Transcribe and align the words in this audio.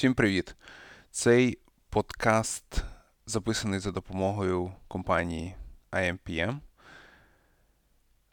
Всім 0.00 0.14
привіт! 0.14 0.56
Цей 1.10 1.58
подкаст 1.90 2.84
записаний 3.26 3.80
за 3.80 3.90
допомогою 3.90 4.72
компанії 4.88 5.54
IMPM, 5.92 6.58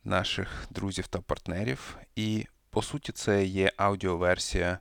наших 0.03 0.65
друзів 0.69 1.07
та 1.07 1.21
партнерів. 1.21 1.97
І, 2.15 2.45
по 2.69 2.81
суті, 2.81 3.11
це 3.11 3.45
є 3.45 3.71
аудіоверсія 3.77 4.79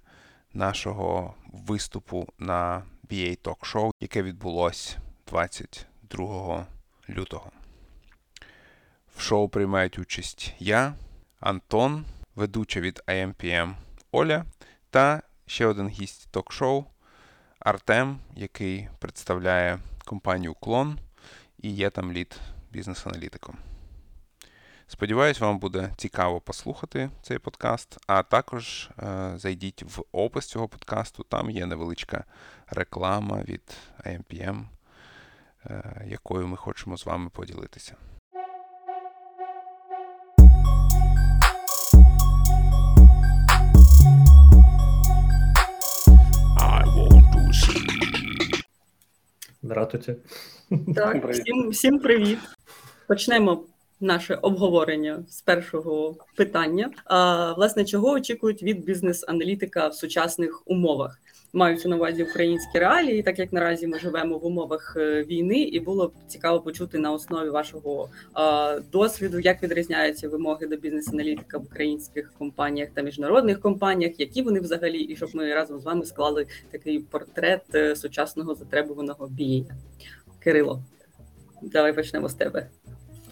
нашого 0.52 1.34
виступу 1.46 2.28
на 2.38 2.82
BA 3.10 3.38
Talk 3.38 3.72
Show, 3.72 3.90
яке 4.00 4.22
відбулось 4.22 4.96
22 5.26 6.66
лютого. 7.10 7.50
В 9.16 9.20
шоу 9.20 9.48
приймають 9.48 9.98
участь 9.98 10.54
я, 10.58 10.94
Антон, 11.40 12.04
ведуча 12.34 12.80
від 12.80 13.02
IMPM 13.06 13.74
Оля 14.12 14.44
та 14.90 15.22
ще 15.46 15.66
один 15.66 15.88
гість 15.88 16.28
ток-шоу 16.30 16.84
Артем, 17.58 18.18
який 18.36 18.88
представляє 18.98 19.78
компанію 20.04 20.54
Клон 20.54 20.98
і 21.58 21.70
є 21.70 21.90
там 21.90 22.12
лід 22.12 22.40
бізнес-аналітиком. 22.70 23.56
Сподіваюсь, 24.88 25.40
вам 25.40 25.58
буде 25.58 25.92
цікаво 25.96 26.40
послухати 26.40 27.10
цей 27.22 27.38
подкаст, 27.38 27.98
а 28.06 28.22
також 28.22 28.90
е, 28.98 29.32
зайдіть 29.36 29.82
в 29.82 30.02
опис 30.12 30.46
цього 30.46 30.68
подкасту, 30.68 31.22
там 31.22 31.50
є 31.50 31.66
невеличка 31.66 32.24
реклама 32.66 33.42
від 33.42 33.76
IMPM, 34.06 34.64
е, 35.64 36.04
якою 36.06 36.46
ми 36.46 36.56
хочемо 36.56 36.96
з 36.96 37.06
вами 37.06 37.30
поділитися. 37.30 37.96
Здравствуйте. 49.62 50.16
Так, 50.94 51.30
всім, 51.30 51.70
всім 51.70 51.98
привіт. 51.98 52.38
Почнемо 53.08 53.64
наше 54.00 54.34
обговорення 54.34 55.24
з 55.28 55.42
першого 55.42 56.16
питання. 56.36 56.90
А, 57.04 57.52
Власне, 57.52 57.84
чого 57.84 58.10
очікують 58.10 58.62
від 58.62 58.84
бізнес-аналітика 58.84 59.88
в 59.88 59.94
сучасних 59.94 60.62
умовах? 60.66 61.18
Маються 61.56 61.88
на 61.88 61.96
увазі 61.96 62.24
українські 62.24 62.78
реалії, 62.78 63.22
так 63.22 63.38
як 63.38 63.52
наразі 63.52 63.86
ми 63.86 63.98
живемо 63.98 64.38
в 64.38 64.46
умовах 64.46 64.96
е, 64.96 65.24
війни, 65.24 65.60
і 65.60 65.80
було 65.80 66.08
б 66.08 66.12
цікаво 66.26 66.60
почути 66.60 66.98
на 66.98 67.12
основі 67.12 67.48
вашого 67.48 68.08
досвіду, 68.92 69.40
як 69.40 69.62
відрізняються 69.62 70.28
вимоги 70.28 70.66
до 70.66 70.76
бізнес-аналітика 70.76 71.58
в 71.58 71.62
українських 71.62 72.32
компаніях 72.38 72.88
та 72.94 73.02
міжнародних 73.02 73.60
компаніях, 73.60 74.20
які 74.20 74.42
вони 74.42 74.60
взагалі, 74.60 74.98
і 74.98 75.16
щоб 75.16 75.30
ми 75.34 75.54
разом 75.54 75.80
з 75.80 75.84
вами 75.84 76.04
склали 76.04 76.46
такий 76.70 76.98
портрет 76.98 77.62
е, 77.74 77.96
сучасного 77.96 78.54
затребуваного 78.54 79.28
бія. 79.28 79.64
Кирило, 80.38 80.82
давай 81.62 81.92
почнемо 81.92 82.28
з 82.28 82.34
тебе. 82.34 82.66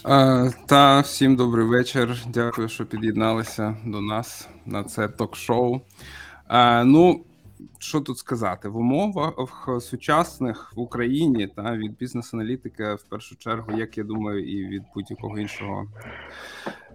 А, 0.02 0.48
Та 0.66 1.00
всім 1.00 1.36
добрий 1.36 1.66
вечір. 1.66 2.16
Дякую, 2.28 2.68
що 2.68 2.86
під'єдналися 2.86 3.76
до 3.86 4.00
нас 4.00 4.48
на 4.66 4.84
це 4.84 5.08
ток-шоу. 5.08 5.80
А, 6.46 6.84
Ну 6.84 7.24
що 7.78 8.00
тут 8.00 8.18
сказати 8.18 8.68
в 8.68 8.76
умовах 8.76 9.68
сучасних 9.80 10.72
в 10.76 10.80
Україні 10.80 11.46
та 11.46 11.76
від 11.76 11.96
бізнес-аналітики, 11.96 12.94
в 12.94 13.02
першу 13.02 13.36
чергу, 13.36 13.78
як 13.78 13.98
я 13.98 14.04
думаю, 14.04 14.44
і 14.44 14.66
від 14.66 14.82
будь-якого 14.94 15.38
іншого 15.38 15.86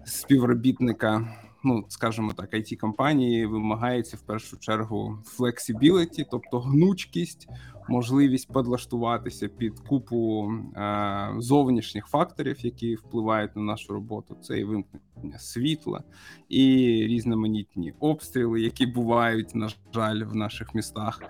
співробітника. 0.05 1.27
Ну, 1.63 1.85
скажімо 1.87 2.33
так, 2.33 2.53
it 2.53 2.75
компанії 2.75 3.45
вимагається 3.45 4.17
в 4.17 4.21
першу 4.21 4.57
чергу 4.57 5.17
flexibility, 5.39 6.25
тобто 6.31 6.59
гнучкість 6.59 7.47
можливість 7.89 8.53
підлаштуватися 8.53 9.47
під 9.47 9.79
купу 9.79 10.51
е, 10.75 11.35
зовнішніх 11.37 12.05
факторів, 12.05 12.65
які 12.65 12.95
впливають 12.95 13.55
на 13.55 13.61
нашу 13.61 13.93
роботу. 13.93 14.37
Це 14.41 14.59
і 14.59 14.63
вимкнення 14.63 15.39
світла, 15.39 16.03
і 16.49 16.65
різноманітні 17.07 17.93
обстріли, 17.99 18.61
які 18.61 18.85
бувають, 18.85 19.55
на 19.55 19.69
жаль, 19.93 20.23
в 20.23 20.35
наших 20.35 20.75
містах. 20.75 21.21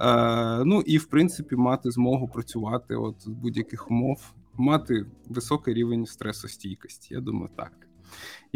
Е, 0.00 0.64
Ну 0.64 0.80
і 0.80 0.98
в 0.98 1.06
принципі 1.06 1.56
мати 1.56 1.90
змогу 1.90 2.28
працювати 2.28 2.94
от 2.96 3.28
будь-яких 3.28 3.90
умов, 3.90 4.34
мати 4.54 5.06
високий 5.28 5.74
рівень 5.74 6.06
стресостійкості. 6.06 7.14
Я 7.14 7.20
думаю, 7.20 7.50
так. 7.56 7.72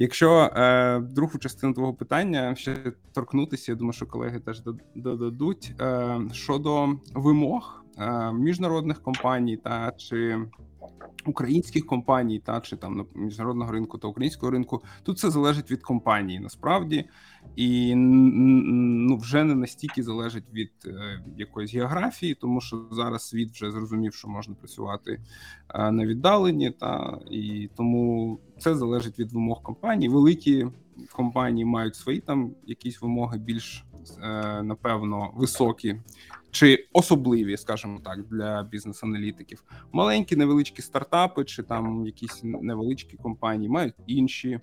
Якщо 0.01 0.41
е, 0.41 0.99
другу 1.01 1.39
частину 1.39 1.75
твого 1.75 1.95
питання 1.95 2.55
ще 2.55 2.77
торкнутися, 3.13 3.73
я 3.73 3.77
думаю, 3.77 3.93
що 3.93 4.07
колеги 4.07 4.41
теж 4.41 4.63
додадуть. 4.95 5.73
Е, 5.81 6.21
щодо 6.33 6.89
вимог 7.15 7.78
міжнародних 8.33 9.03
компаній 9.03 9.57
та 9.57 9.93
чи 9.97 10.39
українських 11.27 11.87
компаній, 11.87 12.39
та 12.39 12.61
чи 12.61 12.77
там 12.77 13.07
міжнародного 13.15 13.73
ринку 13.73 13.99
та 13.99 14.09
українського 14.09 14.53
ринку, 14.53 14.83
тут 15.03 15.17
все 15.17 15.31
залежить 15.31 15.71
від 15.71 15.83
компанії 15.83 16.41
насправді, 16.41 17.05
і 17.57 17.95
ну 17.95 19.17
вже 19.17 19.45
не 19.45 19.55
настільки 19.55 20.03
залежить 20.03 20.45
від 20.53 20.73
е, 20.87 21.23
якоїсь 21.37 21.75
географії, 21.75 22.35
тому 22.35 22.61
що 22.61 22.87
зараз 22.91 23.29
світ 23.29 23.51
вже 23.51 23.71
зрозумів, 23.71 24.15
що 24.15 24.29
можна 24.29 24.55
працювати 24.55 25.21
е, 25.75 25.91
на 25.91 26.07
віддаленні, 26.07 26.71
та 26.71 27.19
і 27.31 27.71
тому 27.77 28.39
це 28.59 28.75
залежить 28.75 29.19
від 29.19 29.33
вимог 29.33 29.63
компанії. 29.63 30.09
Великі 30.09 30.67
компанії 31.13 31.65
мають 31.65 31.97
свої 31.97 32.21
там 32.21 32.51
якісь 32.67 33.03
вимоги 33.03 33.39
більш 33.39 33.85
е, 34.23 34.63
напевно 34.63 35.31
високі 35.35 35.97
чи 36.51 36.89
особливі, 36.93 37.57
скажімо 37.57 38.01
так, 38.05 38.25
для 38.29 38.63
бізнес-аналітиків. 38.63 39.63
Маленькі 39.93 40.37
невеличкі 40.37 40.83
стартапи, 40.83 41.45
чи 41.45 41.63
там 41.63 42.07
якісь 42.07 42.41
невеличкі 42.43 43.17
компанії 43.17 43.69
мають 43.69 43.95
інші 44.07 44.61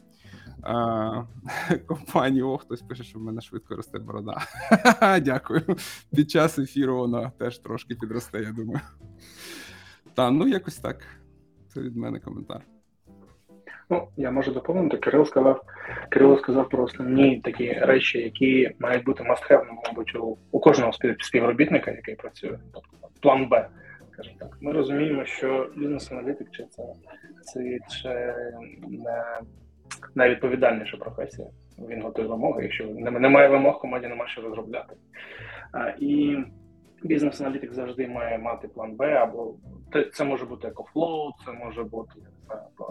компанії. 1.88 2.44
О, 2.44 2.58
хтось 2.58 2.82
пише, 2.82 3.04
що 3.04 3.20
в 3.20 3.22
мене 3.22 3.42
швидко 3.42 3.76
росте 3.76 4.00
борода. 4.00 4.42
Дякую. 5.22 5.78
Під 6.16 6.32
час 6.32 6.60
ефіру 6.60 6.98
вона 6.98 7.30
теж 7.30 7.60
трошки 7.60 7.96
підросте. 7.96 8.42
Я 8.42 8.52
думаю. 8.52 8.82
Та 10.14 10.32
ну 10.32 10.48
якось 10.48 10.78
так. 10.78 11.08
Це 11.74 11.82
від 11.82 11.96
мене 11.96 12.20
коментар. 12.20 12.75
Ну, 13.90 14.08
я 14.18 14.32
можу 14.32 14.52
доповнити. 14.52 14.98
Кирил 14.98 15.26
сказав, 15.26 15.62
Кирило 16.10 16.38
сказав 16.38 16.70
про 16.70 16.84
основні 16.84 17.42
такі 17.42 17.74
речі, 17.74 18.20
які 18.20 18.72
мають 18.80 19.04
бути 19.04 19.24
must-have, 19.24 19.66
мабуть, 19.88 20.16
у, 20.16 20.38
у 20.52 20.60
кожного 20.60 20.92
співробітника, 21.20 21.92
який 21.92 22.16
працює. 22.16 22.60
Тобто 22.74 22.90
план 23.22 23.50
Б, 23.50 23.68
скажімо 24.14 24.36
так. 24.40 24.58
Ми 24.62 24.72
розуміємо, 24.72 25.26
що 25.26 25.70
бізнес-аналітик 25.76 26.48
чи 26.52 26.64
це 26.64 26.84
це 27.44 27.80
чи 27.90 28.10
не 28.88 29.40
найвідповідальніша 30.16 30.98
професія. 30.98 31.48
Він 31.90 32.02
готує 32.02 32.28
вимоги. 32.28 32.64
Якщо 32.64 32.86
немає 32.86 33.48
вимог, 33.48 33.82
команді 33.82 34.08
немає 34.08 34.32
що 34.32 34.42
розробляти. 34.42 34.96
А, 35.72 35.90
І 36.00 36.38
бізнес-аналітик 37.04 37.74
завжди 37.74 38.08
має 38.08 38.38
мати 38.38 38.68
план 38.68 38.96
Б, 38.96 39.02
або 39.02 39.56
це 40.14 40.24
може 40.24 40.46
бути 40.46 40.68
EcoFlow, 40.68 41.32
це 41.46 41.52
може 41.52 41.84
бути 41.84 42.14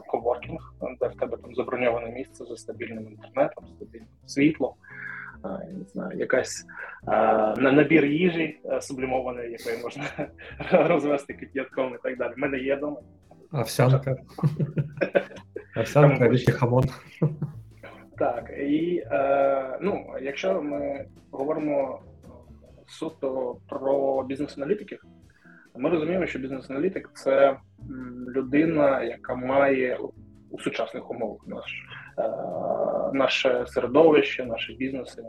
коворкінг, 0.07 0.75
де 1.01 1.09
в 1.09 1.17
тебе 1.17 1.37
там 1.37 1.55
заброньоване 1.55 2.11
місце 2.11 2.45
за 2.45 2.57
стабільним 2.57 3.09
інтернетом, 3.09 3.65
стабільним 3.77 4.09
світлом. 4.27 4.73
Я 5.45 5.73
не 5.79 5.85
знаю, 5.85 6.19
якась 6.19 6.67
а, 7.07 7.55
набір 7.57 8.05
їжі 8.05 8.61
сублімованої, 8.81 9.51
якої 9.51 9.83
можна 9.83 10.05
розвести 10.89 11.35
кип'ятком 11.35 11.95
і 11.95 11.99
так 12.03 12.19
далі. 12.19 12.33
У 12.37 12.41
мене 12.41 12.59
є 12.59 12.77
дома. 12.77 13.01
Овсянка. 13.53 14.17
Овсянка, 15.77 16.29
річі 16.29 16.53
хамон. 16.53 16.85
Так, 18.19 18.51
і 18.59 19.03
е, 19.07 19.79
ну, 19.81 20.07
якщо 20.21 20.63
ми 20.63 21.07
говоримо 21.31 22.03
суто 22.87 23.57
про 23.69 24.23
бізнес-аналітиків, 24.23 25.03
ми 25.77 25.91
розуміємо, 25.91 26.27
що 26.27 26.39
бізнес-аналітик 26.39 27.11
це 27.15 27.57
людина, 28.37 29.03
яка 29.03 29.35
має 29.35 29.99
у 30.51 30.59
сучасних 30.59 31.11
умовах 31.11 31.41
наш, 31.47 31.85
е, 32.19 32.31
наше 33.13 33.65
середовище, 33.67 34.45
наші 34.45 34.75
бізнеси 34.75 35.23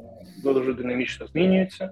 дуже 0.43 0.73
динамічно 0.73 1.27
змінюються, 1.27 1.91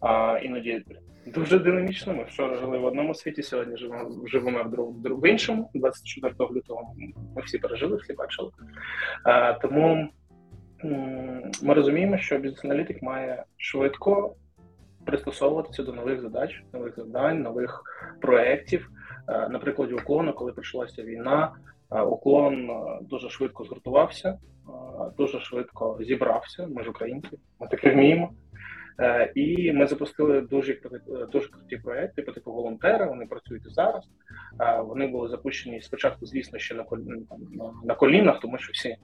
а 0.00 0.38
іноді 0.42 0.84
дуже 1.26 1.58
динамічно. 1.58 2.14
Ми 2.14 2.24
вчора 2.24 2.56
жили 2.56 2.78
в 2.78 2.84
одному 2.84 3.14
світі, 3.14 3.42
сьогодні 3.42 3.76
живемо 3.76 4.26
живемо 4.26 4.62
в 4.62 5.02
друг, 5.02 5.20
в 5.20 5.30
іншому. 5.30 5.70
24 5.74 6.34
лютого 6.50 6.94
ми 7.36 7.42
всі 7.42 7.58
пережили, 7.58 7.96
всі 7.96 8.12
бачили. 8.12 8.50
Е, 9.26 9.58
тому 9.62 10.08
ми 11.62 11.74
розуміємо, 11.74 12.18
що 12.18 12.38
бізнес-аналітик 12.38 13.02
має 13.02 13.44
швидко 13.56 14.34
пристосовуватися 15.08 15.82
до 15.82 15.92
нових 15.92 16.20
задач, 16.20 16.62
нових 16.72 16.96
завдань, 16.96 17.42
нових 17.42 17.82
проєктів. 18.20 18.90
Е, 19.28 19.48
на 19.48 19.58
прикладі 19.58 19.94
уклону, 19.94 20.32
коли 20.32 20.52
почалася 20.52 21.02
війна, 21.02 21.52
е, 21.92 22.00
уклон 22.00 22.70
е, 22.70 22.98
дуже 23.00 23.30
швидко 23.30 23.64
згуртувався, 23.64 24.38
дуже 25.16 25.40
швидко 25.40 25.98
зібрався. 26.00 26.66
Ми 26.66 26.82
ж 26.82 26.90
українці, 26.90 27.38
ми 27.60 27.68
таке 27.68 27.90
вміємо. 27.90 28.32
І 29.34 29.72
ми 29.72 29.86
запустили 29.86 30.40
дуже 30.40 30.80
дуже 31.32 31.48
круті 31.48 31.76
проекти 31.76 32.22
по 32.22 32.32
типу 32.32 32.52
волонтери. 32.52 33.06
Вони 33.06 33.26
працюють 33.26 33.72
зараз. 33.72 34.04
Вони 34.84 35.06
були 35.06 35.28
запущені 35.28 35.80
спочатку, 35.80 36.26
звісно, 36.26 36.58
ще 36.58 36.84
на 37.84 37.94
колінах, 37.94 38.40
тому 38.40 38.58
що 38.58 38.72
всі 38.72 38.96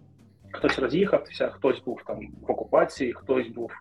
хтось 0.55 0.79
роз'їхався, 0.79 1.49
хтось 1.49 1.83
був 1.85 2.03
там 2.07 2.21
в 2.43 2.51
окупації, 2.51 3.13
хтось 3.13 3.49
був, 3.49 3.73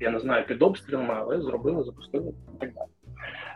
я 0.00 0.10
не 0.10 0.18
знаю, 0.18 0.46
під 0.46 0.62
обстрілами, 0.62 1.14
але 1.18 1.40
зробили, 1.40 1.84
запустили 1.84 2.32
і 2.56 2.60
так 2.60 2.74
далі. 2.74 2.88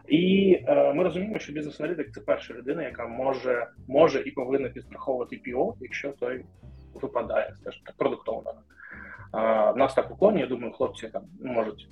І 0.09 0.53
е, 0.69 0.95
ми 0.95 1.05
розуміємо, 1.05 1.39
що 1.39 1.53
бізнес-аналітик 1.53 2.11
це 2.15 2.21
перша 2.21 2.55
людина, 2.55 2.83
яка 2.83 3.07
може 3.07 3.67
може 3.89 4.23
і 4.23 4.31
повинна 4.31 4.69
підстраховувати 4.69 5.37
ПІО, 5.37 5.75
якщо 5.81 6.13
той 6.13 6.45
випадає, 6.95 7.55
скажімо 7.61 7.83
так, 7.87 7.97
продуктовно. 7.97 8.51
Е, 8.51 8.59
нас 9.75 9.95
так 9.95 10.11
у 10.11 10.17
коні, 10.17 10.41
я 10.41 10.47
думаю, 10.47 10.73
хлопці 10.73 11.09
там 11.09 11.23
можуть 11.45 11.89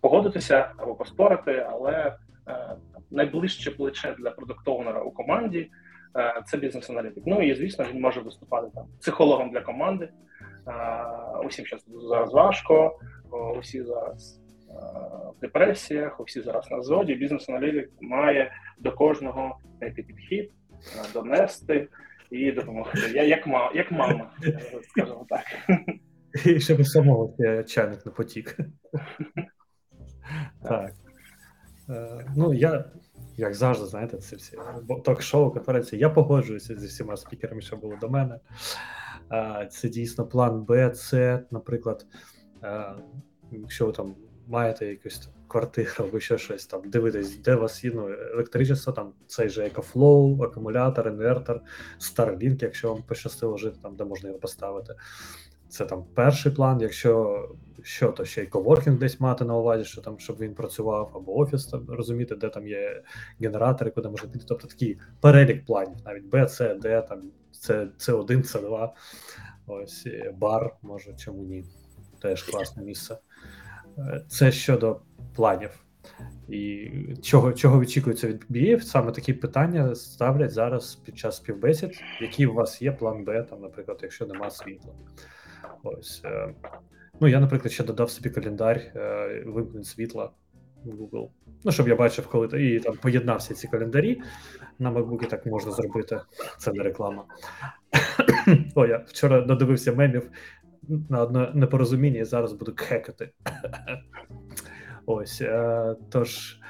погодитися 0.00 0.72
або 0.76 0.94
поспорити, 0.94 1.66
але 1.70 2.16
е, 2.48 2.76
найближче 3.10 3.70
плече 3.70 4.14
для 4.18 4.30
продуктовнера 4.30 5.02
у 5.02 5.10
команді 5.10 5.70
це 6.46 6.56
бізнес-аналітик. 6.56 7.24
Ну 7.26 7.42
і 7.42 7.54
звісно, 7.54 7.86
він 7.92 8.00
може 8.00 8.20
виступати 8.20 8.68
там 8.74 8.84
психологом 9.00 9.50
для 9.50 9.60
команди. 9.60 10.04
Е, 10.04 10.12
усім 11.46 11.64
зараз 12.10 12.32
важко, 12.32 12.98
усі 13.58 13.82
зараз 13.82 14.40
в 15.36 15.40
депресіях, 15.40 16.20
усі 16.20 16.40
зараз 16.40 16.70
на 16.70 16.82
зоді. 16.82 17.14
Бізнес-аналітик 17.14 17.90
має 18.00 18.52
до 18.78 18.92
кожного 18.92 19.58
знайти 19.78 20.02
підхід, 20.02 20.50
донести 21.12 21.88
і 22.30 22.52
допомогти. 22.52 23.00
Я 23.14 23.22
як 23.22 23.46
мама, 23.46 23.72
як 23.74 23.92
мама, 23.92 24.30
скажімо 24.88 25.26
так. 25.28 25.44
І 26.46 26.60
щоб 26.60 26.86
самого 26.86 27.36
чайник 27.68 28.06
не 28.06 28.12
потік. 28.12 28.56
Так. 30.62 30.92
Е, 31.90 32.26
ну, 32.36 32.54
я, 32.54 32.84
як 33.40 33.54
завжди, 33.54 33.86
знаєте, 33.86 34.18
це 34.18 34.36
всі 34.36 34.58
ток-шоу, 35.04 35.50
конференції. 35.50 36.00
Я 36.00 36.10
погоджуюся 36.10 36.76
зі 36.76 36.86
всіма 36.86 37.16
спікерами, 37.16 37.60
що 37.60 37.76
були 37.76 37.96
до 38.00 38.08
мене. 38.08 38.38
Це 39.70 39.88
дійсно 39.88 40.26
план 40.26 40.64
Б, 40.64 40.94
С, 40.94 41.40
наприклад, 41.50 42.06
якщо 43.52 43.86
ви 43.86 43.92
там 43.92 44.14
маєте 44.46 44.86
якусь 44.86 45.28
квартиру 45.48 45.90
або 45.98 46.20
ще 46.20 46.38
щось 46.38 46.66
там, 46.66 46.90
дивитесь, 46.90 47.38
де 47.38 47.54
у 47.56 47.60
вас 47.60 47.84
є 47.84 47.92
ну, 47.94 48.08
електричество, 48.08 48.92
там 48.92 49.12
цей 49.26 49.48
же 49.48 49.68
EcoFlow, 49.68 50.42
акумулятор, 50.42 51.08
інвертор, 51.08 51.60
Starlink, 52.00 52.62
якщо 52.62 52.94
вам 52.94 53.02
пощастило 53.02 53.56
жити, 53.56 53.78
там, 53.82 53.96
де 53.96 54.04
можна 54.04 54.28
його 54.28 54.40
поставити. 54.40 54.94
Це 55.70 55.84
там 55.84 56.04
перший 56.14 56.52
план. 56.52 56.80
Якщо 56.80 57.44
що, 57.82 58.12
то 58.12 58.24
ще 58.24 58.42
й 58.42 58.46
коворкінг 58.46 58.98
десь 58.98 59.20
мати 59.20 59.44
на 59.44 59.56
увазі, 59.56 59.84
що 59.84 60.00
там, 60.00 60.18
щоб 60.18 60.38
він 60.38 60.54
працював, 60.54 61.12
або 61.14 61.38
офіс 61.38 61.66
там 61.66 61.86
розуміти, 61.88 62.36
де 62.36 62.48
там 62.48 62.68
є 62.68 63.02
генератори, 63.40 63.90
куди 63.90 64.08
можна 64.08 64.28
піти. 64.28 64.44
Тобто 64.48 64.66
такий 64.66 64.98
перелік 65.20 65.64
планів, 65.64 65.96
навіть 66.04 66.24
Б, 66.24 66.48
С, 66.48 66.74
Д, 66.74 67.02
там 67.08 67.22
С, 67.52 67.88
С1, 67.98 68.26
С2, 68.26 68.88
ось 69.66 70.06
бар, 70.34 70.76
може, 70.82 71.14
чому 71.14 71.42
ні. 71.42 71.64
Теж 72.20 72.42
класне 72.42 72.82
місце. 72.82 73.18
Е, 73.98 74.24
це 74.28 74.52
щодо 74.52 75.00
планів. 75.34 75.70
І 76.48 76.90
чого 77.22 77.52
чого 77.52 77.78
очікується 77.78 78.28
від 78.28 78.44
BBA, 78.50 78.80
саме 78.80 79.12
такі 79.12 79.32
питання 79.32 79.94
ставлять 79.94 80.50
зараз 80.50 80.94
під 80.94 81.18
час 81.18 81.36
співбесід, 81.36 82.00
який 82.20 82.46
у 82.46 82.54
вас 82.54 82.82
є 82.82 82.92
план 82.92 83.24
Б, 83.24 83.42
там, 83.42 83.60
наприклад, 83.60 83.98
якщо 84.02 84.26
нема 84.26 84.50
світла. 84.50 84.92
Ось. 85.82 86.22
Е, 86.24 86.54
ну, 87.20 87.28
я, 87.28 87.40
наприклад, 87.40 87.72
ще 87.72 87.84
додав 87.84 88.10
собі 88.10 88.30
календар 88.30 88.76
е, 88.76 89.42
вимкнень 89.46 89.84
світла 89.84 90.30
в 90.84 90.88
Google. 90.88 91.28
Ну, 91.64 91.72
щоб 91.72 91.88
я 91.88 91.96
бачив, 91.96 92.26
коли 92.26 92.66
і 92.66 92.80
там 92.80 92.96
поєднався 92.96 93.54
ці 93.54 93.68
календарі. 93.68 94.22
На 94.78 94.92
MacBook 94.92 95.28
так 95.28 95.46
можна 95.46 95.72
зробити. 95.72 96.20
Це 96.58 96.72
не 96.72 96.82
реклама. 96.82 97.24
О, 98.74 98.86
я 98.86 99.04
вчора 99.06 99.40
додивився 99.40 99.92
мемів 99.92 100.30
на 101.08 101.22
одне 101.22 101.50
непорозуміння 101.54 102.20
і 102.20 102.24
зараз 102.24 102.52
буду 102.52 102.74
хекати. 102.76 103.30
Ось. 105.06 105.40
Е, 105.40 105.96
тож 106.10 106.60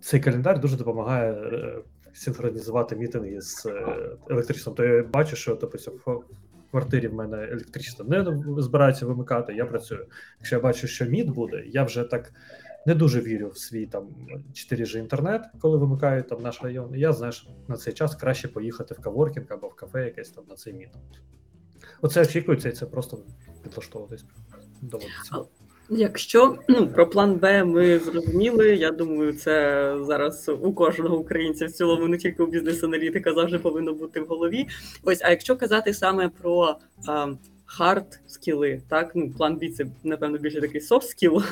цей 0.00 0.20
календар 0.20 0.60
дуже 0.60 0.76
допомагає 0.76 1.36
синхронізувати 2.12 2.96
мітинги 2.96 3.40
з 3.40 3.66
електричеством. 4.30 4.76
То 4.76 4.84
я 4.84 5.02
бачу, 5.02 5.36
що 5.36 5.54
допустим, 5.54 5.94
квартирі 6.74 7.08
в 7.08 7.14
мене 7.14 7.48
електричество 7.50 8.04
не 8.04 8.62
збирається 8.62 9.06
вимикати, 9.06 9.54
я 9.54 9.66
працюю. 9.66 10.06
Якщо 10.38 10.56
я 10.56 10.62
бачу, 10.62 10.86
що 10.86 11.04
мід 11.04 11.30
буде, 11.30 11.62
я 11.66 11.84
вже 11.84 12.04
так 12.04 12.32
не 12.86 12.94
дуже 12.94 13.20
вірю 13.20 13.48
в 13.48 13.58
свій 13.58 13.86
там 13.86 14.08
4G 14.52 14.98
інтернет, 14.98 15.42
коли 15.60 15.78
вимикають 15.78 16.28
там 16.28 16.42
наш 16.42 16.62
район. 16.62 16.94
Я 16.94 17.12
знаю, 17.12 17.32
що 17.32 17.50
на 17.68 17.76
цей 17.76 17.94
час 17.94 18.14
краще 18.14 18.48
поїхати 18.48 18.94
в 18.94 19.00
каворкінг 19.00 19.46
або 19.48 19.68
в 19.68 19.74
кафе, 19.74 20.04
якесь 20.04 20.30
там 20.30 20.44
на 20.48 20.54
цей 20.54 20.72
мід. 20.72 20.88
Оце 22.02 22.22
очікується, 22.22 22.68
і 22.68 22.72
це 22.72 22.86
просто 22.86 23.18
підлаштовуватись 23.62 24.24
доводиться. 24.80 25.36
Якщо 25.90 26.58
ну 26.68 26.88
про 26.88 27.10
план 27.10 27.34
Б 27.34 27.64
ми 27.64 27.98
зрозуміли, 27.98 28.76
я 28.76 28.90
думаю, 28.90 29.32
це 29.32 29.96
зараз 30.00 30.48
у 30.48 30.72
кожного 30.72 31.18
українця 31.18 31.66
в 31.66 31.70
цілому, 31.70 32.08
не 32.08 32.18
тільки 32.18 32.42
у 32.42 32.46
бізнес-аналітика, 32.46 33.34
завжди 33.34 33.58
повинно 33.58 33.94
бути 33.94 34.20
в 34.20 34.26
голові. 34.26 34.66
Ось, 35.02 35.20
а 35.22 35.30
якщо 35.30 35.56
казати 35.56 35.94
саме 35.94 36.28
про 36.28 36.76
hard 37.64 38.20
skill 38.26 38.66
и, 38.66 38.82
так 38.88 39.12
ну 39.14 39.30
план 39.30 39.56
Б 39.56 39.68
це 39.68 39.86
напевно 40.04 40.38
більше 40.38 40.60
такий 40.60 40.80
soft 40.80 41.08
skill. 41.08 41.42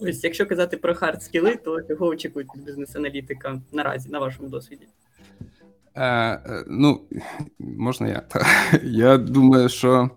Ось, 0.00 0.24
якщо 0.24 0.46
казати 0.46 0.76
про 0.76 0.94
hard 0.94 1.22
skill 1.22 1.46
и, 1.46 1.56
то 1.56 1.82
чого 1.82 2.06
очікують 2.06 2.48
від 2.56 2.64
бізнес-аналітика 2.64 3.60
наразі 3.72 4.08
на 4.10 4.18
вашому 4.18 4.48
досвіді? 4.48 4.86
Е, 5.98 6.06
е, 6.06 6.64
Ну 6.68 7.00
можна 7.58 8.08
я 8.08 8.22
я 8.82 9.18
думаю, 9.18 9.68
що. 9.68 10.10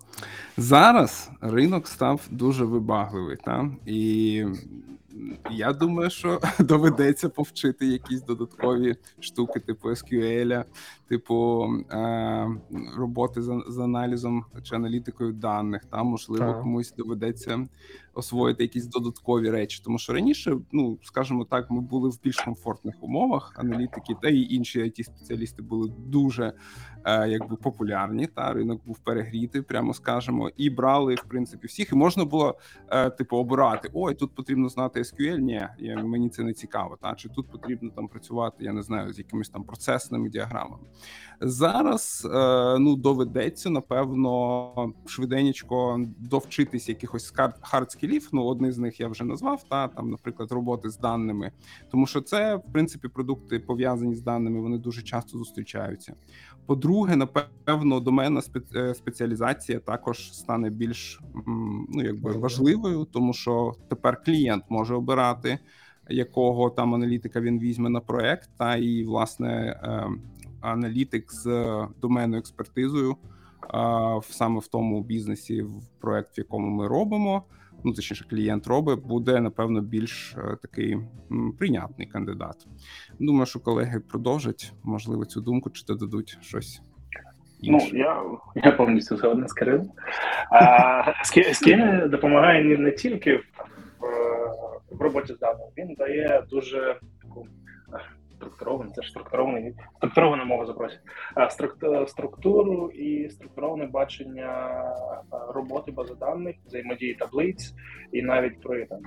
Зараз 0.57 1.31
ринок 1.41 1.87
став 1.87 2.21
дуже 2.31 2.65
вибагливий, 2.65 3.37
та? 3.45 3.69
і 3.85 4.45
я 5.51 5.73
думаю, 5.73 6.09
що 6.09 6.39
доведеться 6.59 7.29
повчити 7.29 7.85
якісь 7.85 8.21
додаткові 8.21 8.95
штуки, 9.19 9.59
типу 9.59 9.89
SQL, 9.89 10.63
типу 11.07 11.67
е, 11.91 12.47
роботи 12.97 13.41
з, 13.41 13.63
з 13.67 13.77
аналізом 13.77 14.45
чи 14.63 14.75
аналітикою 14.75 15.33
даних. 15.33 15.85
Та 15.85 16.03
можливо, 16.03 16.53
комусь 16.53 16.93
доведеться 16.97 17.67
освоїти 18.13 18.63
якісь 18.63 18.85
додаткові 18.85 19.49
речі. 19.49 19.81
Тому 19.85 19.97
що 19.97 20.13
раніше, 20.13 20.57
ну 20.71 20.99
скажімо 21.03 21.45
так, 21.45 21.71
ми 21.71 21.81
були 21.81 22.09
в 22.09 22.21
більш 22.23 22.37
комфортних 22.37 23.03
умовах. 23.03 23.53
Аналітики 23.57 24.15
та 24.21 24.29
і 24.29 24.39
інші 24.39 24.79
it 24.79 25.03
спеціалісти 25.03 25.61
були 25.61 25.91
дуже 25.97 26.53
е, 27.05 27.29
якби 27.29 27.55
популярні. 27.55 28.27
Та 28.27 28.53
ринок 28.53 28.85
був 28.85 28.99
перегрітий, 28.99 29.61
прямо 29.61 29.93
скажемо, 29.93 30.49
і 30.57 30.69
брали 30.69 31.15
в 31.15 31.23
принципі 31.23 31.67
всіх. 31.67 31.91
І 31.91 31.95
можна 31.95 32.25
було 32.25 32.57
е, 32.89 33.09
типу 33.09 33.37
обирати: 33.37 33.89
ой, 33.93 34.15
тут 34.15 34.35
потрібно 34.35 34.69
знати 34.69 35.01
SQL, 35.01 35.37
Ні, 35.37 35.67
я, 35.79 36.03
мені 36.03 36.29
це 36.29 36.43
не 36.43 36.53
цікаво. 36.53 36.97
Та 37.01 37.15
чи 37.15 37.29
тут 37.29 37.51
потрібно 37.51 37.89
там 37.95 38.07
працювати? 38.07 38.63
Я 38.63 38.73
не 38.73 38.81
знаю 38.81 39.13
з 39.13 39.17
якимись 39.17 39.49
там 39.49 39.63
процесними 39.63 40.29
діаграмами. 40.29 40.83
Зараз 41.41 42.27
е, 42.33 42.79
ну 42.79 42.95
доведеться 42.95 43.69
напевно 43.69 44.93
швиденько 45.05 46.05
довчитись 46.17 46.89
якихось 46.89 47.33
hard 47.61 47.91
skill 48.01 48.19
ів. 48.19 48.29
Ну, 48.31 48.43
одні 48.45 48.71
з 48.71 48.77
них 48.77 48.99
я 48.99 49.07
вже 49.07 49.23
назвав. 49.23 49.63
Та 49.69 49.87
там, 49.87 50.09
наприклад, 50.09 50.51
роботи 50.51 50.89
з 50.89 50.97
даними, 50.97 51.51
тому 51.91 52.07
що 52.07 52.21
це 52.21 52.55
в 52.55 52.63
принципі 52.73 53.07
продукти 53.07 53.59
пов'язані 53.59 54.15
з 54.15 54.21
даними. 54.21 54.59
Вони 54.59 54.77
дуже 54.77 55.01
часто 55.01 55.37
зустрічаються. 55.37 56.13
По-друге, 56.65 57.15
напевно, 57.15 57.99
доменна 57.99 58.41
е, 58.75 58.93
спеціалізація 58.95 59.79
також 59.79 60.33
стане 60.33 60.69
більш 60.69 61.19
ну 61.89 62.03
якби 62.03 62.31
важливою, 62.31 63.05
тому 63.05 63.33
що 63.33 63.73
тепер 63.89 64.23
клієнт 64.23 64.63
може 64.69 64.95
обирати. 64.95 65.59
Якого 66.09 66.69
там 66.69 66.95
аналітика 66.95 67.41
він 67.41 67.59
візьме 67.59 67.89
на 67.89 67.99
проект, 67.99 68.49
та 68.57 68.75
і 68.75 69.03
власне 69.03 69.79
е, 69.83 70.07
аналітик 70.61 71.31
з 71.33 71.67
доменною 72.01 72.39
експертизою 72.39 73.15
саме 74.29 74.59
в 74.59 74.67
тому 74.67 75.03
бізнесі, 75.03 75.61
в 75.61 75.87
проект, 75.99 76.37
в 76.37 76.39
якому 76.39 76.67
ми 76.67 76.87
робимо. 76.87 77.43
Ну, 77.83 77.93
точніше, 77.93 78.25
клієнт 78.29 78.67
робить, 78.67 78.99
буде 78.99 79.41
напевно 79.41 79.81
більш 79.81 80.35
е, 80.37 80.57
такий 80.61 80.97
прийнятний 81.59 82.07
кандидат. 82.07 82.67
Думаю, 83.19 83.45
що 83.45 83.59
колеги 83.59 83.99
продовжать 83.99 84.73
можливо 84.83 85.25
цю 85.25 85.41
думку 85.41 85.69
чи 85.69 85.85
додадуть 85.85 86.37
щось. 86.41 86.81
Ну. 87.63 87.79
Я 87.93 88.23
я 88.55 88.71
повністю 88.71 89.17
згоден 89.17 89.47
з 89.47 89.53
Кирилом. 89.53 89.91
А 90.51 91.23
Скіни 91.53 92.07
допомагає 92.07 92.63
не, 92.63 92.77
не 92.77 92.91
тільки 92.91 93.35
в, 93.35 93.43
в 94.91 95.01
роботі 95.01 95.33
з 95.33 95.39
даними, 95.39 95.69
він 95.77 95.93
дає 95.93 96.43
дуже 96.49 96.99
таку 97.21 97.47
структурований, 98.41 98.93
це 98.93 99.03
структурований, 99.03 99.73
структурована 99.97 100.45
мова 100.45 100.65
запросить, 100.65 100.99
структуру 102.07 102.89
і 102.89 103.29
структуроване 103.29 103.85
бачення 103.85 104.83
е, 105.33 105.37
роботи 105.53 105.91
бази 105.91 106.15
даних, 106.19 106.55
взаємодії 106.65 107.13
таблиць, 107.13 107.73
і 108.11 108.21
навіть 108.21 108.61
при 108.61 108.85
там 108.85 108.99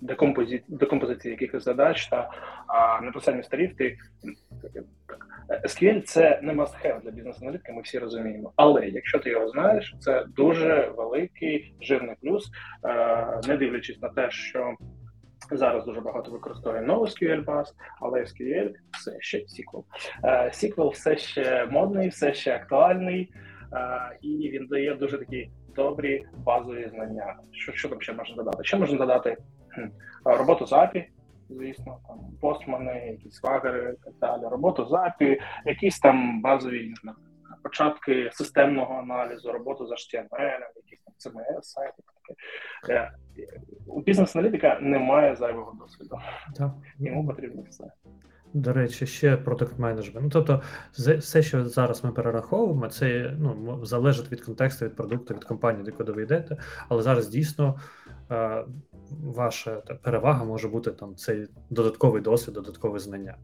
декомпозі... 0.00 0.62
декомпозиції 0.68 1.32
якихось 1.32 1.64
задач 1.64 2.06
та 2.06 2.30
а, 2.66 3.42
старів. 3.42 3.76
Ти 3.76 3.96
SQL– 5.64 6.02
це 6.04 6.40
не 6.42 6.52
must-have 6.52 7.02
для 7.02 7.10
бізнес-аналітики, 7.10 7.72
ми 7.72 7.82
всі 7.82 7.98
розуміємо. 7.98 8.52
Але 8.56 8.88
якщо 8.88 9.18
ти 9.18 9.30
його 9.30 9.48
знаєш, 9.48 9.94
це 10.00 10.24
дуже 10.36 10.92
великий 10.96 11.74
жирний 11.80 12.16
плюс, 12.22 12.50
е, 12.84 13.40
не 13.48 13.56
дивлячись 13.56 14.02
на 14.02 14.08
те, 14.08 14.30
що 14.30 14.74
зараз 15.50 15.84
дуже 15.84 16.00
багато 16.00 16.30
використовує 16.30 16.82
NoSQL 16.82 17.44
баз, 17.44 17.74
але 18.00 18.20
SQL 18.20 18.72
все 18.92 19.16
ще 19.20 19.38
SQL. 19.38 19.84
Е, 20.24 20.48
SQL 20.48 20.88
все 20.88 21.16
ще 21.16 21.66
модний, 21.66 22.08
все 22.08 22.34
ще 22.34 22.54
актуальний, 22.54 23.32
е, 23.72 24.18
і 24.22 24.50
він 24.52 24.66
дає 24.66 24.94
дуже 24.94 25.18
такі 25.18 25.50
добрі 25.74 26.26
базові 26.36 26.88
знання. 26.88 27.36
Що, 27.52 27.72
що 27.72 27.88
там 27.88 28.00
ще 28.00 28.12
можна 28.12 28.36
додати? 28.36 28.64
Ще 28.64 28.76
можна 28.76 28.98
додати 28.98 29.36
роботу 30.24 30.66
з 30.66 30.72
API, 30.72 31.04
звісно, 31.50 31.98
там 32.08 32.18
постмани, 32.40 33.06
якісь 33.06 33.34
свагери 33.34 33.94
і 33.98 34.04
так 34.04 34.14
далі. 34.20 34.50
Роботу 34.50 34.84
з 34.84 34.92
API, 34.92 35.40
якісь 35.64 35.98
там 35.98 36.42
базові 36.42 36.94
початки 37.62 38.30
системного 38.32 38.94
аналізу, 38.94 39.52
роботу 39.52 39.86
з 39.86 39.90
HTML, 39.90 40.60
якісь 40.76 41.00
там 41.04 41.32
CMS, 41.32 41.62
сайти. 41.62 42.02
Таке. 42.82 43.10
Е, 43.38 43.60
У 43.86 44.00
бізнес-аналітика 44.00 44.78
немає 44.82 45.36
зайвого 45.36 45.72
досвіду. 45.80 46.18
Так. 46.56 46.72
Йому 46.98 47.26
потрібно 47.26 47.62
все. 47.70 47.84
До 48.54 48.72
речі, 48.72 49.06
ще 49.06 49.36
продакт 49.36 49.78
менеджмент. 49.78 50.24
Ну, 50.24 50.30
тобто, 50.30 50.62
все, 51.18 51.42
що 51.42 51.64
зараз 51.64 52.04
ми 52.04 52.12
перераховуємо, 52.12 52.88
це 52.88 53.34
ну, 53.38 53.80
залежить 53.84 54.32
від 54.32 54.40
контексту, 54.40 54.84
від 54.84 54.96
продукту, 54.96 55.34
від 55.34 55.44
компанії, 55.44 55.84
до 55.84 55.92
куди 55.92 56.12
ви 56.12 56.22
йдете. 56.22 56.56
Але 56.88 57.02
зараз 57.02 57.28
дійсно 57.28 57.80
е, 58.30 58.64
ваша 59.10 59.76
перевага 59.76 60.44
може 60.44 60.68
бути 60.68 60.90
там 60.90 61.16
цей 61.16 61.46
додатковий 61.70 62.22
досвід, 62.22 62.54
додаткове 62.54 62.98
знання. 62.98 63.36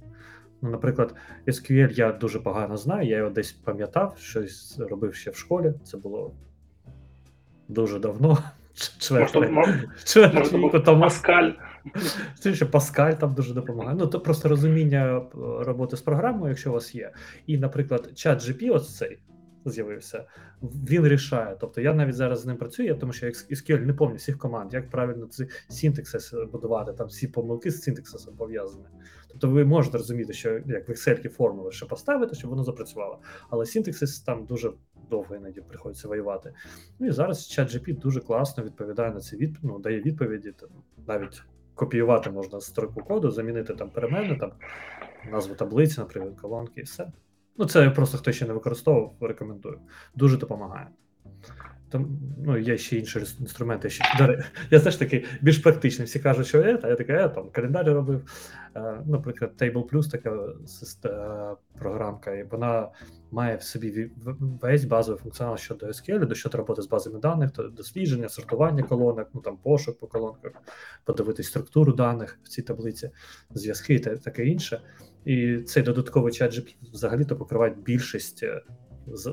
Ну, 0.62 0.70
наприклад, 0.70 1.14
SQL 1.46 1.92
я 1.92 2.12
дуже 2.12 2.40
погано 2.40 2.76
знаю, 2.76 3.08
я 3.08 3.16
його 3.16 3.30
десь 3.30 3.52
пам'ятав, 3.52 4.18
щось 4.18 4.78
робив 4.78 5.14
ще 5.14 5.30
в 5.30 5.36
школі. 5.36 5.74
Це 5.84 5.96
було 5.96 6.34
дуже 7.68 7.98
давно. 7.98 8.38
Тому. 10.84 11.02
Паскаль. 11.02 11.50
Це 12.38 12.54
ще 12.54 12.66
Паскаль 12.66 13.12
там 13.12 13.34
дуже 13.34 13.54
допомагає. 13.54 13.96
Ну, 14.00 14.06
то 14.06 14.20
просто 14.20 14.48
розуміння 14.48 15.16
е, 15.16 15.24
роботи 15.64 15.96
з 15.96 16.00
програмою, 16.00 16.48
якщо 16.48 16.70
у 16.70 16.72
вас 16.72 16.94
є. 16.94 17.12
І, 17.46 17.58
наприклад, 17.58 18.10
чат 18.14 18.42
GP, 18.42 18.74
ось 18.74 18.96
цей 18.96 19.18
з'явився, 19.64 20.24
він 20.62 21.08
рішає. 21.08 21.56
Тобто 21.60 21.80
я 21.80 21.94
навіть 21.94 22.14
зараз 22.14 22.40
з 22.40 22.46
ним 22.46 22.56
працюю, 22.56 22.94
тому 22.94 23.12
що 23.12 23.26
я 23.26 23.32
SQL 23.32 23.80
не 23.80 23.92
пам'ятаю 23.92 24.16
всіх 24.16 24.38
команд, 24.38 24.74
як 24.74 24.90
правильно 24.90 25.26
ці 25.26 25.48
синтаксис 25.68 26.34
будувати, 26.52 26.92
там 26.92 27.06
всі 27.06 27.28
помилки 27.28 27.70
з 27.70 27.82
синтаксисом 27.82 28.36
пов'язані. 28.36 28.84
Тобто 29.28 29.50
ви 29.50 29.64
можете 29.64 29.98
розуміти, 29.98 30.32
що 30.32 30.50
як 30.66 30.88
в 30.88 30.92
Excel 30.92 31.28
формули 31.28 31.72
ще 31.72 31.86
поставити, 31.86 32.34
щоб 32.34 32.50
воно 32.50 32.64
запрацювало. 32.64 33.18
Але 33.50 33.66
синтаксис 33.66 34.20
там 34.20 34.44
дуже 34.44 34.72
довго 35.12 35.36
іноді 35.36 35.60
приходиться 35.60 36.08
воювати. 36.08 36.52
Ну 36.98 37.06
і 37.06 37.10
зараз 37.10 37.58
ChatGPT 37.58 37.98
дуже 37.98 38.20
класно 38.20 38.64
відповідає 38.64 39.10
на 39.10 39.20
ці 39.20 39.36
відповіді, 39.36 39.72
ну, 39.72 39.78
дає 39.78 40.00
відповіді 40.00 40.52
там, 40.52 40.68
навіть 41.06 41.42
копіювати 41.74 42.30
можна 42.30 42.60
строку 42.60 43.00
коду, 43.00 43.30
замінити 43.30 43.74
там 43.74 43.90
перемени, 43.90 44.36
там 44.36 44.52
назву 45.32 45.54
таблиці, 45.54 46.00
наприклад, 46.00 46.40
колонки, 46.40 46.80
і 46.80 46.82
все. 46.82 47.12
Ну, 47.56 47.66
це 47.66 47.90
просто 47.90 48.18
хто 48.18 48.32
ще 48.32 48.46
не 48.46 48.52
використовував, 48.52 49.14
рекомендую. 49.20 49.78
Дуже 50.14 50.36
допомагає. 50.36 50.88
Там, 51.92 52.18
ну, 52.44 52.58
є 52.58 52.78
ще 52.78 52.96
інші 52.96 53.18
інструменти. 53.18 53.90
Ще, 53.90 54.04
я 54.70 54.80
теж 54.80 54.96
такий 54.96 55.24
більш 55.40 55.58
практичний. 55.58 56.06
Всі 56.06 56.18
кажуть, 56.18 56.46
що 56.46 56.58
є, 56.58 56.78
а 56.82 56.88
я 56.88 56.96
такий, 56.96 57.14
я 57.14 57.28
там 57.28 57.50
календар 57.52 57.86
робив. 57.86 58.22
Е, 58.76 59.02
наприклад, 59.06 59.52
Table 59.58 59.88
Plus 59.90 60.10
така 60.10 60.30
е, 61.04 61.56
програмка, 61.78 62.34
і 62.34 62.44
вона 62.44 62.88
має 63.30 63.56
в 63.56 63.62
собі 63.62 64.10
весь 64.62 64.84
базовий 64.84 65.20
функціонал 65.22 65.56
щодо 65.56 65.86
SQL, 65.86 66.26
до 66.26 66.34
щодо 66.34 66.58
роботи 66.58 66.82
з 66.82 66.88
базами 66.88 67.18
даних, 67.18 67.50
то 67.50 67.62
дослідження, 67.62 68.28
сортування 68.28 68.82
колонок, 68.82 69.28
ну 69.34 69.40
там 69.40 69.56
пошук 69.56 69.98
по 69.98 70.06
колонках, 70.06 70.52
подивитись 71.04 71.46
структуру 71.46 71.92
даних 71.92 72.38
в 72.42 72.48
цій 72.48 72.62
таблиці, 72.62 73.10
зв'язки 73.50 73.98
та 73.98 74.16
таке 74.16 74.46
інше. 74.46 74.80
І 75.24 75.56
цей 75.56 75.82
додатковий 75.82 76.32
чат 76.32 76.74
взагалі-то 76.92 77.36
покриває 77.36 77.74
більшість, 77.84 78.42
е, 78.42 78.62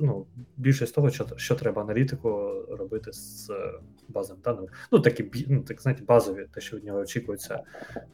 ну, 0.02 0.26
більшість 0.58 0.96
того, 0.96 1.10
що, 1.10 1.28
що 1.36 1.56
треба 1.56 1.82
аналітику 1.82 2.30
робити 2.70 3.14
з 3.14 3.50
е, 3.50 3.80
базами 4.08 4.40
даних. 4.44 4.72
Ну, 4.92 5.00
такі 5.00 5.46
ну, 5.48 5.62
так, 5.62 5.82
знаєте, 5.82 6.04
базові, 6.08 6.46
те, 6.54 6.62
що 6.62 6.78
від 6.78 6.86
нього 6.86 7.00
очікується 7.00 7.64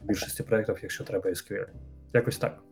в 0.02 0.06
більшості 0.06 0.42
проєктів, 0.42 0.78
якщо 0.82 1.04
треба 1.04 1.30
SQL. 1.30 1.66
Якось 2.12 2.38
так. 2.38 2.62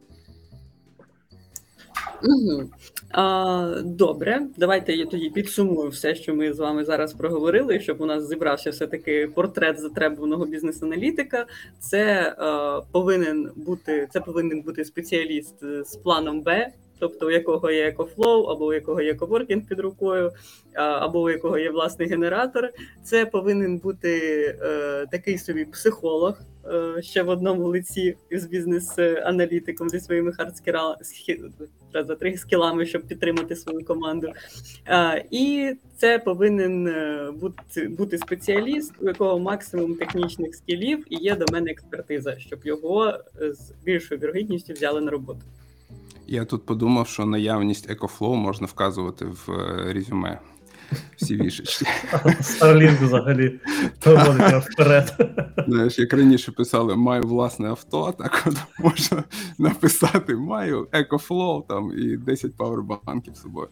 Угу. 2.22 2.70
А, 3.10 3.80
добре, 3.84 4.42
давайте 4.56 4.92
я 4.92 5.06
тоді 5.06 5.30
підсумую 5.30 5.88
все, 5.88 6.14
що 6.14 6.34
ми 6.34 6.52
з 6.52 6.58
вами 6.58 6.84
зараз 6.84 7.12
проговорили, 7.12 7.80
щоб 7.80 8.00
у 8.00 8.06
нас 8.06 8.28
зібрався 8.28 8.70
все-таки 8.70 9.28
портрет 9.34 9.80
затребуваного 9.80 10.46
бізнес-аналітика. 10.46 11.46
Це 11.78 12.34
е, 12.38 12.86
повинен 12.92 13.50
бути 13.56 14.08
це 14.12 14.20
повинен 14.20 14.60
бути 14.62 14.84
спеціаліст 14.84 15.54
з 15.84 15.96
планом 15.96 16.42
Б, 16.42 16.68
тобто 17.04 17.26
у 17.26 17.30
якого 17.30 17.70
є 17.70 17.90
EcoFlow, 17.90 18.50
або 18.50 18.66
у 18.66 18.72
якого 18.72 19.00
є 19.00 19.14
коворкінг 19.14 19.68
під 19.68 19.80
рукою, 19.80 20.32
або 20.74 21.22
у 21.22 21.30
якого 21.30 21.58
є 21.58 21.70
власний 21.70 22.08
генератор. 22.08 22.70
Це 23.02 23.26
повинен 23.26 23.78
бути 23.78 24.18
е, 24.62 25.06
такий 25.10 25.38
собі 25.38 25.64
психолог. 25.64 26.40
е, 26.96 27.02
Ще 27.02 27.22
в 27.22 27.28
одному 27.28 27.68
лиці 27.68 28.16
з 28.30 28.46
бізнес-аналітиком 28.46 29.90
зі 29.90 30.00
своїми 30.00 30.32
хардскіла 30.32 30.96
раз 31.94 32.06
за 32.06 32.14
три 32.14 32.36
скілами, 32.36 32.86
щоб 32.86 33.02
підтримати 33.02 33.56
свою 33.56 33.84
команду. 33.84 34.32
А, 34.86 35.18
і 35.30 35.72
це 35.96 36.18
повинен 36.18 36.86
е, 36.86 37.30
бути, 37.40 37.88
бути 37.88 38.18
спеціаліст, 38.18 38.92
у 39.00 39.06
якого 39.06 39.38
максимум 39.38 39.94
технічних 39.94 40.54
скілів 40.54 41.04
і 41.10 41.16
є 41.16 41.36
до 41.36 41.44
мене 41.52 41.70
експертиза, 41.70 42.38
щоб 42.38 42.58
його 42.64 43.06
е, 43.42 43.52
з 43.52 43.72
більшою 43.84 44.20
вірогідністю 44.20 44.72
взяли 44.72 45.00
на 45.00 45.10
роботу. 45.10 45.40
Я 46.26 46.44
тут 46.44 46.66
подумав, 46.66 47.08
що 47.08 47.26
наявність 47.26 47.90
EcoFlow 47.90 48.34
можна 48.34 48.66
вказувати 48.66 49.24
в 49.24 49.50
е, 49.52 49.92
резюме. 49.92 50.40
Всі 51.16 51.36
вішечки. 51.42 51.86
Starlink 52.12 53.04
взагалі 53.04 53.60
проводить 54.00 54.50
його 54.50 54.62
вперед. 54.70 55.14
Знаєш, 55.68 55.98
як 55.98 56.12
раніше 56.12 56.52
писали, 56.52 56.96
маю 56.96 57.22
власне 57.22 57.68
авто, 57.68 58.14
так 58.18 58.42
от 58.46 58.56
можна 58.78 59.24
написати 59.58 60.36
маю 60.36 60.88
EcoFlow 60.92 61.66
там 61.66 61.92
і 61.98 62.16
10 62.16 62.56
павербанків 62.56 63.34
з 63.34 63.42
собою. 63.42 63.68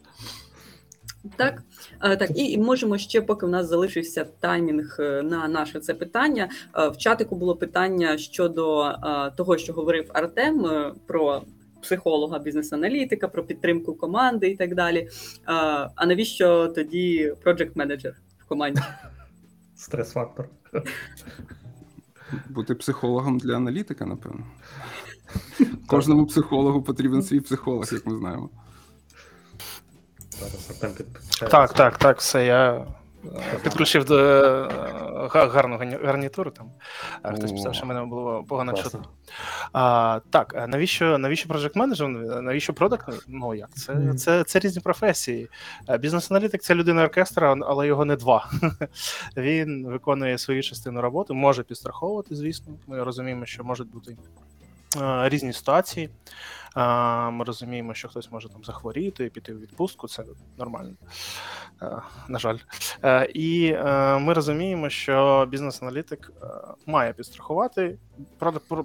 Так, 1.36 1.62
Е, 2.02 2.16
так, 2.16 2.30
і 2.34 2.58
можемо 2.58 2.98
ще, 2.98 3.20
поки 3.20 3.46
в 3.46 3.48
нас 3.48 3.68
залишився 3.68 4.24
таймінг 4.40 4.96
е, 4.98 5.22
на 5.22 5.48
наше 5.48 5.80
це 5.80 5.94
питання. 5.94 6.48
В 6.74 6.96
чатику 6.96 7.36
було 7.36 7.56
питання 7.56 8.18
щодо 8.18 8.92
того, 9.36 9.58
що 9.58 9.72
говорив 9.72 10.10
Артем 10.14 10.66
про 11.06 11.42
психолога, 11.82 12.38
бізнес-аналітика, 12.38 13.28
про 13.28 13.44
підтримку 13.44 13.94
команди 13.94 14.48
і 14.48 14.56
так 14.56 14.74
далі. 14.74 14.98
Е, 14.98 15.08
А 15.94 16.06
навіщо 16.06 16.68
тоді 16.68 17.34
project 17.44 17.70
менеджер 17.74 18.14
в 18.38 18.48
команді? 18.48 18.80
Стрес-фактор. 19.76 20.48
Бути 22.48 22.74
психологом 22.74 23.38
для 23.38 23.56
аналітика, 23.56 24.06
напевно. 24.06 24.46
Кожному 25.86 26.26
психологу 26.26 26.82
потрібен 26.82 27.22
свій 27.22 27.40
психолог, 27.40 27.88
як 27.92 28.06
ми 28.06 28.18
знаємо. 28.18 28.50
Так, 31.50 31.72
так, 31.72 31.98
так, 31.98 32.18
все. 32.18 32.46
Я 32.46 32.86
підключив 33.62 34.04
до 34.04 34.18
е, 34.18 34.68
гарну 35.32 35.78
гарнітуру 36.04 36.50
там. 36.50 36.70
Хтось 37.34 37.52
писав, 37.52 37.74
що 37.74 37.86
мене 37.86 38.04
було 38.04 38.44
погано 38.48 38.72
чутно. 38.72 39.04
Так, 40.30 40.66
навіщо 40.68 41.18
навіщо 41.18 41.48
project 41.48 41.78
менеджер? 41.78 42.08
Навіщо 42.42 42.72
продакт? 42.74 43.08
Ну 43.28 43.54
як? 43.54 43.70
Це, 43.74 43.94
Мгм. 43.94 44.16
це, 44.16 44.44
це 44.44 44.58
різні 44.58 44.82
професії. 44.82 45.48
Е, 45.88 45.98
Бізнес-аналітик 45.98 46.62
це 46.62 46.74
людина 46.74 47.02
оркестра, 47.02 47.56
але 47.66 47.86
його 47.86 48.04
не 48.04 48.16
два. 48.16 48.50
Він 49.36 49.86
виконує 49.86 50.38
свою 50.38 50.62
частину 50.62 51.00
роботи, 51.00 51.32
може 51.34 51.62
підстраховувати, 51.62 52.34
звісно. 52.36 52.74
Ми 52.86 53.02
розуміємо, 53.04 53.46
що 53.46 53.64
можуть 53.64 53.90
бути 53.90 54.16
е, 55.02 55.28
різні 55.28 55.52
ситуації. 55.52 56.10
Е, 56.76 57.30
Ми 57.30 57.44
розуміємо, 57.44 57.94
що 57.94 58.08
хтось 58.08 58.32
може 58.32 58.48
там 58.48 58.64
захворіти, 58.64 59.28
піти 59.28 59.54
у 59.54 59.58
відпустку, 59.58 60.08
це 60.08 60.24
нормально, 60.58 60.94
е, 61.82 62.02
на 62.28 62.38
жаль. 62.38 62.58
Е, 63.04 63.28
І 63.34 63.66
е, 63.66 64.18
ми 64.18 64.32
розуміємо, 64.32 64.88
що 64.90 65.46
бізнес-аналітик 65.50 66.32
має 66.86 67.12
підстрахувати 67.12 67.98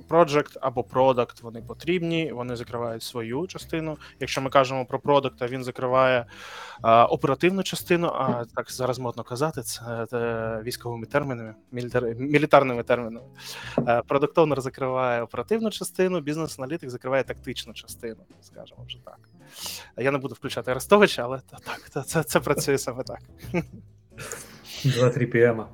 проджект 0.07 0.57
або 0.61 0.83
продакт. 0.83 1.41
Вони 1.41 1.61
потрібні, 1.61 2.31
вони 2.31 2.55
закривають 2.55 3.03
свою 3.03 3.47
частину. 3.47 3.97
Якщо 4.19 4.41
ми 4.41 4.49
кажемо 4.49 4.85
про 4.85 4.99
продукт, 4.99 5.41
він 5.41 5.63
закриває 5.63 6.25
е, 6.83 7.03
оперативну 7.03 7.63
частину. 7.63 8.07
А 8.07 8.45
так 8.55 8.71
зараз 8.71 8.99
модно 8.99 9.23
казати, 9.23 9.61
це, 9.61 10.05
це 10.09 10.61
військовими 10.63 11.05
термінами, 11.05 11.55
мілітар, 11.71 12.03
мілітарними 12.15 12.83
термінами. 12.83 13.27
Продукт 14.07 14.37
Owner 14.37 14.61
закриває 14.61 15.21
оперативну 15.21 15.69
частину, 15.69 16.19
бізнес-аналітик 16.21 16.89
закриває 16.89 17.23
тактичну 17.23 17.73
частину, 17.77 18.17
скажімо 18.41 18.83
вже 18.87 18.97
так. 19.05 19.19
Я 19.97 20.11
не 20.11 20.17
буду 20.17 20.35
включати 20.35 20.71
Арестовича, 20.71 21.23
але 21.23 21.39
та- 21.51 21.57
так, 21.57 21.89
це, 21.89 22.01
це, 22.03 22.23
це 22.23 22.39
працює 22.39 22.77
саме 22.77 23.03
так. 23.03 23.19
2-3 24.85 25.25
пм. 25.25 25.65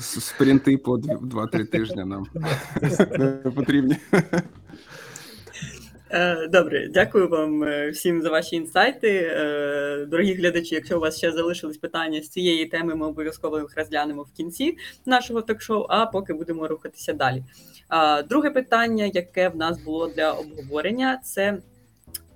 Спринти 0.00 0.76
по 0.78 0.96
2-3 0.96 1.66
тижні 1.66 2.04
нам 2.04 2.26
не 3.44 3.50
потрібні. 3.50 3.96
Е, 6.10 6.48
Добре, 6.48 6.88
дякую 6.88 7.28
вам 7.28 7.64
е, 7.64 7.90
всім 7.90 8.22
за 8.22 8.30
ваші 8.30 8.56
інсайти. 8.56 9.30
Е, 9.32 10.06
Дорогі 10.08 10.34
глядачі, 10.34 10.74
якщо 10.74 10.96
у 10.96 11.00
вас 11.00 11.18
ще 11.18 11.32
залишились 11.32 11.76
питання 11.76 12.22
з 12.22 12.28
цієї 12.28 12.66
теми, 12.66 12.94
ми 12.94 13.06
обов'язково 13.06 13.58
їх 13.58 13.76
розглянемо 13.76 14.22
в 14.22 14.32
кінці 14.32 14.76
нашого 15.06 15.42
ток-шоу, 15.42 15.86
а 15.88 16.06
поки 16.06 16.32
будемо 16.32 16.68
рухатися 16.68 17.12
далі. 17.12 17.44
Друге 18.28 18.50
питання, 18.50 19.04
яке 19.04 19.48
в 19.48 19.56
нас 19.56 19.82
було 19.82 20.08
для 20.08 20.32
обговорення, 20.32 21.20
це 21.24 21.58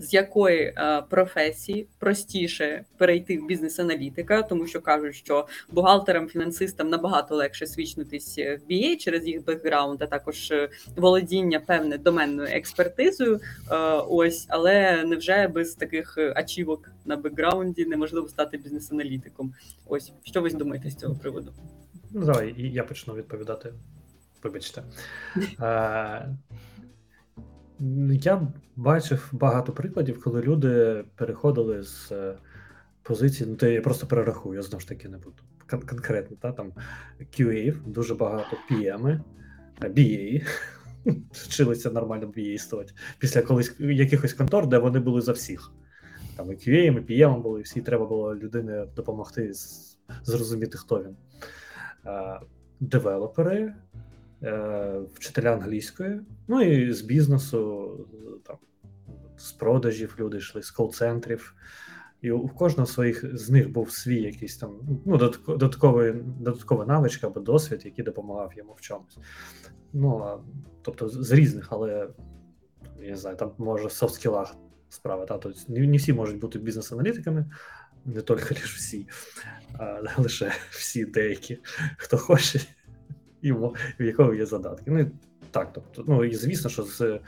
з 0.00 0.14
якої 0.14 0.60
е, 0.60 1.02
професії 1.10 1.86
простіше 1.98 2.84
перейти 2.96 3.38
в 3.38 3.46
бізнес-аналітика, 3.46 4.42
тому 4.42 4.66
що 4.66 4.80
кажуть, 4.80 5.14
що 5.14 5.46
бухгалтерам, 5.70 6.28
фінансистам 6.28 6.88
набагато 6.88 7.36
легше 7.36 7.66
свічнутись 7.66 8.38
в 8.38 8.60
BA 8.70 8.96
через 8.96 9.26
їх 9.26 9.44
бекграунд, 9.44 10.02
а 10.02 10.06
також 10.06 10.50
е, 10.50 10.68
володіння 10.96 11.60
певне 11.60 11.98
доменною 11.98 12.48
експертизою. 12.52 13.40
Е, 13.70 13.76
ось, 14.08 14.46
але 14.48 15.04
невже 15.04 15.48
без 15.48 15.74
таких 15.74 16.18
ачівок 16.34 16.92
на 17.04 17.16
бекграунді 17.16 17.84
неможливо 17.84 18.28
стати 18.28 18.56
бізнес-аналітиком? 18.56 19.54
Ось 19.86 20.12
що 20.22 20.42
ви 20.42 20.50
думаєте 20.50 20.90
з 20.90 20.96
цього 20.96 21.14
приводу? 21.14 21.52
Ну, 22.10 22.24
давай, 22.24 22.54
я 22.56 22.84
почну 22.84 23.14
відповідати. 23.14 23.72
Вибачте. 24.42 24.82
Я 28.20 28.52
бачив 28.76 29.28
багато 29.32 29.72
прикладів, 29.72 30.22
коли 30.22 30.42
люди 30.42 31.04
переходили 31.16 31.82
з 31.82 32.12
е, 32.12 32.38
позиції, 33.02 33.50
ну 33.50 33.56
то 33.56 33.66
я 33.66 33.80
просто 33.80 34.06
перерахую, 34.06 34.56
я 34.56 34.62
знову 34.62 34.80
ж 34.80 34.88
таки 34.88 35.08
не 35.08 35.18
буду 35.18 35.36
кон- 35.68 35.88
конкретно, 35.88 36.36
та, 36.40 36.52
там 36.52 36.72
QA, 37.20 37.76
дуже 37.86 38.14
багато 38.14 38.56
PM, 38.70 39.20
BA, 39.80 40.46
вчилися 41.32 41.90
нормально 41.90 42.26
BA-стувати, 42.36 42.92
після 43.18 43.42
колись 43.42 43.74
якихось 43.80 44.32
контор, 44.32 44.66
де 44.66 44.78
вони 44.78 45.00
були 45.00 45.20
за 45.20 45.32
всіх. 45.32 45.72
Там 46.36 46.52
і 46.52 46.54
QA, 46.54 46.76
і 46.76 46.90
PM 46.90 47.42
були, 47.42 47.60
і 47.60 47.62
всі 47.62 47.80
треба 47.80 48.06
було 48.06 48.34
людині 48.34 48.86
допомогти 48.96 49.52
зрозуміти, 50.24 50.78
хто 50.78 51.02
він. 51.02 51.16
Е, 52.06 52.40
Девелопери, 52.80 53.74
вчителя 55.14 55.52
англійської, 55.52 56.20
ну 56.48 56.62
і 56.62 56.92
з 56.92 57.00
бізнесу, 57.00 57.90
там, 58.46 58.56
з 59.36 59.52
продажів 59.52 60.16
люди 60.18 60.38
йшли, 60.38 60.62
з 60.62 60.70
кол-центрів. 60.70 61.54
І 62.22 62.30
у 62.30 62.48
кожного 62.48 62.86
своїх 62.86 63.36
з 63.36 63.50
них 63.50 63.70
був 63.70 63.90
свій 63.90 64.22
якийсь 64.22 64.56
там 64.56 65.00
ну, 65.06 65.16
додатковий, 65.46 66.12
додаткова 66.12 66.86
навичка 66.86 67.26
або 67.26 67.40
досвід, 67.40 67.82
який 67.84 68.04
допомагав 68.04 68.52
йому 68.56 68.72
в 68.72 68.80
чомусь. 68.80 69.18
Ну, 69.92 70.18
а, 70.18 70.38
тобто 70.82 71.08
з 71.08 71.32
різних, 71.32 71.68
але 71.70 72.08
я 73.00 73.10
не 73.10 73.16
знаю, 73.16 73.36
там 73.36 73.52
може 73.58 73.86
в 73.86 73.90
софт-скілах 73.90 74.54
справа. 74.88 75.26
Та? 75.26 75.38
Тобто, 75.38 75.60
не, 75.68 75.86
не 75.86 75.96
всі 75.96 76.12
можуть 76.12 76.38
бути 76.38 76.58
бізнес-аналітиками, 76.58 77.50
не 78.04 78.22
тільки 78.22 78.54
лише 78.54 78.76
всі, 78.76 79.08
а 79.78 80.00
лише 80.18 80.52
всі 80.70 81.04
деякі, 81.04 81.58
хто 81.96 82.18
хоче, 82.18 82.60
і 83.42 83.52
в 83.52 83.74
якого 83.98 84.34
є 84.34 84.46
задатки. 84.46 84.90
Ну, 84.90 85.10
так, 85.50 85.72
тобто, 85.72 86.04
ну 86.06 86.24
і 86.24 86.34
звісно, 86.34 86.70
що 86.70 86.82
з, 86.82 87.20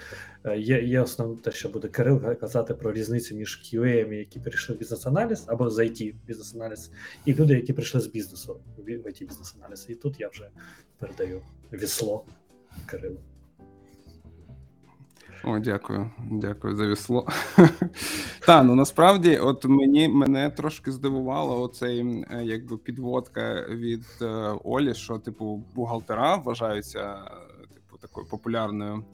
е, 0.45 0.59
є, 0.59 0.83
є 0.83 1.01
основне 1.01 1.37
те, 1.37 1.53
що 1.53 1.69
буде 1.69 1.89
Кирил 1.89 2.37
казати 2.37 2.75
про 2.75 2.93
різницю 2.93 3.35
між 3.35 3.63
QA, 3.65 4.13
які 4.13 4.41
прийшли 4.41 4.75
в 4.75 4.79
бізнес-аналіз 4.79 5.45
або 5.47 5.71
з 5.71 5.79
IT 5.79 6.15
бізнес-аналіз, 6.27 6.91
і 7.25 7.35
люди, 7.35 7.55
які 7.55 7.73
прийшли 7.73 8.01
з 8.01 8.07
бізнесу 8.07 8.61
в 8.77 8.81
IT 8.81 9.27
бізнес-аналіз. 9.27 9.87
І 9.89 9.95
тут 9.95 10.21
я 10.21 10.29
вже 10.29 10.49
передаю 10.99 11.43
вісло 11.73 12.25
Кирилу. 12.87 13.21
О, 15.45 15.59
дякую, 15.59 16.11
дякую 16.31 16.77
за 16.77 16.87
вісло. 16.87 17.29
Та 18.47 18.63
ну 18.63 18.75
насправді, 18.75 19.37
от 19.37 19.65
мені 19.65 20.09
мене 20.09 20.51
трошки 20.51 20.93
здивувало 20.93 21.63
оцей 21.63 22.25
е, 22.31 22.45
якби 22.45 22.79
підводка 22.79 23.67
від 23.69 24.05
е, 24.23 24.27
Олі, 24.65 24.95
що 24.95 25.19
типу 25.19 25.65
бухгалтера 25.75 26.37
вважаються 26.37 27.01
е, 27.01 27.75
типу 27.75 27.97
такою 28.01 28.27
популярною 28.27 29.05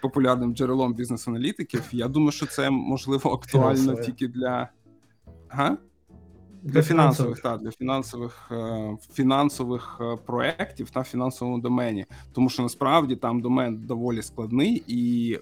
популярним 0.00 0.54
джерелом 0.54 0.94
бізнес-аналітиків. 0.94 1.82
Я 1.92 2.08
думаю, 2.08 2.32
що 2.32 2.46
це 2.46 2.70
можливо 2.70 3.32
актуально 3.32 3.94
тільки 3.94 4.28
для. 4.28 4.68
Ага? 5.48 5.76
Для 6.66 6.82
фінансових, 6.82 7.40
так, 7.40 7.60
для 7.60 7.70
фінансових 7.70 8.48
е, 8.50 8.96
фінансових 9.12 9.98
е, 10.00 10.16
проєктів 10.26 10.88
на 10.94 11.04
фінансовому 11.04 11.58
домені, 11.58 12.06
тому 12.32 12.48
що 12.48 12.62
насправді 12.62 13.16
там 13.16 13.40
домен 13.40 13.86
доволі 13.86 14.22
складний, 14.22 14.82
і 14.86 15.32
е, 15.34 15.40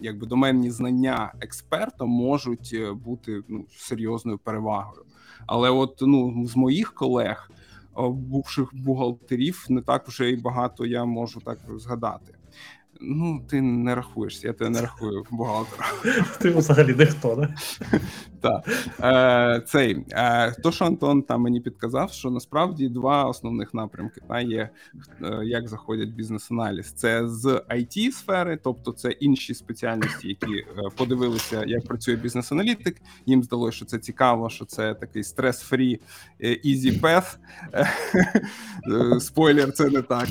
якби 0.00 0.26
доменні 0.26 0.70
знання 0.70 1.32
експерта 1.40 2.04
можуть 2.04 2.70
е, 2.74 2.92
бути 2.92 3.42
ну 3.48 3.64
серйозною 3.76 4.38
перевагою. 4.38 5.02
Але 5.46 5.70
от 5.70 5.98
ну 6.00 6.46
з 6.46 6.56
моїх 6.56 6.94
колег, 6.94 7.50
е, 7.98 8.08
бувших 8.08 8.68
бухгалтерів, 8.72 9.66
не 9.68 9.80
так 9.80 10.08
вже 10.08 10.30
і 10.30 10.36
багато 10.36 10.86
я 10.86 11.04
можу 11.04 11.40
так 11.40 11.58
згадати. 11.76 12.34
Ну, 13.02 13.40
ти 13.48 13.60
не 13.60 13.94
рахуєшся, 13.94 14.46
я 14.46 14.52
тебе 14.52 14.70
не 14.70 14.80
рахую 14.80 15.24
бухгалтером. 15.30 15.86
Ти 16.40 16.50
взагалі 16.50 16.94
ніхто, 16.98 17.34
да? 17.34 17.54
Так. 18.50 18.68
Е, 19.00 19.62
цей, 19.66 20.04
е, 20.12 20.52
то, 20.62 20.72
що 20.72 20.84
Антон 20.84 21.22
там 21.22 21.40
мені 21.40 21.60
підказав, 21.60 22.12
що 22.12 22.30
насправді 22.30 22.88
два 22.88 23.24
основних 23.24 23.74
напрямки 23.74 24.20
та, 24.28 24.40
є, 24.40 24.68
е, 25.22 25.40
як 25.44 25.68
заходять 25.68 26.08
бізнес-аналіз. 26.08 26.92
Це 26.92 27.28
з 27.28 27.62
it 27.70 28.12
сфери, 28.12 28.58
тобто 28.62 28.92
це 28.92 29.10
інші 29.10 29.54
спеціальності, 29.54 30.28
які 30.28 30.66
подивилися, 30.96 31.64
як 31.66 31.84
працює 31.84 32.16
бізнес-аналітик. 32.16 32.96
Їм 33.26 33.42
здалося, 33.42 33.76
що 33.76 33.84
це 33.84 33.98
цікаво, 33.98 34.50
що 34.50 34.64
це 34.64 34.94
такий 34.94 35.22
стрес-фрі 35.22 36.00
easy 36.40 37.00
path. 37.00 37.36
Спойлер, 39.20 39.72
це 39.72 39.90
не 39.90 40.02
так. 40.02 40.28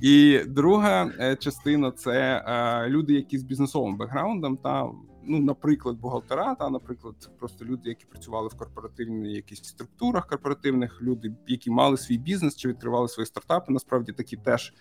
І 0.00 0.40
друга 0.46 1.10
частина 1.38 1.90
це 1.90 2.44
люди, 2.88 3.12
які 3.14 3.38
з 3.38 3.42
бізнесовим 3.42 3.96
бекграундом, 3.96 4.56
та 4.56 4.90
ну, 5.24 5.40
наприклад, 5.40 5.96
бухгалтера, 5.96 6.54
та, 6.54 6.70
наприклад, 6.70 7.30
просто 7.38 7.64
люди, 7.64 7.88
які 7.88 8.04
працювали 8.06 8.48
в 8.48 8.54
корпоративних 8.54 9.32
якісь 9.32 9.64
структурах 9.64 10.26
корпоративних, 10.26 11.02
люди, 11.02 11.34
які 11.46 11.70
мали 11.70 11.96
свій 11.96 12.18
бізнес 12.18 12.56
чи 12.56 12.68
відкривали 12.68 13.08
свої 13.08 13.26
стартапи, 13.26 13.72
насправді 13.72 14.12
такі 14.12 14.36
теж 14.36 14.74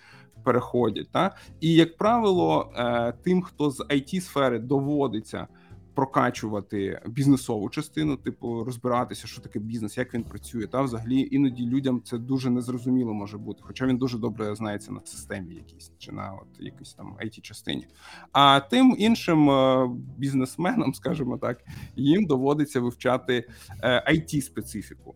переходять. 0.44 1.12
Та? 1.12 1.36
І 1.60 1.74
як 1.74 1.98
правило, 1.98 2.74
е, 2.76 3.14
тим, 3.24 3.42
хто 3.42 3.72
з 3.72 3.80
it 3.80 4.22
сфери 4.22 4.60
доводиться. 4.60 5.48
Прокачувати 5.94 7.02
бізнесову 7.06 7.70
частину, 7.70 8.18
типу 8.18 8.64
розбиратися, 8.64 9.28
що 9.28 9.42
таке 9.42 9.60
бізнес, 9.60 9.98
як 9.98 10.14
він 10.14 10.24
працює. 10.24 10.68
Та 10.68 10.82
взагалі 10.82 11.28
іноді 11.32 11.66
людям 11.66 12.02
це 12.06 12.18
дуже 12.18 12.50
незрозуміло 12.50 13.14
може 13.14 13.38
бути, 13.38 13.60
хоча 13.64 13.86
він 13.86 13.98
дуже 13.98 14.18
добре 14.18 14.56
знається 14.56 14.92
на 14.92 15.02
системі, 15.06 15.56
якійсь 15.56 15.92
чи 15.98 16.12
на 16.12 16.34
от 16.34 16.60
якійсь 16.60 16.94
там 16.94 17.16
it 17.26 17.42
частині. 17.42 17.88
А 18.32 18.60
тим 18.60 18.96
іншим 18.98 19.50
е, 19.50 19.90
бізнесменам, 20.18 20.94
скажімо 20.94 21.38
так, 21.38 21.64
їм 21.96 22.26
доводиться 22.26 22.80
вивчати 22.80 23.48
it 23.84 24.42
специфіку. 24.42 25.16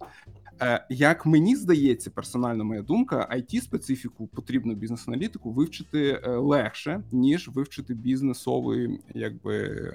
Е, 0.62 0.86
Як 0.90 1.26
мені 1.26 1.56
здається, 1.56 2.10
персональна 2.10 2.64
моя 2.64 2.82
думка, 2.82 3.30
it 3.32 3.62
специфіку 3.62 4.28
потрібно 4.28 4.74
бізнес-аналітику 4.74 5.52
вивчити 5.52 6.22
е, 6.24 6.30
легше, 6.30 7.04
ніж 7.12 7.48
вивчити 7.48 7.94
бізнесовий, 7.94 9.00
якби 9.14 9.92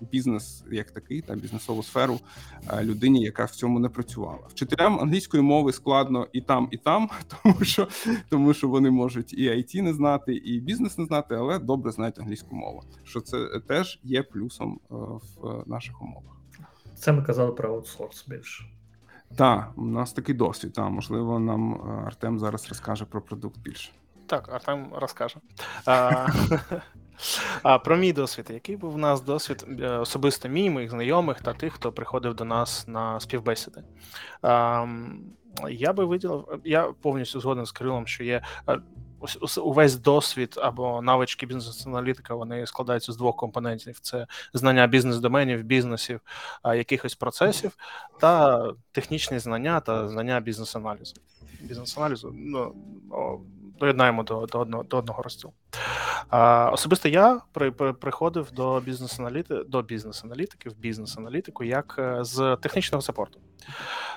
бізнес 0.00 0.64
як 0.70 0.90
такий, 0.90 1.20
та 1.20 1.34
бізнесову 1.34 1.82
сферу 1.82 2.20
е, 2.68 2.84
людині, 2.84 3.22
яка 3.22 3.44
в 3.44 3.50
цьому 3.50 3.78
не 3.78 3.88
працювала. 3.88 4.46
Вчителям 4.48 5.00
англійської 5.00 5.42
мови 5.42 5.72
складно 5.72 6.26
і 6.32 6.40
там, 6.40 6.68
і 6.70 6.76
там, 6.76 7.10
тому 7.42 7.64
що 7.64 7.88
тому 8.28 8.54
що 8.54 8.68
вони 8.68 8.90
можуть 8.90 9.32
і 9.32 9.50
IT 9.50 9.82
не 9.82 9.94
знати, 9.94 10.34
і 10.34 10.60
бізнес 10.60 10.98
не 10.98 11.04
знати, 11.04 11.34
але 11.34 11.58
добре 11.58 11.92
знають 11.92 12.18
англійську 12.18 12.56
мову. 12.56 12.82
Що 13.04 13.20
це 13.20 13.60
теж 13.66 14.00
є 14.02 14.22
плюсом 14.22 14.80
е, 14.90 14.94
в 15.36 15.62
наших 15.66 16.02
умовах. 16.02 16.36
Це 16.94 17.12
ми 17.12 17.22
казали 17.22 17.52
про 17.52 17.74
аутсорс 17.74 18.28
більше. 18.28 18.64
Так, 19.36 19.72
у 19.76 19.84
нас 19.84 20.12
такий 20.12 20.34
досвід. 20.34 20.72
Та 20.72 20.88
можливо, 20.88 21.38
нам 21.38 21.74
е, 21.74 22.06
Артем 22.06 22.38
зараз 22.38 22.68
розкаже 22.68 23.04
про 23.04 23.22
продукт 23.22 23.58
більше. 23.58 23.92
Так, 24.26 24.48
Артем 24.52 24.86
розкаже. 24.94 25.36
А, 27.62 27.78
Про 27.78 27.96
мій 27.96 28.12
досвід. 28.12 28.46
Який 28.50 28.76
був 28.76 28.94
у 28.94 28.98
нас 28.98 29.20
досвід 29.20 29.66
е, 29.80 29.88
особисто 29.88 30.48
мій, 30.48 30.70
моїх 30.70 30.90
знайомих 30.90 31.40
та 31.42 31.52
тих, 31.52 31.72
хто 31.72 31.92
приходив 31.92 32.34
до 32.34 32.44
нас 32.44 32.88
на 32.88 33.20
співбесіди? 33.20 33.82
А, 34.42 34.86
я 35.70 35.92
би 35.92 36.04
виділив, 36.04 36.60
я 36.64 36.82
повністю 36.82 37.40
згоден 37.40 37.66
з 37.66 37.72
Кирилом, 37.72 38.06
що 38.06 38.24
є 38.24 38.42
е, 38.68 38.78
увесь 39.60 39.96
досвід 39.96 40.54
або 40.62 41.02
навички 41.02 41.46
бізнес-аналітика 41.46 42.34
вони 42.34 42.66
складаються 42.66 43.12
з 43.12 43.16
двох 43.16 43.36
компонентів: 43.36 43.98
це 44.00 44.26
знання 44.54 44.86
бізнес-доменів, 44.86 45.62
бізнесів, 45.62 46.20
якихось 46.64 47.14
процесів, 47.14 47.72
та 48.20 48.62
технічні 48.92 49.38
знання 49.38 49.80
та 49.80 50.08
знання 50.08 50.40
бізнес-аналізу. 50.40 51.14
Бізнес-аналізу 51.60 52.32
ну, 52.36 52.74
доєднаємо 53.78 54.22
до 54.22 54.46
до, 54.46 54.58
одного 54.58 54.82
до 54.82 54.96
одного 54.96 55.22
розділу. 55.22 55.52
А, 56.28 56.70
Особисто 56.72 57.08
я 57.08 57.40
при, 57.52 57.70
при, 57.70 57.92
приходив 57.92 58.52
до 58.52 58.80
бізнес-аналіти 58.80 59.54
до 59.68 59.82
бізнес-аналітиків, 59.82 60.76
бізнес-аналітику 60.78 61.64
як 61.64 61.96
е, 61.98 62.18
з 62.20 62.56
технічного 62.60 63.02
саппорту. 63.02 63.40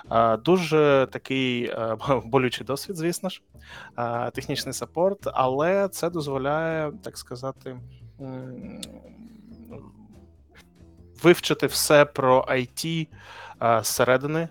А, 0.09 0.37
Дуже 0.37 1.07
такий 1.11 1.65
е, 1.65 1.97
болючий 2.25 2.65
досвід, 2.65 2.95
звісно 2.95 3.29
ж, 3.29 3.41
а, 3.95 4.29
технічний 4.29 4.73
саппорт, 4.73 5.19
але 5.33 5.87
це 5.89 6.09
дозволяє, 6.09 6.91
так 7.03 7.17
сказати, 7.17 7.77
вивчити 11.23 11.67
все 11.67 12.05
про 12.05 12.45
IT 12.49 13.07
зсередини 13.81 14.47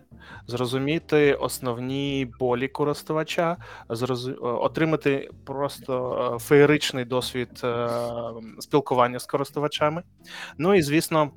зрозуміти 0.46 1.34
основні 1.34 2.32
болі 2.38 2.68
користувача, 2.68 3.56
зроз... 3.88 4.30
отримати 4.40 5.30
просто 5.44 6.34
е, 6.34 6.38
феєричний 6.38 7.04
досвід 7.04 7.60
е, 7.64 7.88
спілкування 8.58 9.18
з 9.18 9.26
користувачами. 9.26 10.02
Ну 10.58 10.74
і 10.74 10.82
звісно. 10.82 11.30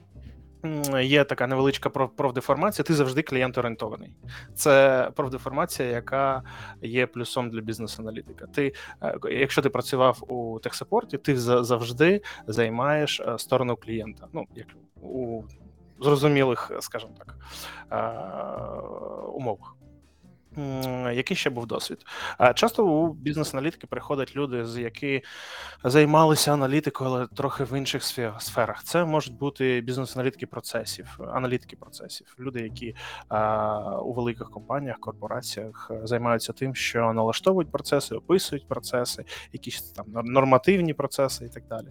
Є 1.01 1.23
така 1.23 1.47
невеличка 1.47 1.89
профдеформація, 1.89 2.83
ти 2.83 2.93
завжди 2.93 3.21
клієнт-орієнтований. 3.21 4.11
Це 4.55 5.11
профдеформація, 5.15 5.89
яка 5.89 6.43
є 6.81 7.07
плюсом 7.07 7.49
для 7.49 7.61
бізнес-аналітика. 7.61 8.45
Ти, 8.45 8.73
е, 9.03 9.17
Якщо 9.31 9.61
ти 9.61 9.69
працював 9.69 10.33
у 10.33 10.59
техсапорті, 10.59 11.17
ти 11.17 11.37
завжди 11.37 12.21
займаєш 12.47 13.21
сторону 13.37 13.75
клієнта. 13.75 14.27
Ну, 14.33 14.45
як 14.55 14.67
у 15.01 15.43
зрозумілих, 16.01 16.71
скажімо 16.79 17.13
так, 17.17 17.35
умовах. 19.33 19.78
Який 21.13 21.37
ще 21.37 21.49
був 21.49 21.67
досвід? 21.67 22.05
Часто 22.55 22.85
у 22.85 23.13
бізнес-аналітики 23.13 23.87
приходять 23.87 24.35
люди, 24.35 24.65
з 24.65 24.77
які 24.77 25.21
займалися 25.83 26.53
аналітикою, 26.53 27.09
але 27.09 27.27
трохи 27.27 27.63
в 27.63 27.77
інших 27.77 28.03
сферах. 28.39 28.83
Це 28.83 29.05
можуть 29.05 29.37
бути 29.37 29.81
бізнес-аналітики 29.81 30.45
процесів, 30.45 31.19
аналітики 31.33 31.75
процесів, 31.75 32.35
люди, 32.39 32.61
які 32.61 32.95
у 34.03 34.13
великих 34.13 34.49
компаніях, 34.49 34.99
корпораціях 34.99 35.91
займаються 36.03 36.53
тим, 36.53 36.75
що 36.75 37.13
налаштовують 37.13 37.71
процеси, 37.71 38.15
описують 38.15 38.67
процеси, 38.67 39.25
якісь 39.53 39.81
там 39.81 40.05
нормативні 40.09 40.93
процеси 40.93 41.45
і 41.45 41.49
так 41.49 41.63
далі. 41.67 41.87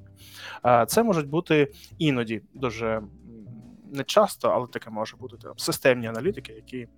Це 0.86 1.02
можуть 1.02 1.28
бути 1.28 1.72
іноді 1.98 2.42
дуже 2.54 3.02
не 3.92 4.04
часто, 4.04 4.48
але 4.48 4.66
таке 4.66 4.90
може 4.90 5.16
бути 5.16 5.36
там 5.36 5.58
системні 5.58 6.06
аналітики, 6.06 6.52
які 6.52 6.88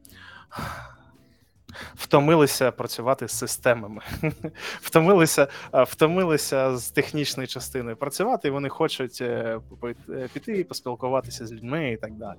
втомилися 1.94 2.70
працювати 2.70 3.28
з 3.28 3.32
системами, 3.32 4.00
втомилися 4.80 5.48
втомилися 5.72 6.76
з 6.76 6.90
технічною 6.90 7.46
частиною 7.46 7.96
працювати, 7.96 8.48
і 8.48 8.50
вони 8.50 8.68
хочуть 8.68 9.18
е, 9.20 9.60
е, 10.08 10.28
піти 10.32 10.58
і 10.58 10.64
поспілкуватися 10.64 11.46
з 11.46 11.52
людьми 11.52 11.92
і 11.92 11.96
так 11.96 12.12
далі. 12.12 12.38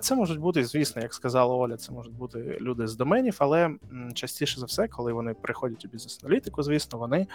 Це 0.00 0.14
можуть 0.14 0.38
бути, 0.38 0.64
звісно, 0.64 1.02
як 1.02 1.14
сказала 1.14 1.54
Оля, 1.54 1.76
це 1.76 1.92
можуть 1.92 2.14
бути 2.14 2.58
люди 2.60 2.86
з 2.86 2.96
доменів, 2.96 3.36
але 3.38 3.70
частіше 4.14 4.60
за 4.60 4.66
все, 4.66 4.88
коли 4.88 5.12
вони 5.12 5.34
приходять 5.34 5.84
у 5.84 5.88
бізнес-аналітику, 5.88 6.62
звісно, 6.62 6.98
вони 6.98 7.26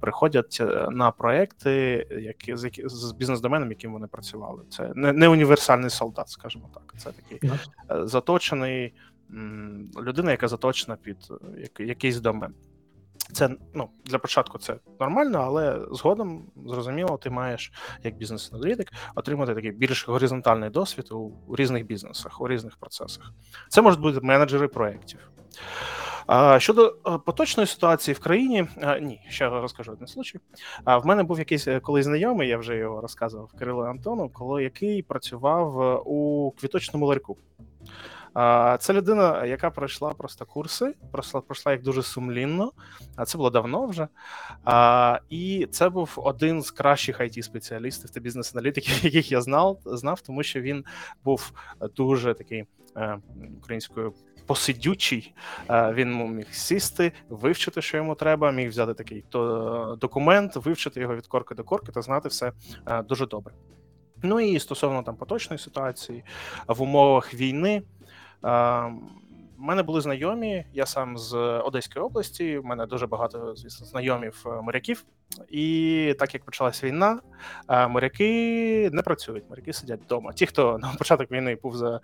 приходять 0.00 0.58
е, 0.60 0.88
на 0.90 1.10
проекти, 1.10 2.06
які 2.20 2.56
з 2.56 2.64
які 2.64 2.88
з 2.88 3.12
бізнес-доменом, 3.12 3.68
яким 3.68 3.92
вони 3.92 4.06
працювали. 4.06 4.62
Це 4.70 4.92
не, 4.94 5.12
не 5.12 5.28
універсальний 5.28 5.90
солдат, 5.90 6.28
скажімо 6.28 6.70
так. 6.74 6.94
Це 6.98 7.12
такий 7.12 7.50
заточений 7.88 8.92
людина, 10.02 10.30
яка 10.30 10.48
заточена 10.48 10.96
під 10.96 11.16
е, 11.78 11.84
якийсь 11.84 12.20
домен. 12.20 12.54
Це 13.32 13.50
ну 13.74 13.88
для 14.04 14.18
початку 14.18 14.58
це 14.58 14.76
нормально, 15.00 15.38
але 15.38 15.86
згодом 15.90 16.46
зрозуміло, 16.66 17.18
ти 17.22 17.30
маєш 17.30 17.72
як 18.04 18.16
бізнес-аналітик 18.16 18.92
отримати 19.14 19.54
такий 19.54 19.70
більш 19.70 20.08
горизонтальний 20.08 20.70
досвід 20.70 21.12
у, 21.12 21.56
різних 21.56 21.86
бізнесах, 21.86 22.40
у 22.40 22.48
різних 22.48 22.76
процесах. 22.76 23.32
Це 23.68 23.82
можуть 23.82 24.00
бути 24.00 24.20
менеджери 24.20 24.68
проєктів. 24.68 25.30
Щодо 26.58 26.96
е, 27.06 27.18
поточної 27.26 27.66
ситуації 27.66 28.14
в 28.14 28.18
країні, 28.18 28.66
ні, 29.00 29.20
ще 29.28 29.48
розкажу 29.48 29.92
один 29.92 30.06
случай. 30.06 30.40
В 30.86 31.06
мене 31.06 31.22
був 31.22 31.38
якийсь 31.38 31.68
е, 31.68 31.80
колись 31.80 32.04
знайомий, 32.04 32.48
я 32.48 32.58
вже 32.58 32.76
його 32.76 33.00
розказував 33.00 33.52
Кирилу 33.58 33.82
Антону, 33.82 34.28
коли 34.28 34.62
який 34.62 35.02
працював 35.02 36.02
у 36.06 36.50
квіточному 36.50 37.06
ларьку. 37.06 37.36
Це 38.80 38.92
людина, 38.92 39.44
яка 39.44 39.70
пройшла 39.70 40.10
просто 40.10 40.46
курси, 40.46 40.94
пройшла 41.12 41.40
пройшла 41.40 41.72
їх 41.72 41.82
дуже 41.82 42.02
сумлінно, 42.02 42.72
а 43.16 43.24
це 43.24 43.38
було 43.38 43.50
давно 43.50 43.86
вже. 43.86 44.08
А, 44.64 45.18
І 45.28 45.68
це 45.70 45.88
був 45.88 46.12
один 46.16 46.62
з 46.62 46.70
кращих 46.70 47.20
it 47.20 47.42
спеціалістів 47.42 48.10
та 48.10 48.20
бізнес-аналітиків, 48.20 48.94
яких 49.04 49.32
я 49.32 49.40
знав, 49.40 49.78
знав, 49.84 50.20
тому 50.20 50.42
що 50.42 50.60
він 50.60 50.84
був 51.24 51.52
дуже 51.96 52.34
такий 52.34 52.64
е, 52.96 53.18
українською. 53.58 54.14
Посидючий, 54.46 55.34
е, 55.70 55.92
він 55.92 56.36
міг 56.36 56.46
сісти, 56.50 57.12
вивчити, 57.28 57.82
що 57.82 57.96
йому 57.96 58.14
треба, 58.14 58.52
міг 58.52 58.68
взяти 58.68 58.94
такий 58.94 59.24
документ, 60.00 60.56
вивчити 60.56 61.00
його 61.00 61.16
від 61.16 61.26
корки 61.26 61.54
до 61.54 61.64
корки 61.64 61.92
та 61.92 62.02
знати 62.02 62.28
все 62.28 62.52
е, 62.86 63.02
дуже 63.02 63.26
добре. 63.26 63.54
Ну 64.22 64.40
і 64.40 64.58
стосовно 64.58 65.02
там 65.02 65.16
поточної 65.16 65.58
ситуації 65.58 66.24
в 66.68 66.82
умовах 66.82 67.34
війни. 67.34 67.82
У 69.60 69.62
мене 69.62 69.82
були 69.82 70.00
знайомі, 70.00 70.64
я 70.72 70.86
сам 70.86 71.18
з 71.18 71.36
Одеської 71.36 72.04
області. 72.04 72.58
У 72.58 72.62
мене 72.62 72.86
дуже 72.86 73.06
багато, 73.06 73.54
звісно, 73.56 73.86
знайомів 73.86 74.44
е, 74.46 74.62
моряків. 74.62 75.04
І 75.48 76.14
так 76.18 76.34
як 76.34 76.44
почалась 76.44 76.84
війна, 76.84 77.20
е, 77.68 77.88
моряки 77.88 78.90
не 78.92 79.02
працюють, 79.02 79.44
моряки 79.50 79.72
сидять 79.72 80.00
вдома. 80.04 80.32
Ті, 80.32 80.46
хто 80.46 80.78
на 80.78 80.94
початок 80.98 81.30
війни 81.30 81.58
був 81.62 81.76
за 81.76 82.00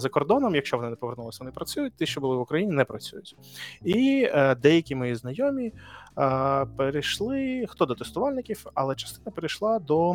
за 0.00 0.08
кордоном, 0.08 0.54
якщо 0.54 0.76
вони 0.76 0.90
не 0.90 0.96
повернулися, 0.96 1.38
вони 1.40 1.52
працюють. 1.52 1.94
Ті, 1.96 2.06
що 2.06 2.20
були 2.20 2.36
в 2.36 2.40
Україні, 2.40 2.72
не 2.72 2.84
працюють. 2.84 3.36
І 3.84 4.28
е, 4.32 4.54
деякі 4.54 4.94
мої 4.94 5.14
знайомі 5.14 5.72
перейшли 6.76 7.66
хто 7.68 7.86
до 7.86 7.94
тестувальників, 7.94 8.66
але 8.74 8.94
частина 8.94 9.30
перейшла 9.30 9.78
до 9.78 10.14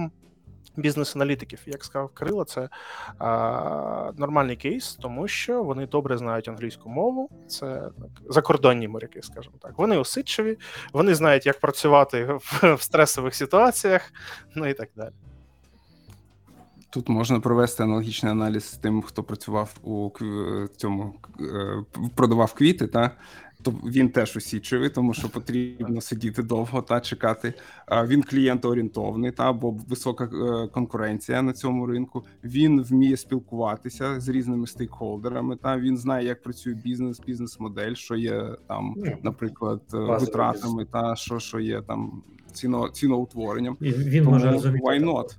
бізнес-аналітиків. 0.76 1.60
Як 1.66 1.84
сказав 1.84 2.10
Кирило, 2.10 2.44
це 2.44 2.70
а, 3.20 4.12
нормальний 4.18 4.56
кейс, 4.56 4.96
тому 4.96 5.28
що 5.28 5.64
вони 5.64 5.88
добре 5.88 6.18
знають 6.18 6.48
англійську 6.48 6.90
мову. 6.90 7.30
Це 7.48 7.66
так, 7.66 8.34
закордонні 8.34 8.88
моряки, 8.88 9.22
скажімо 9.22 9.56
так. 9.62 9.78
Вони 9.78 9.98
усидчиві, 9.98 10.58
вони 10.94 11.16
знають, 11.16 11.46
як 11.46 11.60
працювати 11.60 12.26
в, 12.26 12.76
в 12.76 12.82
стресових 12.82 13.36
ситуаціях, 13.36 14.14
ну 14.56 14.68
і 14.68 14.74
так 14.74 14.90
далі. 14.96 15.14
Тут 16.94 17.10
можна 17.10 17.40
провести 17.40 17.84
аналогічний 17.84 18.32
аналіз 18.32 18.64
з 18.64 18.78
тим, 18.78 19.02
хто 19.02 19.24
працював 19.24 19.74
у 19.84 20.10
цьому 20.78 21.16
е, 21.40 21.84
продавав 22.16 22.54
квіти, 22.54 22.88
та 22.88 23.12
то 23.64 23.72
він 23.72 24.10
теж 24.10 24.38
усічивий, 24.38 24.90
тому 24.90 25.14
що 25.14 25.30
потрібно 25.30 26.02
сидіти 26.02 26.44
довго 26.44 26.82
та 26.82 27.00
чекати. 27.00 27.54
Він 28.06 28.24
клієнтоорієнтовний, 28.24 29.32
та 29.32 29.54
бо 29.54 29.72
висока 29.72 30.24
е, 30.24 30.68
конкуренція 30.68 31.42
на 31.42 31.54
цьому 31.54 31.86
ринку. 31.86 32.26
Він 32.44 32.82
вміє 32.84 33.18
спілкуватися 33.18 34.20
з 34.20 34.30
різними 34.30 34.68
стейкхолдерами. 34.68 35.56
Та 35.56 35.78
він 35.78 35.98
знає, 35.98 36.28
як 36.28 36.42
працює 36.44 36.74
бізнес, 36.74 37.20
бізнес-модель, 37.20 37.94
що 37.94 38.16
є 38.16 38.56
там, 38.68 38.94
ну, 38.98 39.18
наприклад, 39.24 39.82
е, 39.94 39.98
витратами, 39.98 40.86
та 40.86 41.16
що 41.16 41.40
що 41.40 41.60
є 41.60 41.82
там 41.82 42.24
ціно 42.52 42.90
ціноутворенням. 42.90 43.78
Він 43.82 44.24
тому 44.24 44.32
може 44.36 44.50
why 44.50 45.04
not? 45.04 45.38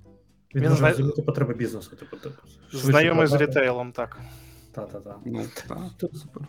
Він, 0.54 0.62
Він 0.62 0.68
може 0.68 0.76
знає- 0.76 0.94
розуміти 0.94 1.22
потреби 1.22 1.54
бізнесу. 1.54 1.96
Типу, 1.96 2.16
типу, 2.16 2.34
Знайомий 2.72 3.26
з 3.26 3.34
рітейлом, 3.34 3.92
так. 3.92 4.18
Та-та-та. 4.72 5.16
Ну 5.24 5.42
так, 5.68 5.78
Тут- 5.98 6.16
супер. 6.16 6.42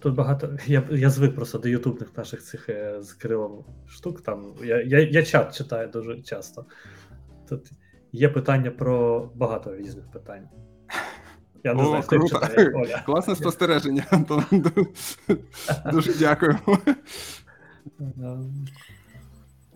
Тут 0.00 0.14
багато. 0.14 0.56
Я, 0.66 0.82
я 0.90 1.10
звик 1.10 1.34
просто 1.34 1.58
до 1.58 1.68
ютубних 1.68 2.16
наших 2.16 2.42
цих 2.42 2.68
е, 2.68 3.02
з 3.02 3.12
крилом 3.12 3.64
штук. 3.86 4.22
Там 4.22 4.54
я, 4.64 4.82
я, 4.82 4.98
я 4.98 5.22
чат 5.22 5.56
читаю 5.56 5.88
дуже 5.88 6.22
часто. 6.22 6.66
Тут 7.48 7.70
є 8.12 8.28
питання 8.28 8.70
про 8.70 9.20
багато 9.34 9.76
різних 9.76 10.10
питань. 10.10 10.48
Я 11.64 11.74
не 11.74 11.82
О, 11.82 11.86
знаю, 11.86 12.02
хто 12.02 12.28
читає, 12.28 12.70
Оля. 12.74 13.02
Класне 13.06 13.36
спостереження, 13.36 14.04
Антон. 14.10 14.44
Дуже 15.92 16.14
дякую. 16.18 16.58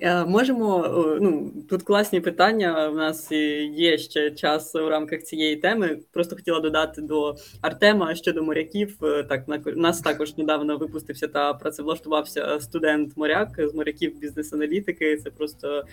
Е, 0.01 0.25
Можемо 0.25 0.85
е, 0.85 1.19
ну 1.21 1.53
тут 1.71 1.83
класні 1.83 2.21
питання. 2.21 2.89
У 2.89 2.95
нас 2.95 3.33
є 3.73 3.99
ще 3.99 4.31
час 4.31 4.75
у 4.75 4.89
рамках 4.89 5.23
цієї 5.23 5.57
теми. 5.57 5.99
Просто 6.13 6.37
хотіла 6.37 6.61
додати 6.61 7.03
до 7.03 7.37
Артема 7.61 8.15
щодо 8.15 8.43
моряків. 8.43 8.97
Е, 9.03 9.23
Так 9.23 9.49
на 9.49 9.63
у 9.67 9.81
нас 9.81 10.01
також 10.01 10.37
недавно 10.37 10.77
випустився 10.79 11.29
та 11.29 11.55
працевлаштувався 11.55 12.61
студент 12.61 13.17
моряк 13.17 13.49
з 13.59 13.75
моряків 13.75 14.19
бізнес-аналітики. 14.19 15.17
Це 15.17 15.31
просто 15.31 15.85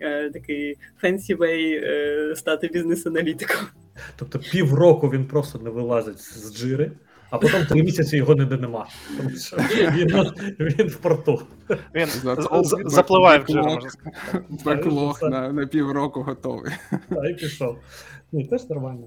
е, 0.00 0.30
такий 0.30 0.76
fancy 1.02 1.36
way 1.36 1.80
е, 1.84 2.34
стати 2.36 2.68
бізнес-аналітиком. 2.68 3.66
Тобто 4.16 4.38
півроку 4.38 5.08
він 5.08 5.24
просто 5.24 5.58
не 5.58 5.70
вилазить 5.70 6.20
з 6.20 6.54
джири, 6.56 6.92
а 7.30 7.38
потім 7.38 7.66
три 7.66 7.82
місяці 7.82 8.16
його 8.16 8.34
ніде 8.34 8.56
нема. 8.56 8.86
Тому 9.16 9.30
що 9.30 9.56
він, 9.56 10.32
він 10.60 10.88
в 10.88 10.96
порту. 10.96 11.42
Він 11.94 12.06
запливає 12.84 13.38
в 13.38 13.42
беклог- 13.42 13.46
джир, 13.52 13.62
можна 13.62 13.90
сказати. 13.90 14.44
Беклог 14.64 15.18
на, 15.22 15.52
на 15.52 15.66
півроку 15.66 16.22
готовий. 16.22 16.72
Та, 17.08 17.28
і 17.28 17.34
пішов. 17.34 17.78
Ні, 18.32 18.44
теж 18.46 18.68
нормально. 18.68 19.06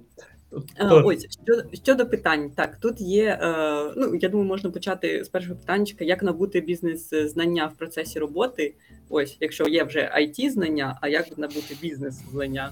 Е, 0.80 0.86
Ось 0.90 1.28
щодо, 1.30 1.64
щодо 1.74 2.06
питань, 2.06 2.50
так 2.50 2.78
тут 2.80 3.02
є. 3.02 3.40
Е, 3.42 3.94
ну 3.98 4.16
я 4.16 4.30
думаю, 4.30 4.48
можна 4.50 4.70
почати 4.70 5.24
з 5.24 5.30
першого 5.30 5.56
питання, 5.56 5.86
як 6.00 6.24
набути 6.24 6.62
бізнес-знання 6.62 7.66
в 7.66 7.74
процесі 7.78 8.20
роботи. 8.20 8.74
Ось, 9.10 9.38
якщо 9.40 9.68
є 9.68 9.84
вже 9.84 10.00
it 10.00 10.50
знання, 10.50 10.98
а 11.02 11.08
як 11.08 11.38
набути 11.38 11.78
бізнес-знання? 11.82 12.72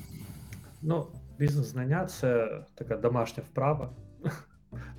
Ну, 0.82 1.06
бізнес-знання 1.40 2.06
це 2.06 2.60
така 2.76 2.98
домашня 2.98 3.44
вправа. 3.52 3.90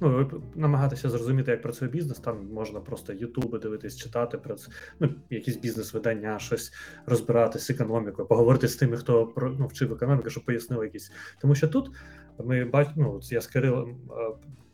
Ну, 0.01 0.31
намагатися 0.55 1.11
зрозуміти, 1.11 1.51
як 1.51 1.63
працює 1.63 1.89
бізнес, 1.89 2.19
там 2.19 2.49
можна 2.53 2.81
просто 2.81 3.13
ютуби 3.13 3.59
дивитись, 3.59 3.97
читати 3.97 4.39
про 4.39 4.57
ну, 5.01 5.15
якісь 5.31 5.57
бізнес-видання, 5.57 6.39
щось 6.39 6.73
розбиратись 7.07 7.67
з 7.67 7.71
економікою, 7.71 8.29
поговорити 8.29 8.69
з 8.69 8.77
тими, 8.77 8.97
хто 8.97 9.33
ну, 9.59 9.67
вчив 9.67 9.93
економіку, 9.93 10.31
щоб 10.31 10.45
пояснили 10.45 10.85
якісь. 10.85 11.13
Тому 11.41 11.55
що 11.55 11.69
тут 11.69 11.91
ми 12.39 12.65
бачимо, 12.65 12.95
ну, 12.97 13.21
я 13.31 13.41
з 13.41 13.47
Кирилом 13.47 14.01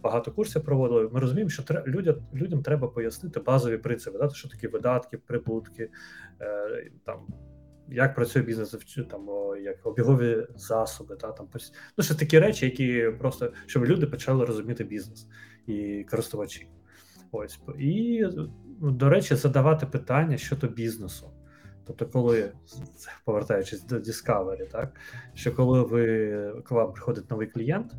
багато 0.06 0.32
курсів 0.32 0.64
проводили. 0.64 1.08
Ми 1.12 1.20
розуміємо, 1.20 1.50
що 1.50 1.62
тре- 1.62 1.84
людям, 1.86 2.16
людям 2.34 2.62
треба 2.62 2.88
пояснити 2.88 3.40
базові 3.40 3.78
принципи, 3.78 4.18
да, 4.18 4.28
що 4.28 4.48
такі 4.48 4.68
видатки, 4.68 5.18
прибутки, 5.18 5.90
е, 6.40 6.90
там 7.04 7.26
як 7.90 8.14
працює 8.14 8.42
бізнес, 8.42 8.76
там 9.10 9.28
як 9.62 9.86
обігові 9.86 10.46
засоби, 10.56 11.16
та 11.16 11.32
там 11.32 11.48
ну, 11.98 12.04
що 12.04 12.14
такі 12.14 12.38
речі, 12.38 12.64
які 12.64 13.10
просто 13.18 13.52
щоб 13.66 13.84
люди 13.84 14.06
почали 14.06 14.44
розуміти 14.44 14.84
бізнес 14.84 15.26
і 15.66 16.06
користувачі. 16.10 16.68
Ось 17.32 17.60
і 17.78 18.24
ну, 18.80 18.90
до 18.90 19.08
речі, 19.08 19.34
задавати 19.34 19.86
питання 19.86 20.36
щодо 20.36 20.66
бізнесу. 20.66 21.30
Тобто, 21.86 22.06
коли 22.06 22.52
повертаючись 23.24 23.84
до 23.84 23.96
Discovery, 23.96 24.70
так 24.70 25.00
що 25.34 25.54
коли 25.54 25.82
ви 25.82 26.62
к 26.64 26.74
вам 26.74 26.92
приходить 26.92 27.30
новий 27.30 27.46
клієнт, 27.46 27.92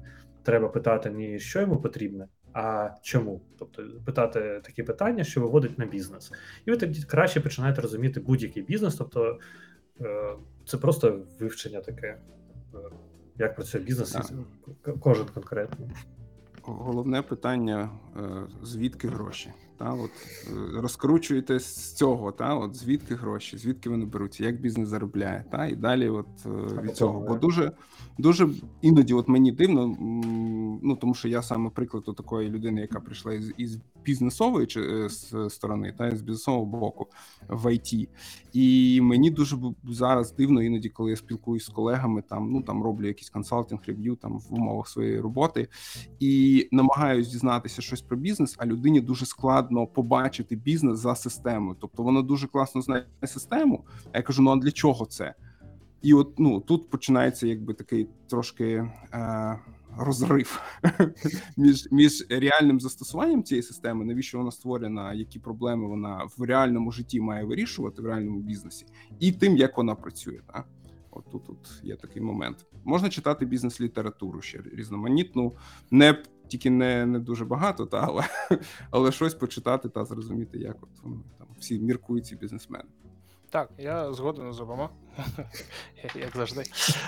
треба 0.43 0.67
питати 0.67 1.09
не 1.09 1.39
що 1.39 1.61
йому 1.61 1.77
потрібно, 1.77 2.25
а 2.53 2.89
чому. 3.01 3.41
Тобто 3.59 3.83
питати 4.05 4.61
такі 4.63 4.83
питання, 4.83 5.23
що 5.23 5.41
виводить 5.41 5.79
на 5.79 5.85
бізнес, 5.85 6.31
і 6.65 6.71
ви 6.71 6.77
тоді 6.77 7.03
краще 7.03 7.41
починаєте 7.41 7.81
розуміти 7.81 8.19
будь-який 8.19 8.63
бізнес. 8.63 8.95
Тобто 8.95 9.39
це 10.65 10.77
просто 10.77 11.19
вивчення 11.39 11.81
таке, 11.81 12.07
е, 12.07 12.77
як 13.35 13.55
працює 13.55 13.81
бізнес, 13.81 14.11
Так. 14.11 14.99
кожен 14.99 15.25
конкретно. 15.33 15.89
Головне 16.61 17.21
питання: 17.21 17.89
е, 18.17 18.47
звідки 18.63 19.07
гроші? 19.07 19.53
Та 19.77 19.93
от 19.93 20.11
е, 20.47 20.81
розкручуєте 20.81 21.59
з 21.59 21.93
цього, 21.93 22.31
та 22.31 22.55
от 22.55 22.75
звідки 22.75 23.15
гроші, 23.15 23.57
звідки 23.57 23.89
вони 23.89 24.05
беруться, 24.05 24.43
як 24.45 24.61
бізнес 24.61 24.89
заробляє, 24.89 25.45
та 25.51 25.65
і 25.65 25.75
далі, 25.75 26.09
от 26.09 26.27
е, 26.45 26.81
від 26.81 26.95
цього. 26.95 27.19
Бо 27.19 27.35
дуже 27.35 27.71
дуже 28.17 28.49
іноді, 28.81 29.13
от 29.13 29.27
мені 29.27 29.51
дивно, 29.51 29.95
ну 30.83 30.95
тому 30.95 31.13
що 31.13 31.27
я 31.27 31.41
саме 31.41 31.69
приклад 31.69 32.03
такої 32.03 32.49
людини, 32.49 32.81
яка 32.81 32.99
прийшла 32.99 33.33
із, 33.33 33.53
із 33.57 33.79
бізнесової 34.05 34.67
чи 34.67 34.81
е, 34.81 35.09
з 35.09 35.49
сторони, 35.49 35.93
та 35.97 36.15
з 36.15 36.21
бізнесового 36.21 36.65
боку 36.65 37.07
в 37.47 37.65
IT. 37.65 38.07
І 38.53 38.99
мені 39.01 39.31
дуже 39.31 39.57
зараз 39.83 40.35
дивно 40.35 40.61
іноді, 40.61 40.89
коли 40.89 41.09
я 41.09 41.15
спілкуюсь 41.15 41.65
з 41.65 41.69
колегами, 41.69 42.23
там 42.29 42.51
ну 42.51 42.61
там 42.61 42.83
роблю 42.83 43.07
якийсь 43.07 43.29
консалтинг, 43.29 43.81
рев'ю 43.87 44.15
там 44.15 44.39
в 44.39 44.53
умовах 44.53 44.87
своєї 44.87 45.19
роботи, 45.19 45.67
і 46.19 46.67
намагаюсь 46.71 47.27
дізнатися 47.27 47.81
щось 47.81 48.01
про 48.01 48.17
бізнес, 48.17 48.55
а 48.57 48.65
людині 48.65 49.01
дуже 49.01 49.25
складно 49.25 49.66
побачити 49.93 50.55
бізнес 50.55 50.99
за 50.99 51.15
системою. 51.15 51.77
Тобто 51.79 52.03
вона 52.03 52.21
дуже 52.21 52.47
класно 52.47 52.81
знає 52.81 53.05
систему. 53.25 53.85
А 54.11 54.17
я 54.17 54.23
кажу: 54.23 54.41
ну 54.41 54.51
а 54.51 54.55
для 54.55 54.71
чого 54.71 55.05
це? 55.05 55.33
І 56.01 56.13
от 56.13 56.39
ну 56.39 56.59
тут 56.59 56.89
починається 56.89 57.47
якби 57.47 57.73
такий 57.73 58.07
трошки 58.27 58.89
е, 59.13 59.59
розрив 59.97 60.61
між, 61.57 61.87
між 61.91 62.25
реальним 62.29 62.79
застосуванням 62.79 63.43
цієї 63.43 63.63
системи, 63.63 64.05
навіщо 64.05 64.37
вона 64.37 64.51
створена, 64.51 65.13
які 65.13 65.39
проблеми 65.39 65.87
вона 65.87 66.27
в 66.37 66.41
реальному 66.43 66.91
житті 66.91 67.21
має 67.21 67.45
вирішувати 67.45 68.01
в 68.01 68.05
реальному 68.05 68.39
бізнесі, 68.39 68.85
і 69.19 69.31
тим, 69.31 69.57
як 69.57 69.77
вона 69.77 69.95
працює. 69.95 70.39
Так? 70.53 70.67
От 71.11 71.31
тут, 71.31 71.45
тут 71.45 71.81
є 71.83 71.95
такий 71.95 72.21
момент. 72.21 72.65
Можна 72.83 73.09
читати 73.09 73.45
бізнес-літературу 73.45 74.41
ще 74.41 74.59
різноманітну, 74.73 75.53
не 75.91 76.23
тільки 76.47 76.69
не, 76.69 77.05
не 77.05 77.19
дуже 77.19 77.45
багато, 77.45 77.85
та 77.85 77.97
але, 77.97 78.23
але 78.91 79.11
щось 79.11 79.33
почитати 79.33 79.89
та 79.89 80.05
зрозуміти, 80.05 80.57
як 80.57 80.75
от 80.81 80.89
вони 81.03 81.17
там 81.37 81.47
всі 81.59 81.79
міркують 81.79 82.25
ці 82.25 82.35
бізнесмени. 82.35 82.85
Так, 83.49 83.69
я 83.77 84.13
згоден 84.13 84.53
з 84.53 84.59
обома. 84.59 84.89
Як 86.15 86.35
завжди. 86.35 86.63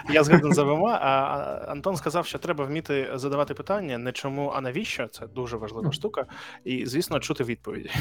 Я 0.10 0.24
згоден 0.24 0.54
з 0.54 0.58
обома. 0.58 1.00
А 1.02 1.72
Антон 1.72 1.96
сказав, 1.96 2.26
що 2.26 2.40
треба 2.40 2.66
вміти 2.66 3.12
задавати 3.14 3.54
питання 3.54 3.98
не 3.98 4.12
чому, 4.12 4.52
а 4.56 4.62
навіщо. 4.62 5.08
Це 5.08 5.28
дуже 5.28 5.58
важлива 5.58 5.92
штука. 5.92 6.26
І, 6.64 6.86
звісно, 6.86 7.20
чути 7.20 7.44
відповіді. 7.44 7.92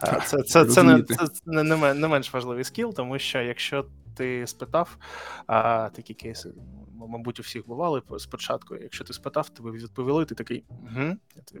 Так, 0.00 0.28
Це, 0.28 0.42
це, 0.42 0.64
це, 0.64 0.82
не, 0.82 1.02
це 1.02 1.26
не 1.46 1.94
не 1.94 2.08
менш 2.08 2.32
важливий 2.32 2.64
скіл, 2.64 2.94
тому 2.94 3.18
що 3.18 3.40
якщо 3.40 3.86
ти 4.14 4.46
спитав, 4.46 4.96
а, 5.46 5.88
такі 5.88 6.14
кейси, 6.14 6.50
мабуть, 7.08 7.38
у 7.38 7.42
всіх 7.42 7.66
бували 7.66 8.02
спочатку. 8.18 8.76
Якщо 8.76 9.04
ти 9.04 9.12
спитав, 9.12 9.48
тобі 9.48 9.70
відповіли, 9.70 10.24
ти 10.24 10.34
такий 10.34 10.64
угу. 10.68 11.16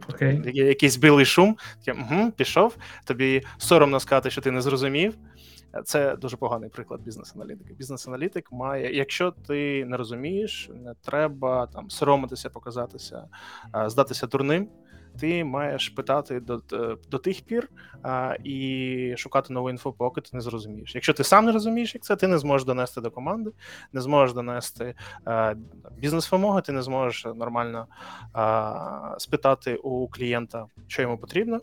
Окей. 0.08 0.40
Якийсь 0.44 0.96
білий 0.96 1.24
шум, 1.24 1.56
таке, 1.84 2.00
угу, 2.00 2.32
пішов, 2.32 2.76
тобі 3.04 3.42
соромно 3.58 4.00
сказати, 4.00 4.30
що 4.30 4.40
ти 4.40 4.50
не 4.50 4.62
зрозумів. 4.62 5.18
Це 5.84 6.16
дуже 6.16 6.36
поганий 6.36 6.70
приклад 6.70 7.00
бізнес-аналітики. 7.00 7.74
Бізнес-аналітик 7.74 8.52
має, 8.52 8.96
якщо 8.96 9.30
ти 9.30 9.84
не 9.84 9.96
розумієш, 9.96 10.70
не 10.74 10.94
треба 10.94 11.66
там 11.66 11.90
соромитися, 11.90 12.50
показатися, 12.50 13.28
здатися 13.86 14.26
дурним. 14.26 14.68
Ти 15.20 15.44
маєш 15.44 15.88
питати 15.88 16.40
до, 16.40 16.56
до, 16.56 16.98
до 17.10 17.18
тих 17.18 17.40
пір 17.40 17.68
а, 18.02 18.36
і 18.44 19.14
шукати 19.16 19.52
нову 19.52 19.70
інфу, 19.70 19.92
поки 19.92 20.20
ти 20.20 20.30
не 20.32 20.40
зрозумієш. 20.40 20.94
Якщо 20.94 21.12
ти 21.12 21.24
сам 21.24 21.44
не 21.44 21.52
розумієш, 21.52 21.94
як 21.94 22.02
це, 22.04 22.16
ти 22.16 22.26
не 22.26 22.38
зможеш 22.38 22.66
донести 22.66 23.00
до 23.00 23.10
команди, 23.10 23.50
не 23.92 24.00
зможеш 24.00 24.34
донести 24.34 24.94
а, 25.24 25.54
бізнес-вимоги, 25.98 26.62
ти 26.62 26.72
не 26.72 26.82
зможеш 26.82 27.24
нормально 27.24 27.86
а, 28.32 29.14
спитати 29.18 29.76
у 29.76 30.08
клієнта, 30.08 30.66
що 30.86 31.02
йому 31.02 31.18
потрібно. 31.18 31.60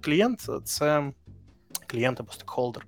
Клієнт 0.00 0.50
це 0.64 1.12
клієнт 1.86 2.20
або 2.20 2.32
стейкхолдер. 2.32 2.86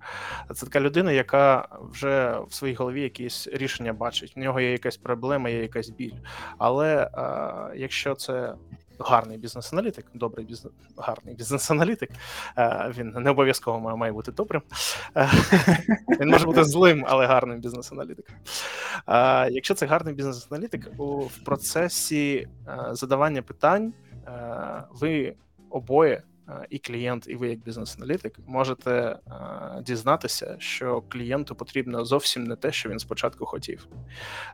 Це 0.55 0.67
така 0.67 0.81
людина, 0.81 1.13
яка 1.13 1.69
вже 1.81 2.39
в 2.49 2.55
своїй 2.55 2.75
голові 2.75 3.03
якісь 3.03 3.49
рішення 3.49 3.93
бачить. 3.93 4.37
В 4.37 4.39
нього 4.39 4.61
є 4.61 4.73
якась 4.73 4.97
проблема, 4.97 5.49
є 5.49 5.63
якась 5.63 5.91
біль. 5.91 6.15
Але 6.59 7.11
а, 7.13 7.73
якщо 7.77 8.15
це 8.15 8.55
гарний 9.01 9.39
бізнес-аналітик, 9.39 10.07
добрий 10.15 10.47
бізнес, 10.47 10.73
гарний 10.97 11.35
бізнес-аналітик, 11.35 12.11
він 12.99 13.09
не 13.09 13.31
обов'язково 13.31 13.81
має, 13.81 13.97
має 13.97 14.13
бути 14.13 14.33
добрим. 14.33 14.63
Е, 15.17 15.31
Він 16.21 16.29
може 16.29 16.47
бути 16.47 16.65
злим, 16.65 17.05
але 17.09 17.27
гарним 17.27 17.61
бізнес-аналітиком. 17.61 18.37
Якщо 19.51 19.75
це 19.75 19.87
гарний 19.87 20.15
бізнес-аналітик, 20.15 20.89
в 20.99 21.45
процесі 21.45 22.49
е, 22.69 22.79
задавання 22.93 23.43
питань 23.43 23.93
е, 24.27 24.85
ви 24.91 25.35
обоє 25.71 26.23
і 26.71 26.79
клієнт, 26.79 27.29
і 27.29 27.35
ви, 27.35 27.49
як 27.49 27.59
бізнес-аналітик, 27.59 28.39
можете 28.47 29.19
дізнатися, 29.83 30.57
що 30.59 31.03
клієнту 31.09 31.55
потрібно 31.55 32.05
зовсім 32.05 32.45
не 32.45 32.57
те, 32.57 32.73
що 32.73 32.89
він 32.89 32.99
спочатку 32.99 33.47
хотів. 33.47 33.89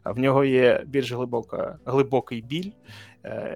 В 0.04 0.18
нього 0.18 0.44
є 0.44 0.85
більш 0.87 1.12
глибока, 1.12 1.78
глибокий 1.85 2.42
біль, 2.42 2.70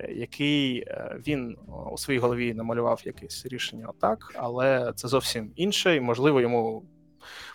який 0.09 0.87
він 1.27 1.57
у 1.93 1.99
своїй 1.99 2.21
голові 2.21 2.55
намалював 2.55 3.03
якесь 3.05 3.47
рішення 3.47 3.87
отак, 3.89 4.33
але 4.37 4.93
це 4.97 5.09
зовсім 5.09 5.53
інше, 5.57 5.97
і 5.97 6.01
можливо 6.01 6.41
йому 6.41 6.85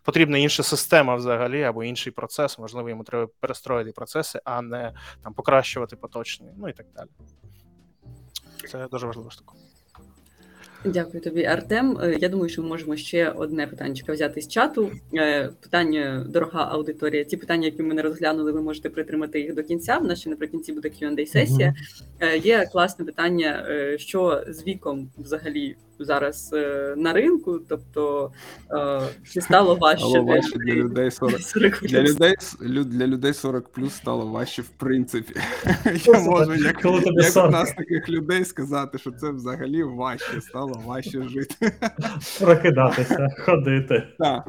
потрібна 0.03 0.37
інша 0.37 0.63
система 0.63 1.15
взагалі 1.15 1.63
або 1.63 1.83
інший 1.83 2.13
процес. 2.13 2.59
Можливо, 2.59 2.89
йому 2.89 3.03
треба 3.03 3.27
перестроїти 3.39 3.91
процеси, 3.91 4.39
а 4.43 4.61
не 4.61 4.93
там 5.23 5.33
покращувати 5.33 5.95
поточні, 5.95 6.47
ну 6.57 6.69
і 6.69 6.73
так 6.73 6.85
далі. 6.95 7.09
Це 8.69 8.87
дуже 8.87 9.07
важлива 9.07 9.31
штука. 9.31 9.53
Дякую 10.85 11.23
тобі, 11.23 11.45
Артем. 11.45 11.97
Е, 12.03 12.17
я 12.19 12.29
думаю, 12.29 12.49
що 12.49 12.61
ми 12.61 12.67
можемо 12.67 12.95
ще 12.95 13.29
одне 13.29 13.67
питання 13.67 14.01
взяти 14.07 14.41
з 14.41 14.47
чату. 14.47 14.91
Е, 15.13 15.49
питання, 15.61 16.25
дорога 16.29 16.69
аудиторія. 16.71 17.23
Ті 17.23 17.37
питання, 17.37 17.65
які 17.65 17.83
ми 17.83 17.93
не 17.93 18.01
розглянули, 18.01 18.51
ви 18.51 18.61
можете 18.61 18.89
притримати 18.89 19.39
їх 19.41 19.55
до 19.55 19.63
кінця. 19.63 19.97
В 19.97 20.05
нас 20.05 20.19
ще 20.19 20.29
наприкінці 20.29 20.73
буде 20.73 20.89
qa 20.89 21.25
сесія. 21.25 21.75
Uh-huh. 22.21 22.45
Є 22.45 22.65
класне 22.71 23.05
питання, 23.05 23.65
що 23.97 24.43
з 24.47 24.67
віком 24.67 25.09
взагалі 25.17 25.75
зараз 25.99 26.51
на 26.97 27.13
ринку, 27.13 27.59
тобто 27.69 28.31
чи 29.33 29.41
стало 29.41 29.75
важче, 29.75 30.05
стало 30.05 30.23
важче 30.23 30.57
для 30.57 30.73
людей 30.73 31.11
40 31.11 31.81
для 31.81 32.01
людей 32.01 32.35
для 32.85 33.07
людей 33.07 33.33
40 33.33 33.69
плюс 33.69 33.93
стало 33.93 34.25
важче 34.25 34.61
в 34.61 34.69
принципі. 34.69 35.33
Я 36.05 36.19
можу 36.19 36.55
як, 36.55 36.85
як 36.85 37.45
у 37.45 37.49
нас 37.49 37.73
таких 37.73 38.09
людей 38.09 38.45
сказати, 38.45 38.97
що 38.97 39.11
це 39.11 39.31
взагалі 39.31 39.83
важче 39.83 40.41
стало 40.41 40.81
важче 40.85 41.23
жити. 41.29 41.71
Прокидатися, 42.39 43.29
ходити. 43.39 44.07
Так, 44.19 44.47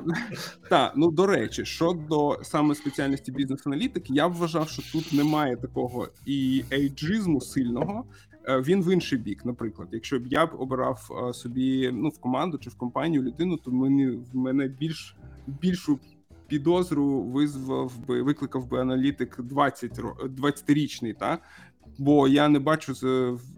так, 0.71 0.93
ну 0.97 1.11
до 1.11 1.27
речі, 1.27 1.65
щодо 1.65 2.39
саме 2.43 2.75
спеціальності 2.75 3.33
бізнес-аналітик, 3.33 4.11
я 4.11 4.27
вважав, 4.27 4.69
що 4.69 4.83
тут 4.93 5.13
немає 5.13 5.57
такого 5.57 6.09
і 6.27 6.65
ейджизму 6.73 7.41
сильного. 7.41 8.05
Е, 8.49 8.61
він 8.61 8.83
в 8.83 8.93
інший 8.93 9.19
бік, 9.19 9.45
наприклад, 9.45 9.89
якщо 9.93 10.19
б 10.19 10.27
я 10.27 10.47
б 10.47 10.51
обирав 10.59 11.27
е, 11.29 11.33
собі 11.33 11.91
ну 11.93 12.09
в 12.09 12.19
команду 12.19 12.59
чи 12.59 12.71
в 12.71 12.75
компанію 12.75 13.23
людину, 13.23 13.57
то 13.57 13.71
мені 13.71 14.07
в 14.07 14.37
мене 14.37 14.69
більш 14.69 15.17
більшу 15.47 15.99
підозру 16.47 17.23
визвав 17.23 17.93
би 18.07 18.23
викликав 18.23 18.69
би 18.69 18.81
аналітик 18.81 19.41
20 19.41 19.99
20-річний, 19.99 21.15
та 21.15 21.39
бо 21.99 22.29
я 22.29 22.49
не 22.49 22.59
бачу 22.59 22.93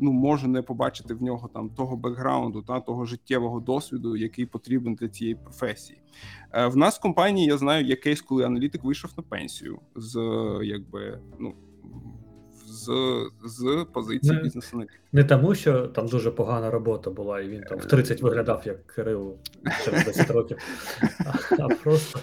ну 0.00 0.12
можу 0.12 0.48
не 0.48 0.62
побачити 0.62 1.14
в 1.14 1.22
нього 1.22 1.48
там 1.54 1.70
того 1.70 1.96
бекграунду, 1.96 2.62
та 2.62 2.80
того 2.80 3.04
життєвого 3.04 3.60
досвіду, 3.60 4.16
який 4.16 4.46
потрібен 4.46 4.94
для 4.94 5.08
цієї 5.08 5.34
професії. 5.34 6.00
Е, 6.52 6.66
в 6.66 6.76
нас 6.76 6.98
в 6.98 7.00
компанії 7.02 7.46
я 7.46 7.58
знаю 7.58 7.86
є 7.86 7.96
кейс, 7.96 8.22
коли 8.22 8.44
аналітик 8.44 8.84
вийшов 8.84 9.10
на 9.16 9.22
пенсію 9.22 9.78
з 9.96 10.20
якби 10.62 11.20
ну 11.38 11.54
з 12.68 12.90
з 13.44 13.86
позиції 13.92 14.42
бізнесу. 14.42 14.82
Не 15.12 15.24
тому, 15.24 15.54
що 15.54 15.86
там 15.86 16.06
дуже 16.06 16.30
погана 16.30 16.70
робота 16.70 17.10
була, 17.10 17.40
і 17.40 17.48
він 17.48 17.62
там 17.62 17.78
в 17.78 17.84
30 17.86 18.22
виглядав 18.22 18.62
як 18.64 18.86
Кирил 18.86 19.36
через 19.84 20.04
10 20.04 20.30
років, 20.30 20.58
а 21.58 21.68
просто. 21.68 22.20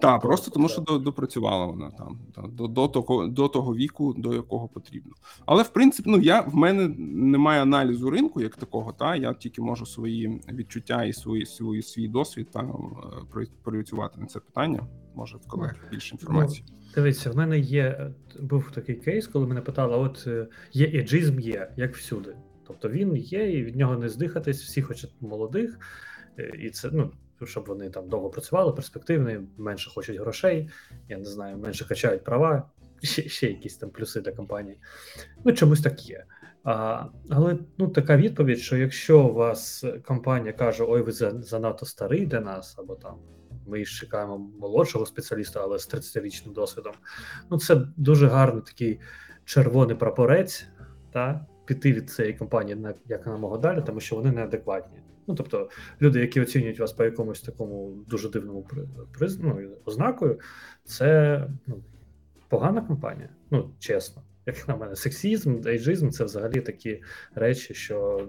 Так, 0.00 0.20
просто 0.20 0.50
тому, 0.50 0.68
що 0.68 0.80
допрацювала 0.80 1.66
вона 1.66 1.90
там 1.90 2.18
до 2.48 2.66
до 2.66 2.88
того 2.88 3.26
до 3.26 3.48
того 3.48 3.74
віку, 3.74 4.14
до 4.18 4.34
якого 4.34 4.68
потрібно. 4.68 5.12
Але 5.46 5.62
в 5.62 5.68
принципі, 5.68 6.10
ну 6.10 6.18
я 6.18 6.40
в 6.40 6.54
мене 6.54 6.88
немає 6.98 7.62
аналізу 7.62 8.10
ринку 8.10 8.40
як 8.40 8.56
такого. 8.56 8.92
Та 8.92 9.16
я 9.16 9.34
тільки 9.34 9.62
можу 9.62 9.86
свої 9.86 10.42
відчуття 10.52 11.04
і 11.04 11.12
свої 11.12 11.46
свої 11.46 11.82
свій 11.82 12.08
досвід 12.08 12.50
там 12.50 12.96
е, 13.36 13.46
проєктувати 13.62 14.20
на 14.20 14.26
це 14.26 14.40
питання. 14.40 14.86
Може 15.14 15.36
в 15.36 15.48
колег 15.48 15.76
більше 15.90 16.14
інформації. 16.14 16.64
Дивіться, 16.94 17.30
в 17.30 17.36
мене 17.36 17.58
є 17.58 18.10
був 18.40 18.70
такий 18.70 18.94
кейс, 18.94 19.26
коли 19.26 19.46
мене 19.46 19.60
питали: 19.60 19.96
от 19.96 20.24
е, 20.26 20.46
є 20.72 20.86
еджизм 20.86 21.40
є, 21.40 21.70
як 21.76 21.96
всюди. 21.96 22.36
Тобто 22.66 22.88
він 22.88 23.16
є, 23.16 23.52
і 23.58 23.64
від 23.64 23.76
нього 23.76 23.96
не 23.96 24.08
здихатись, 24.08 24.62
всі 24.62 24.82
хочуть 24.82 25.10
молодих, 25.20 25.78
е, 26.38 26.52
і 26.58 26.70
це 26.70 26.90
ну. 26.92 27.12
Щоб 27.44 27.64
вони 27.66 27.90
там 27.90 28.08
довго 28.08 28.30
працювали, 28.30 28.72
перспективні, 28.72 29.40
менше 29.58 29.90
хочуть 29.90 30.20
грошей, 30.20 30.70
я 31.08 31.18
не 31.18 31.24
знаю, 31.24 31.58
менше 31.58 31.88
качають 31.88 32.24
права, 32.24 32.70
ще 33.02 33.28
ще 33.28 33.46
якісь 33.46 33.76
там 33.76 33.90
плюси 33.90 34.20
для 34.20 34.32
компанії. 34.32 34.76
Ну, 35.44 35.52
чомусь 35.52 35.80
так 35.80 36.08
є. 36.08 36.24
А, 36.64 37.04
Але 37.30 37.58
ну, 37.78 37.88
така 37.88 38.16
відповідь: 38.16 38.58
що 38.58 38.76
якщо 38.76 39.20
у 39.24 39.32
вас 39.32 39.84
компанія 40.04 40.52
каже, 40.52 40.84
ой, 40.88 41.02
ви 41.02 41.12
занадто 41.12 41.86
старий 41.86 42.26
для 42.26 42.40
нас, 42.40 42.78
або 42.78 42.94
там 42.94 43.14
ми 43.66 43.84
чекаємо 43.84 44.38
молодшого 44.38 45.06
спеціаліста, 45.06 45.60
але 45.62 45.78
з 45.78 45.94
30-річним 45.94 46.52
досвідом. 46.52 46.92
Ну, 47.50 47.58
це 47.58 47.76
дуже 47.96 48.26
гарний 48.26 48.62
такий 48.62 49.00
червоний 49.44 49.96
прапорець, 49.96 50.66
та 51.12 51.46
піти 51.64 51.92
від 51.92 52.10
цієї 52.10 52.34
компанії 52.34 52.76
на 52.76 52.94
як 53.06 53.26
намога 53.26 53.58
далі, 53.58 53.82
тому 53.86 54.00
що 54.00 54.16
вони 54.16 54.32
неадекватні. 54.32 54.98
Ну 55.26 55.34
тобто, 55.34 55.70
люди, 56.02 56.20
які 56.20 56.40
оцінюють 56.40 56.80
вас 56.80 56.92
по 56.92 57.04
якомусь 57.04 57.40
такому 57.40 58.04
дуже 58.08 58.28
дивному 58.28 58.66
приз, 59.18 59.38
ну, 59.38 59.70
ознакою, 59.84 60.40
це 60.84 61.46
ну, 61.66 61.82
погана 62.48 62.80
компанія. 62.80 63.28
Ну 63.50 63.70
чесно, 63.78 64.22
як 64.46 64.68
на 64.68 64.76
мене, 64.76 64.96
сексізм, 64.96 65.60
ейджизм 65.66 66.10
це 66.10 66.24
взагалі 66.24 66.60
такі 66.60 67.02
речі, 67.34 67.74
що 67.74 68.28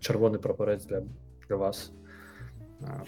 червоний 0.00 0.40
прапорець 0.40 0.86
для, 0.86 1.02
для 1.48 1.56
вас 1.56 1.92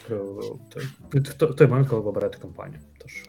в 0.08 1.54
той 1.54 1.66
момент, 1.66 1.88
коли 1.88 2.02
ви 2.02 2.08
оберете 2.08 2.38
компанію. 2.38 2.80
Тож. 2.98 3.24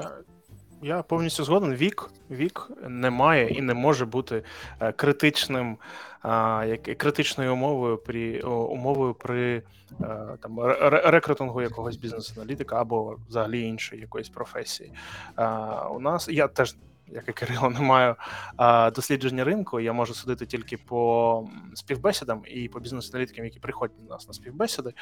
Я 0.81 1.03
повністю 1.03 1.43
згоден. 1.43 1.73
Вік 1.73 2.09
вік 2.31 2.71
не 2.87 3.09
має 3.09 3.49
і 3.49 3.61
не 3.61 3.73
може 3.73 4.05
бути 4.05 4.43
е, 4.79 4.91
критичним 4.91 5.77
як 6.67 6.83
критичною 6.83 7.53
умовою 7.53 7.97
при 7.97 8.41
умовою 8.41 9.13
при 9.13 9.63
е, 10.01 10.37
там 10.41 10.59
рекрутингу 10.89 11.61
якогось 11.61 11.97
бізнес-аналітика 11.97 12.81
або 12.81 13.17
взагалі 13.29 13.61
іншої 13.61 14.01
якоїсь 14.01 14.29
професії. 14.29 14.91
У 15.91 15.99
нас 15.99 16.27
я 16.27 16.47
теж 16.47 16.75
як 17.07 17.29
і 17.29 17.33
Кирило, 17.33 17.69
не 17.69 17.79
маю 17.79 18.15
а, 18.57 18.91
дослідження 18.91 19.43
ринку. 19.43 19.79
Я 19.79 19.93
можу 19.93 20.13
судити 20.13 20.45
тільки 20.45 20.77
по 20.77 21.49
співбесідам 21.73 22.41
і 22.47 22.67
по 22.69 22.79
бізнес-аналітикам, 22.79 23.45
які 23.45 23.59
приходять 23.59 23.97
до 24.03 24.13
нас 24.13 24.27
на 24.27 24.33
співбесіди. 24.33 24.93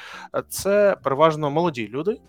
Це 0.48 0.96
переважно 1.02 1.50
молоді 1.50 1.88
люди, 1.88 2.20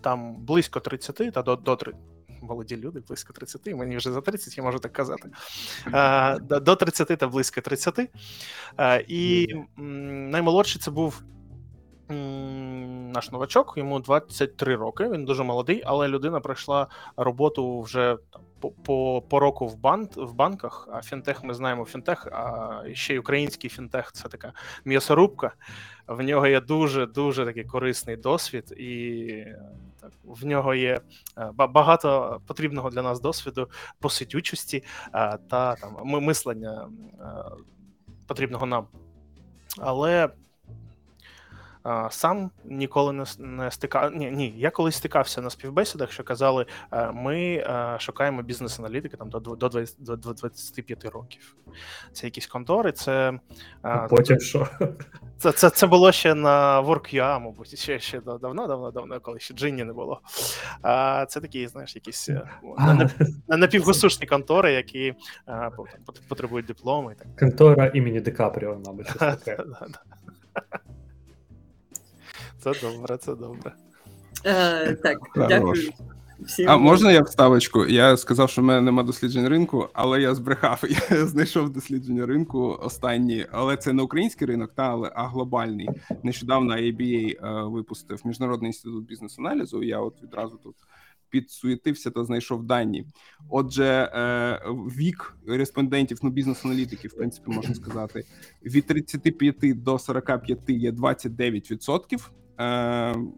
там 0.00 0.36
близько 0.36 0.80
30 0.80 1.32
та 1.34 1.42
до 1.42 1.56
до 1.56 1.76
30. 1.76 2.00
Молоді 2.42 2.76
люди, 2.76 3.00
близько 3.00 3.32
30, 3.32 3.66
мені 3.66 3.96
вже 3.96 4.12
за 4.12 4.20
30, 4.20 4.58
я 4.58 4.64
можу 4.64 4.78
так 4.78 4.92
казати. 4.92 5.30
До 6.60 6.76
30 6.76 7.18
та 7.18 7.28
близько 7.28 7.60
30. 7.60 8.10
І 9.08 9.48
наймолодший 9.76 10.82
це 10.82 10.90
був 10.90 11.22
наш 13.14 13.32
новачок, 13.32 13.74
йому 13.76 14.00
23 14.00 14.76
роки. 14.76 15.08
Він 15.08 15.24
дуже 15.24 15.42
молодий, 15.42 15.82
але 15.86 16.08
людина 16.08 16.40
пройшла 16.40 16.86
роботу 17.16 17.80
вже 17.80 18.16
там 18.30 18.42
по 18.60 18.70
по, 18.70 19.22
по 19.28 19.40
року 19.40 19.66
в 19.66 19.76
банк 19.76 20.16
в 20.16 20.32
банках. 20.32 20.88
А 20.92 21.02
фінтех 21.02 21.44
ми 21.44 21.54
знаємо 21.54 21.84
фінтех, 21.84 22.26
а 22.32 22.82
ще 22.92 23.14
й 23.14 23.18
український 23.18 23.70
фінтех 23.70 24.12
це 24.12 24.28
така 24.28 24.52
м'ясорубка. 24.84 25.54
В 26.06 26.22
нього 26.22 26.46
є 26.46 26.60
дуже 26.60 27.06
дуже 27.06 27.44
такий 27.44 27.64
корисний 27.64 28.16
досвід, 28.16 28.72
і 28.72 29.44
так 30.00 30.12
в 30.24 30.46
нього 30.46 30.74
є 30.74 31.00
е, 31.38 31.50
багато 31.56 32.40
потрібного 32.46 32.90
для 32.90 33.02
нас 33.02 33.20
досвіду 33.20 33.70
посидючості 34.00 34.84
е, 35.14 35.38
та 35.50 35.76
там 35.76 35.96
мислення 36.04 36.88
е, 37.20 37.26
потрібного 38.26 38.66
нам. 38.66 38.86
Але 39.78 40.28
Сам 42.10 42.50
ніколи 42.64 43.12
не 43.12 43.24
не 43.38 43.70
стикав. 43.70 44.14
Ні, 44.14 44.30
ні, 44.30 44.54
я 44.56 44.70
колись 44.70 44.96
стикався 44.96 45.40
на 45.42 45.50
співбесідах, 45.50 46.12
що 46.12 46.24
казали, 46.24 46.66
«Е, 46.92 47.12
ми 47.12 47.38
е, 47.54 47.96
шукаємо 47.98 48.42
бізнес-аналітики 48.42 49.16
там 49.16 49.30
до 49.30 49.40
до, 49.40 49.68
20, 49.68 49.96
до 49.98 50.16
25 50.16 51.04
років. 51.04 51.56
Це 52.12 52.26
якісь 52.26 52.46
контори. 52.46 52.92
Це 52.92 53.38
а 53.82 53.98
потім 53.98 54.40
що? 54.40 54.68
Це 55.38 55.52
це, 55.52 55.70
це 55.70 55.86
було 55.86 56.12
ще 56.12 56.34
на 56.34 56.82
WorkUA, 56.82 57.40
мабуть, 57.40 57.78
ще 57.78 57.98
ще 57.98 58.20
давно, 58.20 58.66
давно, 58.66 58.90
давно, 58.90 59.20
коли 59.20 59.40
ще 59.40 59.54
Джинні 59.54 59.84
не 59.84 59.92
було. 59.92 60.20
А, 60.82 61.26
Це 61.28 61.40
такі, 61.40 61.66
знаєш, 61.66 61.94
якісь 61.94 62.28
е, 62.28 62.48
напівгосушні 63.48 64.26
контори, 64.26 64.72
які 64.72 65.14
потребують 66.28 66.66
дипломи. 66.66 67.12
І 67.12 67.14
так. 67.14 67.36
Контора 67.38 67.86
імені 67.86 68.20
Ди 68.20 68.30
Капріо, 68.30 68.80
мабуть. 68.86 69.10
Це 72.64 72.72
добре, 72.82 73.16
це 73.16 73.34
добре. 73.34 73.72
Е, 74.44 74.94
Так, 74.94 75.18
дякую. 75.36 75.92
Всім 76.40 76.70
А 76.70 76.76
можна 76.76 77.12
я 77.12 77.22
вставочку? 77.22 77.86
Я 77.86 78.16
сказав, 78.16 78.50
що 78.50 78.62
в 78.62 78.64
мене 78.64 78.80
нема 78.80 79.02
досліджень 79.02 79.48
ринку, 79.48 79.88
але 79.92 80.20
я 80.20 80.34
збрехав. 80.34 80.82
Я 81.10 81.26
знайшов 81.26 81.70
дослідження 81.70 82.26
ринку 82.26 82.78
останні, 82.82 83.46
але 83.52 83.76
це 83.76 83.92
не 83.92 84.02
український 84.02 84.46
ринок, 84.46 84.72
та 84.74 84.82
але 84.82 85.12
а 85.14 85.26
глобальний. 85.26 85.88
Нещодавно 86.22 86.76
ABA 86.76 87.36
е, 87.36 87.62
випустив 87.68 88.20
міжнародний 88.24 88.68
інститут 88.68 89.06
бізнес-аналізу. 89.06 89.82
Я 89.82 89.98
от 89.98 90.22
відразу 90.22 90.56
тут 90.56 90.76
підсуетився 91.30 92.10
та 92.10 92.24
знайшов 92.24 92.64
дані. 92.64 93.06
Отже, 93.50 94.10
е, 94.14 94.60
вік 94.70 95.36
респондентів, 95.46 96.18
ну 96.22 96.30
бізнес-аналітиків, 96.30 97.10
в 97.10 97.16
принципі, 97.16 97.50
можна 97.50 97.74
сказати, 97.74 98.24
від 98.64 98.86
35 98.86 99.82
до 99.82 99.98
45 99.98 100.58
є 100.68 100.90
29% 100.90 102.14
е, 102.14 102.43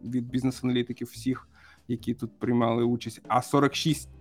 від 0.04 0.28
бізнес-аналітиків 0.28 1.06
всіх 1.06 1.48
які 1.88 2.14
тут 2.14 2.38
приймали 2.38 2.82
участь, 2.84 3.20
а 3.28 3.38
46-55 3.38 4.06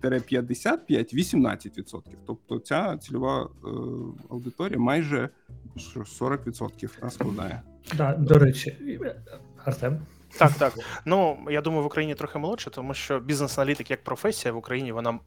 18%. 1.14 2.00
Тобто 2.26 2.58
ця 2.58 2.96
цільова 2.98 3.42
е, 3.42 3.68
аудиторія 4.30 4.78
майже 4.78 5.28
40% 5.76 7.10
складає. 7.10 7.62
Да, 7.96 8.14
до 8.14 8.38
речі, 8.38 8.98
Артем. 9.64 9.98
Так, 10.38 10.52
так. 10.52 10.74
Ну 11.04 11.38
я 11.50 11.60
думаю, 11.60 11.82
в 11.82 11.86
Україні 11.86 12.14
трохи 12.14 12.38
молодше, 12.38 12.70
тому 12.70 12.94
що 12.94 13.20
бізнес-аналітик 13.20 13.90
як 13.90 14.04
професія 14.04 14.54
в 14.54 14.56
Україні 14.56 14.92
вона 14.92 15.18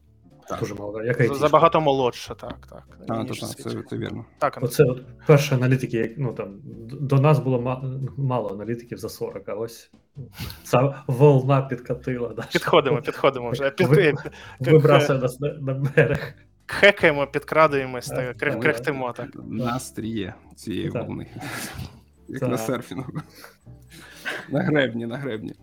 Так. 0.50 0.60
Дуже 0.60 0.76
мало. 0.76 1.04
Яка 1.04 1.28
забагато 1.36 1.82
молодша. 1.82 2.34
Так, 2.36 2.68
так. 2.70 2.98
Та, 3.08 3.24
ніж 3.24 3.40
та, 3.40 3.46
в 3.46 3.56
та, 3.56 3.64
це, 3.70 3.82
це 3.90 3.98
вірно. 3.98 4.26
Так, 4.40 4.58
Андрій. 4.58 4.68
Оце 4.68 4.84
от 4.84 5.02
перші 5.28 5.56
аналітики, 5.56 5.98
як 5.98 6.12
ну 6.18 6.34
там 6.34 6.60
д- 6.64 6.96
до 7.02 7.16
нас 7.16 7.40
було 7.40 7.62
ма- 7.62 7.84
мало 8.18 8.50
аналітиків 8.50 8.98
за 8.98 9.10
40, 9.10 9.50
а 9.50 9.54
ось 9.54 9.92
ця 10.64 11.04
волна 11.08 11.62
підкатила. 11.62 12.30
Да, 12.30 12.44
підходимо, 12.54 13.02
підходимо 13.02 13.52
вже. 13.52 13.72
Під, 13.72 13.88
Ви- 13.88 14.14
під- 14.60 14.74
Вибрасує 14.74 15.20
нас 15.20 15.40
на, 15.40 15.54
на 15.54 15.74
берег. 15.74 16.34
хекаємо, 16.68 17.28
підкрадуємось, 17.28 18.08
Так, 18.08 18.18
так, 18.18 18.38
крих- 18.38 18.54
так. 18.54 18.62
кряхтимо 18.62 19.14
так. 19.14 19.30
Настрій 19.48 20.10
є 20.10 20.34
цієї 20.56 20.90
Так. 20.92 21.08
волни. 21.08 21.28
Як 22.28 22.40
Так. 22.40 22.50
на 22.50 22.58
серфінгу. 22.58 23.12
На 24.50 24.62
гребні, 24.64 25.06
на 25.06 25.18
гребні. 25.18 25.54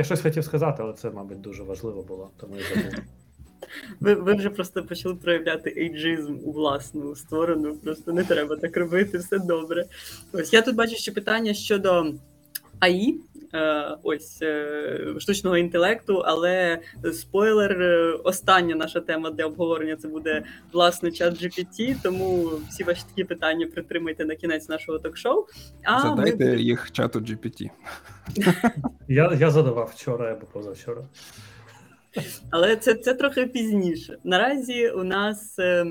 Я 0.00 0.04
щось 0.04 0.20
хотів 0.20 0.44
сказати, 0.44 0.82
але 0.82 0.92
це, 0.92 1.10
мабуть, 1.10 1.40
дуже 1.40 1.62
важливо 1.62 2.02
було, 2.02 2.30
тому 2.36 2.56
я 2.56 2.62
забув. 2.62 2.92
Ви, 4.00 4.14
ви 4.14 4.34
вже 4.34 4.50
просто 4.50 4.84
почали 4.84 5.14
проявляти 5.14 5.74
ейджизм 5.76 6.38
у 6.44 6.52
власну 6.52 7.16
сторону. 7.16 7.76
Просто 7.84 8.12
не 8.12 8.24
треба 8.24 8.56
так 8.56 8.76
робити, 8.76 9.18
все 9.18 9.38
добре. 9.38 9.84
Ось 10.32 10.52
я 10.52 10.62
тут 10.62 10.76
бачу 10.76 10.96
ще 10.96 11.12
питання 11.12 11.54
щодо 11.54 12.14
АІ, 12.78 13.20
ось 14.02 14.42
е, 14.42 15.14
штучного 15.18 15.56
інтелекту, 15.56 16.16
але 16.16 16.78
спойлер, 17.12 17.82
е, 17.82 18.12
остання 18.24 18.74
наша 18.74 19.00
тема 19.00 19.30
для 19.30 19.46
обговорення 19.46 19.96
це 19.96 20.08
буде 20.08 20.42
власне 20.72 21.10
чат 21.12 21.42
GPT, 21.42 21.96
тому 22.02 22.50
всі 22.68 22.84
ваші 22.84 23.02
такі 23.08 23.24
питання 23.24 23.66
притримайте 23.66 24.24
на 24.24 24.34
кінець 24.34 24.68
нашого 24.68 24.98
ток-шоу. 24.98 25.46
А 25.84 26.00
Задайте 26.00 26.32
будемо- 26.36 26.60
їх 26.60 26.92
чату 26.92 27.18
GPT. 27.18 27.70
Я, 29.08 29.36
я 29.40 29.50
задавав 29.50 29.92
вчора 29.94 30.32
або 30.32 30.46
позавчора. 30.46 31.02
Але 32.50 32.76
це, 32.76 32.94
це 32.94 33.14
трохи 33.14 33.46
пізніше. 33.46 34.18
Наразі 34.24 34.88
у 34.88 35.04
нас 35.04 35.58
е, 35.58 35.86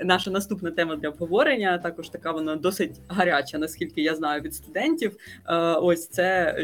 наша 0.00 0.30
наступна 0.30 0.70
тема 0.70 0.96
для 0.96 1.08
обговорення, 1.08 1.78
також 1.78 2.08
така 2.08 2.32
вона 2.32 2.56
досить 2.56 3.00
гаряча, 3.08 3.58
наскільки 3.58 4.02
я 4.02 4.14
знаю 4.14 4.42
від 4.42 4.54
студентів. 4.54 5.16
Е, 5.48 5.56
ось 5.56 6.08
це 6.08 6.56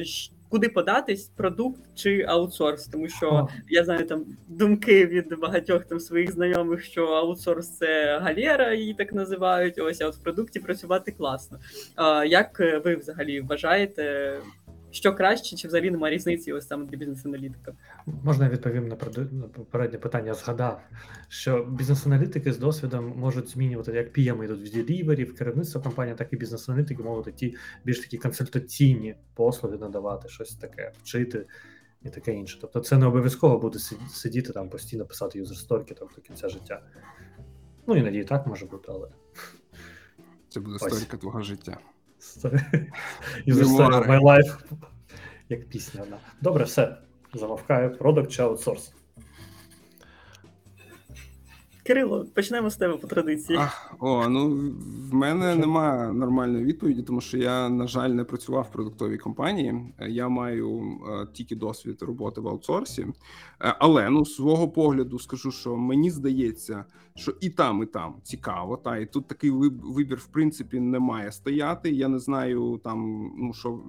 куди 0.50 0.68
податись, 0.68 1.28
продукт 1.36 1.80
чи 1.94 2.24
аутсорс, 2.28 2.86
тому 2.86 3.08
що 3.08 3.48
я 3.68 3.84
знаю 3.84 4.06
там 4.06 4.24
думки 4.48 5.06
від 5.06 5.38
багатьох 5.38 5.84
там 5.84 6.00
своїх 6.00 6.32
знайомих, 6.32 6.84
що 6.84 7.06
аутсорс 7.06 7.68
це 7.76 8.18
галера, 8.18 8.74
її 8.74 8.94
так 8.94 9.12
називають. 9.12 9.78
Ось 9.78 10.00
а 10.00 10.06
от 10.06 10.14
в 10.14 10.22
продукті 10.22 10.60
працювати 10.60 11.12
класно. 11.12 11.58
Як 12.26 12.60
е, 12.60 12.78
ви 12.84 12.96
взагалі 12.96 13.40
вважаєте? 13.40 14.36
Що 14.90 15.14
краще, 15.14 15.56
чи 15.56 15.68
взагалі 15.68 15.90
немає 15.90 16.14
різниці 16.14 16.52
ось 16.52 16.66
саме 16.66 16.86
для 16.86 16.96
бізнес-аналітика? 16.96 17.72
Можна 18.06 18.44
я 18.44 18.50
відповім 18.50 18.88
на 18.88 18.96
попереднє 19.52 19.98
питання. 19.98 20.26
Я 20.26 20.34
згадав, 20.34 20.82
що 21.28 21.64
бізнес-аналітики 21.64 22.52
з 22.52 22.58
досвідом 22.58 23.12
можуть 23.16 23.48
змінювати 23.48 23.92
як 23.92 24.18
PM 24.18 24.44
йдуть 24.44 24.60
в 24.60 24.76
delivery, 24.76 25.24
в 25.24 25.34
керівництво 25.34 25.80
компанії, 25.80 26.16
так 26.16 26.32
і 26.32 26.36
бізнес-аналітики 26.36 27.02
можуть 27.02 27.34
ті 27.34 27.56
більш 27.84 28.00
такі 28.00 28.18
консультаційні 28.18 29.16
послуги 29.34 29.78
надавати, 29.78 30.28
щось 30.28 30.54
таке, 30.54 30.92
вчити 31.02 31.46
і 32.02 32.08
таке 32.08 32.34
інше. 32.34 32.58
Тобто 32.60 32.80
це 32.80 32.98
не 32.98 33.06
обов'язково 33.06 33.58
буде 33.58 33.78
сидіти 34.10 34.52
там 34.52 34.68
постійно 34.68 35.06
писати 35.06 35.38
юзер-сторки 35.38 35.94
там, 35.94 36.08
до 36.16 36.22
кінця 36.22 36.48
життя. 36.48 36.82
Ну, 37.86 37.96
іноді 37.96 38.18
і 38.18 38.24
так 38.24 38.46
може 38.46 38.66
бути, 38.66 38.84
але 38.88 39.08
Це 40.48 40.60
буде 40.60 40.76
Ось. 40.80 40.92
сторіка 40.94 41.16
твого 41.16 41.42
життя. 41.42 41.78
Of 42.38 44.06
my 44.08 44.20
life. 44.20 44.58
Як 45.48 45.68
пісня. 45.68 46.02
Добре, 46.40 46.64
все. 46.64 46.96
Замовкаю. 47.34 47.98
Продукт 47.98 48.30
чи 48.30 48.42
аутсорс. 48.42 48.92
Кирило, 51.90 52.26
почнемо 52.34 52.70
з 52.70 52.76
тебе 52.76 52.96
по 52.96 53.06
традиції. 53.06 53.58
Ах, 53.58 53.94
о, 53.98 54.28
ну 54.28 54.48
в 55.10 55.14
мене 55.14 55.54
немає 55.54 56.12
нормальної 56.12 56.64
відповіді, 56.64 57.02
тому 57.02 57.20
що 57.20 57.38
я, 57.38 57.68
на 57.68 57.86
жаль, 57.86 58.10
не 58.10 58.24
працював 58.24 58.66
в 58.70 58.72
продуктовій 58.72 59.18
компанії. 59.18 59.94
Я 60.08 60.28
маю 60.28 60.98
е, 61.08 61.26
тільки 61.32 61.56
досвід 61.56 62.02
роботи 62.02 62.40
в 62.40 62.48
аутсорсі. 62.48 63.02
Е, 63.02 63.12
але 63.78 64.10
ну, 64.10 64.26
свого 64.26 64.68
погляду 64.68 65.18
скажу, 65.18 65.50
що 65.52 65.76
мені 65.76 66.10
здається, 66.10 66.84
що 67.14 67.34
і 67.40 67.50
там, 67.50 67.82
і 67.82 67.86
там 67.86 68.14
цікаво. 68.22 68.76
Та 68.76 68.96
і 68.96 69.06
тут 69.06 69.26
такий 69.26 69.50
вибір, 69.50 70.18
в 70.18 70.26
принципі, 70.26 70.80
не 70.80 70.98
має 70.98 71.32
стояти. 71.32 71.90
Я 71.90 72.08
не 72.08 72.18
знаю 72.18 72.80
там, 72.84 73.30
ну 73.36 73.52
що 73.52 73.80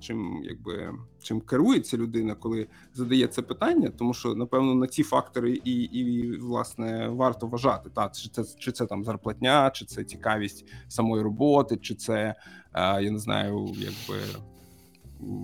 чим 0.00 0.40
якби 0.44 0.94
чим 1.22 1.40
керується 1.40 1.96
людина, 1.96 2.34
коли 2.34 2.66
задає 2.94 3.26
це 3.26 3.42
питання, 3.42 3.90
тому 3.98 4.14
що 4.14 4.34
напевно 4.34 4.74
на 4.74 4.86
ці 4.86 5.02
фактори 5.02 5.60
і, 5.64 5.72
і 5.72 6.32
власне 6.36 7.08
варто 7.08 7.46
вважати. 7.46 7.90
Та 7.90 8.08
чи 8.08 8.28
це 8.28 8.44
чи 8.58 8.72
це 8.72 8.86
там 8.86 9.04
зарплатня, 9.04 9.70
чи 9.70 9.84
це 9.84 10.04
цікавість 10.04 10.66
самої 10.88 11.22
роботи, 11.22 11.76
чи 11.76 11.94
це 11.94 12.34
е, 12.74 13.02
я 13.02 13.10
не 13.10 13.18
знаю, 13.18 13.66
якби. 13.76 14.22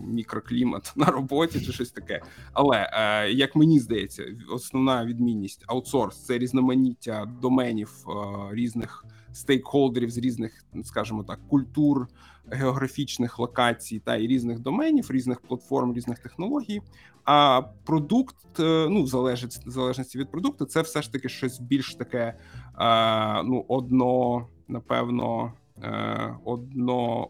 Мікроклімат 0.07 0.93
на 0.97 1.07
роботі 1.07 1.61
чи 1.61 1.73
щось 1.73 1.91
таке, 1.91 2.23
але 2.53 2.91
е, 2.93 3.33
як 3.33 3.57
мені 3.57 3.81
здається, 3.81 4.25
основна 4.51 5.07
відмінність 5.07 5.65
аутсорс 5.67 6.25
це 6.25 6.39
різноманіття 6.39 7.27
доменів 7.43 8.05
е, 8.09 8.13
різних 8.55 9.05
стейкхолдерів 9.33 10.11
з 10.11 10.19
різних, 10.19 10.65
скажімо 10.85 11.25
так, 11.25 11.41
культур, 11.49 12.09
географічних 12.51 13.39
локацій 13.39 13.99
та 13.99 14.17
і 14.17 14.27
різних 14.27 14.59
доменів, 14.59 15.11
різних 15.11 15.41
платформ, 15.41 15.95
різних 15.95 16.19
технологій. 16.19 16.83
А 17.25 17.63
продукт, 17.85 18.61
е, 18.61 18.87
ну, 18.91 19.07
залежить 19.07 19.53
в 19.67 19.71
залежності 19.71 20.19
від 20.19 20.31
продукту, 20.31 20.65
це 20.65 20.83
все 20.83 21.03
ж 21.03 21.13
таки 21.13 21.29
щось 21.29 21.61
більш 21.61 21.95
таке, 21.95 22.39
е, 22.81 23.43
ну, 23.43 23.65
одно, 23.69 24.47
напевно, 24.69 25.53
е, 25.83 26.37
одно, 26.45 27.29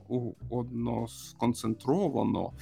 одно 0.51 1.09
сконцентровано. 1.09 2.53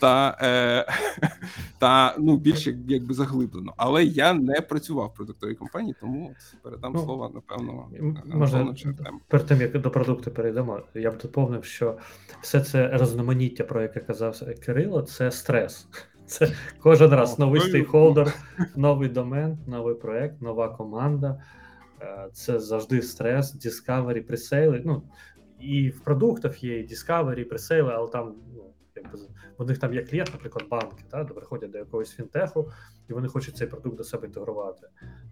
Та, 0.00 0.38
е, 0.42 0.86
та 1.78 2.14
ну 2.18 2.36
більше 2.36 2.78
якби 2.88 3.14
заглиблено, 3.14 3.72
але 3.76 4.04
я 4.04 4.34
не 4.34 4.60
працював 4.60 5.10
в 5.14 5.14
продуктовій 5.16 5.54
компанії, 5.54 5.94
тому 6.00 6.30
от 6.30 6.62
передам 6.62 6.92
Ну, 6.94 7.04
слово 7.04 7.30
напевно 7.34 7.88
М- 7.98 8.06
Антону 8.16 8.36
Може, 8.36 8.74
чи 8.74 8.88
Артему. 8.88 9.20
перед 9.28 9.46
тим 9.46 9.60
як 9.60 9.80
до 9.80 9.90
продукту 9.90 10.30
перейдемо, 10.30 10.80
я 10.94 11.10
б 11.10 11.18
доповнив, 11.18 11.64
що 11.64 11.98
все 12.40 12.60
це 12.60 12.88
розноманіття, 12.88 13.64
про 13.64 13.82
яке 13.82 14.00
казав 14.00 14.40
Кирило, 14.66 15.02
це 15.02 15.30
стрес. 15.30 15.88
Це 16.26 16.52
кожен 16.80 17.10
раз 17.10 17.32
О, 17.32 17.36
новий 17.38 17.60
стейкхолдер, 17.60 18.34
новий 18.76 19.08
домен, 19.08 19.58
новий 19.66 19.94
проект, 19.94 20.42
нова 20.42 20.68
команда. 20.68 21.42
Е, 22.02 22.28
Це 22.32 22.60
завжди 22.60 23.02
стрес, 23.02 23.54
discovery, 23.66 24.20
пресейли. 24.20 24.82
Ну 24.84 25.02
і 25.60 25.88
в 25.88 26.00
продуктах 26.00 26.64
є 26.64 26.80
і 26.80 26.86
discovery, 26.86 27.38
і 27.38 27.44
пресейли, 27.44 27.92
але 27.94 28.08
там 28.10 28.34
якби 28.96 29.18
у 29.58 29.64
них 29.64 29.78
там 29.78 29.94
є 29.94 30.02
клієнт, 30.02 30.30
наприклад, 30.32 30.68
банки, 30.68 31.04
та, 31.10 31.24
де 31.24 31.34
приходять 31.34 31.70
до 31.70 31.78
якогось 31.78 32.10
фінтеху, 32.10 32.70
і 33.08 33.12
вони 33.12 33.28
хочуть 33.28 33.56
цей 33.56 33.66
продукт 33.66 33.96
до 33.96 34.04
себе 34.04 34.26
інтегрувати. 34.26 34.88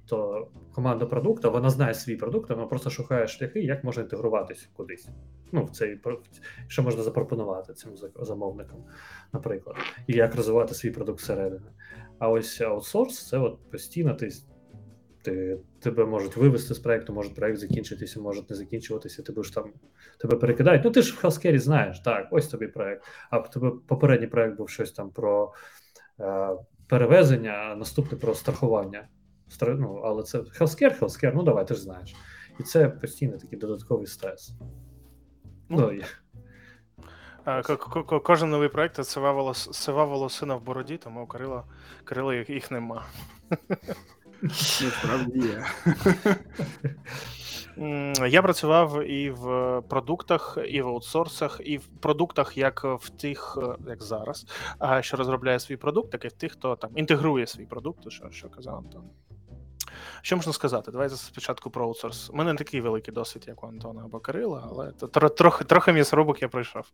То 0.07 0.49
команда 0.75 1.07
продукту, 1.07 1.51
вона 1.51 1.71
знає 1.71 1.95
свій 1.95 2.17
продукт, 2.17 2.51
вона 2.51 2.67
просто 2.67 2.91
шукає 2.91 3.27
шляхи, 3.27 3.61
як 3.61 3.85
можна 3.85 4.03
інтегруватися 4.03 4.69
кудись. 4.73 5.09
Ну, 5.53 5.65
в 5.65 5.71
цей 5.71 6.01
що 6.69 6.83
можна 6.83 7.03
запропонувати 7.03 7.75
цим 7.75 7.91
замовникам, 8.21 8.85
наприклад, 9.33 9.77
і 10.07 10.13
як 10.13 10.37
розвивати 10.37 10.75
свій 10.75 10.91
продукт 10.91 11.21
всередині. 11.21 11.71
А 12.19 12.29
ось 12.29 12.61
аутсорс 12.61 13.29
це 13.29 13.39
от 13.39 13.71
постійно 13.71 14.15
ти. 14.15 14.31
Ти, 15.25 15.59
тебе 15.81 16.05
можуть 16.07 16.37
вивести 16.37 16.75
з 16.75 16.79
проекту, 16.79 17.13
може 17.13 17.31
проект 17.31 17.59
закінчитися, 17.59 18.21
може 18.21 18.43
не 18.51 18.57
закінчуватися, 18.57 19.23
ти 19.23 19.33
будеш 19.33 19.51
там 19.51 19.73
тебе 20.21 20.37
перекидають. 20.37 20.85
Ну 20.85 20.91
ти 20.91 21.03
ж 21.03 21.15
в 21.15 21.25
Healthcare 21.25 21.59
знаєш, 21.59 22.01
так, 22.01 22.29
ось 22.31 22.49
тобі 22.49 22.67
проект. 22.67 23.05
А 23.31 23.39
в 23.39 23.51
тебе 23.51 23.73
попередній 23.87 24.27
проект 24.27 24.57
був 24.57 24.69
щось 24.71 24.93
там 24.93 25.11
про 25.11 25.53
е, 26.21 26.49
перевезення, 26.89 27.51
а 27.51 27.75
наступний 27.77 28.21
про 28.21 28.35
страхування. 28.35 29.09
Стра- 29.51 29.77
Ну, 29.79 29.95
але 30.05 30.23
це 30.23 30.39
healthcare, 30.39 30.99
healthcare, 30.99 31.33
ну 31.35 31.43
давай, 31.43 31.67
ти 31.67 31.75
ж 31.75 31.81
знаєш. 31.81 32.15
І 32.61 32.63
це 32.63 32.89
постійно 32.89 33.39
такий 33.39 33.59
додатковий 33.59 34.07
стрес. 34.07 34.53
Ну, 35.69 35.93
Ну, 37.47 37.77
ко- 37.77 38.05
ко- 38.05 38.21
Кожен 38.21 38.51
новий 38.51 38.69
проект 38.69 38.95
це 38.95 39.05
сива 39.05 39.33
волос- 39.33 39.73
сива 39.73 40.05
волосина 40.05 40.55
в 40.55 40.63
бороді, 40.63 40.97
тому 40.97 41.23
у 41.23 41.27
Кирила, 41.27 41.65
їх 42.51 42.71
нема. 42.71 43.05
Насправді 44.45 45.39
є. 45.39 45.65
Я 48.29 48.43
працював 48.43 49.11
і 49.11 49.31
в 49.31 49.81
продуктах, 49.89 50.59
і 50.69 50.83
в 50.83 50.89
аутсорсах, 50.89 51.61
і 51.65 51.79
в 51.79 51.87
продуктах, 51.87 52.57
як 52.59 52.85
в 52.85 53.09
тих, 53.09 53.59
е, 53.63 53.77
як 53.89 54.03
зараз, 54.03 54.47
що 55.01 55.17
розробляє 55.17 55.61
свій 55.61 55.77
продукт, 55.77 56.11
так 56.11 56.25
і 56.25 56.29
в 56.29 56.33
тих, 56.33 56.53
хто 56.53 56.77
там 56.77 56.91
інтегрує 56.97 57.47
свій 57.47 57.67
продукт, 57.67 58.11
що, 58.11 58.31
що 58.31 58.49
казав 58.49 58.77
Антон. 58.77 59.03
Що 60.23 60.37
можна 60.37 60.53
сказати? 60.53 60.91
Давайте 60.91 61.17
спочатку 61.17 61.71
про 61.71 61.85
аутсорс. 61.85 62.31
У 62.31 62.37
мене 62.37 62.53
не 62.53 62.59
такий 62.59 62.81
великий 62.81 63.15
досвід, 63.15 63.45
як 63.47 63.65
у 63.65 63.67
Антона 63.67 64.03
або 64.05 64.21
Кирила, 64.21 64.69
але 64.71 64.93
трохи, 65.29 65.65
трохи 65.65 65.93
м'ясорубок 65.93 66.43
я 66.43 66.49
пройшов. 66.49 66.85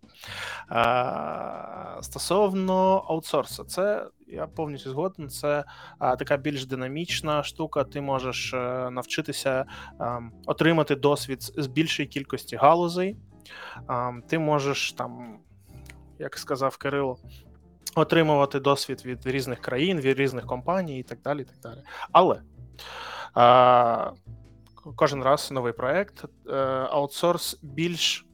А, 0.69 1.99
стосовно 2.03 3.05
аутсорсу, 3.09 3.65
це 3.65 4.07
я 4.27 4.47
повністю 4.47 4.91
згоден. 4.91 5.29
Це 5.29 5.65
а, 5.99 6.17
така 6.17 6.37
більш 6.37 6.67
динамічна 6.67 7.43
штука. 7.43 7.85
Ти 7.85 8.01
можеш 8.01 8.55
е, 8.55 8.91
навчитися 8.91 9.65
ем, 10.01 10.33
отримати 10.47 10.97
досвід 10.97 11.43
з 11.43 11.67
більшої 11.67 12.09
кількості 12.09 12.57
галузей. 12.57 13.17
Ем, 13.89 14.23
Ти 14.29 14.39
можеш 14.39 14.93
там, 14.93 15.39
як 16.19 16.39
сказав 16.39 16.77
Кирило, 16.77 17.19
отримувати 17.95 18.61
досвід 18.61 19.03
від 19.05 19.27
різних 19.27 19.61
країн, 19.61 20.01
від 20.01 20.19
різних 20.19 20.47
компаній 20.47 20.99
і 20.99 21.03
так 21.03 21.23
далі. 21.23 21.41
І 21.41 21.45
так 21.45 21.57
далі. 21.63 21.83
Але 22.13 22.35
а, 22.35 22.41
кожен 24.97 25.23
раз 25.23 25.51
новий 25.51 25.73
проект. 25.73 26.25
Е, 26.49 26.55
Аутсорс 26.91 27.59
більш 27.63 28.27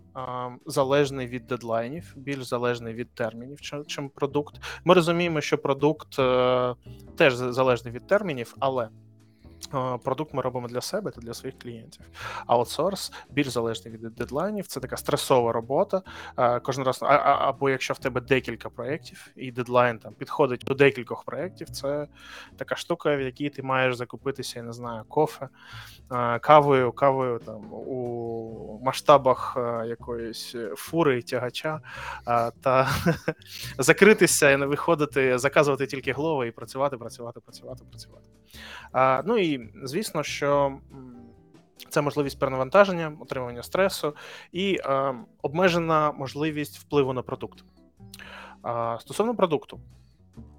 залежний 0.67 1.27
від 1.27 1.47
дедлайнів, 1.47 2.13
більш 2.17 2.43
залежний 2.43 2.95
від 2.95 3.15
термінів, 3.15 3.61
чим, 3.87 4.09
продукт. 4.09 4.55
Ми 4.85 4.95
розуміємо, 4.95 5.41
що 5.41 5.59
продукт 5.59 6.19
е, 6.19 6.75
теж 7.17 7.35
залежний 7.35 7.95
від 7.95 8.07
термінів, 8.07 8.55
але 8.59 8.89
продукт 10.05 10.35
ми 10.35 10.43
робимо 10.43 10.69
для 10.69 10.81
себе 10.81 11.11
та 11.11 11.21
для 11.21 11.35
своїх 11.35 11.59
клієнтів. 11.59 12.07
Аутсорс 12.47 13.13
більш 13.31 13.49
залежний 13.49 13.95
від 13.95 14.15
дедлайнів. 14.15 14.67
Це 14.67 14.81
така 14.81 14.97
стресова 14.97 15.53
робота. 15.53 16.03
Кожен 16.63 16.85
раз, 16.85 16.99
або 17.03 17.71
якщо 17.71 17.95
в 17.95 17.99
тебе 17.99 18.21
декілька 18.21 18.69
проєктів, 18.71 19.29
і 19.37 19.53
дедлайн 19.53 19.99
там 19.99 20.15
підходить 20.15 20.65
до 20.67 20.75
декількох 20.75 21.25
проєктів, 21.25 21.71
це 21.71 22.07
така 22.57 22.77
штука, 22.77 23.17
в 23.17 23.21
якій 23.21 23.51
ти 23.51 23.63
маєш 23.63 23.97
закупитися, 23.97 24.59
я 24.59 24.63
не 24.65 24.73
знаю, 24.73 25.05
кофе, 25.09 25.49
кавою, 26.41 26.93
кавою 26.93 27.39
там 27.39 27.73
у 27.73 28.81
масштабах 28.85 29.57
якоїсь 29.87 30.57
фури, 30.77 31.23
тягача, 31.23 31.81
та 32.61 32.89
закритися 33.79 34.51
і 34.51 34.57
не 34.57 34.67
виходити, 34.67 35.39
заказувати 35.39 35.87
тільки 35.87 36.13
голови 36.13 36.49
і 36.49 36.51
працювати, 36.51 36.97
працювати, 36.97 37.41
працювати, 37.41 37.85
працювати. 37.91 38.27
Ну 39.25 39.39
і 39.39 39.46
звісно, 39.85 40.23
що 40.23 40.79
це 41.89 42.01
можливість 42.01 42.39
перенавантаження, 42.39 43.17
отримання 43.21 43.63
стресу 43.63 44.15
і 44.53 44.79
е, 44.85 45.15
обмежена 45.43 46.13
можливість 46.13 46.79
впливу 46.79 47.13
на 47.13 47.23
продукт. 47.23 47.65
А, 48.63 48.99
стосовно 49.01 49.35
продукту, 49.37 49.81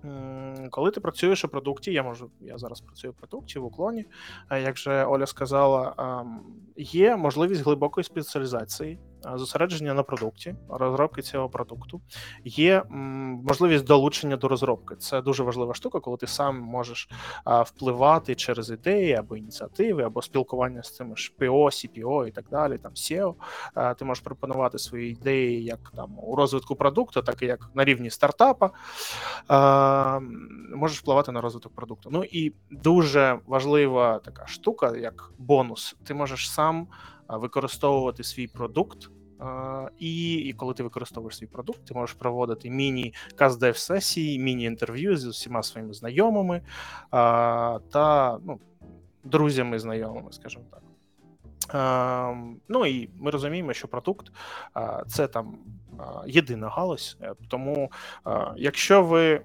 м, 0.06 0.70
коли 0.72 0.92
ти 0.92 1.00
працюєш 1.00 1.46
у 1.46 1.48
продукті, 1.48 1.94
я 1.94 2.04
можу, 2.04 2.32
я 2.42 2.58
зараз 2.58 2.82
працюю 2.82 3.14
в 3.14 3.16
продукті 3.16 3.60
в 3.60 3.66
уклоні. 3.66 4.06
а 4.48 4.58
Як 4.58 4.78
же 4.78 5.06
Оля 5.06 5.26
сказала, 5.26 5.94
ем, 5.98 6.40
є 6.78 7.16
можливість 7.16 7.62
глибокої 7.64 8.04
спеціалізації, 8.04 9.00
зосередження 9.36 9.94
на 9.94 10.04
продукті, 10.04 10.56
розробки 10.70 11.22
цього 11.22 11.50
продукту. 11.50 12.02
Є 12.46 12.84
можливість 12.90 13.86
долучення 13.86 14.38
до 14.38 14.48
розробки. 14.48 14.96
Це 14.96 15.22
дуже 15.22 15.44
важлива 15.44 15.74
штука, 15.74 16.00
коли 16.00 16.18
ти 16.18 16.28
сам 16.28 16.60
можеш 16.60 17.10
впливати 17.66 18.36
через 18.36 18.70
ідеї 18.70 19.14
або 19.14 19.38
ініціативи, 19.38 20.04
або 20.04 20.22
спілкування 20.22 20.84
з 20.84 20.96
цими 20.96 21.16
ж 21.16 21.34
PO, 21.40 21.66
CPO 21.66 22.28
і 22.28 22.32
так 22.32 22.46
далі, 22.52 22.78
там 22.78 22.92
SEO. 22.92 23.34
Ти 23.96 24.06
можеш 24.06 24.24
пропонувати 24.24 24.80
свої 24.80 25.12
ідеї 25.12 25.64
як 25.64 25.92
там 25.96 26.20
у 26.20 26.36
розвитку 26.36 26.76
продукту, 26.76 27.22
так 27.22 27.42
і 27.42 27.46
як 27.46 27.70
на 27.74 27.86
рівні 27.86 28.10
стартапа. 28.10 28.72
Можеш 30.76 31.00
впливати 31.00 31.32
на 31.32 31.42
розвиток 31.42 31.76
продукту. 31.76 32.10
Ну 32.14 32.24
і 32.24 32.54
дуже 32.72 33.40
важлива 33.48 34.20
така 34.20 34.48
штука, 34.48 34.98
як 34.98 35.32
бонус. 35.38 35.96
Ти 36.04 36.14
можеш 36.14 36.52
сам 36.52 36.88
використовувати 37.30 38.24
свій 38.24 38.48
продукт. 38.48 39.10
А, 39.40 39.88
І, 40.00 40.34
і 40.34 40.54
коли 40.54 40.74
ти 40.74 40.84
використовуєш 40.84 41.38
свій 41.38 41.48
продукт, 41.48 41.86
ти 41.86 41.94
можеш 41.94 42.16
проводити 42.16 42.70
міні 42.70 43.14
каздев 43.36 43.78
сесії, 43.78 44.40
міні-інтерв'ю 44.40 45.18
з 45.18 45.26
усіма 45.26 45.64
своїми 45.64 45.94
знайомими 45.94 46.62
а, 47.12 47.80
та 47.92 48.38
ну, 48.46 48.60
друзями, 49.24 49.80
знайомими, 49.80 50.32
скажімо 50.32 50.66
так. 50.72 50.82
Ну 52.68 52.86
і 52.86 53.10
ми 53.20 53.32
розуміємо, 53.32 53.74
що 53.74 53.88
продукт 53.88 54.32
це 55.08 55.28
там 55.28 55.58
а, 55.98 56.24
єдина 56.28 56.70
галузь. 56.70 57.18
Е, 57.22 57.34
Тому, 57.48 57.92
якщо 58.56 59.04
ви 59.04 59.42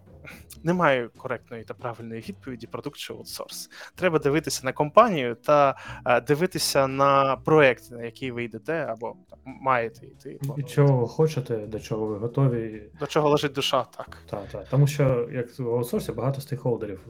немає 0.63 1.09
коректної 1.17 1.65
та 1.65 1.75
правильної 1.75 2.21
відповіді 2.21 2.67
продукт 2.67 2.97
чи 2.97 3.13
аутсорс. 3.13 3.71
Треба 3.95 4.19
дивитися 4.19 4.61
на 4.65 4.73
компанію 4.73 5.35
та 5.35 5.77
е, 6.07 6.21
дивитися 6.21 6.87
на 6.87 7.37
проект, 7.37 7.91
на 7.91 8.03
який 8.03 8.31
ви 8.31 8.45
йдете, 8.45 8.73
або 8.73 9.17
там, 9.31 9.39
маєте 9.45 10.07
йти. 10.07 10.41
І 10.57 10.63
чого 10.63 10.97
ви 10.97 11.09
хочете, 11.09 11.57
до 11.57 11.81
чого 11.81 12.07
ви 12.07 12.19
готові. 12.19 12.83
До 13.01 13.07
чого 13.07 13.29
лежить 13.29 13.53
душа, 13.53 13.87
так. 13.97 14.19
Так, 14.31 14.49
так. 14.53 14.69
Тому 14.71 14.87
що 14.87 15.29
як 15.33 15.59
в 15.59 15.69
аутсорсі 15.69 16.13
багато 16.13 16.41
стейкхолдерів. 16.41 17.01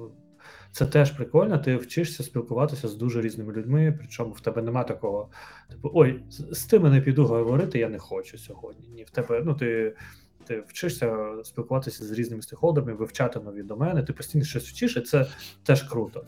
Це 0.72 0.86
теж 0.86 1.10
прикольно, 1.10 1.58
ти 1.58 1.76
вчишся 1.76 2.22
спілкуватися 2.22 2.88
з 2.88 2.94
дуже 2.94 3.20
різними 3.20 3.52
людьми, 3.52 3.94
причому 3.98 4.32
в 4.32 4.40
тебе 4.40 4.62
нема 4.62 4.84
такого, 4.84 5.28
типу, 5.70 5.90
ой, 5.94 6.24
з, 6.30 6.60
з 6.60 6.66
тими 6.66 6.90
не 6.90 7.00
піду 7.00 7.26
говорити, 7.26 7.78
я 7.78 7.88
не 7.88 7.98
хочу 7.98 8.38
сьогодні. 8.38 8.88
Ні, 8.88 9.04
в 9.04 9.10
тебе, 9.10 9.42
ну 9.44 9.54
ти, 9.54 9.96
ти 10.47 10.64
вчишся 10.68 11.34
спілкуватися 11.45 12.05
з 12.05 12.11
різними 12.11 12.43
стейкхолдерами, 12.43 12.93
вивчати 12.93 13.40
нові 13.40 13.62
домени, 13.62 14.03
ти 14.03 14.12
постійно 14.12 14.45
щось 14.45 14.68
вчиш, 14.68 14.97
і 14.97 15.01
це 15.01 15.26
теж 15.62 15.82
круто. 15.82 16.24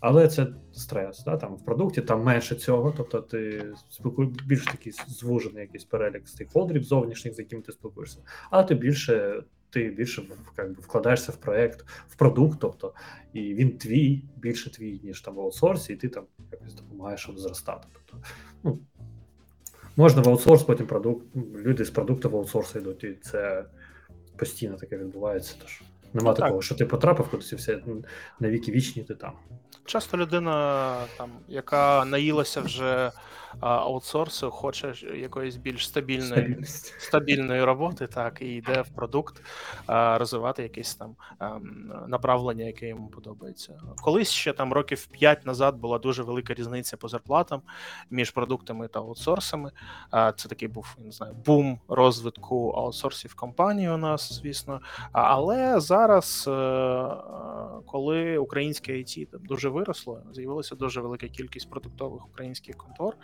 Але 0.00 0.28
це 0.28 0.46
стрес. 0.72 1.24
Да? 1.24 1.36
Там 1.36 1.54
в 1.54 1.64
продукті 1.64 2.00
там 2.00 2.22
менше 2.22 2.54
цього, 2.54 2.94
тобто 2.96 3.20
ти 3.20 3.72
спілкуєш 3.90 4.30
більш 4.46 4.64
такий 4.64 4.92
звужений 5.08 5.62
якийсь 5.62 5.84
перелік 5.84 6.28
стейкхолдерів 6.28 6.84
зовнішніх, 6.84 7.34
з 7.34 7.38
якими 7.38 7.62
ти 7.62 7.72
спілкуєшся, 7.72 8.18
а 8.50 8.62
ти 8.62 8.74
більше 8.74 9.42
ти 9.70 9.90
більше 9.90 10.22
как 10.56 10.68
би, 10.68 10.76
вкладаєшся 10.80 11.32
в 11.32 11.36
проект, 11.36 11.86
в 12.08 12.16
продукт, 12.16 12.58
тобто, 12.60 12.94
і 13.32 13.54
він 13.54 13.78
твій, 13.78 14.24
більше 14.36 14.70
твій, 14.70 15.00
ніж 15.04 15.20
там 15.20 15.34
в 15.34 15.40
аутсорсі, 15.40 15.92
і 15.92 15.96
ти 15.96 16.08
там 16.08 16.24
якось 16.52 16.74
допомагаєш 16.74 17.20
щоб 17.20 17.38
зростати. 17.38 17.88
Тобто, 17.92 18.26
ну, 18.62 18.78
можна 19.98 20.22
в 20.22 20.28
аутсорс, 20.28 20.62
потім 20.62 20.86
продукт, 20.86 21.26
люди 21.56 21.84
з 21.84 21.90
продукту 21.90 22.30
в 22.30 22.36
аутсорс 22.36 22.74
йдуть, 22.74 23.04
і 23.04 23.12
це 23.22 23.64
постійно 24.36 24.76
таке 24.76 24.98
відбувається. 24.98 25.54
Тож 25.62 25.82
нема 26.12 26.30
Ну, 26.30 26.34
так. 26.36 26.44
такого, 26.44 26.62
що 26.62 26.74
ти 26.74 26.86
потрапив 26.86 27.28
кудись 27.28 27.52
і 27.52 27.56
все 27.56 27.78
на 28.40 28.48
віки 28.50 28.72
вічні, 28.72 29.02
ти 29.04 29.14
там. 29.14 29.32
Часто 29.84 30.16
людина, 30.16 30.96
там, 31.18 31.30
яка 31.48 32.04
наїлася 32.04 32.60
вже 32.60 33.12
аутсорсу, 33.60 34.50
хоче 34.50 34.94
якоїсь 35.16 35.56
більш 35.56 35.86
стабільної 35.88 36.28
Стабільність. 36.42 36.94
стабільної 37.00 37.64
роботи, 37.64 38.06
так, 38.06 38.42
і 38.42 38.46
йде 38.54 38.82
в 38.82 38.88
продукт 38.88 39.42
а, 39.86 40.18
розвивати 40.18 40.62
якесь 40.62 40.94
там 40.94 41.16
ем, 41.40 41.92
направлення, 42.08 42.64
яке 42.64 42.88
йому 42.88 43.08
подобається. 43.08 43.80
Колись 44.02 44.30
ще 44.30 44.52
там 44.52 44.72
років 44.72 45.06
5 45.06 45.46
назад 45.46 45.76
була 45.76 45.98
дуже 45.98 46.22
велика 46.22 46.54
різниця 46.54 46.96
по 46.96 47.08
зарплатам 47.08 47.62
між 48.10 48.30
продуктами 48.30 48.88
та 48.88 48.98
аутсорсами. 48.98 49.70
А, 50.10 50.32
Це 50.32 50.48
такий 50.48 50.68
був 50.68 50.96
не 50.98 51.10
знаю, 51.12 51.34
бум 51.46 51.80
розвитку 51.88 52.70
аутсорсів 52.70 53.34
компанії 53.34 53.88
у 53.90 53.96
нас, 53.96 54.32
звісно. 54.32 54.80
А, 55.12 55.20
Але 55.22 55.80
зараз, 55.80 56.44
е, 56.48 56.52
коли 57.86 58.38
українське 58.38 58.92
IT 58.92 59.26
там 59.26 59.40
дуже 59.46 59.68
виросло, 59.68 60.22
з'явилася 60.32 60.74
дуже 60.74 61.00
велика 61.00 61.28
кількість 61.28 61.70
продуктових 61.70 62.26
українських 62.26 62.76
контор. 62.76 63.14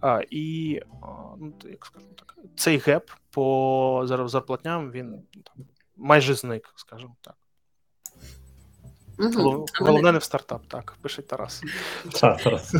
А, 0.00 0.22
І 0.30 0.80
ну, 1.38 1.52
як 1.64 1.86
скажемо 1.86 2.12
так, 2.16 2.36
цей 2.56 2.78
геп 2.78 3.10
по 3.30 4.02
зарплатням 4.26 4.90
він 4.90 5.22
там 5.44 5.66
майже 5.96 6.34
зник, 6.34 6.72
скажімо 6.76 7.16
так. 7.20 7.34
Мене- 9.18 9.64
Головне 9.80 10.12
не 10.12 10.18
в 10.18 10.22
стартап, 10.22 10.62
так, 10.68 10.96
пише 11.02 11.22
Тарас. 11.22 11.62
Так, 12.20 12.42
Тарас. 12.42 12.74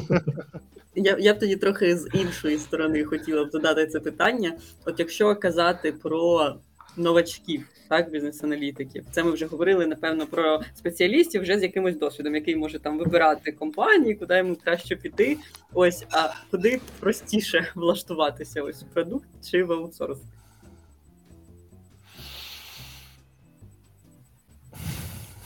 Я, 0.94 1.16
я 1.20 1.34
б 1.34 1.38
тоді 1.38 1.56
трохи 1.56 1.96
з 1.96 2.08
іншої 2.14 2.58
сторони 2.58 3.04
хотіла 3.04 3.44
б 3.44 3.50
додати 3.50 3.86
це 3.86 4.00
питання. 4.00 4.58
От 4.84 4.98
якщо 4.98 5.36
казати 5.36 5.92
про 5.92 6.54
новачків, 6.96 7.68
так, 7.88 8.10
бізнес-аналітиків. 8.10 9.04
Це 9.10 9.24
ми 9.24 9.30
вже 9.30 9.46
говорили, 9.46 9.86
напевно, 9.86 10.26
про 10.26 10.60
спеціалістів 10.74 11.42
вже 11.42 11.58
з 11.58 11.62
якимось 11.62 11.96
досвідом, 11.96 12.34
який 12.34 12.56
може 12.56 12.78
там 12.78 12.98
вибирати 12.98 13.52
компанії, 13.52 14.14
куди 14.14 14.36
йому 14.38 14.56
краще 14.64 14.96
піти. 14.96 15.36
Ось, 15.72 16.04
а 16.10 16.28
куди 16.50 16.80
простіше 17.00 17.70
влаштуватися? 17.74 18.62
Ось 18.62 18.82
в 18.82 18.86
продукт 18.86 19.28
чи 19.50 19.64
в 19.64 19.72
аутсорс? 19.72 20.18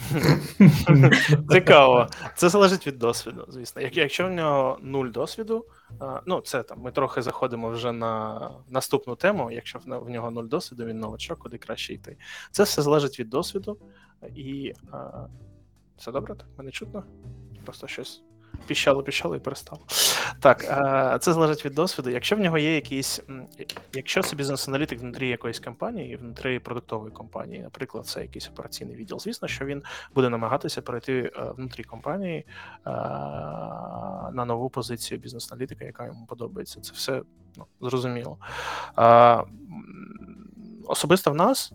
Цікаво. 1.50 2.06
Це 2.36 2.48
залежить 2.48 2.86
від 2.86 2.98
досвіду, 2.98 3.44
звісно. 3.48 3.82
Як, 3.82 3.96
якщо 3.96 4.26
в 4.26 4.30
нього 4.30 4.78
нуль 4.82 5.08
досвіду, 5.08 5.64
ну 6.26 6.40
це 6.40 6.62
там 6.62 6.80
ми 6.80 6.90
трохи 6.90 7.22
заходимо 7.22 7.70
вже 7.70 7.92
на 7.92 8.50
наступну 8.68 9.16
тему. 9.16 9.50
Якщо 9.50 9.78
в, 9.78 9.82
в 9.98 10.10
нього 10.10 10.30
нуль 10.30 10.46
досвіду, 10.46 10.84
він 10.84 10.98
новачок, 10.98 11.38
куди 11.38 11.58
краще 11.58 11.94
йти. 11.94 12.16
Це 12.50 12.62
все 12.62 12.82
залежить 12.82 13.20
від 13.20 13.28
досвіду. 13.28 13.78
І 14.34 14.72
а, 14.92 15.26
все 15.96 16.12
добре, 16.12 16.34
так 16.34 16.46
мене 16.58 16.70
чутно? 16.70 17.04
Просто 17.64 17.86
щось 17.86 18.22
піщало, 18.66 19.02
піщало 19.02 19.36
і 19.36 19.38
перестало. 19.38 19.82
Так, 20.40 20.64
е, 20.64 21.18
це 21.18 21.32
залежить 21.32 21.64
від 21.64 21.74
досвіду. 21.74 22.10
Якщо 22.10 22.36
в 22.36 22.38
нього 22.38 22.58
є 22.58 22.74
якісь, 22.74 23.20
якщо 23.92 24.22
це 24.22 24.36
бізнес-аналітик 24.36 25.00
внутрі 25.00 25.28
якоїсь 25.28 25.60
компанії, 25.60 26.16
внутрі 26.16 26.58
продуктової 26.58 27.12
компанії, 27.12 27.62
наприклад, 27.62 28.06
це 28.06 28.22
якийсь 28.22 28.48
операційний 28.48 28.96
відділ, 28.96 29.18
звісно, 29.18 29.48
що 29.48 29.64
він 29.64 29.82
буде 30.14 30.28
намагатися 30.28 30.82
перейти 30.82 31.32
е, 31.36 31.52
внутрі 31.56 31.84
компанії 31.84 32.38
е, 32.38 32.90
на 34.32 34.44
нову 34.44 34.70
позицію 34.70 35.20
бізнес-аналітика, 35.20 35.84
яка 35.84 36.06
йому 36.06 36.26
подобається. 36.26 36.80
Це 36.80 36.92
все 36.92 37.22
ну, 37.56 37.66
зрозуміло. 37.80 38.38
Особисто 40.88 41.30
в 41.30 41.34
нас 41.34 41.72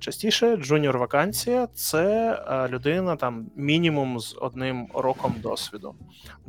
частіше 0.00 0.56
junior 0.56 0.98
вакансія 0.98 1.66
це 1.74 2.38
людина 2.70 3.16
там 3.16 3.46
мінімум 3.56 4.20
з 4.20 4.36
одним 4.40 4.88
роком 4.94 5.34
досвіду. 5.38 5.94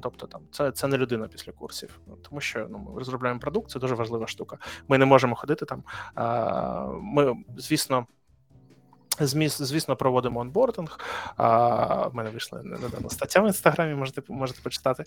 Тобто, 0.02 0.28
там 0.28 0.42
це 0.52 0.72
це 0.72 0.88
не 0.88 0.98
людина 0.98 1.28
після 1.28 1.52
курсів, 1.52 2.00
тому 2.30 2.42
що 2.42 2.68
ну, 2.70 2.78
ми 2.78 3.00
розробляємо 3.00 3.40
продукт, 3.40 3.70
це 3.72 3.80
дуже 3.80 3.96
важлива 3.96 4.28
штука. 4.28 4.58
Ми 4.88 4.98
не 4.98 5.06
можемо 5.06 5.36
ходити 5.36 5.66
там. 5.66 5.84
Ми, 7.02 7.36
звісно. 7.58 8.06
Звісно, 9.20 9.96
проводимо 9.96 10.40
onboarding. 10.40 11.00
В 11.38 12.10
мене 12.14 12.30
вийшла 12.30 12.62
недавно 12.64 13.10
стаття 13.10 13.42
в 13.42 13.48
інстаграмі, 13.48 13.96
можете 13.96 14.22
можете 14.30 14.62
почитати. 14.62 15.04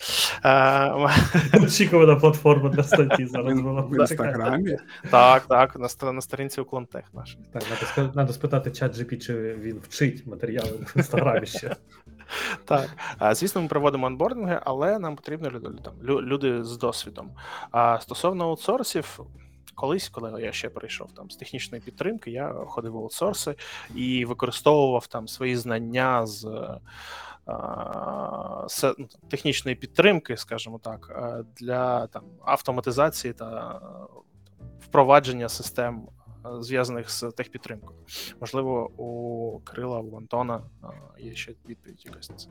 Очікувана 1.65 2.17
платформа 2.17 2.69
для 2.69 2.83
статті 2.83 3.27
зараз 3.27 3.61
була 3.61 3.81
в 3.81 4.01
інстаграмі. 4.01 4.77
Так, 5.11 5.47
так, 5.47 5.79
на 6.03 6.13
на 6.13 6.21
сторінці 6.21 6.61
Уклонтех 6.61 7.05
нашій. 7.15 7.39
Так, 7.53 7.63
треба, 7.95 8.33
спитати 8.33 8.71
чат 8.71 8.99
GP, 8.99 9.19
чи 9.19 9.35
він 9.55 9.81
вчить 9.89 10.27
матеріали 10.27 10.71
в 10.71 10.93
інстаграмі 10.97 11.47
ще. 11.47 11.77
Так, 12.65 12.89
звісно, 13.37 13.63
ми 13.63 13.69
проводимо 13.69 14.07
онбординги, 14.07 14.61
але 14.65 14.99
нам 14.99 15.17
потрібні 15.17 15.49
люди 15.51 15.69
там, 15.85 15.93
люди 16.03 16.65
з 16.65 16.77
досвідом. 16.77 17.31
А 17.71 17.99
стосовно 18.01 18.45
аутсорсів, 18.45 19.21
колись, 19.75 20.09
коли 20.09 20.43
я 20.43 20.53
ще 20.53 20.69
прийшов 20.69 21.13
там 21.13 21.31
з 21.31 21.37
технічної 21.37 21.83
підтримки, 21.83 22.31
я 22.31 22.53
ходив 22.53 22.93
в 22.93 22.97
аутсорси 22.97 23.55
і 23.95 24.25
використовував 24.25 25.07
там 25.07 25.29
свої 25.29 25.57
знання 25.57 26.27
з. 26.27 26.69
Ну, 28.83 29.09
технічної 29.29 29.77
підтримки, 29.77 30.37
скажімо 30.37 30.79
так, 30.79 31.21
для 31.57 32.07
там 32.07 32.23
автоматизації 32.45 33.33
та 33.33 33.81
впровадження 34.81 35.49
систем, 35.49 36.09
зв'язаних 36.61 37.11
з 37.11 37.31
техпідтримкою. 37.31 37.99
Можливо, 38.41 38.91
у 38.97 39.61
Крила, 39.65 39.99
у 40.01 40.17
Антона 40.17 40.63
є 41.19 41.35
ще 41.35 41.55
відповідь 41.69 42.07
якась 42.07 42.31
на 42.31 42.37
це. 42.37 42.49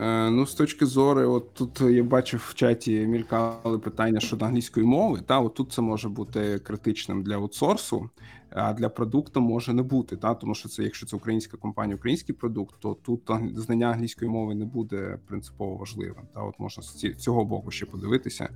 Е, 0.00 0.30
ну, 0.30 0.46
з 0.46 0.54
точки 0.54 0.86
зору, 0.86 1.32
от 1.32 1.54
тут 1.54 1.80
я 1.80 2.02
бачив 2.02 2.46
в 2.48 2.54
чаті 2.54 3.06
мількали 3.06 3.78
питання 3.78 4.20
щодо 4.20 4.44
англійської 4.44 4.86
мови. 4.86 5.20
Та 5.26 5.40
от 5.40 5.54
тут 5.54 5.72
це 5.72 5.82
може 5.82 6.08
бути 6.08 6.58
критичним 6.58 7.22
для 7.22 7.34
аутсорсу, 7.34 8.10
а 8.50 8.72
для 8.72 8.88
продукту 8.88 9.40
може 9.40 9.72
не 9.72 9.82
бути. 9.82 10.16
Та 10.16 10.34
тому 10.34 10.54
що 10.54 10.68
це, 10.68 10.82
якщо 10.82 11.06
це 11.06 11.16
українська 11.16 11.56
компанія, 11.56 11.96
український 11.96 12.34
продукт, 12.34 12.74
то 12.80 12.94
тут 13.02 13.30
знання 13.54 13.86
англійської 13.86 14.30
мови 14.30 14.54
не 14.54 14.64
буде 14.64 15.18
принципово 15.26 15.76
важливим. 15.76 16.24
Та 16.34 16.42
от 16.42 16.54
можна 16.58 16.82
з 16.82 17.14
цього 17.14 17.44
боку 17.44 17.70
ще 17.70 17.86
подивитися. 17.86 18.48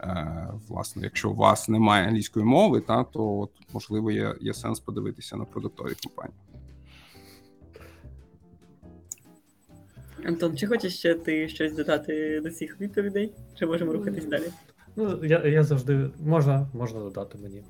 Е, 0.00 0.48
власне, 0.68 1.02
якщо 1.02 1.30
у 1.30 1.34
вас 1.34 1.68
немає 1.68 2.06
англійської 2.06 2.44
мови, 2.44 2.80
та 2.80 3.04
то 3.04 3.38
от 3.38 3.50
можливо 3.72 4.10
є, 4.10 4.34
є 4.40 4.54
сенс 4.54 4.80
подивитися 4.80 5.36
на 5.36 5.44
продуктові 5.44 5.94
компанії. 6.04 6.49
Антон, 10.24 10.56
чи 10.56 10.66
хочеш 10.66 10.98
ще 10.98 11.14
ти 11.14 11.48
щось 11.48 11.72
додати 11.72 12.40
до 12.40 12.50
цих 12.50 12.80
відповідей? 12.80 13.32
Чи 13.58 13.66
можемо 13.66 13.92
рухатись 13.92 14.24
далі? 14.24 14.44
Ну, 14.96 15.24
я 15.24 15.46
я 15.46 15.62
завжди 15.62 16.10
можна 16.20 16.70
можна 16.74 17.00
додати 17.00 17.38
мені. 17.38 17.64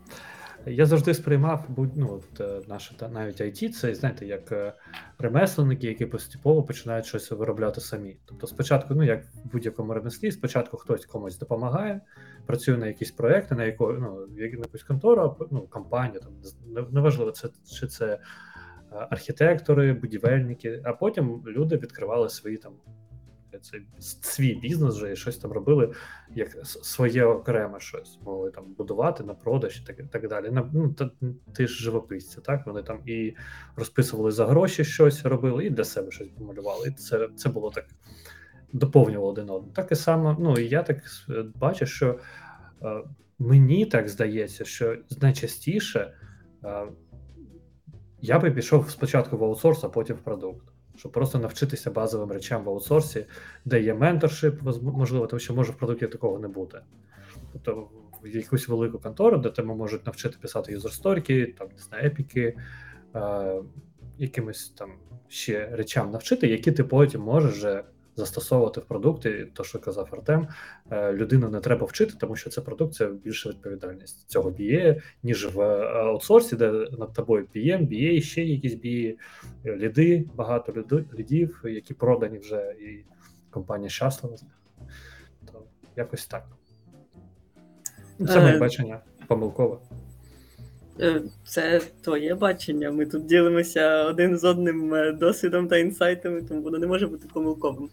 Я 0.66 0.86
завжди 0.86 1.14
сприймав 1.14 1.68
ну, 1.96 2.12
от, 2.12 2.40
е, 2.40 2.60
наше 2.68 2.96
та 2.96 3.08
навіть 3.08 3.40
IT, 3.40 3.68
це 3.68 3.94
знаєте, 3.94 4.26
як 4.26 4.52
е, 4.52 4.72
ремесленники, 5.18 5.86
які 5.86 6.06
поступово 6.06 6.62
починають 6.62 7.06
щось 7.06 7.30
виробляти 7.30 7.80
самі. 7.80 8.16
Тобто, 8.24 8.46
спочатку, 8.46 8.94
ну 8.94 9.02
як 9.02 9.24
в 9.24 9.52
будь-якому 9.52 9.94
ремеслі, 9.94 10.32
спочатку 10.32 10.76
хтось 10.76 11.06
комусь 11.06 11.38
допомагає, 11.38 12.00
працює 12.46 12.76
на 12.76 12.86
якісь 12.86 13.10
проекти, 13.10 13.54
на 13.54 13.64
яку 13.64 13.86
ну, 13.92 14.26
якусь 14.36 14.82
контору, 14.82 15.48
ну, 15.50 15.60
компанію, 15.60 16.20
там 16.20 16.32
неважливо, 16.92 17.30
це 17.30 17.48
чи 17.72 17.86
це 17.86 18.18
архітектори, 18.90 19.92
будівельники, 19.92 20.82
а 20.84 20.92
потім 20.92 21.42
люди 21.46 21.76
відкривали 21.76 22.28
свої 22.28 22.56
там 22.56 22.72
цей 23.62 23.86
свій 24.20 24.54
бізнес 24.54 24.96
вже 24.96 25.12
і 25.12 25.16
щось 25.16 25.36
там 25.36 25.52
робили, 25.52 25.94
як 26.34 26.48
своє 26.64 27.24
окреме 27.24 27.80
щось, 27.80 28.18
могли 28.24 28.50
там 28.50 28.64
будувати 28.78 29.24
на 29.24 29.34
продаж 29.34 29.82
і 29.82 29.86
так 29.86 29.96
так 30.10 30.28
далі. 30.28 30.50
Ну, 30.72 30.92
та, 30.92 31.10
Ти 31.54 31.66
ж 31.66 31.82
живописці, 31.82 32.40
так? 32.40 32.66
Вони 32.66 32.82
там 32.82 33.00
і 33.06 33.36
розписували 33.76 34.30
за 34.30 34.46
гроші 34.46 34.84
щось 34.84 35.24
робили, 35.24 35.66
і 35.66 35.70
для 35.70 35.84
себе 35.84 36.10
щось 36.10 36.28
помалювали. 36.28 36.88
І 36.88 36.90
це 36.90 37.28
це 37.36 37.48
було 37.48 37.70
так 37.70 37.84
доповнювало 38.72 39.30
один 39.30 39.50
одного. 39.50 39.72
Так 39.74 39.92
і 39.92 39.94
само, 39.94 40.36
ну 40.40 40.58
і 40.58 40.68
я 40.68 40.82
так 40.82 40.96
бачу, 41.54 41.86
що 41.86 42.18
е, 42.82 43.02
мені 43.38 43.86
так 43.86 44.08
здається, 44.08 44.64
що 44.64 44.96
найчастіше. 45.20 46.14
Е, 46.64 46.86
я 48.22 48.38
би 48.38 48.50
пішов 48.50 48.90
спочатку 48.90 49.36
в 49.36 49.44
аутсорс, 49.44 49.84
а 49.84 49.88
потім 49.88 50.16
в 50.16 50.18
продукт, 50.18 50.66
щоб 50.96 51.12
просто 51.12 51.38
навчитися 51.38 51.90
базовим 51.90 52.32
речам 52.32 52.64
в 52.64 52.68
аутсорсі, 52.68 53.26
де 53.64 53.82
є 53.82 53.94
менторшип, 53.94 54.62
можливо, 54.82 55.26
тому 55.26 55.40
що 55.40 55.54
може 55.54 55.72
в 55.72 55.76
продукті 55.76 56.06
такого 56.06 56.38
не 56.38 56.48
бути. 56.48 56.80
Тобто 57.52 57.88
в 58.22 58.26
якусь 58.26 58.68
велику 58.68 58.98
контору, 58.98 59.38
де 59.38 59.50
тебе 59.50 59.74
можуть 59.74 60.06
навчити 60.06 60.36
писати 60.40 60.72
юзерсторіки, 60.72 61.54
там 61.58 61.68
не 61.76 61.82
знаю, 61.82 62.06
епіки, 62.06 62.56
е, 63.14 63.62
якимось 64.18 64.68
там 64.68 64.92
ще 65.28 65.68
речам 65.72 66.10
навчити, 66.10 66.46
які 66.46 66.72
ти 66.72 66.84
потім 66.84 67.20
можеш 67.20 67.52
вже 67.52 67.84
застосовувати 68.20 68.80
в 68.80 68.84
продукти, 68.84 69.48
то 69.54 69.64
що 69.64 69.78
казав 69.78 70.08
Артем, 70.12 70.48
е, 70.90 71.12
людину 71.12 71.48
не 71.48 71.60
треба 71.60 71.86
вчити, 71.86 72.14
тому 72.20 72.36
що 72.36 72.50
це 72.50 72.60
продукт 72.60 72.94
це 72.94 73.06
більша 73.06 73.48
відповідальність 73.48 74.30
цього 74.30 74.50
BA, 74.50 75.02
ніж 75.22 75.54
в 75.54 75.60
е, 75.60 75.86
аутсорсі, 75.86 76.56
де 76.56 76.70
над 76.98 77.12
тобою 77.12 77.46
PM, 77.56 77.88
BA, 77.88 78.20
ще 78.20 78.44
якісь 78.44 78.74
BA, 78.74 79.16
ліди, 79.64 80.24
багато 80.34 80.84
лідів, 81.18 81.62
які 81.64 81.94
продані 81.94 82.38
вже, 82.38 82.74
і 82.80 83.04
компанія 83.50 83.90
щаслива. 83.90 84.36
То 85.52 85.62
якось 85.96 86.26
так. 86.26 86.46
Це 88.28 88.40
моє 88.40 88.58
бачення 88.58 89.00
помилкове. 89.26 89.78
Е, 91.00 91.22
це 91.44 91.80
твоє 92.04 92.34
бачення. 92.34 92.90
Ми 92.90 93.06
тут 93.06 93.26
ділимося 93.26 94.04
один 94.04 94.38
з 94.38 94.44
одним 94.44 94.94
е, 94.94 95.12
досвідом 95.12 95.68
та 95.68 95.78
інсайтами, 95.78 96.42
тому 96.42 96.62
воно 96.62 96.78
не 96.78 96.86
може 96.86 97.06
бути 97.06 97.28
помилковим. 97.32 97.88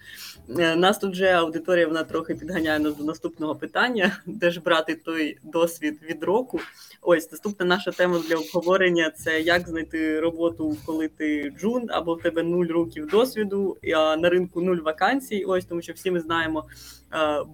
Е, 0.60 0.76
нас 0.76 0.98
тут 0.98 1.12
вже 1.12 1.32
аудиторія 1.32 1.88
вона 1.88 2.04
трохи 2.04 2.36
підганяє 2.36 2.80
нас 2.80 2.96
до 2.96 3.04
наступного 3.04 3.56
питання, 3.56 4.20
де 4.26 4.52
ж 4.52 4.62
брати 4.62 4.96
той 4.96 5.38
досвід 5.44 6.00
від 6.10 6.24
року. 6.24 6.60
Ось 7.02 7.32
наступна 7.32 7.66
наша 7.66 7.92
тема 7.92 8.22
для 8.30 8.36
обговорення 8.36 9.12
це 9.12 9.42
як 9.42 9.70
знайти 9.70 10.20
роботу, 10.20 10.78
коли 10.86 11.08
ти 11.08 11.54
джун, 11.60 11.88
або 11.90 12.16
в 12.16 12.22
тебе 12.22 12.44
нуль 12.44 12.68
років 12.68 13.08
досвіду, 13.08 13.78
а 13.96 14.18
на 14.18 14.30
ринку 14.30 14.62
нуль 14.62 14.78
вакансій. 14.78 15.44
Ось 15.44 15.66
тому, 15.66 15.82
що 15.82 15.94
всі 15.94 16.12
ми 16.12 16.20
знаємо 16.20 16.66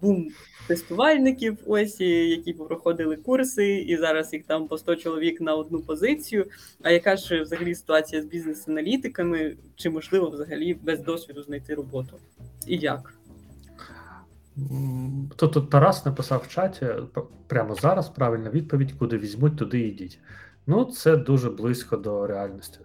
бум 0.01 0.28
тестувальників, 0.68 1.58
ось 1.68 2.01
які 2.01 2.54
проходили 2.54 3.16
курси, 3.16 3.76
і 3.78 3.97
зараз 3.97 4.34
їх 4.34 4.43
там 4.43 4.68
по 4.68 4.78
100 4.78 4.95
чоловік 4.95 5.41
на 5.41 5.56
одну 5.56 5.82
позицію. 5.82 6.45
А 6.82 6.91
яка 6.91 7.16
ж 7.16 7.41
взагалі 7.41 7.76
ситуація 7.76 8.22
з 8.22 8.26
бізнес-аналітиками? 8.26 9.56
Чи 9.76 9.89
можливо 9.89 10.30
взагалі 10.30 10.74
без 10.74 10.99
досвіду 10.99 11.43
знайти 11.43 11.76
роботу? 11.76 12.18
І 12.68 12.78
як? 12.78 13.14
Тут, 15.36 15.51
тут 15.51 15.70
Тарас 15.70 16.06
написав 16.06 16.43
в 16.47 16.54
чаті 16.54 16.88
прямо 17.47 17.76
зараз 17.76 18.10
правильна 18.10 18.49
відповідь, 18.49 18.91
куди 18.99 19.18
візьмуть, 19.18 19.58
туди 19.58 19.80
йдіть. 19.80 20.20
Ну, 20.68 20.86
це 20.86 21.18
дуже 21.18 21.49
близько 21.49 21.97
до 21.97 22.28
реальності. 22.28 22.80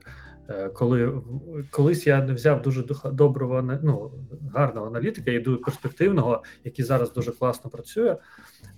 Е, 0.49 0.68
Коли 0.68 1.22
колись 1.70 2.07
я 2.07 2.22
не 2.22 2.32
взяв 2.32 2.62
дуже 2.62 2.84
доброго 3.12 3.78
ну, 3.82 4.12
гарного 4.55 4.86
аналітика 4.86 5.30
і 5.30 5.38
дуже 5.38 5.59
перспективного, 5.59 6.42
який 6.64 6.84
зараз 6.84 7.12
дуже 7.12 7.32
класно 7.32 7.70
працює 7.70 8.16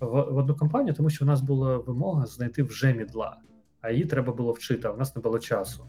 в, 0.00 0.06
в 0.06 0.36
одну 0.36 0.56
компанію, 0.56 0.94
тому 0.94 1.10
що 1.10 1.24
в 1.24 1.28
нас 1.28 1.40
була 1.40 1.78
вимога 1.78 2.26
знайти 2.26 2.62
вже 2.62 2.94
мідла, 2.94 3.36
а 3.80 3.90
її 3.90 4.04
треба 4.04 4.32
було 4.32 4.52
вчити, 4.52 4.88
а 4.88 4.90
в 4.90 4.98
нас 4.98 5.16
не 5.16 5.22
було 5.22 5.38
часу. 5.38 5.84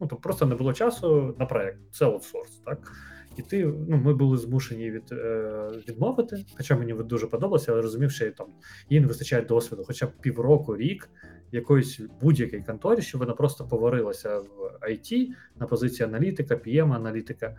Ну, 0.00 0.06
то 0.06 0.16
просто 0.16 0.46
не 0.46 0.54
було 0.54 0.72
часу 0.72 1.34
на 1.38 1.46
проект. 1.46 1.78
Це 1.90 2.04
аутсорс, 2.04 2.50
так? 2.64 2.92
І 3.36 3.42
ти, 3.42 3.66
ну, 3.66 3.96
ми 3.96 4.14
були 4.14 4.38
змушені 4.38 4.90
від, 4.90 5.12
е, 5.12 5.70
відмовити, 5.88 6.44
хоча 6.56 6.76
мені 6.76 6.92
дуже 6.92 7.26
подобалося, 7.26 7.72
але 7.72 7.82
розумів, 7.82 8.10
що 8.10 8.30
там 8.30 8.46
їй 8.90 9.00
не 9.00 9.06
вистачає 9.06 9.42
досвіду, 9.42 9.84
хоча 9.86 10.06
б 10.06 10.10
півроку, 10.20 10.76
рік 10.76 11.08
якоїсь 11.52 12.00
будь-якій 12.20 12.60
конторі, 12.60 13.02
щоб 13.02 13.20
вона 13.20 13.32
просто 13.32 13.66
поварилася 13.66 14.38
в 14.38 14.78
IT 14.82 15.28
на 15.60 15.66
позиції 15.66 16.08
аналітика, 16.08 16.54
PM 16.54 16.94
аналітика, 16.94 17.56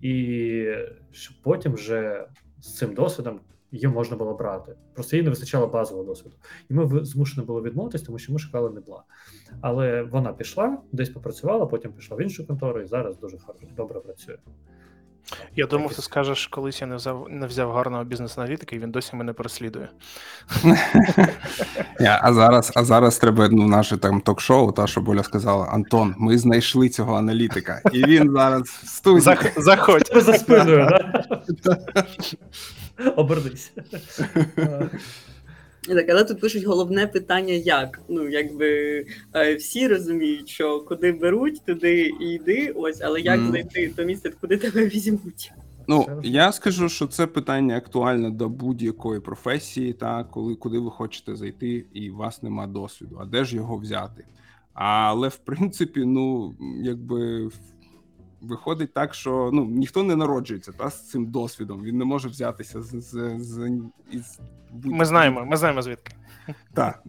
і 0.00 0.74
щоб 1.10 1.36
потім 1.42 1.72
вже 1.72 2.26
з 2.60 2.76
цим 2.76 2.94
досвідом 2.94 3.40
її 3.72 3.88
можна 3.88 4.16
було 4.16 4.34
брати. 4.34 4.74
Просто 4.94 5.16
їй 5.16 5.22
не 5.22 5.30
вистачало 5.30 5.66
базового 5.66 6.06
досвіду. 6.06 6.36
І 6.68 6.74
ми 6.74 7.04
змушені 7.04 7.46
були 7.46 7.62
відмовитись, 7.62 8.02
тому 8.02 8.18
що 8.18 8.32
ми 8.32 8.38
шукали 8.38 8.70
медла. 8.70 9.04
Але 9.60 10.02
вона 10.02 10.32
пішла, 10.32 10.78
десь 10.92 11.10
попрацювала, 11.10 11.66
потім 11.66 11.92
пішла 11.92 12.16
в 12.16 12.20
іншу 12.20 12.46
контору 12.46 12.80
і 12.80 12.86
зараз 12.86 13.18
дуже 13.18 13.38
добре 13.76 14.00
працює. 14.00 14.36
Я 15.56 15.66
думав, 15.66 15.94
ти 15.94 16.02
скажеш, 16.02 16.46
колись 16.46 16.80
я 16.80 16.86
не 16.86 16.96
взяв 16.96 17.26
не 17.30 17.46
взяв 17.46 17.72
гарного 17.72 18.04
бізнес-аналітика, 18.04 18.76
і 18.76 18.78
він 18.78 18.90
досі 18.90 19.16
мене 19.16 19.32
переслідує. 19.32 19.88
А 22.22 22.32
зараз, 22.32 22.72
а 22.76 22.84
зараз 22.84 23.18
треба 23.18 23.48
ну, 23.48 23.68
наше 23.68 23.96
там 23.96 24.20
ток-шоу, 24.20 24.72
та 24.72 24.86
що 24.86 25.00
Боля 25.00 25.22
сказала: 25.22 25.66
Антон, 25.66 26.14
ми 26.18 26.38
знайшли 26.38 26.88
цього 26.88 27.14
аналітика, 27.16 27.82
і 27.92 28.04
він 28.04 28.32
зараз 28.32 28.62
в 28.62 28.86
студії. 28.88 29.20
Зах- 29.20 29.60
Заходь. 29.60 30.10
За 30.14 30.32
спиною, 30.34 30.88
да? 31.64 31.80
Обернись. 33.16 33.72
Так, 35.86 36.10
але 36.10 36.24
тут 36.24 36.40
пишуть 36.40 36.64
головне 36.64 37.06
питання: 37.06 37.54
як? 37.54 38.00
Ну, 38.08 38.28
якби 38.28 38.68
е, 39.34 39.54
всі 39.54 39.88
розуміють, 39.88 40.48
що 40.48 40.80
куди 40.80 41.12
беруть, 41.12 41.62
туди 41.66 42.12
і 42.20 42.24
йди. 42.24 42.72
Ось, 42.76 43.00
але 43.00 43.20
як 43.20 43.40
знайти 43.48 43.92
то 43.96 44.04
місце, 44.04 44.32
куди 44.40 44.56
тебе 44.56 44.86
візьмуть? 44.86 45.52
Ну, 45.88 46.06
я 46.22 46.52
скажу, 46.52 46.88
що 46.88 47.06
це 47.06 47.26
питання 47.26 47.76
актуальне 47.76 48.30
до 48.30 48.48
будь-якої 48.48 49.20
професії, 49.20 49.92
та 49.92 50.24
коли 50.24 50.54
куди 50.54 50.78
ви 50.78 50.90
хочете 50.90 51.36
зайти, 51.36 51.84
і 51.94 52.10
у 52.10 52.16
вас 52.16 52.42
нема 52.42 52.66
досвіду, 52.66 53.18
а 53.20 53.24
де 53.24 53.44
ж 53.44 53.56
його 53.56 53.76
взяти? 53.76 54.24
Але 54.74 55.28
в 55.28 55.36
принципі, 55.36 56.04
ну 56.04 56.54
якби 56.82 57.46
в- 57.46 57.58
виходить 58.40 58.94
так, 58.94 59.14
що 59.14 59.50
ну 59.52 59.64
ніхто 59.64 60.02
не 60.02 60.16
народжується 60.16 60.72
та 60.72 60.90
з 60.90 61.08
цим 61.10 61.26
досвідом. 61.26 61.82
Він 61.82 61.98
не 61.98 62.04
може 62.04 62.28
взятися 62.28 62.82
з, 62.82 63.00
з, 63.00 63.38
з 63.38 63.70
із 64.10 64.40
Ми 64.84 65.04
знаємо, 65.04 65.44
ми 65.44 65.56
знаємо 65.56 65.82
звідки. 65.82 66.14
Так. 66.74 67.02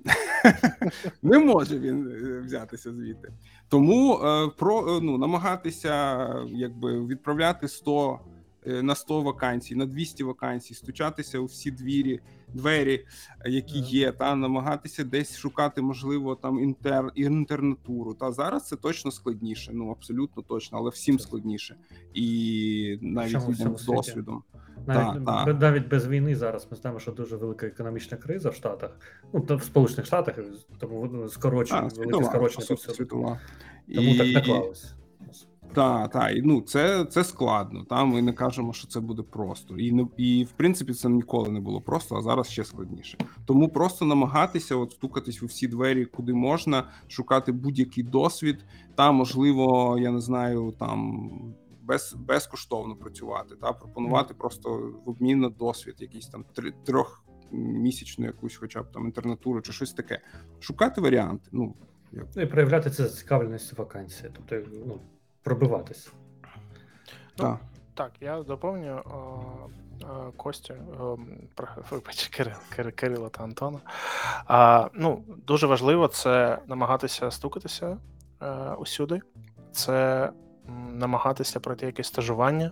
Не 1.21 1.39
може 1.39 1.79
він 1.79 2.07
е, 2.07 2.39
взятися 2.39 2.93
звідти. 2.93 3.34
Тому 3.69 4.13
е, 4.15 4.47
про, 4.57 4.97
е, 4.97 5.01
ну, 5.01 5.17
намагатися 5.17 6.27
якби, 6.47 7.05
відправляти 7.05 7.67
100 7.67 8.19
е, 8.67 8.82
на 8.82 8.95
100 8.95 9.21
вакансій, 9.21 9.75
на 9.75 9.86
200 9.86 10.23
вакансій, 10.23 10.73
стучатися 10.73 11.39
у 11.39 11.45
всі 11.45 11.71
двері, 11.71 12.19
двері, 12.53 13.05
е, 13.45 13.49
які 13.49 13.79
є, 13.79 14.11
та 14.11 14.35
намагатися 14.35 15.03
десь 15.03 15.37
шукати, 15.37 15.81
можливо, 15.81 16.35
там 16.35 16.59
інтер, 16.59 17.11
інтернатуру. 17.15 18.13
Та 18.13 18.31
зараз 18.31 18.67
це 18.67 18.75
точно 18.75 19.11
складніше, 19.11 19.71
ну 19.73 19.91
абсолютно 19.91 20.43
точно, 20.43 20.77
але 20.77 20.89
всім 20.89 21.19
складніше. 21.19 21.75
І 22.13 22.99
навіть 23.01 23.49
людям 23.49 23.77
з 23.77 23.85
досвідом. 23.85 24.43
Навіть, 24.87 25.25
Так, 25.25 25.55
б- 25.57 25.59
навіть 25.61 25.87
без 25.87 26.07
війни 26.07 26.35
зараз 26.35 26.67
ми 26.71 26.77
знаємо, 26.77 26.99
що 26.99 27.11
дуже 27.11 27.35
велика 27.35 27.67
економічна 27.67 28.17
криза 28.17 28.49
в 28.49 28.55
Штатах, 28.55 28.91
ну 29.33 29.41
та 29.41 29.55
в 29.55 29.63
Сполучених 29.63 30.05
Штатах, 30.05 30.35
тому 30.79 31.09
ну, 31.13 31.29
скорочення, 31.29 31.79
А, 31.79 31.81
велике 31.99 32.23
скорочення. 32.23 32.65
Тому 33.95 34.17
так 34.17 34.27
наклалось. 34.33 34.93
Так, 35.74 36.11
так, 36.11 36.36
і 36.36 36.41
ну 36.41 36.61
це, 36.61 37.05
це 37.05 37.24
складно. 37.24 37.84
Та 37.84 38.05
ми 38.05 38.22
не 38.22 38.34
кажемо, 38.34 38.74
що 38.74 38.88
це 38.88 38.99
буде 38.99 39.22
просто. 39.22 39.78
І 39.78 39.91
не 39.91 40.07
і 40.17 40.43
в 40.43 40.51
принципі 40.51 40.93
це 40.93 41.09
ніколи 41.09 41.49
не 41.49 41.59
було 41.59 41.82
просто, 41.82 42.15
а 42.15 42.22
зараз 42.22 42.49
ще 42.49 42.63
складніше. 42.63 43.17
Тому 43.45 43.69
просто 43.69 44.05
намагатися 44.05 44.76
от 44.76 44.91
стукатись 44.91 45.43
у 45.43 45.45
всі 45.45 45.67
двері, 45.67 46.05
куди 46.05 46.34
можна, 46.34 46.84
шукати 47.07 47.51
будь-який 47.51 48.03
досвід, 48.03 48.65
та 48.95 49.11
можливо, 49.11 49.97
я 49.99 50.11
не 50.11 50.22
знаю, 50.22 50.74
там 50.80 51.30
без 51.84 52.13
безкоштовно 52.13 52.95
працювати, 52.95 53.55
та 53.61 53.74
пропонувати 53.74 54.34
просто 54.34 54.93
в 55.05 55.09
обмін 55.09 55.39
на 55.39 55.49
досвід, 55.49 55.95
якийсь 55.99 56.28
там 56.28 56.45
три 56.53 56.74
трьохмісячну 56.84 58.26
якусь, 58.26 58.55
хоча 58.55 58.82
б 58.82 58.91
там 58.91 59.05
інтернатуру 59.05 59.61
чи 59.61 59.72
щось 59.72 59.93
таке. 59.93 60.19
Шукати 60.59 61.01
варіанти. 61.01 61.49
Ну 61.51 61.76
Ну 62.36 62.41
і 62.41 62.45
проявляти 62.45 62.89
це 62.89 63.03
зацікавленість 63.03 63.78
вакансії, 63.78 64.32
тобто 64.36 64.69
ну, 64.86 64.99
пробиватися. 65.43 66.09
Ну, 67.37 67.45
так. 67.45 67.57
Так, 67.93 68.11
я 68.21 68.43
доповню 68.43 69.03
Костю, 70.37 70.73
вибач, 71.91 72.27
Кирил, 72.27 72.53
Кир- 72.77 72.91
Кирила 72.91 73.29
та 73.29 73.43
Антона. 73.43 73.79
А, 74.45 74.89
ну, 74.93 75.23
дуже 75.47 75.67
важливо 75.67 76.07
це 76.07 76.59
намагатися 76.67 77.31
стукатися 77.31 77.97
е, 78.41 78.55
усюди. 78.73 79.21
Це 79.71 80.29
намагатися 80.93 81.59
пройти 81.59 81.86
якесь 81.86 82.07
стажування. 82.07 82.72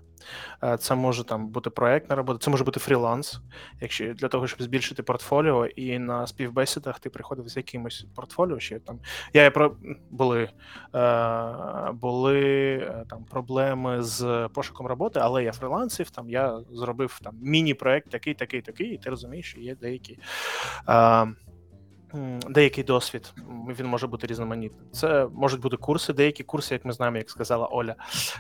Е, 0.64 0.78
Це 0.78 0.96
може 0.96 1.24
там 1.24 1.48
бути 1.48 1.70
проектна 1.70 2.16
робота, 2.16 2.40
це 2.40 2.52
може 2.52 2.64
бути 2.64 2.80
фріланс, 2.80 3.42
якщо 3.82 4.14
для 4.14 4.28
того, 4.28 4.48
щоб 4.48 4.62
збільшити 4.62 5.04
портфоліо, 5.04 5.66
і 5.66 6.00
на 6.00 6.28
співбесідах 6.28 7.00
ти 7.00 7.10
приходив 7.10 7.50
з 7.50 7.58
якимось 7.58 8.06
портфоліо. 8.16 8.60
Ще 8.60 8.80
там 8.80 9.00
я 9.34 9.52
про 9.52 9.76
були, 10.10 10.50
е, 10.96 11.92
були 11.94 12.42
е, 12.78 13.06
там 13.10 13.24
проблеми 13.24 14.04
з 14.04 14.50
пошуком 14.54 14.88
роботи, 14.88 15.20
але 15.24 15.44
я 15.44 15.52
фрілансив. 15.52 16.10
Там 16.10 16.30
я 16.30 16.60
зробив 16.72 17.20
там 17.24 17.36
міні-проект, 17.42 18.10
такий, 18.10 18.34
такий, 18.34 18.62
такий, 18.62 18.88
і 18.88 18.98
ти 18.98 19.10
розумієш, 19.10 19.50
що 19.50 19.60
є 19.60 19.76
деякі. 19.76 20.18
Деякий 22.50 22.84
досвід 22.84 23.34
він 23.80 23.86
може 23.86 24.08
бути 24.08 24.28
різноманітним. 24.28 24.92
Це 24.92 25.28
можуть 25.34 25.62
бути 25.62 25.78
курси, 25.78 26.14
деякі 26.14 26.44
курси, 26.44 26.76
як 26.76 26.86
ми 26.86 26.94
знаємо, 26.94 27.18
як 27.18 27.30
сказала 27.30 27.68
Оля, 27.68 27.96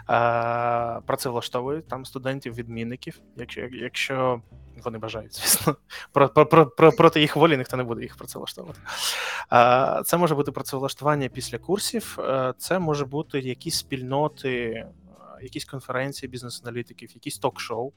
е, 0.09 1.01
працевлаштовують 1.05 1.87
там 1.87 2.05
студентів-відмінників, 2.05 3.19
якщо, 3.35 3.61
якщо 3.61 4.41
вони 4.83 4.97
бажають, 4.97 5.35
звісно. 5.35 5.75
Про, 6.11 6.29
про, 6.29 6.45
про, 6.45 6.65
про, 6.65 6.91
проти 6.91 7.21
їх 7.21 7.35
волі 7.35 7.57
ніхто 7.57 7.77
не 7.77 7.83
буде 7.83 8.01
їх 8.01 8.17
працевлаштовувати. 8.17 8.79
Е, 9.53 10.01
Це 10.05 10.17
може 10.17 10.35
бути 10.35 10.51
працевлаштування 10.51 11.29
після 11.29 11.57
курсів, 11.57 12.17
е, 12.19 12.53
це 12.57 12.79
може 12.79 13.05
бути 13.05 13.39
якісь 13.39 13.75
спільноти, 13.75 14.85
якісь 15.41 15.65
конференції 15.65 16.29
бізнес-аналітиків, 16.29 17.11
якісь 17.13 17.39
ток-шоу 17.39 17.91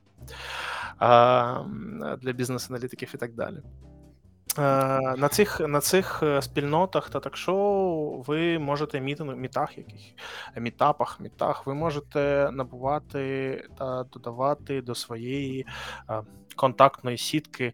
для 2.21 2.33
бізнес-аналітиків 2.33 3.11
і 3.15 3.19
так 3.19 3.35
далі. 3.35 3.63
Е, 4.59 5.17
На 5.17 5.29
цих, 5.29 5.61
на 5.61 5.81
цих 5.81 6.23
е, 6.23 6.43
спільнотах 6.43 7.11
та 7.11 7.21
ток-шоу 7.21 8.23
ви 8.23 8.59
можете 8.59 9.01
міти 9.01 9.25
на 9.25 9.35
мітах, 9.35 9.79
яких 9.79 10.01
мітапах, 10.57 11.21
мітах, 11.21 11.67
ви 11.67 11.75
можете 11.75 12.51
набувати 12.53 13.65
та 13.79 14.05
додавати 14.05 14.83
до 14.83 14.95
своєї 14.95 15.67
е, 16.11 16.23
контактної 16.57 17.19
сітки 17.19 17.73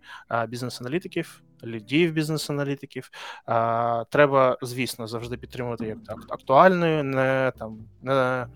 бізнес-аналітиків, 0.49 1.43
лідів 1.65 2.13
бізнес-аналітиків. 2.13 3.11
Треба, 4.09 4.59
звісно, 4.63 5.07
завжди 5.07 5.37
підтримувати 5.37 5.87
як 5.87 5.99
актуальною, 6.29 7.05
не 7.05 7.53
там 7.59 7.79
не. 8.03 8.47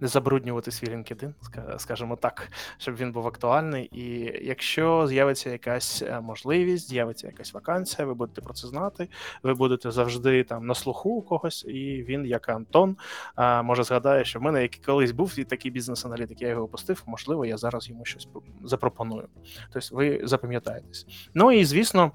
Не 0.00 0.08
забруднювати 0.08 0.70
свій 0.70 0.86
LinkedIn, 0.86 1.32
скажімо 1.78 2.16
так, 2.16 2.48
щоб 2.78 2.96
він 2.96 3.12
був 3.12 3.26
актуальний. 3.26 3.84
І 3.92 4.32
якщо 4.46 5.06
з'явиться 5.06 5.50
якась 5.50 6.02
е, 6.02 6.20
можливість, 6.20 6.88
з'явиться 6.88 7.26
якась 7.26 7.54
вакансія, 7.54 8.06
ви 8.06 8.14
будете 8.14 8.40
про 8.40 8.54
це 8.54 8.68
знати. 8.68 9.08
Ви 9.42 9.54
будете 9.54 9.90
завжди 9.90 10.44
там 10.44 10.66
на 10.66 10.74
слуху 10.74 11.10
у 11.10 11.22
когось, 11.22 11.64
і 11.64 12.04
він, 12.08 12.26
як 12.26 12.48
Антон, 12.48 12.96
е, 13.38 13.62
може 13.62 13.84
згадає, 13.84 14.24
що 14.24 14.38
в 14.38 14.42
мене 14.42 14.62
як 14.62 14.70
колись 14.86 15.12
був 15.12 15.38
і 15.38 15.44
такий 15.44 15.70
бізнес-аналітик, 15.70 16.42
я 16.42 16.48
його 16.48 16.62
опустив. 16.62 17.02
Можливо, 17.06 17.46
я 17.46 17.56
зараз 17.56 17.88
йому 17.88 18.04
щось 18.04 18.28
запропоную. 18.64 19.28
Тобто, 19.72 19.96
ви 19.96 20.20
запам'ятаєтесь. 20.24 21.06
Ну 21.34 21.52
і 21.52 21.64
звісно. 21.64 22.12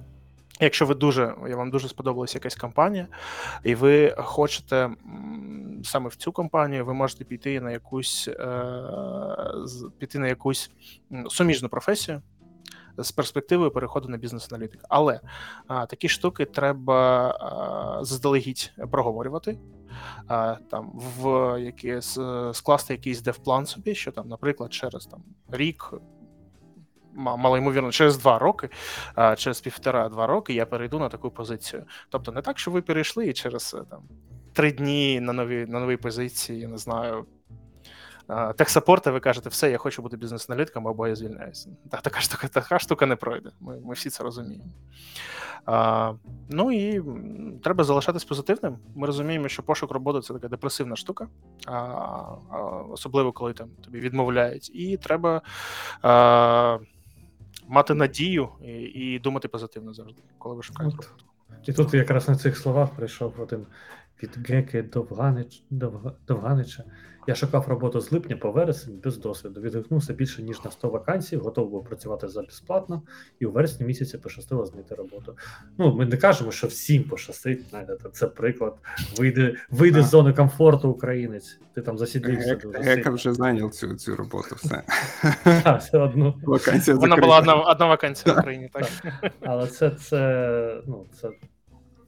Якщо 0.59 0.85
ви 0.85 0.95
дуже, 0.95 1.35
я 1.49 1.55
вам 1.55 1.71
дуже 1.71 1.87
сподобалася 1.87 2.37
якась 2.37 2.55
компанія, 2.55 3.07
і 3.63 3.75
ви 3.75 4.15
хочете 4.17 4.89
саме 5.83 6.09
в 6.09 6.15
цю 6.15 6.31
компанію, 6.31 6.85
ви 6.85 6.93
можете 6.93 7.23
піти 7.23 7.61
на 7.61 7.71
якусь 7.71 8.27
е, 8.27 8.81
піти 9.99 10.19
на 10.19 10.27
якусь 10.27 10.71
суміжну 11.29 11.69
професію 11.69 12.21
з 12.97 13.11
перспективою 13.11 13.71
переходу 13.71 14.09
на 14.09 14.17
бізнес-аналітика. 14.17 14.85
Але 14.89 15.19
такі 15.67 16.09
штуки 16.09 16.45
треба 16.45 17.99
заздалегідь 18.01 18.71
проговорювати. 18.91 19.57
Там 20.71 20.91
в 20.95 21.55
якийсь 21.61 22.17
скласти 22.53 22.93
якийсь 22.93 23.21
девплан 23.21 23.65
собі, 23.65 23.95
що 23.95 24.11
там, 24.11 24.27
наприклад, 24.27 24.73
через 24.73 25.05
там 25.05 25.23
рік. 25.51 25.93
Ма- 27.17 27.35
Малоймовірно, 27.35 27.91
через 27.91 28.17
два 28.17 28.39
роки, 28.39 28.69
через 29.37 29.61
півтора-два 29.61 30.27
роки 30.27 30.53
я 30.53 30.65
перейду 30.65 30.99
на 30.99 31.09
таку 31.09 31.29
позицію. 31.29 31.83
Тобто 32.09 32.31
не 32.31 32.41
так, 32.41 32.59
що 32.59 32.71
ви 32.71 32.81
перейшли 32.81 33.27
і 33.27 33.33
через 33.33 33.75
е, 33.79 33.83
там 33.89 34.01
три 34.53 34.71
дні 34.71 35.19
на 35.19 35.33
новій 35.33 35.65
на 35.65 35.79
новій 35.79 35.97
позиції, 35.97 36.59
я 36.59 36.67
не 36.67 36.77
знаю. 36.77 37.25
Техсапорта, 38.57 39.11
ви 39.11 39.19
кажете, 39.19 39.49
все, 39.49 39.71
я 39.71 39.77
хочу 39.77 40.01
бути 40.01 40.17
бізнес-аналітиком 40.17 40.87
або 40.87 41.07
я 41.07 41.15
звільняюся. 41.15 41.69
Та, 41.91 41.97
така, 41.97 42.19
штука, 42.19 42.47
така 42.47 42.79
штука 42.79 43.05
не 43.05 43.15
пройде. 43.15 43.49
Ми, 43.59 43.79
ми 43.79 43.93
всі 43.93 44.09
це 44.09 44.23
розуміємо. 44.23 44.65
А, 45.65 46.13
ну 46.49 46.71
і 46.71 47.03
треба 47.63 47.83
залишатись 47.83 48.25
позитивним. 48.25 48.77
Ми 48.95 49.07
розуміємо, 49.07 49.47
що 49.47 49.63
пошук 49.63 49.91
роботи 49.91 50.21
це 50.21 50.33
така 50.33 50.47
депресивна 50.47 50.95
штука, 50.95 51.27
а, 51.65 51.71
а, 51.71 52.57
особливо 52.91 53.31
коли 53.31 53.53
там 53.53 53.69
тобі 53.83 53.99
відмовляють. 53.99 54.71
І 54.75 54.97
треба 54.97 55.41
а, 56.01 56.77
мати 57.67 57.93
надію 57.93 58.49
і, 58.61 58.71
і 58.71 59.19
думати 59.19 59.47
позитивно 59.47 59.93
завжди, 59.93 60.21
коли 60.37 60.55
ви 60.55 60.63
шукаєте 60.63 60.95
От. 60.99 61.05
роботу. 61.05 61.27
І 61.67 61.73
тут 61.73 61.93
якраз 61.93 62.29
на 62.29 62.35
цих 62.35 62.57
словах 62.57 62.89
прийшов 62.89 63.33
один 63.37 63.65
від 64.23 64.49
Геки 64.49 64.81
Довганич, 64.81 65.63
Довга- 65.71 66.11
Довганича. 66.27 66.83
Я 67.29 67.35
шукав 67.35 67.67
роботу 67.67 68.01
з 68.01 68.11
липня 68.11 68.37
по 68.37 68.51
вересень 68.51 68.99
без 69.03 69.17
досвіду. 69.17 69.61
Відгукнувся 69.61 70.13
більше 70.13 70.43
ніж 70.43 70.63
на 70.63 70.71
100 70.71 70.89
вакансій, 70.89 71.37
готов 71.37 71.69
був 71.69 71.85
працювати 71.85 72.27
за 72.27 72.41
безплатно, 72.41 73.01
і 73.39 73.45
у 73.45 73.51
вересні 73.51 73.85
місяці 73.85 74.17
пощастило 74.17 74.65
знайти 74.65 74.95
роботу. 74.95 75.37
Ну, 75.77 75.95
ми 75.95 76.05
не 76.05 76.17
кажемо, 76.17 76.51
що 76.51 76.67
всім 76.67 77.03
пощастить. 77.03 77.69
Знаєте, 77.69 77.97
це 78.11 78.27
приклад. 78.27 78.75
Вийде, 79.17 79.55
вийде 79.69 80.03
з 80.03 80.09
зони 80.09 80.33
комфорту 80.33 80.89
українець. 80.89 81.59
Ти 81.73 81.81
там 81.81 81.97
засідлився 81.97 82.55
дуже 82.55 82.79
Гека 82.79 83.09
вже 83.09 83.33
зайняв 83.33 83.71
цю, 83.71 83.95
цю 83.95 84.15
роботу. 84.15 84.55
Все. 84.55 84.83
Так, 85.63 85.81
все 85.81 85.97
одно. 85.97 86.35
Вакансія 86.43 86.97
Вона 86.97 87.15
була 87.15 87.39
одна, 87.39 87.55
одна 87.55 87.85
вакансія 87.85 88.35
в 88.35 88.39
Україні, 88.39 88.69
так? 88.73 88.87
Але 89.41 89.67
це, 89.67 89.89
це, 89.89 90.81
ну, 90.87 91.05
це, 91.21 91.29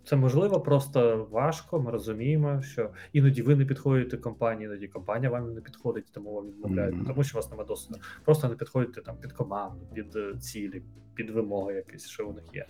це 0.10 0.16
можливо, 0.16 0.60
просто 0.62 1.28
важко. 1.32 1.80
Ми 1.80 1.91
розуміємо, 1.91 2.62
що 2.62 2.89
іноді 3.14 3.41
ви 3.41 3.55
не 3.55 3.66
підходите 3.66 4.18
компанії, 4.18 4.66
іноді 4.66 4.88
компанія 4.88 5.30
вам 5.30 5.53
не 5.53 5.62
підходить, 5.62 6.05
тому 6.12 6.34
вам 6.34 6.47
відмовляють, 6.47 6.95
Мгм. 6.95 7.05
тому 7.05 7.24
що 7.24 7.38
у 7.38 7.41
вас 7.41 7.49
немає 7.51 7.68
досвіду. 7.68 7.99
Просто 8.26 8.47
не 8.49 8.55
підходите 8.55 9.01
там 9.01 9.16
під 9.22 9.32
команду, 9.34 9.78
під 9.93 10.16
е, 10.16 10.34
цілі, 10.39 10.82
під 11.16 11.30
вимоги 11.30 11.74
якісь, 11.74 12.07
що 12.07 12.28
у 12.28 12.34
них 12.34 12.43
є. 12.53 12.66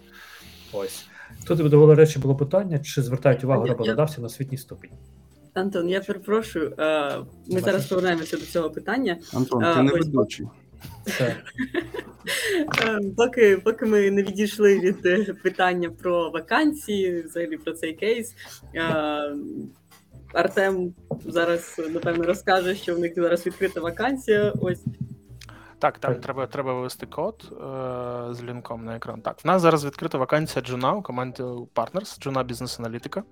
Ось. 0.73 1.07
Тут 1.47 1.69
доволі 1.69 1.93
речі 1.97 2.19
було 2.19 2.35
питання, 2.35 2.79
чи 2.79 3.01
звертають 3.01 3.43
увагу 3.43 3.67
я- 3.67 3.73
на 4.21 4.25
освітній 4.27 4.57
ступінь. 4.57 4.91
Антон, 5.53 5.89
я 5.89 6.01
перепрошую. 6.01 6.73
е, 6.79 7.17
Ми 7.47 7.59
зараз 7.59 7.85
повернемося 7.87 8.37
до 8.37 8.43
цього 8.45 8.69
питання. 8.69 9.17
Антон, 9.33 9.63
А, 9.63 9.75
ти 9.75 9.83
не 9.83 9.91
ось- 9.91 10.05
ведучий. 10.05 10.47
Це 11.05 11.35
Е, 12.81 12.99
Поки, 13.17 13.57
поки 13.57 13.85
ми 13.85 14.11
не 14.11 14.23
відійшли 14.23 14.79
від 14.79 15.05
е, 15.05 15.33
питання 15.43 15.89
про 15.89 16.29
вакансії, 16.29 17.21
взагалі 17.21 17.57
про 17.57 17.73
цей 17.73 17.93
кейс. 17.93 18.35
е, 18.75 19.35
Артем 20.33 20.93
зараз 21.25 21.81
напевно 21.89 22.23
розкаже, 22.23 22.75
що 22.75 22.95
в 22.95 22.99
них 22.99 23.13
зараз 23.15 23.45
відкрита 23.45 23.81
вакансія. 23.81 24.53
Ось 24.61 24.83
Так, 25.79 25.97
там 25.97 26.15
треба, 26.15 26.47
треба 26.47 26.73
вивести 26.73 27.05
код 27.05 27.51
е, 27.51 27.55
з 28.33 28.43
лінком 28.43 28.85
на 28.85 28.95
екран. 28.95 29.21
Так, 29.21 29.43
в 29.43 29.47
нас 29.47 29.61
зараз 29.61 29.85
відкрита 29.85 30.17
вакансія 30.17 30.65
Джуна 30.65 30.93
у 30.93 31.01
команді 31.01 31.43
Partners, 31.75 32.19
Джуна 32.19 32.43
бізнес 32.43 32.79
аналітика. 32.79 33.23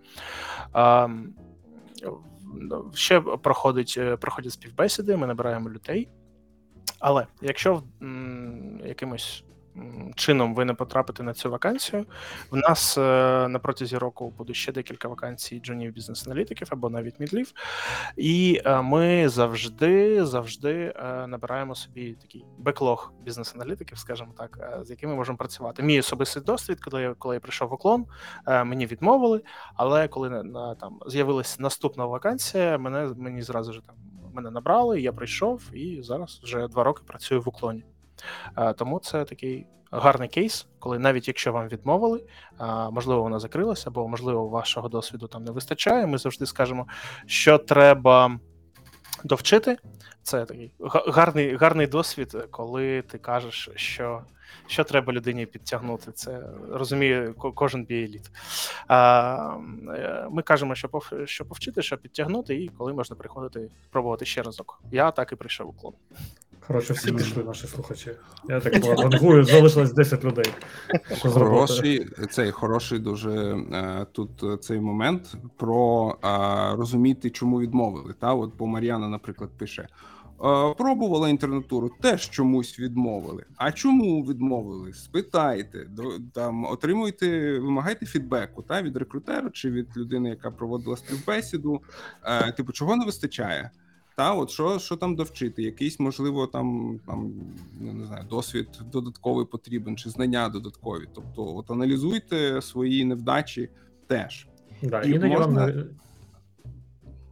А, 0.74 1.08
ще 2.94 3.22
проходить, 3.22 3.96
е, 3.98 4.18
проходять 4.18 4.52
співбесіди, 4.52 5.18
ми 5.18 5.28
набираємо 5.28 5.70
людей. 5.70 6.10
Але 7.00 7.28
якщо 7.42 7.84
якимось 8.86 9.44
чином 10.16 10.56
ви 10.56 10.66
не 10.66 10.74
потрапите 10.74 11.24
на 11.24 11.34
цю 11.34 11.52
вакансію, 11.52 12.06
в 12.52 12.56
нас 12.56 12.98
е, 12.98 13.02
на 13.50 13.60
протязі 13.60 13.98
року 13.98 14.34
буде 14.38 14.54
ще 14.54 14.72
декілька 14.72 15.08
вакансій 15.08 15.60
джунів 15.60 15.94
бізнес-аналітиків 15.94 16.68
або 16.72 16.90
навіть 16.90 17.20
мідлів. 17.20 17.52
І 18.18 18.62
е, 18.66 18.82
ми 18.82 19.30
завжди 19.30 20.26
завжди 20.26 20.94
е, 20.96 21.28
набираємо 21.28 21.76
собі 21.76 22.14
такий 22.14 22.46
беклог 22.58 23.14
бізнес-аналітиків, 23.24 23.98
скажімо 23.98 24.34
так, 24.38 24.82
з 24.86 24.90
якими 24.90 25.16
можемо 25.16 25.38
працювати. 25.38 25.84
Мій 25.84 26.00
особистий 26.00 26.44
досвід, 26.44 26.80
коли 26.82 27.02
я 27.02 27.14
коли 27.14 27.36
я 27.36 27.40
прийшов 27.40 27.70
в 27.70 27.74
уклон, 27.74 28.06
мені 28.48 28.86
відмовили. 28.86 29.42
Але 29.76 30.08
коли 30.08 30.30
на 30.30 30.76
там 30.76 31.00
з'явилася 31.08 31.62
наступна 31.62 32.06
вакансія, 32.06 32.78
мене 32.78 33.14
мені 33.18 33.42
зразу 33.42 33.74
ж 33.74 33.82
там 33.86 33.96
мене 34.38 34.52
набрали, 34.52 35.02
я 35.02 35.14
прийшов 35.14 35.62
і 35.74 36.02
зараз 36.02 36.40
вже 36.44 36.68
два 36.68 36.84
роки 36.84 37.04
працюю 37.08 37.42
в 37.42 37.50
уклоні. 37.50 37.84
Е, 38.58 38.74
Тому 38.74 39.00
це 39.00 39.26
такий 39.26 39.68
гарний 39.92 40.30
кейс, 40.30 40.68
коли 40.80 41.00
навіть 41.00 41.28
якщо 41.28 41.54
вам 41.54 41.68
відмовили, 41.68 42.26
можливо, 42.92 43.22
вона 43.22 43.40
закрилася, 43.40 43.90
або 43.90 44.08
можливо, 44.08 44.48
вашого 44.48 44.90
досвіду 44.90 45.28
там 45.28 45.44
не 45.44 45.52
вистачає. 45.52 46.08
Ми 46.08 46.18
завжди 46.18 46.46
скажемо, 46.46 46.88
що 47.26 47.58
треба 47.58 48.40
довчити. 49.24 49.78
Це 50.24 50.46
такий 50.46 50.72
гарний, 51.08 51.56
гарний 51.56 51.88
досвід, 51.88 52.48
коли 52.52 53.02
ти 53.02 53.18
кажеш, 53.18 53.70
що. 53.76 54.24
Що 54.68 54.84
треба 54.84 55.14
людині 55.14 55.46
підтягнути, 55.46 56.12
це 56.12 56.44
розуміє 56.72 57.34
кожен 57.56 57.86
біеліт. 57.86 58.32
А, 58.88 59.58
е, 59.90 60.28
ми 60.32 60.42
кажемо, 60.42 60.76
що 60.76 60.88
пов- 60.88 61.26
що 61.26 61.46
повчити, 61.46 61.82
що 61.82 61.98
підтягнути, 61.98 62.56
і 62.56 62.68
коли 62.78 62.94
можна 62.94 63.16
приходити 63.16 63.70
пробувати 63.90 64.26
ще 64.26 64.42
разок. 64.42 64.82
Я 64.92 65.12
так 65.12 65.32
і 65.32 65.36
прийшов 65.36 65.70
у 65.70 65.74
клон. 65.74 65.94
коротше, 66.68 66.94
всі 66.94 67.12
пішли 67.12 67.44
наші 67.44 67.68
слухачі. 67.68 68.12
Я 68.50 68.60
так 68.60 68.86
вангую, 68.86 69.44
залишилось 69.44 69.94
10 69.94 70.24
людей. 70.24 70.46
Що. 71.18 71.30
Хороший, 71.30 72.10
цей 72.32 72.52
хороший 72.52 73.00
дуже 73.00 73.32
е, 73.32 74.06
тут 74.12 74.64
цей 74.64 74.80
момент 74.80 75.34
про 75.58 76.16
е, 76.24 76.28
розуміти, 76.76 77.30
чому 77.30 77.60
відмовили. 77.60 78.14
Та 78.20 78.34
от 78.34 78.52
бо 78.58 78.68
Мар'яна, 78.68 79.08
наприклад, 79.08 79.50
пише. 79.58 79.88
Е, 80.44 80.74
Пробувала 80.78 81.30
інтернатуру, 81.30 81.92
теж 82.02 82.30
чомусь 82.30 82.80
відмовили. 82.80 83.44
А 83.56 83.72
чому 83.72 84.22
відмовили? 84.26 84.94
Спитайте, 84.94 85.86
до- 85.90 86.20
там 86.34 86.66
отримуйте, 86.66 87.60
вимагайте 87.60 88.06
фідбеку 88.06 88.62
та 88.62 88.82
від 88.82 88.98
рекрутера 88.98 89.50
чи 89.54 89.72
від 89.72 89.98
людини, 89.98 90.30
яка 90.30 90.52
проводила 90.52 90.98
співбесіду. 90.98 91.82
Е, 92.24 92.52
Типу, 92.52 92.72
чого 92.72 92.96
не 92.96 93.06
вистачає? 93.06 93.72
Та, 94.16 94.34
от 94.34 94.50
що, 94.50 94.80
що 94.80 94.96
там 94.96 95.16
довчити? 95.16 95.64
Якийсь, 95.64 96.00
можливо, 96.00 96.48
там, 96.48 97.00
там 97.08 97.32
не 97.80 98.06
знаю, 98.06 98.26
досвід 98.30 98.68
додатковий 98.92 99.46
потрібен, 99.46 99.98
чи 99.98 100.10
знання 100.10 100.50
додаткові. 100.50 101.04
Тобто, 101.16 101.56
от 101.56 101.72
аналізуйте 101.72 102.62
свої 102.62 103.06
невдачі 103.06 103.70
теж. 104.08 104.48
Да, 104.84 105.02
І 105.02 105.12
іноді 105.12 105.34
можна- 105.34 105.66
вам 105.66 105.74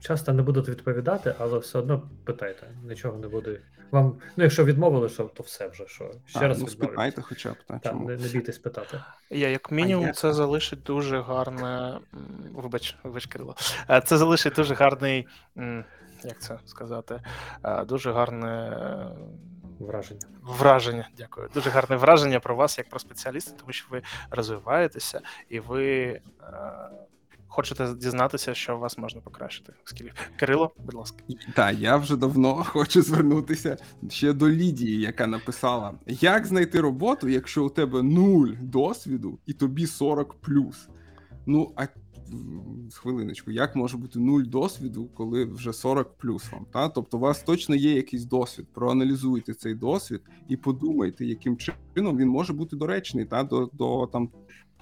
часто 0.05 0.33
не 0.33 0.41
будуть 0.41 0.69
відповідати, 0.69 1.35
але 1.39 1.57
все 1.59 1.79
одно 1.79 2.09
питайте, 2.23 2.67
нічого 2.83 3.17
не 3.19 3.27
буде. 3.27 3.59
Вам, 3.91 4.17
ну 4.37 4.43
якщо 4.43 4.65
відмовили, 4.65 5.09
що, 5.09 5.23
то 5.23 5.43
все 5.43 5.67
вже 5.67 5.87
що. 5.87 6.11
Ще 6.25 6.39
Та, 6.39 6.47
раз 6.47 6.61
ну, 6.61 6.67
спитайте, 6.67 7.21
хоча 7.21 7.51
б 7.51 7.55
та, 7.67 7.79
Так, 7.79 7.91
чому. 7.93 8.07
не, 8.09 8.17
не 8.17 8.27
бійтесь 8.27 8.57
питати. 8.57 8.99
Я, 9.29 9.49
як 9.49 9.71
мінімум, 9.71 10.13
це 10.13 10.33
залишить 10.33 10.83
дуже 10.83 11.21
гарне. 11.21 11.99
Вибач, 12.53 12.95
вибач, 13.03 13.25
Кирило. 13.25 13.55
Е, 13.89 14.01
Це 14.01 14.17
залишить 14.17 14.53
дуже 14.53 14.73
гарний. 14.73 15.27
Як 16.23 16.39
це 16.41 16.59
сказати? 16.65 17.21
Е, 17.63 17.85
Дуже 17.85 18.11
гарне 18.11 18.77
Враження. 19.79 20.19
враження. 20.41 21.09
Дякую. 21.17 21.49
Дуже 21.53 21.69
гарне 21.69 21.95
враження 21.95 22.39
про 22.39 22.55
вас 22.55 22.77
як 22.77 22.89
про 22.89 22.99
спеціаліста, 22.99 23.51
тому 23.59 23.73
що 23.73 23.87
ви 23.91 24.01
розвиваєтеся 24.31 25.21
і 25.49 25.59
ви 25.59 26.03
е, 26.03 26.21
хочете 27.55 27.93
дізнатися, 27.93 28.53
що 28.53 28.75
у 28.75 28.79
вас 28.79 28.97
можна 28.97 29.21
покращити. 29.21 29.73
Скільки 29.83 30.13
Кирило, 30.35 30.71
будь 30.77 30.93
ласка. 30.93 31.17
Так, 31.55 31.79
я 31.79 31.97
вже 31.97 32.15
давно 32.17 32.53
хочу 32.65 33.01
звернутися 33.01 33.77
ще 34.09 34.33
до 34.33 34.49
Лідії, 34.49 35.01
яка 35.01 35.27
написала: 35.27 35.93
як 36.07 36.45
знайти 36.45 36.81
роботу, 36.81 37.29
якщо 37.29 37.65
у 37.65 37.69
тебе 37.69 38.03
нуль 38.03 38.49
досвіду 38.61 39.39
і 39.45 39.53
тобі 39.53 39.87
40 39.87 40.35
Ну, 41.47 41.73
а 41.75 41.87
хвилиночку, 42.93 43.51
як 43.51 43.75
може 43.75 43.97
бути 43.97 44.19
нуль 44.19 44.43
досвіду, 44.43 45.09
коли 45.13 45.45
вже 45.45 45.73
40 45.73 46.17
плюс 46.17 46.51
вам? 46.51 46.65
Та? 46.73 46.89
Тобто, 46.89 47.17
у 47.17 47.19
вас 47.19 47.43
точно 47.43 47.75
є 47.75 47.93
якийсь 47.93 48.25
досвід. 48.25 48.67
Проаналізуйте 48.73 49.53
цей 49.53 49.75
досвід 49.75 50.21
і 50.47 50.57
подумайте, 50.57 51.25
яким 51.25 51.57
чином 51.57 52.17
він 52.17 52.27
може 52.27 52.53
бути 52.53 52.75
доречний 52.75 53.25
та, 53.25 53.43
до, 53.43 53.69
до 53.73 54.07
там 54.07 54.29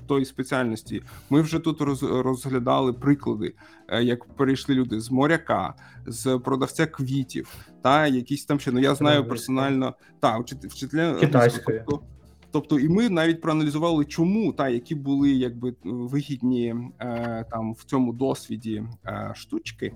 тої 0.08 0.26
спеціальності. 0.26 1.04
Ми 1.30 1.42
вже 1.42 1.60
тут 1.60 1.82
роз, 1.82 2.04
розглядали 2.04 2.94
приклади, 2.94 3.56
е, 3.88 4.04
як 4.04 4.26
перейшли 4.26 4.76
люди 4.76 5.00
з 5.00 5.12
моряка, 5.12 5.74
з 6.06 6.40
продавця 6.40 6.86
квітів, 6.86 7.56
та 7.82 8.08
якісь 8.08 8.46
там 8.46 8.60
ще 8.60 8.72
ну 8.72 8.80
я 8.80 8.96
знаю 8.96 9.28
персонально 9.28 9.94
та 10.20 10.38
вчителя 10.38 11.16
китайської. 11.16 11.84
Тобто, 11.88 12.06
Тобто, 12.54 12.80
і 12.80 12.90
ми 12.90 13.10
навіть 13.10 13.42
проаналізували, 13.42 14.06
чому 14.06 14.54
та 14.54 14.70
які 14.70 14.96
були 14.96 15.32
якби 15.32 15.76
вигідні 15.84 16.76
е, 17.00 17.46
там 17.52 17.74
в 17.74 17.84
цьому 17.84 18.14
досвіді 18.14 18.84
е, 19.06 19.32
штучки 19.36 19.94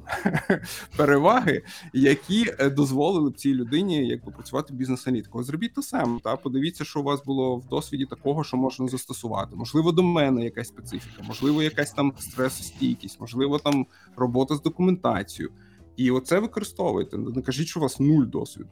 переваги, 0.97 1.64
які 1.93 2.45
е, 2.60 2.70
дозволили 2.70 3.30
б 3.30 3.38
цій 3.38 3.53
людині 3.53 4.08
якби 4.08 4.32
працювати 4.32 4.74
бізнес-аналітикою. 4.74 5.43
Зробіть 5.43 5.74
те 5.74 5.82
саме, 5.82 6.20
та 6.20 6.36
подивіться, 6.36 6.86
що 6.86 6.99
у 6.99 7.03
вас 7.03 7.26
було 7.26 7.58
в 7.58 7.68
досвіді 7.68 8.05
такого, 8.05 8.43
що 8.43 8.58
можна 8.58 8.88
застосувати. 8.88 9.55
Можливо, 9.55 9.91
до 9.91 10.03
мене 10.03 10.43
якась 10.43 10.68
специфіка, 10.68 11.24
можливо, 11.28 11.64
якась 11.64 11.91
там 11.91 12.14
стресостійкість, 12.20 13.20
можливо, 13.20 13.60
там 13.60 13.86
робота 14.16 14.55
з 14.55 14.62
документацією. 14.62 15.53
І 15.97 16.12
оце 16.12 16.39
використовуйте. 16.39 17.18
Не 17.18 17.41
кажіть, 17.41 17.68
що 17.68 17.80
у 17.80 17.84
вас 17.84 17.99
нуль 17.99 18.26
досвіду. 18.26 18.70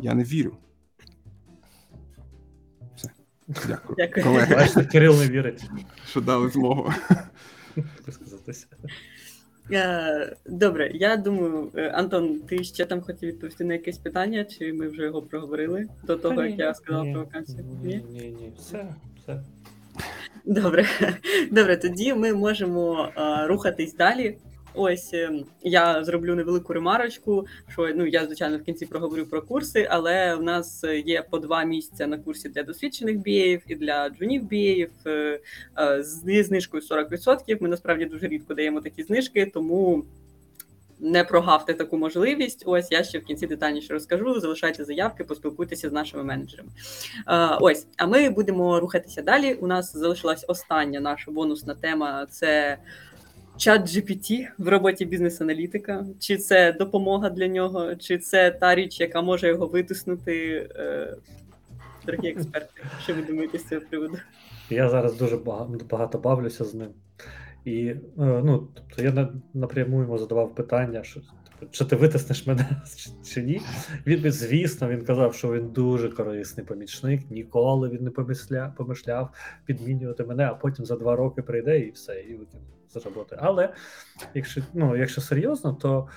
Я 0.00 0.14
не 0.14 0.24
вірю. 0.24 0.56
Дякую. 3.48 3.96
Дякую. 3.98 4.26
Колеги. 4.26 4.54
Бачите, 4.54 4.84
Кирил 4.84 5.18
не 5.18 5.28
вірить. 5.28 5.62
Що 6.08 6.20
дали 6.20 6.48
змогу. 6.48 6.92
Висказатися. 8.06 8.66
Е, 9.72 10.36
Добре, 10.46 10.90
я 10.94 11.16
думаю, 11.16 11.70
е, 11.76 11.88
Антон, 11.88 12.40
ти 12.40 12.64
ще 12.64 12.84
там 12.84 13.00
хотів 13.00 13.28
відповісти 13.28 13.64
на 13.64 13.72
якесь 13.72 13.98
питання, 13.98 14.44
чи 14.44 14.72
ми 14.72 14.88
вже 14.88 15.02
його 15.02 15.22
проговорили 15.22 15.86
до 16.02 16.16
того, 16.16 16.44
як 16.44 16.58
я 16.58 16.74
сказала 16.74 17.12
про 17.12 17.20
вакансію? 17.20 17.64
Ні, 17.82 18.04
ні, 18.10 18.20
ні, 18.20 18.52
все, 18.58 18.94
все. 19.22 19.40
Добре, 20.44 20.86
добре, 21.50 21.76
тоді 21.76 22.14
ми 22.14 22.34
можемо 22.34 23.08
а, 23.14 23.46
рухатись 23.46 23.94
далі. 23.94 24.38
Ось 24.74 25.14
ем, 25.14 25.44
я 25.62 26.04
зроблю 26.04 26.34
невелику 26.34 26.72
ремарочку. 26.72 27.46
Що 27.68 27.92
ну 27.94 28.06
я 28.06 28.24
звичайно 28.26 28.58
в 28.58 28.62
кінці 28.62 28.86
проговорю 28.86 29.26
про 29.26 29.42
курси, 29.42 29.86
але 29.90 30.34
в 30.34 30.42
нас 30.42 30.84
є 31.04 31.22
по 31.30 31.38
два 31.38 31.64
місця 31.64 32.06
на 32.06 32.18
курсі 32.18 32.48
для 32.48 32.62
досвідчених 32.62 33.18
бієїв 33.18 33.62
і 33.66 33.74
для 33.74 34.08
джунів 34.08 34.44
бієїв 34.44 34.90
е, 35.06 35.40
е, 35.78 36.02
знижкою 36.02 36.82
40%. 36.90 37.62
Ми 37.62 37.68
насправді 37.68 38.04
дуже 38.04 38.28
рідко 38.28 38.54
даємо 38.54 38.80
такі 38.80 39.02
знижки, 39.02 39.50
тому. 39.54 40.04
Не 41.00 41.24
прогавте 41.24 41.74
таку 41.74 41.98
можливість. 41.98 42.62
Ось 42.66 42.92
я 42.92 43.04
ще 43.04 43.18
в 43.18 43.24
кінці 43.24 43.46
детальніше 43.46 43.92
розкажу. 43.92 44.40
Залишайте 44.40 44.84
заявки, 44.84 45.24
поспілкуйтеся 45.24 45.90
з 45.90 45.92
нашими 45.92 46.24
менеджерами. 46.24 46.70
Е, 47.28 47.58
ось, 47.60 47.86
а 47.96 48.06
ми 48.06 48.30
будемо 48.30 48.80
рухатися 48.80 49.22
далі. 49.22 49.54
У 49.54 49.66
нас 49.66 49.96
залишилась 49.96 50.44
остання 50.48 51.00
наша 51.00 51.30
бонусна 51.30 51.74
тема: 51.74 52.26
це 52.30 52.78
чат 53.56 53.82
GPT 53.82 54.46
в 54.58 54.68
роботі 54.68 55.04
бізнес-аналітика, 55.04 56.06
чи 56.18 56.36
це 56.36 56.72
допомога 56.72 57.30
для 57.30 57.48
нього, 57.48 57.94
чи 57.94 58.18
це 58.18 58.50
та 58.50 58.74
річ, 58.74 59.00
яка 59.00 59.22
може 59.22 59.48
його 59.48 59.66
витиснути. 59.66 60.68
Е, 60.76 61.16
дорогі 62.06 62.28
експерти, 62.28 62.82
що 63.02 63.14
ви 63.14 63.22
думаєте 63.22 63.58
з 63.58 63.68
цього 63.68 63.80
приводу? 63.90 64.18
Я 64.70 64.88
зараз 64.88 65.16
дуже 65.16 65.36
багато 65.90 66.18
бавлюся 66.18 66.64
з 66.64 66.74
ним. 66.74 66.90
І 67.64 67.86
е, 67.86 68.00
ну, 68.18 68.68
тобто 68.74 69.02
я 69.02 69.28
напряму 69.54 70.00
йому 70.00 70.18
задавав 70.18 70.54
питання, 70.54 71.04
що 71.04 71.20
чи 71.70 71.84
ти 71.84 71.96
витиснеш 71.96 72.46
мене 72.46 72.82
чи 73.24 73.42
ні. 73.42 73.60
Він, 74.06 74.32
звісно, 74.32 74.88
він 74.88 75.04
казав, 75.04 75.34
що 75.34 75.52
він 75.52 75.68
дуже 75.68 76.08
корисний 76.08 76.66
помічник, 76.66 77.30
ніколи 77.30 77.88
він 77.88 78.04
не 78.04 78.10
помисляв, 78.10 78.74
помишляв 78.74 79.30
підмінювати 79.64 80.24
мене, 80.24 80.44
а 80.44 80.54
потім 80.54 80.84
за 80.84 80.96
два 80.96 81.16
роки 81.16 81.42
прийде 81.42 81.80
і 81.80 81.90
все, 81.90 82.20
і 82.20 82.38
з 82.88 82.96
роботи. 83.04 83.36
Але 83.38 83.74
якщо 84.34 84.62
ну, 84.74 84.96
якщо 84.96 85.20
серйозно, 85.20 85.72
то 85.72 86.08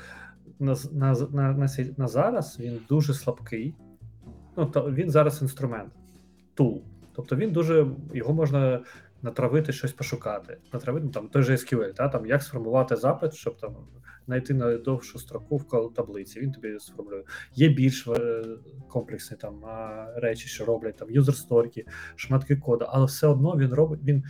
на 0.59 0.75
на, 0.91 1.13
на, 1.13 1.53
на, 1.53 1.69
на 1.97 2.07
зараз 2.07 2.59
він 2.59 2.79
дуже 2.89 3.13
слабкий. 3.13 3.75
Ну, 4.57 4.65
то 4.65 4.91
Він 4.91 5.11
зараз 5.11 5.41
інструмент, 5.41 5.93
тул. 6.53 6.83
Тобто 7.15 7.35
він 7.35 7.51
дуже 7.51 7.88
його 8.13 8.33
можна 8.33 8.81
натравити 9.21 9.73
щось 9.73 9.93
пошукати. 9.93 10.57
Натравити 10.73 11.05
ну, 11.05 11.11
там 11.11 11.27
той 11.27 11.43
же 11.43 11.53
SQL, 11.53 11.93
та, 11.93 12.09
там, 12.09 12.25
як 12.25 12.43
сформувати 12.43 12.95
запит, 12.95 13.33
щоб 13.33 13.57
там 13.57 13.75
знайти 14.28 14.53
найдовшу 14.53 15.19
строку 15.19 15.57
в 15.57 15.93
таблиці. 15.95 16.39
Він 16.39 16.51
тобі 16.51 16.80
сформулює. 16.80 17.23
Є 17.55 17.69
більш 17.69 18.07
е, 18.07 18.43
комплексні 18.88 19.38
там 19.38 19.61
речі, 20.15 20.47
що 20.47 20.65
роблять 20.65 20.97
там 20.97 21.09
юзер-сторки, 21.09 21.86
шматки 22.15 22.55
коду, 22.55 22.86
але 22.89 23.05
все 23.05 23.28
одно 23.28 23.57
він 23.57 23.73
робить. 23.73 23.99
Він, 24.03 24.23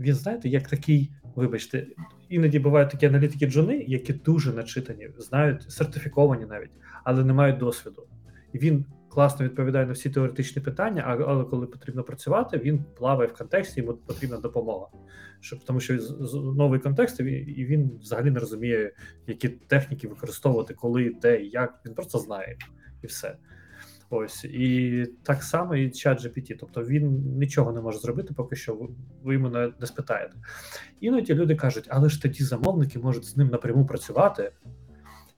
він 0.00 0.14
знаєте, 0.14 0.48
як 0.48 0.68
такий 0.68 1.10
вибачте, 1.36 1.86
іноді 2.28 2.58
бувають 2.58 2.90
такі 2.90 3.06
аналітики 3.06 3.46
джуни, 3.46 3.84
які 3.88 4.12
дуже 4.12 4.52
начитані, 4.52 5.10
знають, 5.18 5.72
сертифіковані 5.72 6.46
навіть, 6.46 6.70
але 7.04 7.24
не 7.24 7.32
мають 7.32 7.58
досвіду. 7.58 8.06
І 8.52 8.58
він 8.58 8.84
класно 9.16 9.44
відповідає 9.44 9.86
на 9.86 9.92
всі 9.92 10.10
теоретичні 10.10 10.62
питання, 10.62 11.24
але 11.26 11.44
коли 11.44 11.66
потрібно 11.66 12.02
працювати, 12.02 12.58
він 12.58 12.84
плаває 12.98 13.28
в 13.28 13.32
контексті, 13.32 13.80
йому 13.80 13.94
потрібна 13.94 14.36
допомога. 14.36 14.86
Щоб, 15.40 15.64
Тому 15.64 15.80
що 15.80 15.98
новий 16.56 16.80
контекст, 16.80 17.20
і 17.20 17.66
він 17.68 17.90
взагалі 18.00 18.30
не 18.30 18.40
розуміє, 18.40 18.92
які 19.26 19.48
техніки 19.48 20.08
використовувати, 20.08 20.74
коли, 20.74 21.16
де, 21.22 21.40
як. 21.40 21.80
Він 21.86 21.94
просто 21.94 22.18
знає 22.18 22.56
і 23.02 23.06
все. 23.06 23.36
Ось 24.10 24.44
і 24.44 25.06
так 25.22 25.42
само 25.42 25.76
і 25.76 25.90
чат 25.90 26.24
GPT, 26.24 26.56
тобто 26.60 26.84
він 26.84 27.38
нічого 27.38 27.72
не 27.72 27.80
може 27.80 27.98
зробити, 27.98 28.34
поки 28.34 28.56
що 28.56 28.88
ви, 29.22 29.34
йому 29.34 29.48
не, 29.48 29.72
не 29.80 29.86
спитаєте. 29.86 30.34
Іноді 31.00 31.34
люди 31.34 31.54
кажуть, 31.54 31.86
але 31.88 32.08
ж 32.08 32.22
тоді 32.22 32.44
замовники 32.44 32.98
можуть 32.98 33.24
з 33.24 33.36
ним 33.36 33.48
напряму 33.48 33.86
працювати, 33.86 34.52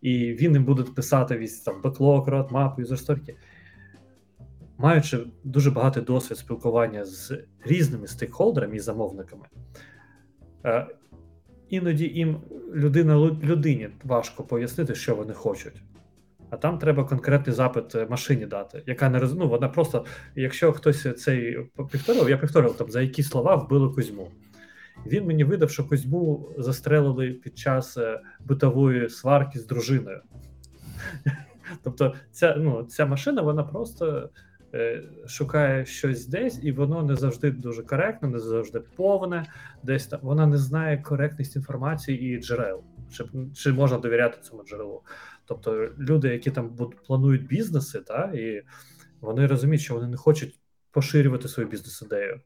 і 0.01 0.33
він 0.33 0.53
їм 0.53 0.65
буде 0.65 0.83
писати 0.83 1.39
весь 1.39 1.61
там 1.61 1.83
беклог, 1.83 2.29
родмап, 2.29 2.79
юзерсторки. 2.79 3.37
Маючи 4.79 5.19
дуже 5.45 5.71
багатий 5.71 6.03
досвід 6.03 6.39
спілкування 6.39 7.05
з 7.05 7.33
різними 7.65 8.07
стейкхолдерами 8.07 8.77
і 8.77 8.81
замовниками, 8.81 9.47
е, 10.65 10.87
іноді 11.69 12.05
їм 12.05 12.41
людина 12.75 13.17
людині 13.43 13.89
важко 14.05 14.45
пояснити, 14.45 14.95
що 14.95 15.17
вони 15.17 15.35
хочуть 15.35 15.83
а 16.51 16.57
там 16.57 16.79
треба 16.79 17.05
конкретний 17.05 17.57
запит 17.57 17.95
е, 17.95 18.07
машині 18.11 18.47
дати, 18.47 18.83
яка 18.87 19.09
не 19.09 19.19
роз... 19.19 19.35
ну, 19.35 19.49
вона 19.49 19.69
просто, 19.69 20.05
якщо 20.37 20.73
хтось 20.73 21.23
цей 21.23 21.59
повторив, 21.77 22.31
я 22.31 22.39
повторив 22.39 22.77
там 22.77 22.91
за 22.91 23.01
які 23.01 23.23
слова 23.23 23.57
вбили 23.57 23.89
Кузьму. 23.89 24.31
Він 25.07 25.27
мені 25.27 25.45
видав, 25.45 25.71
що 25.71 25.89
Кузьму 25.89 26.53
застрелили 26.59 27.31
під 27.31 27.59
час 27.59 27.97
е, 27.97 28.21
битової 28.41 29.09
сварки 29.09 29.59
з 29.59 29.67
дружиною. 29.67 30.21
Тобто, 31.83 32.15
ця 32.31 32.57
ну, 32.59 32.83
ця 32.83 33.07
машина 33.07 33.43
вона 33.43 33.63
просто 33.63 34.31
шукає 35.27 35.87
щось 35.87 36.27
десь, 36.27 36.61
і 36.63 36.73
воно 36.73 37.03
не 37.03 37.17
завжди 37.17 37.51
дуже 37.51 37.83
коректно, 37.83 38.29
не 38.29 38.39
завжди 38.39 38.81
повне. 38.81 39.47
Десь 39.83 40.07
там 40.07 40.21
вона 40.23 40.47
не 40.47 40.57
знає 40.57 40.99
коректність 40.99 41.57
інформації 41.57 42.21
і 42.21 42.43
джерел, 42.43 42.85
чи, 43.13 43.25
чи 43.55 43.73
можна 43.73 43.99
довіряти 43.99 44.39
цьому 44.43 44.65
джерелу. 44.65 45.03
Тобто 45.45 45.89
люди, 45.99 46.29
які 46.29 46.51
там 46.51 46.77
планують 47.07 47.47
бізнеси, 47.47 48.01
та, 48.01 48.33
і 48.35 48.63
вони 49.21 49.47
розуміють, 49.47 49.83
що 49.83 49.95
вони 49.95 50.09
не 50.09 50.17
хочуть 50.17 50.59
поширювати 50.91 51.49
свою 51.49 51.69
бізнес-ідею 51.69 52.41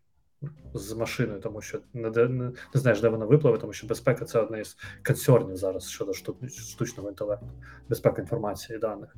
з 0.74 0.92
машиною, 0.92 1.40
тому 1.40 1.60
що 1.60 1.80
не, 1.94 2.10
не, 2.10 2.28
не 2.74 2.80
знаєш, 2.80 3.00
де 3.00 3.08
вона 3.08 3.24
випливе, 3.24 3.58
тому 3.58 3.72
що 3.72 3.86
безпека 3.86 4.24
це 4.24 4.40
одне 4.40 4.60
із 4.60 4.76
концернів 5.06 5.56
зараз 5.56 5.90
щодо 5.90 6.12
штучного 6.48 7.08
інтелекту, 7.08 7.46
безпека 7.88 8.22
інформації 8.22 8.76
і 8.76 8.80
даних. 8.80 9.16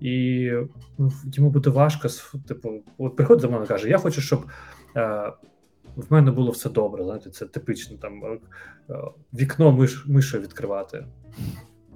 І 0.00 0.50
ну, 0.98 1.12
йому 1.32 1.50
буде 1.50 1.70
важко, 1.70 2.08
типу, 2.48 2.82
от 2.98 3.16
приходить 3.16 3.50
мною 3.50 3.64
і 3.64 3.68
каже: 3.68 3.88
Я 3.88 3.98
хочу, 3.98 4.20
щоб. 4.20 4.46
Е, 4.96 5.32
в 5.96 6.12
мене 6.12 6.30
було 6.30 6.50
все 6.50 6.70
добре, 6.70 7.04
знаєте, 7.04 7.30
це 7.30 7.46
типично 7.46 7.96
там 7.96 8.22
е, 8.24 8.38
вікно 9.34 9.72
миш, 9.72 10.06
мишою 10.06 10.42
відкривати 10.42 11.04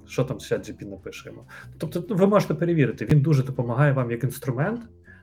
що 0.07 0.23
там 0.23 0.37
ChatGPT 0.37 0.89
напише 0.89 1.29
йому. 1.29 1.43
Тобто, 1.77 2.15
ви 2.15 2.27
можете 2.27 2.53
перевірити, 2.53 3.05
він 3.05 3.21
дуже 3.21 3.43
допомагає 3.43 3.93
вам 3.93 4.11
як 4.11 4.23
інструмент, 4.23 4.81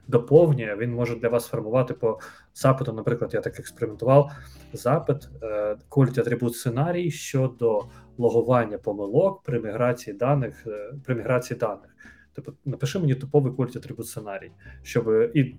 доповнює, 0.09 0.77
він 0.77 0.93
може 0.93 1.17
для 1.17 1.29
вас 1.29 1.47
формувати 1.47 1.95
по 1.95 2.19
запиту. 2.55 2.93
Наприклад, 2.93 3.35
я 3.35 3.41
так 3.41 3.59
експериментував 3.59 4.33
запит 4.73 5.29
е, 5.43 5.77
quality 5.91 6.21
атрибут 6.21 6.57
сценарій 6.57 7.11
щодо 7.11 7.85
логування 8.19 8.79
помилок 8.79 9.43
при 9.43 9.61
міграції 9.61 10.17
даних 10.17 10.67
е, 10.67 10.93
при 11.05 11.15
міграції 11.15 11.59
даних. 11.61 11.97
Тобто 12.35 12.55
напиши 12.64 12.99
мені 12.99 13.14
топовий 13.14 13.53
quality 13.53 13.78
атрибут 13.78 14.07
сценарій, 14.07 14.51
щоб 14.83 15.30
і 15.35 15.57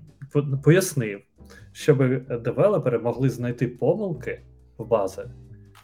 пояснив, 0.63 1.21
щоб 1.71 1.97
девелопери 2.41 2.99
могли 2.99 3.29
знайти 3.29 3.67
помилки 3.67 4.41
в 4.77 4.87
бази 4.87 5.29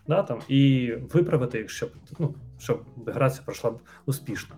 да, 0.09 0.23
там, 0.23 0.41
і 0.47 0.91
виправити 1.13 1.57
їх, 1.57 1.69
щоб 1.69 1.91
ну, 2.19 2.35
щоб 2.57 2.85
міграція 3.07 3.43
пройшла 3.45 3.73
успішно. 4.05 4.55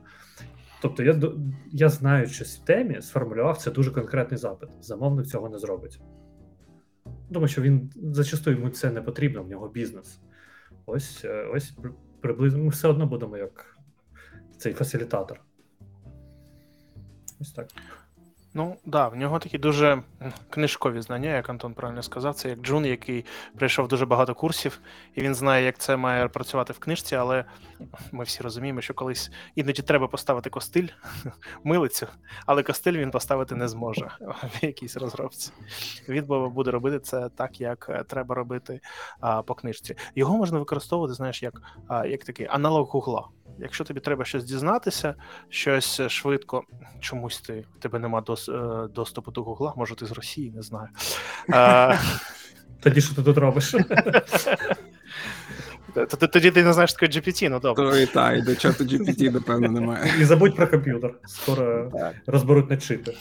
Тобто, 0.82 1.04
я 1.04 1.22
я 1.72 1.90
знаю, 1.90 2.28
що 2.28 2.46
в 2.46 2.66
темі 2.66 3.02
сформулював 3.02 3.58
це 3.58 3.72
дуже 3.72 3.92
конкретний 3.92 4.38
запит. 4.38 4.70
Замовник 4.82 5.26
цього 5.26 5.50
не 5.50 5.60
зробить. 5.60 6.00
Тому 7.34 7.48
що 7.48 7.62
він 7.62 7.92
зачастую 7.96 8.58
йому 8.58 8.70
це 8.70 8.92
не 8.92 9.02
потрібно, 9.02 9.44
в 9.44 9.48
нього 9.48 9.70
бізнес. 9.70 10.20
Ось 10.86 11.26
е, 11.26 11.44
ось 11.54 11.74
приблизно 12.22 12.64
ми 12.64 12.70
все 12.70 12.88
одно 12.88 13.06
будемо 13.06 13.38
як 13.38 13.78
цей 14.58 14.74
фасилітатор. 14.74 15.42
Ось 17.42 17.52
так. 17.52 17.68
Ну 18.54 18.78
да, 18.86 19.08
в 19.08 19.16
нього 19.16 19.40
такі 19.40 19.58
дуже 19.58 20.04
книжкові 20.50 21.02
знання, 21.02 21.36
як 21.36 21.50
Антон 21.50 21.74
правильно 21.74 22.04
сказав. 22.04 22.36
Це 22.36 22.50
як 22.50 22.62
Джун, 22.62 22.86
який 22.86 23.26
пройшов 23.58 23.88
дуже 23.88 24.06
багато 24.06 24.36
курсів, 24.36 24.80
і 25.16 25.22
він 25.22 25.36
знає, 25.36 25.66
як 25.66 25.78
це 25.78 25.98
має 25.98 26.28
працювати 26.28 26.74
в 26.74 26.80
книжці, 26.80 27.16
але 27.16 27.46
ми 28.12 28.24
всі 28.24 28.44
розуміємо, 28.44 28.82
що 28.82 28.94
колись 28.94 29.32
іноді 29.56 29.82
треба 29.82 30.08
поставити 30.08 30.50
костиль, 30.50 30.88
милицю, 31.64 32.08
але 32.46 32.64
костиль 32.64 32.98
він 32.98 33.12
поставити 33.12 33.56
не 33.56 33.68
зможе 33.68 34.12
в 34.22 34.66
якійсь 34.66 34.98
розробці. 34.98 35.52
Він 36.10 36.26
буде 36.26 36.72
робити 36.72 37.00
це 37.00 37.30
так, 37.30 37.62
як 37.62 37.88
е, 37.90 38.04
треба 38.04 38.36
робити 38.36 38.82
а, 39.20 39.42
по 39.42 39.56
книжці. 39.56 39.96
Його 40.16 40.38
можна 40.38 40.60
використовувати, 40.60 41.14
знаєш, 41.14 41.44
як, 41.44 41.62
а, 41.88 42.06
як 42.06 42.24
такий 42.24 42.48
аналог 42.50 42.88
гугла. 42.88 43.28
Якщо 43.62 43.84
тобі 43.84 44.00
треба 44.00 44.26
щось 44.26 44.44
дізнатися, 44.44 45.16
щось 45.50 46.02
швидко, 46.08 46.64
чомусь 47.00 47.42
ти 47.42 47.66
в 47.76 47.80
тебе 47.80 48.00
нема 48.00 48.22
дос, 48.22 48.50
е, 48.50 48.88
доступу 48.96 49.32
до 49.32 49.44
гугла, 49.44 49.74
може 49.78 49.96
ти 49.96 50.06
з 50.06 50.12
Росії, 50.12 50.52
не 50.52 50.62
знаю. 50.62 50.88
Е, 51.54 52.00
Тоді 52.80 53.02
що 53.02 53.16
ти 53.16 53.24
тут 53.24 53.38
робиш? 53.38 53.76
Тоді 56.32 56.52
ти 56.52 56.64
не 56.64 56.74
знаєш 56.74 56.94
таке 56.94 57.06
GPT, 57.20 57.50
ну 57.50 57.60
добре. 57.60 57.92
То 57.92 57.98
і 57.98 58.06
та, 58.06 58.34
і 58.34 58.42
до 58.42 58.56
чату 58.56 58.84
GPT, 58.84 59.32
напевно, 59.34 59.68
немає. 59.68 60.14
І 60.20 60.26
забудь 60.26 60.56
про 60.56 60.68
комп'ютер. 60.68 61.14
Скоро 61.28 61.92
Так. 61.94 62.16
розберуть 62.28 62.70
на 62.70 62.78
чипи. 62.78 63.14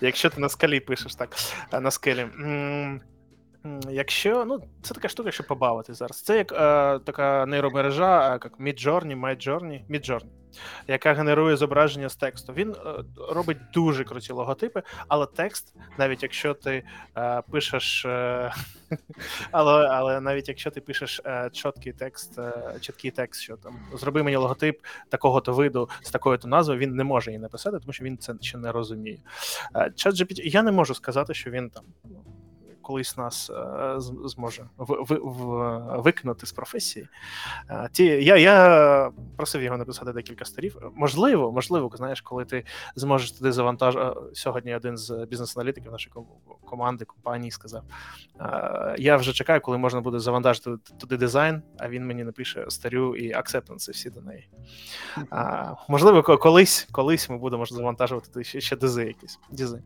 Якщо 0.00 0.30
ти 0.30 0.40
на 0.40 0.48
скалі 0.48 0.80
пишеш 0.80 1.14
так, 1.14 1.36
е, 1.72 1.80
на 1.80 1.90
скелі. 1.90 2.26
Якщо, 3.90 4.44
ну, 4.44 4.60
це 4.82 4.94
така 4.94 5.08
штука, 5.08 5.30
щоб 5.30 5.46
побавити 5.46 5.94
зараз. 5.94 6.22
Це 6.22 6.36
як 6.36 6.52
е, 6.52 6.56
така 6.98 7.46
нейромережа, 7.46 8.28
е, 8.28 8.30
як 8.32 8.60
Midjourney, 8.60 9.20
Midjourney, 9.20 9.80
Midjourney, 9.90 10.26
яка 10.88 11.12
генерує 11.12 11.56
зображення 11.56 12.08
з 12.08 12.16
тексту. 12.16 12.52
Він 12.52 12.70
е, 12.70 13.04
робить 13.30 13.58
дуже 13.74 14.04
круті 14.04 14.32
логотипи, 14.32 14.82
але 15.08 15.26
текст, 15.26 15.74
навіть 15.98 16.22
якщо 16.22 16.54
ти 16.54 16.82
е, 17.16 17.42
пишеш, 17.50 18.04
е, 18.04 18.52
але, 19.50 19.88
але 19.88 20.20
навіть 20.20 20.48
якщо 20.48 20.70
ти 20.70 20.80
пишеш 20.80 21.20
е, 21.24 21.50
чіткий 21.52 21.92
текст, 21.92 22.38
е, 22.38 22.52
чіткий 22.80 23.10
текст, 23.10 23.40
що 23.42 23.56
там 23.56 23.78
зроби 23.94 24.22
мені 24.22 24.36
логотип 24.36 24.80
такого-то 25.08 25.52
виду 25.52 25.88
з 26.02 26.10
такою-то 26.10 26.48
назвою, 26.48 26.80
він 26.80 26.94
не 26.94 27.04
може 27.04 27.30
її 27.30 27.38
написати, 27.38 27.78
тому 27.78 27.92
що 27.92 28.04
він 28.04 28.18
це 28.18 28.34
ще 28.40 28.58
не 28.58 28.72
розуміє. 28.72 29.18
Е, 29.74 29.78
ChatGPT, 29.78 30.40
я 30.44 30.62
не 30.62 30.72
можу 30.72 30.94
сказати, 30.94 31.34
що 31.34 31.50
він 31.50 31.70
там 31.70 31.84
ну, 32.04 32.24
колись 32.86 33.16
нас 33.16 33.50
е, 33.50 33.94
зможе 34.24 34.64
викинути 35.96 36.46
з 36.46 36.52
професії. 36.52 37.08
Е, 37.70 37.88
Ті, 37.92 38.04
я, 38.04 38.36
я 38.36 39.10
просив 39.36 39.62
його 39.62 39.76
написати 39.76 40.12
декілька 40.12 40.44
сторів. 40.44 40.76
Можливо, 40.94 41.52
можливо, 41.52 41.90
знаєш, 41.94 42.20
коли 42.20 42.44
ти 42.44 42.64
зможеш 42.96 43.32
туди 43.32 43.52
завантажити. 43.52 44.06
Сьогодні 44.32 44.74
один 44.74 44.96
з 44.96 45.26
бізнес-аналітиків 45.30 45.92
нашої 45.92 46.14
команди, 46.64 47.04
компанії 47.04 47.50
сказав: 47.50 47.82
е, 48.40 48.96
я 48.98 49.16
вже 49.16 49.32
чекаю, 49.32 49.60
коли 49.60 49.78
можна 49.78 50.00
буде 50.00 50.18
завантажити 50.18 50.70
туди 50.98 51.16
дизайн, 51.16 51.62
а 51.78 51.88
він 51.88 52.06
мені 52.06 52.24
напише 52.24 52.64
старю 52.68 53.16
і 53.16 53.32
акцептанси 53.32 53.92
всі 53.92 54.10
до 54.10 54.20
неї. 54.20 54.48
Можливо, 55.88 56.22
колись, 56.22 56.88
колись 56.92 57.30
ми 57.30 57.38
будемо 57.38 57.66
завантажувати 57.66 58.44
ще, 58.44 58.60
ще 58.60 58.76
дизи 58.76 59.04
якісь. 59.04 59.38
Дизи. 59.50 59.82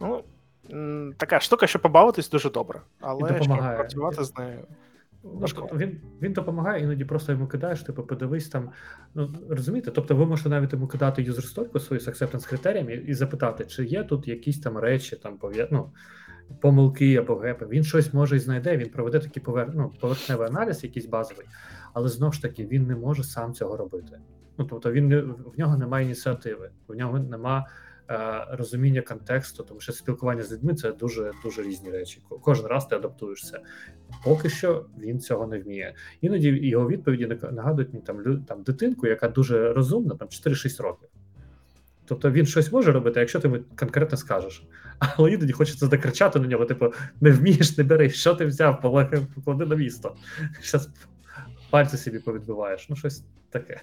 Ну, 0.00 0.24
така 1.16 1.40
штука, 1.40 1.66
що 1.66 1.78
побавитись 1.78 2.30
дуже 2.30 2.50
добре, 2.50 2.80
але 3.00 3.42
щоб 3.42 3.58
працювати 3.58 4.24
з 4.24 4.38
нею. 4.38 4.66
Ну, 5.24 5.40
Важко. 5.40 5.60
тобто 5.60 5.76
він, 5.76 6.00
він 6.22 6.32
допомагає, 6.32 6.82
іноді 6.82 7.04
просто 7.04 7.32
йому 7.32 7.46
кидаєш, 7.46 7.82
типу, 7.82 8.02
подивись 8.02 8.48
там. 8.48 8.70
Ну, 9.14 9.30
розумієте? 9.50 9.90
Тобто 9.90 10.16
ви 10.16 10.26
можете 10.26 10.48
навіть 10.48 10.72
йому 10.72 10.86
кидати 10.86 11.22
юзер 11.22 11.44
сторіку 11.44 11.80
свою 11.80 12.00
з 12.00 12.08
acceptance 12.08 12.48
критеріями 12.48 12.94
і 12.94 13.14
запитати, 13.14 13.64
чи 13.64 13.84
є 13.84 14.04
тут 14.04 14.28
якісь 14.28 14.60
там 14.60 14.78
речі, 14.78 15.16
там 15.16 15.38
ну, 15.70 15.90
помилки 16.60 17.16
або 17.16 17.36
гепи. 17.36 17.66
Він 17.66 17.84
щось 17.84 18.14
може 18.14 18.36
і 18.36 18.38
знайде, 18.38 18.76
він 18.76 18.88
проведе 18.88 19.18
такий 19.18 19.42
повер... 19.42 19.70
ну, 19.74 19.92
поверхневий 20.00 20.48
аналіз, 20.48 20.84
якийсь 20.84 21.06
базовий, 21.06 21.46
але 21.92 22.08
знову 22.08 22.32
ж 22.32 22.42
таки 22.42 22.66
він 22.66 22.86
не 22.86 22.96
може 22.96 23.24
сам 23.24 23.54
цього 23.54 23.76
робити. 23.76 24.20
Ну, 24.58 24.64
тобто 24.64 24.92
він 24.92 25.08
не, 25.08 25.20
в 25.20 25.54
нього 25.58 25.76
немає 25.76 26.04
ініціативи, 26.04 26.70
в 26.88 26.94
нього 26.94 27.18
немає 27.18 27.64
розуміння 28.50 29.02
контексту, 29.02 29.62
тому 29.62 29.80
що 29.80 29.92
спілкування 29.92 30.42
з 30.42 30.52
людьми 30.52 30.74
це 30.74 30.92
дуже 30.92 31.32
дуже 31.42 31.62
різні 31.62 31.90
речі. 31.90 32.22
Кожен 32.28 32.66
раз 32.66 32.86
ти 32.86 32.96
адаптуєшся. 32.96 33.60
Поки 34.24 34.50
що 34.50 34.86
він 34.98 35.20
цього 35.20 35.46
не 35.46 35.58
вміє. 35.58 35.94
Іноді 36.20 36.48
його 36.48 36.88
відповіді 36.88 37.38
нагадують 37.52 37.92
мені 37.92 38.04
там, 38.04 38.44
там 38.44 38.62
дитинку, 38.62 39.06
яка 39.06 39.28
дуже 39.28 39.72
розумна, 39.72 40.14
там 40.14 40.28
4-6 40.28 40.82
років. 40.82 41.08
Тобто 42.08 42.30
він 42.30 42.46
щось 42.46 42.72
може 42.72 42.92
робити, 42.92 43.20
якщо 43.20 43.40
ти 43.40 43.62
конкретно 43.78 44.18
скажеш. 44.18 44.62
Але 44.98 45.32
іноді 45.32 45.52
хочеться 45.52 45.86
закричати 45.86 46.40
на 46.40 46.46
нього: 46.46 46.64
типу, 46.64 46.92
не 47.20 47.30
вмієш, 47.30 47.78
не 47.78 47.84
бери, 47.84 48.10
що 48.10 48.34
ти 48.34 48.46
взяв, 48.46 48.80
поклади 48.80 49.66
на 49.66 49.76
місце. 49.76 50.16
Зараз 50.62 50.90
пальці 51.70 51.96
собі 51.96 52.18
повідбиваєш. 52.18 52.88
Ну, 52.88 52.96
щось 52.96 53.24
таке. 53.50 53.80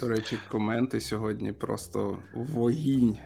До 0.00 0.08
речі, 0.08 0.38
коменти 0.50 1.00
сьогодні 1.00 1.52
просто 1.52 2.18
вогінь. 2.34 3.18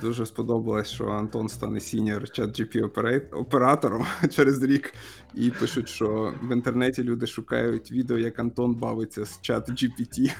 Дуже 0.00 0.26
сподобалось, 0.26 0.90
що 0.90 1.06
Антон 1.06 1.48
стане 1.48 1.80
senior 1.80 2.30
ChatGPT 2.30 2.84
оператором 3.32 4.06
через 4.30 4.62
рік. 4.62 4.94
І 5.34 5.50
пишуть, 5.50 5.88
що 5.88 6.34
в 6.42 6.52
інтернеті 6.52 7.02
люди 7.02 7.26
шукають 7.26 7.92
відео, 7.92 8.18
як 8.18 8.38
Антон 8.38 8.74
бавиться 8.74 9.24
з 9.24 9.40
ChatGPT 9.40 10.34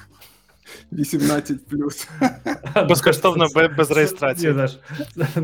18 0.91 1.59
Безкоштовно, 2.89 3.47
без, 3.55 3.71
без 3.77 3.91
реєстрації. 3.91 4.55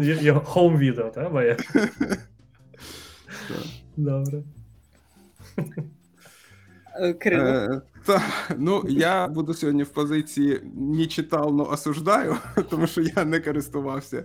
Його 0.02 0.40
хоум 0.40 0.78
відео, 0.78 1.10
та 1.10 1.30
моє. 1.30 1.58
Добре. 3.98 4.44
Е, 7.02 7.14
Кирило. 7.14 7.82
Та, 8.06 8.22
ну, 8.58 8.86
я 8.88 9.28
буду 9.28 9.54
сьогодні 9.54 9.84
в 9.84 9.90
позиції 9.90 10.62
не 10.76 11.06
читав, 11.06 11.54
но 11.54 11.70
осуждаю, 11.70 12.36
тому 12.70 12.88
що 12.88 13.02
я 13.02 13.26
не 13.26 13.40
користувався 13.40 14.24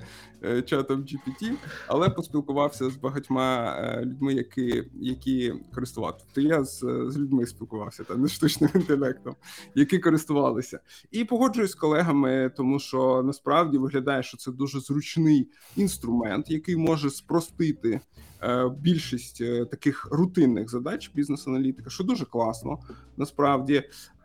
чатом 0.66 1.00
GPT, 1.00 1.52
але 1.86 2.10
поспілкувався 2.10 2.90
з 2.90 2.96
багатьма 2.96 3.76
е, 3.78 4.04
людьми, 4.04 4.34
які, 4.34 4.84
які 4.94 5.54
користувалися. 5.74 6.24
Тобто 6.24 6.48
я 6.48 6.64
з, 6.64 6.78
з 7.08 7.18
людьми 7.18 7.46
спілкувався, 7.46 8.04
та 8.04 8.16
не 8.16 8.28
штучним 8.28 8.70
інтелектом, 8.74 9.36
які 9.74 9.98
користувалися. 9.98 10.80
І 11.10 11.24
погоджуюсь 11.24 11.70
з 11.70 11.74
колегами, 11.74 12.50
тому 12.56 12.78
що 12.78 13.22
насправді 13.22 13.78
виглядає, 13.78 14.22
що 14.22 14.36
це 14.36 14.52
дуже 14.52 14.80
зручний 14.80 15.48
інструмент, 15.76 16.50
який 16.50 16.76
може 16.76 17.10
спростити 17.10 18.00
е, 18.42 18.70
більшість 18.80 19.40
е, 19.40 19.64
таких 19.64 20.08
рутинних 20.10 20.70
задач 20.70 21.10
бізнес-аналітика, 21.14 21.90
що 21.90 22.04
дуже 22.04 22.24
класно, 22.24 22.78
насправді, 23.16 23.74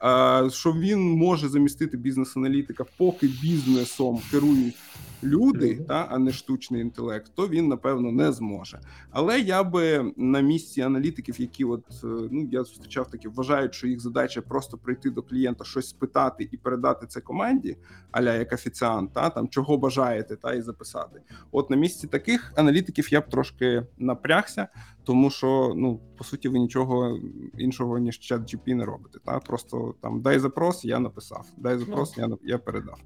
е, 0.04 0.50
що 0.50 0.74
він 0.74 1.00
може 1.00 1.50
замістити 1.50 1.98
бізнес-аналітика, 1.98 2.86
поки 2.98 3.28
бізнесом 3.28 4.22
керують 4.32 4.76
люди, 5.24 5.76
та 5.76 6.08
а 6.10 6.18
не 6.18 6.32
штучний 6.32 6.82
інтелект, 6.82 7.32
то 7.36 7.48
він 7.48 7.68
напевно 7.68 8.12
не 8.12 8.32
зможе. 8.32 8.80
Але 9.12 9.40
я 9.40 9.64
би 9.64 10.14
на 10.18 10.42
місці 10.42 10.82
аналітиків, 10.82 11.42
які 11.42 11.66
от 11.66 11.86
е, 12.04 12.08
ну 12.32 12.48
я 12.52 12.64
зустрічав 12.64 13.10
такі, 13.10 13.28
вважають, 13.28 13.74
що 13.74 13.88
їх 13.88 14.00
задача 14.00 14.42
просто 14.42 14.78
прийти 14.78 15.10
до 15.10 15.22
клієнта, 15.22 15.64
щось 15.64 15.90
спитати 15.90 16.50
і 16.52 16.58
передати 16.58 17.08
це 17.08 17.22
команді, 17.22 17.78
аля 18.12 18.36
як 18.36 18.54
офіціант, 18.54 19.14
та 19.14 19.30
там 19.30 19.48
чого 19.50 19.78
бажаєте, 19.78 20.36
та 20.36 20.54
і 20.54 20.62
записати. 20.62 21.22
От 21.52 21.70
на 21.70 21.76
місці 21.76 22.08
таких 22.08 22.54
аналітиків 22.56 23.14
я 23.14 23.22
б 23.22 23.30
трошки 23.30 23.86
напрягся, 23.98 24.68
тому 25.04 25.30
що 25.30 25.74
ну 25.76 26.00
по 26.18 26.24
суті 26.24 26.50
ви 26.50 26.60
нічого 26.60 27.20
іншого 27.58 27.98
ніж 27.98 28.20
чат 28.20 28.42
GP 28.42 28.74
не 28.74 28.86
робите. 28.86 29.20
Та 29.26 29.40
просто 29.40 29.96
там 30.02 30.22
дай 30.22 30.40
запрос, 30.40 30.86
я 30.86 31.00
написав, 31.00 31.46
дай 31.58 31.78
запрос, 31.78 32.18
я 32.18 32.26
нап- 32.26 32.40
я 32.44 32.58
передав. 32.58 33.00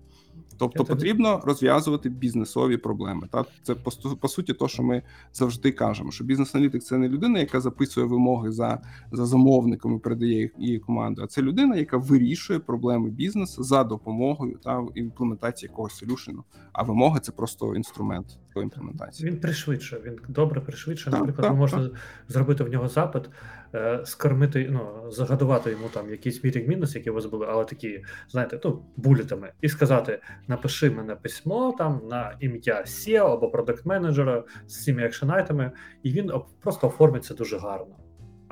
Тобто 0.58 0.86
потрібно 0.86 1.42
розв'язувати 1.44 2.10
бізнесові 2.10 2.78
проблеми. 2.78 3.28
Та 3.32 3.46
це 3.64 3.76
по, 3.76 3.92
по 4.16 4.28
суті, 4.28 4.54
то, 4.54 4.68
що 4.68 4.84
ми 4.84 5.02
завжди 5.34 5.72
кажемо, 5.72 6.12
що 6.12 6.24
бізнес-аналітик 6.24 6.84
це 6.84 6.98
не 6.98 7.10
людина, 7.10 7.40
яка 7.40 7.62
записує 7.62 8.08
вимоги 8.08 8.52
за, 8.52 8.82
за 9.12 9.26
замовниками, 9.26 10.00
передає 10.00 10.50
її 10.58 10.80
команду, 10.80 11.22
а 11.24 11.28
це 11.28 11.42
людина, 11.42 11.76
яка 11.76 11.98
вирішує 11.98 12.60
проблеми 12.60 13.10
бізнесу 13.10 13.64
за 13.64 13.84
допомогою 13.84 14.60
та 14.64 14.86
імплементації 14.96 15.70
якогось 15.70 15.94
солюшену. 15.94 16.44
А 16.74 16.84
вимоги 16.84 17.20
це 17.20 17.32
просто 17.32 17.76
інструмент 17.76 18.40
до 18.56 18.62
імплементації. 18.62 19.30
Він 19.30 19.40
пришвидшує, 19.40 20.02
він 20.06 20.20
добре 20.28 20.62
пришвидшує. 20.62 21.12
Так, 21.12 21.20
Наприклад, 21.20 21.44
так, 21.44 21.52
ви 21.52 21.58
можете 21.58 22.00
зробити 22.28 22.64
в 22.64 22.70
нього 22.70 22.88
запит, 22.88 23.30
е, 23.76 24.02
скормити, 24.06 24.70
ну, 24.72 25.12
загадувати 25.12 25.72
йому 25.72 25.90
там 25.94 26.10
якийсь 26.10 26.44
мітинг 26.44 26.68
мінус, 26.68 26.96
які 26.96 27.10
у 27.10 27.14
вас 27.14 27.26
були, 27.26 27.48
але 27.50 27.66
такі, 27.66 28.04
знаєте, 28.30 28.60
ну, 28.64 28.86
булітами, 28.96 29.52
і 29.62 29.70
сказати: 29.70 30.22
напиши 30.48 30.90
мене 30.90 31.16
письмо 31.16 31.76
там 31.78 32.02
на 32.10 32.36
ім'я 32.40 32.82
SEO 32.82 33.34
або 33.34 33.50
продакт 33.50 33.86
менеджера 33.86 34.44
з 34.68 34.84
цими 34.84 35.04
екшенайтами, 35.04 35.72
і 36.04 36.12
він 36.12 36.32
просто 36.62 36.88
оформиться 36.88 37.34
дуже 37.34 37.58
гарно. 37.58 37.96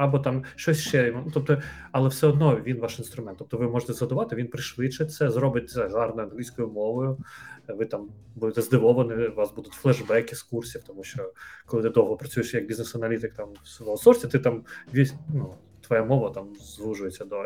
Або 0.01 0.19
там 0.19 0.43
щось 0.55 0.79
ще 0.79 1.11
ну, 1.15 1.31
Тобто, 1.33 1.61
але 1.91 2.09
все 2.09 2.27
одно 2.27 2.61
він 2.65 2.79
ваш 2.79 2.99
інструмент. 2.99 3.37
Тобто 3.37 3.57
ви 3.57 3.69
можете 3.69 3.93
задавати, 3.93 4.35
він 4.35 4.47
пришвидшить 4.47 5.13
це, 5.13 5.29
зробить 5.29 5.69
це 5.69 5.87
гарно 5.87 6.23
англійською 6.23 6.67
мовою. 6.67 7.17
Ви 7.67 7.85
там 7.85 8.09
будете 8.35 8.61
здивовані, 8.61 9.27
у 9.27 9.35
вас 9.35 9.53
будуть 9.53 9.73
флешбеки 9.73 10.35
з 10.35 10.43
курсів, 10.43 10.83
тому 10.87 11.03
що 11.03 11.33
коли 11.65 11.83
ти 11.83 11.89
довго 11.89 12.17
працюєш 12.17 12.53
як 12.53 12.65
бізнес-аналітик 12.67 13.33
там 13.33 13.49
в 13.79 13.89
аутсорсі, 13.89 14.27
ти 14.27 14.39
там 14.39 14.63
ну, 15.33 15.55
твоя 15.81 16.03
мова 16.03 16.29
там 16.29 16.55
звужується 16.55 17.25
до 17.25 17.45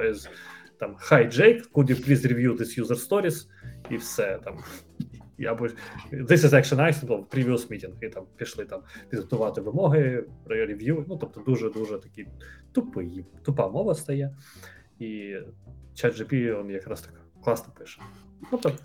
там 0.80 0.95
Hi 1.10 1.40
Jake, 1.40 1.61
could 1.73 1.90
you 1.90 2.07
please 2.07 2.27
review 2.27 2.57
this 2.57 2.84
user 2.84 3.10
stories? 3.10 3.48
І 3.90 3.98
все 3.98 4.40
там. 4.44 4.57
І 5.37 5.43
би 5.43 5.73
this 6.11 6.37
is 6.37 6.53
action 6.53 6.79
item, 6.79 7.07
там, 7.07 7.23
previous 7.23 7.67
meeting, 7.71 7.93
і 8.01 8.09
там 8.09 8.25
пішли 8.35 8.65
там 8.65 8.81
підготувати 9.09 9.61
вимоги, 9.61 10.25
рев'ю. 10.45 11.05
Ну 11.07 11.17
тобто 11.17 11.41
дуже 11.41 11.69
дуже 11.69 11.97
такі 11.97 12.27
тупий, 12.71 13.25
тупа 13.43 13.67
мова 13.67 13.95
стає. 13.95 14.37
І 14.99 15.35
ChatGPT 15.95 16.63
він 16.63 16.69
якраз 16.69 17.01
так 17.01 17.13
класно 17.43 17.73
пише. 17.77 18.01
Ну 18.51 18.59
Тобто 18.61 18.83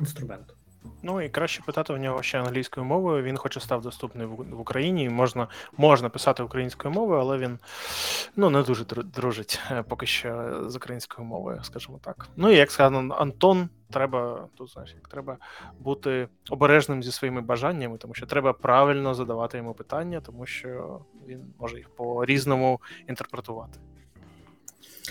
інструмент. 0.00 0.54
Ну 1.02 1.20
і 1.20 1.28
краще 1.28 1.62
питати 1.62 1.92
в 1.92 1.98
нього 1.98 2.22
ще 2.22 2.40
англійською 2.40 2.86
мовою. 2.86 3.22
Він 3.22 3.36
хоче 3.36 3.60
став 3.60 3.82
доступний 3.82 4.26
в 4.26 4.60
Україні. 4.60 5.04
і 5.04 5.08
Можна 5.08 5.48
можна 5.76 6.08
писати 6.08 6.42
українською 6.42 6.94
мовою, 6.94 7.20
але 7.20 7.38
він 7.38 7.58
ну 8.36 8.50
не 8.50 8.62
дуже 8.62 8.84
дружить 8.84 9.60
е, 9.70 9.82
поки 9.82 10.06
що 10.06 10.62
з 10.70 10.76
українською 10.76 11.28
мовою, 11.28 11.60
скажімо 11.62 12.00
так. 12.02 12.28
Ну 12.36 12.50
і 12.50 12.56
як 12.56 12.70
сказано, 12.70 13.14
Антон, 13.14 13.68
треба 13.90 14.48
тут 14.56 14.70
знаєш, 14.70 14.94
як 14.94 15.08
треба 15.08 15.36
бути 15.80 16.28
обережним 16.50 17.02
зі 17.02 17.12
своїми 17.12 17.40
бажаннями, 17.40 17.98
тому 17.98 18.14
що 18.14 18.26
треба 18.26 18.52
правильно 18.52 19.14
задавати 19.14 19.58
йому 19.58 19.74
питання, 19.74 20.20
тому 20.20 20.46
що 20.46 21.00
він 21.26 21.54
може 21.58 21.76
їх 21.76 21.88
по 21.88 22.24
різному 22.24 22.80
інтерпретувати. 23.08 23.78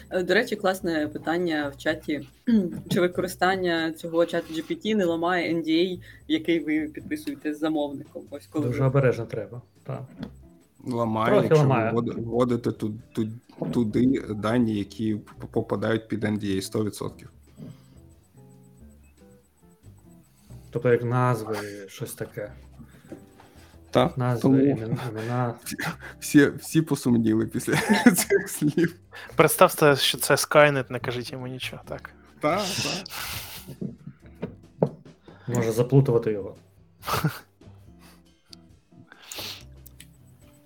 Е, 0.09 0.23
До 0.23 0.33
речі, 0.33 0.55
класне 0.55 1.07
питання 1.07 1.71
в 1.75 1.77
чаті. 1.77 2.27
Чи 2.89 3.01
використання 3.01 3.91
цього 3.91 4.25
чату 4.25 4.53
GPT 4.53 4.95
не 4.95 5.05
ламає 5.05 5.55
NDA, 5.55 6.01
який 6.27 6.59
ви 6.59 6.87
підписуєте 6.87 7.53
з 7.53 7.59
замовником? 7.59 8.23
Ось 8.31 8.47
коли 8.47 8.67
Дуже 8.67 8.79
ви... 8.79 8.85
обережно 8.87 9.25
треба. 9.25 9.61
Так. 9.83 10.03
Ламає, 10.87 11.31
Трохи 11.31 11.47
якщо 11.47 11.67
ламає. 11.67 11.91
ви 11.93 12.13
вводите 12.21 12.71
ту- 12.71 12.93
ту- 13.13 13.27
туди 13.73 14.21
дані, 14.29 14.75
які 14.75 15.17
попадають 15.51 16.07
під 16.07 16.23
NDA 16.23 16.61
100%. 16.61 17.11
Тобто 20.71 20.89
як 20.89 21.03
назви, 21.03 21.55
щось 21.87 22.13
таке. 22.13 22.51
Так, 23.91 24.17
Назви, 24.17 24.41
тому 24.41 24.57
імен- 24.57 24.97
імена. 25.11 25.53
всі, 26.19 26.49
всі 26.49 26.81
посумніли 26.81 27.45
після 27.45 27.73
цих 28.15 28.49
слів. 28.49 28.95
Представте, 29.35 29.95
що 29.95 30.17
це 30.17 30.33
Skynet, 30.33 30.91
не 30.91 30.99
кажіть 30.99 31.31
йому 31.31 31.47
нічого, 31.47 31.81
так. 31.87 32.09
Так, 32.39 32.61
так. 32.83 33.89
Може 35.47 35.71
заплутувати 35.71 36.31
його. 36.31 36.55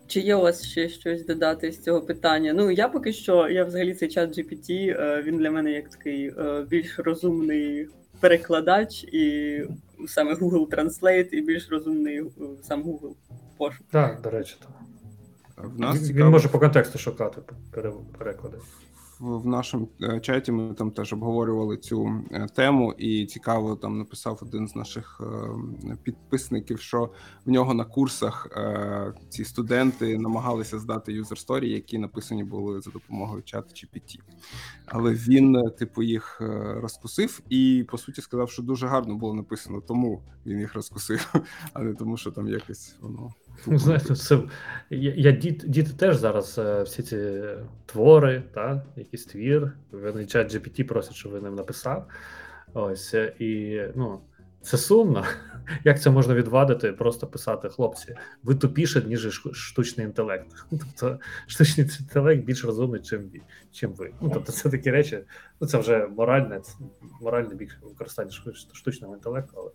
Чи 0.07 0.19
є 0.19 0.35
у 0.35 0.41
вас 0.41 0.65
ще 0.65 0.89
щось 0.89 1.25
додати 1.25 1.71
з 1.71 1.83
цього 1.83 2.01
питання? 2.01 2.53
Ну 2.53 2.71
я 2.71 2.87
поки 2.87 3.13
що, 3.13 3.49
я 3.49 3.63
взагалі 3.63 3.93
цей 3.93 4.09
чат 4.09 4.37
GPT, 4.37 4.69
е, 4.71 5.21
він 5.21 5.37
для 5.37 5.51
мене 5.51 5.71
як 5.71 5.89
такий 5.89 6.27
е, 6.27 6.65
більш 6.69 6.99
розумний 6.99 7.87
перекладач, 8.19 9.03
і 9.03 9.63
саме 10.07 10.33
Google 10.33 10.67
Translate, 10.67 11.29
і 11.29 11.41
більш 11.41 11.69
розумний 11.69 12.17
е, 12.17 12.23
сам 12.63 12.83
Google 12.83 13.13
пошук. 13.57 13.85
Так, 13.91 14.21
до 14.21 14.29
речі, 14.29 14.55
так. 14.59 14.69
В 15.57 15.79
нас 15.79 15.97
Він, 15.97 16.05
цікаво, 16.05 16.25
він 16.25 16.31
може 16.31 16.47
по 16.47 16.59
контексту 16.59 16.99
шукати 16.99 17.41
переклади. 18.17 18.57
В 19.19 19.45
нашому 19.45 19.89
е, 20.01 20.19
чаті 20.19 20.51
ми 20.51 20.73
там 20.73 20.91
теж 20.91 21.13
обговорювали 21.13 21.77
цю 21.77 22.23
е, 22.31 22.47
тему, 22.55 22.93
і 22.97 23.25
цікаво 23.25 23.75
там 23.75 23.97
написав 23.97 24.39
один 24.41 24.67
з 24.67 24.75
наших 24.75 25.21
е, 25.23 25.97
підписників, 26.03 26.79
що 26.79 27.09
в 27.45 27.49
нього 27.49 27.73
на 27.73 27.85
курсах 27.85 28.47
ці 29.29 29.45
студенти 29.45 30.17
намагалися 30.17 30.79
здати 30.79 31.13
юзер 31.13 31.37
сторі, 31.37 31.71
які 31.71 31.97
написані 31.97 32.43
були 32.43 32.81
за 32.81 32.91
допомогою 32.91 33.43
чату 33.43 33.67
GPT. 33.73 34.19
Але 34.85 35.13
він, 35.13 35.71
типу, 35.79 36.03
їх 36.03 36.41
розкусив 36.81 37.41
і 37.49 37.85
по 37.91 37.97
суті 37.97 38.21
сказав, 38.21 38.49
що 38.49 38.63
дуже 38.63 38.87
гарно 38.87 39.15
було 39.15 39.33
написано, 39.33 39.81
тому 39.81 40.21
він 40.45 40.59
їх 40.59 40.75
розкусив, 40.75 41.33
а 41.73 41.81
не 41.81 41.93
тому, 41.93 42.17
що 42.17 42.31
там 42.31 42.47
якось 42.47 42.95
воно. 43.01 43.33
Ну, 43.67 43.77
знаєте, 43.77 44.15
це, 44.15 44.39
я, 44.89 45.13
я 45.15 45.31
діт, 45.31 45.63
діти 45.67 45.93
теж 45.93 46.17
зараз 46.17 46.57
е, 46.57 46.83
всі 46.83 47.03
ці 47.03 47.41
твори, 47.85 48.43
та, 48.53 48.83
якийсь 48.95 49.25
твір, 49.25 49.71
вони 49.91 50.25
чат 50.25 50.55
GPT 50.55 50.83
просять, 50.83 51.15
щоб 51.15 51.31
ви 51.31 51.41
ним 51.41 51.55
написав. 51.55 52.07
Ось, 52.73 53.13
е, 53.13 53.33
і 53.39 53.81
ну, 53.95 54.19
це 54.61 54.77
сумно. 54.77 55.25
Як 55.83 56.01
це 56.01 56.09
можна 56.09 56.33
відвадити, 56.33 56.91
просто 56.91 57.27
писати, 57.27 57.69
хлопці, 57.69 58.15
ви 58.43 58.55
тупіше, 58.55 59.01
ніж 59.01 59.41
штучний 59.53 60.05
інтелект. 60.05 60.47
Тобто 60.69 61.19
штучний 61.47 61.89
інтелект 61.99 62.45
більш 62.45 62.65
розумний, 62.65 63.01
чим, 63.01 63.31
чим 63.71 63.93
ви. 63.93 64.13
Ну, 64.21 64.31
тобто 64.33 64.51
це 64.51 64.69
такі 64.69 64.91
речі, 64.91 65.19
ну 65.61 65.67
це 65.67 65.77
вже 65.77 66.07
моральне, 66.07 66.61
моральне 67.21 67.55
більше 67.55 67.77
використання 67.81 68.31
штучного 68.73 69.15
інтелекту, 69.15 69.53
але 69.57 69.71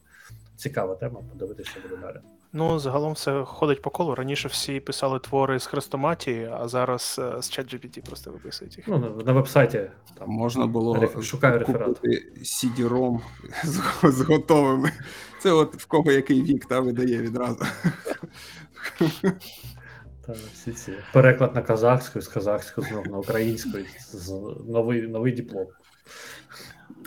цікава 0.56 0.94
тема, 0.94 1.20
подивитися, 1.32 1.70
що 1.70 1.80
буде 1.80 1.96
далі. 2.02 2.16
Ну, 2.52 2.78
загалом 2.78 3.12
все 3.12 3.44
ходить 3.44 3.82
по 3.82 3.90
колу. 3.90 4.14
Раніше 4.14 4.48
всі 4.48 4.80
писали 4.80 5.18
твори 5.18 5.58
з 5.60 5.66
хрестоматії, 5.66 6.50
а 6.52 6.68
зараз 6.68 7.16
е, 7.18 7.42
з 7.42 7.50
ChatGPT 7.58 8.06
просто 8.06 8.30
виписують 8.30 8.76
їх. 8.76 8.88
Ну, 8.88 8.98
на, 8.98 9.08
на 9.24 9.32
веб-сайті 9.32 9.90
там 10.18 10.30
Можна 10.30 10.66
було 10.66 10.94
Реф- 10.96 11.22
шукаю 11.22 11.58
реферат. 11.58 11.86
купити 11.86 12.32
CD-ROM 12.38 13.20
з, 13.64 13.80
з 14.02 14.20
готовими. 14.20 14.92
Це 15.40 15.52
от 15.52 15.76
в 15.76 15.86
кого 15.86 16.12
який 16.12 16.42
вік 16.42 16.66
та 16.66 16.80
видає 16.80 17.18
відразу. 17.18 17.64
Та, 20.26 20.32
всі 20.52 20.72
ці 20.72 20.92
переклад 21.12 21.54
на 21.54 21.62
казахську, 21.62 22.20
з 22.20 22.28
казахську 22.28 22.82
знов 22.82 23.06
на 23.06 23.18
українську, 23.18 23.78
з 24.12 24.30
новий, 24.68 25.02
новий 25.02 25.32
диплом. 25.32 25.66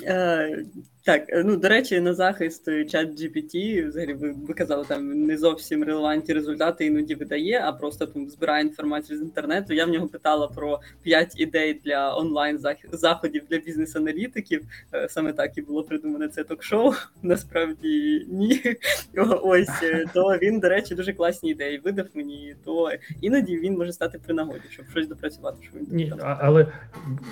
Е, 0.03 0.65
так, 1.05 1.30
е, 1.30 1.43
ну 1.45 1.55
до 1.57 1.69
речі, 1.69 1.99
на 1.99 2.13
захист 2.13 2.67
е, 2.67 2.85
чат 2.85 3.21
GPT, 3.21 3.88
взагалі 3.88 4.13
ви, 4.13 4.35
ви 4.47 4.53
казали, 4.53 4.85
там 4.88 5.25
не 5.25 5.38
зовсім 5.38 5.84
релевантні 5.84 6.34
результати 6.34 6.85
іноді 6.85 7.15
видає, 7.15 7.61
а 7.65 7.71
просто 7.71 8.05
там 8.05 8.30
збирає 8.30 8.63
інформацію 8.63 9.19
з 9.19 9.21
інтернету. 9.21 9.73
Я 9.73 9.85
в 9.85 9.89
нього 9.89 10.07
питала 10.07 10.47
про 10.47 10.80
5 11.01 11.39
ідей 11.39 11.81
для 11.85 12.15
онлайн 12.17 12.57
зах- 12.57 12.95
заходів 12.95 13.43
для 13.49 13.57
бізнес-аналітиків. 13.57 14.61
Е, 14.93 15.09
Саме 15.09 15.34
так 15.34 15.57
і 15.57 15.61
було 15.61 15.84
придумане 15.84 16.27
це 16.27 16.43
ток-шоу. 16.43 16.93
Насправді 17.23 18.25
ні. 18.30 18.61
Ось 19.43 19.69
то 20.13 20.38
він, 20.41 20.59
до 20.59 20.69
речі, 20.69 20.95
дуже 20.95 21.13
класні 21.13 21.49
ідеї 21.49 21.77
видав 21.77 22.05
мені. 22.13 22.55
То 22.65 22.91
іноді 23.21 23.57
він 23.57 23.77
може 23.77 23.93
стати 23.93 24.19
при 24.25 24.34
нагоді, 24.34 24.61
щоб 24.69 24.85
щось 24.89 25.07
допрацювати. 25.07 25.57
Що 25.63 25.77
він 25.77 25.88
Ні, 25.91 26.13
але 26.19 26.67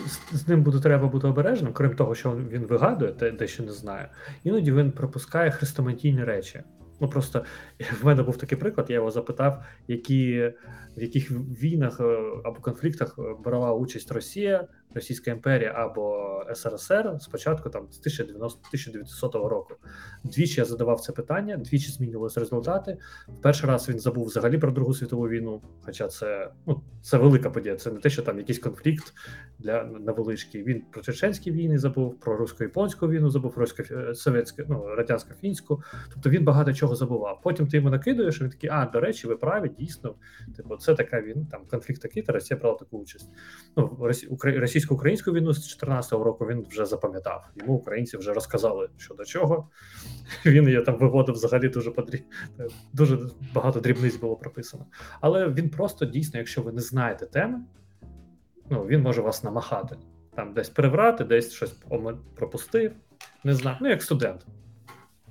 з, 0.07 0.38
з 0.38 0.48
ним 0.48 0.61
буде 0.64 0.80
треба 0.80 1.07
бути 1.07 1.27
обережним, 1.27 1.73
крім 1.73 1.95
того, 1.95 2.15
що 2.15 2.38
він 2.52 2.61
вигадує, 2.61 3.11
те, 3.11 3.31
те, 3.31 3.48
що 3.48 3.61
не 3.62 3.72
знаю. 3.72 4.08
Іноді 4.44 4.72
він 4.72 4.92
пропускає 4.92 5.52
хрестоматійні 5.52 6.24
речі. 6.24 6.64
Ну 7.00 7.10
просто 7.10 7.46
в 8.02 8.06
мене 8.06 8.24
був 8.24 8.38
такий 8.38 8.58
приклад, 8.58 8.90
я 8.90 8.96
його 8.96 9.12
запитав, 9.12 9.64
які, 9.88 10.54
в 10.98 11.02
яких 11.02 11.32
війнах 11.32 12.00
е, 12.00 12.04
або 12.44 12.62
конфліктах 12.62 13.16
е, 13.20 13.22
брала 13.44 13.74
участь 13.74 14.12
Росія, 14.12 14.68
Російська 14.93 15.31
імперія 15.31 15.73
або 15.76 16.27
СРСР 16.53 17.15
спочатку 17.19 17.69
там 17.69 17.88
з 17.91 17.99
1090 17.99 18.59
1900 18.59 19.35
року. 19.35 19.73
Двічі 20.23 20.59
я 20.59 20.65
задавав 20.65 21.01
це 21.01 21.11
питання, 21.11 21.57
двічі 21.57 21.91
змінювалися 21.91 22.39
результати. 22.39 22.97
В 23.27 23.41
перший 23.41 23.69
раз 23.69 23.89
він 23.89 23.99
забув 23.99 24.26
взагалі 24.26 24.57
про 24.57 24.72
Другу 24.72 24.93
світову 24.93 25.30
війну, 25.30 25.61
хоча 25.81 26.07
це 26.07 26.51
ну 26.65 26.81
це 27.01 27.18
велика 27.18 27.49
подія. 27.49 27.76
Це 27.76 27.91
не 27.91 27.99
те, 27.99 28.09
що 28.09 28.22
там 28.22 28.38
якийсь 28.38 28.59
конфлікт 28.59 29.13
для 29.59 29.84
невеличкий. 29.84 30.63
Він 30.63 30.81
про 30.91 31.01
чеченські 31.01 31.51
війни 31.51 31.77
забув, 31.77 32.19
про 32.19 32.38
русько-японську 32.38 33.09
війну 33.09 33.30
забув, 33.30 33.53
русько 33.57 33.84
совєтську, 34.13 34.61
ну 34.69 34.95
радянсько-фінську. 34.95 35.81
Тобто 36.13 36.30
він 36.30 36.43
багато 36.43 36.73
чого 36.73 36.95
забував. 36.95 37.39
Потім 37.43 37.68
ти 37.68 37.77
йому 37.77 37.89
накидуєш, 37.89 38.41
і 38.41 38.43
він 38.43 38.49
такий, 38.49 38.69
а 38.73 38.85
до 38.85 38.99
речі, 38.99 39.27
ви 39.27 39.35
праві, 39.35 39.72
дійсно. 39.80 40.15
Типу, 40.57 40.77
це 40.77 40.95
така 40.95 41.22
він 41.22 41.45
там 41.45 41.61
конфлікт 41.69 42.01
такий, 42.01 42.23
та 42.23 42.34
Росія 42.34 42.59
брала 42.59 42.77
таку 42.77 42.97
участь. 42.97 43.30
Ну 43.77 43.97
Росі, 44.01 44.27
Украї- 44.27 44.59
російська 44.59 44.81
російсько-українську 44.82 45.32
війну 45.32 45.53
з 45.53 45.58
2014 45.58 46.12
року 46.12 46.45
він 46.45 46.66
вже 46.70 46.86
запам'ятав. 46.86 47.49
Йому 47.56 47.74
українці 47.74 48.18
вже 48.18 48.34
розказали, 48.34 48.90
що 48.98 49.14
до 49.14 49.26
чого. 49.26 49.70
Він 50.45 50.68
її 50.68 50.82
там 50.82 50.98
виводив 50.98 51.36
взагалі 51.36 51.70
дуже 51.70 51.91
подрі... 51.91 52.24
дуже 52.94 53.20
багато 53.53 53.80
дрібниць 53.80 54.16
було 54.16 54.36
прописано. 54.36 54.86
Але 55.22 55.49
він 55.49 55.70
просто 55.70 56.06
дійсно, 56.06 56.40
якщо 56.40 56.62
ви 56.62 56.72
не 56.72 56.82
знаєте 56.82 57.26
теми, 57.26 57.60
ну 58.70 58.86
він 58.86 59.02
може 59.02 59.22
вас 59.22 59.44
намахати. 59.44 59.98
Там 60.36 60.53
десь 60.53 60.70
переврати, 60.70 61.24
десь 61.24 61.52
щось 61.52 61.76
пропустив. 62.36 62.91
Не 63.44 63.53
знаю. 63.53 63.78
Ну, 63.82 63.90
як 63.90 64.03
студент. 64.03 64.45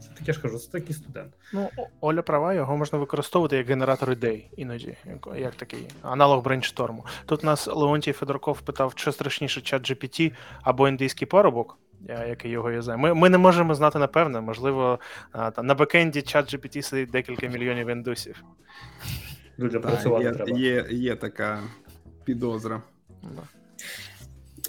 Це 0.01 0.09
таке 0.19 0.33
ж 0.33 0.43
кажу, 0.43 0.59
це 0.59 0.71
такий 0.71 0.95
студент. 0.95 1.33
Ну, 1.53 1.69
Оля 2.01 2.23
права, 2.23 2.55
його 2.55 2.77
можна 2.77 2.99
використовувати 2.99 3.57
як 3.57 3.69
генератор 3.69 4.13
ідей 4.13 4.51
іноді, 4.57 4.97
як, 5.07 5.29
як 5.39 5.55
такий 5.55 5.87
аналог 6.03 6.45
брейншторму. 6.45 7.07
Тут 7.27 7.45
нас 7.45 7.67
Леонтій 7.67 8.13
Федорков 8.13 8.61
питав, 8.61 8.93
що 8.97 9.13
страшніше 9.13 9.61
чат 9.61 9.91
GPT 9.91 10.33
або 10.63 10.89
індійський 10.89 11.27
парубок, 11.27 11.79
який 12.09 12.51
його 12.51 12.71
юзає. 12.71 12.99
Ми, 12.99 13.15
ми 13.15 13.29
не 13.29 13.39
можемо 13.39 13.75
знати 13.75 13.99
напевне, 13.99 14.41
можливо, 14.41 14.99
там, 15.55 15.67
на 15.67 15.75
бекенді 15.75 16.23
чат 16.23 16.55
GPT 16.55 16.83
сидить 16.83 17.11
декілька 17.11 17.47
мільйонів 17.47 17.89
індусів. 17.89 18.45
Людям 19.59 19.83
працювати 19.83 20.25
є, 20.25 20.33
треба. 20.33 20.59
є, 20.59 20.87
є 20.91 21.17
така 21.17 21.61
підозра. 22.25 22.83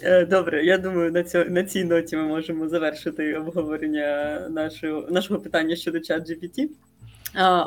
Е, 0.04 0.24
Добре, 0.26 0.64
я 0.64 0.78
думаю, 0.78 1.12
на 1.12 1.22
цьо, 1.24 1.44
на 1.44 1.64
цій 1.64 1.84
ноті 1.84 2.16
ми 2.16 2.22
можемо 2.22 2.68
завершити 2.68 3.34
обговорення 3.34 4.40
нашого, 4.50 5.10
нашого 5.10 5.40
питання 5.40 5.76
щодо 5.76 6.00
чат 6.00 6.30
GPT. 6.30 6.68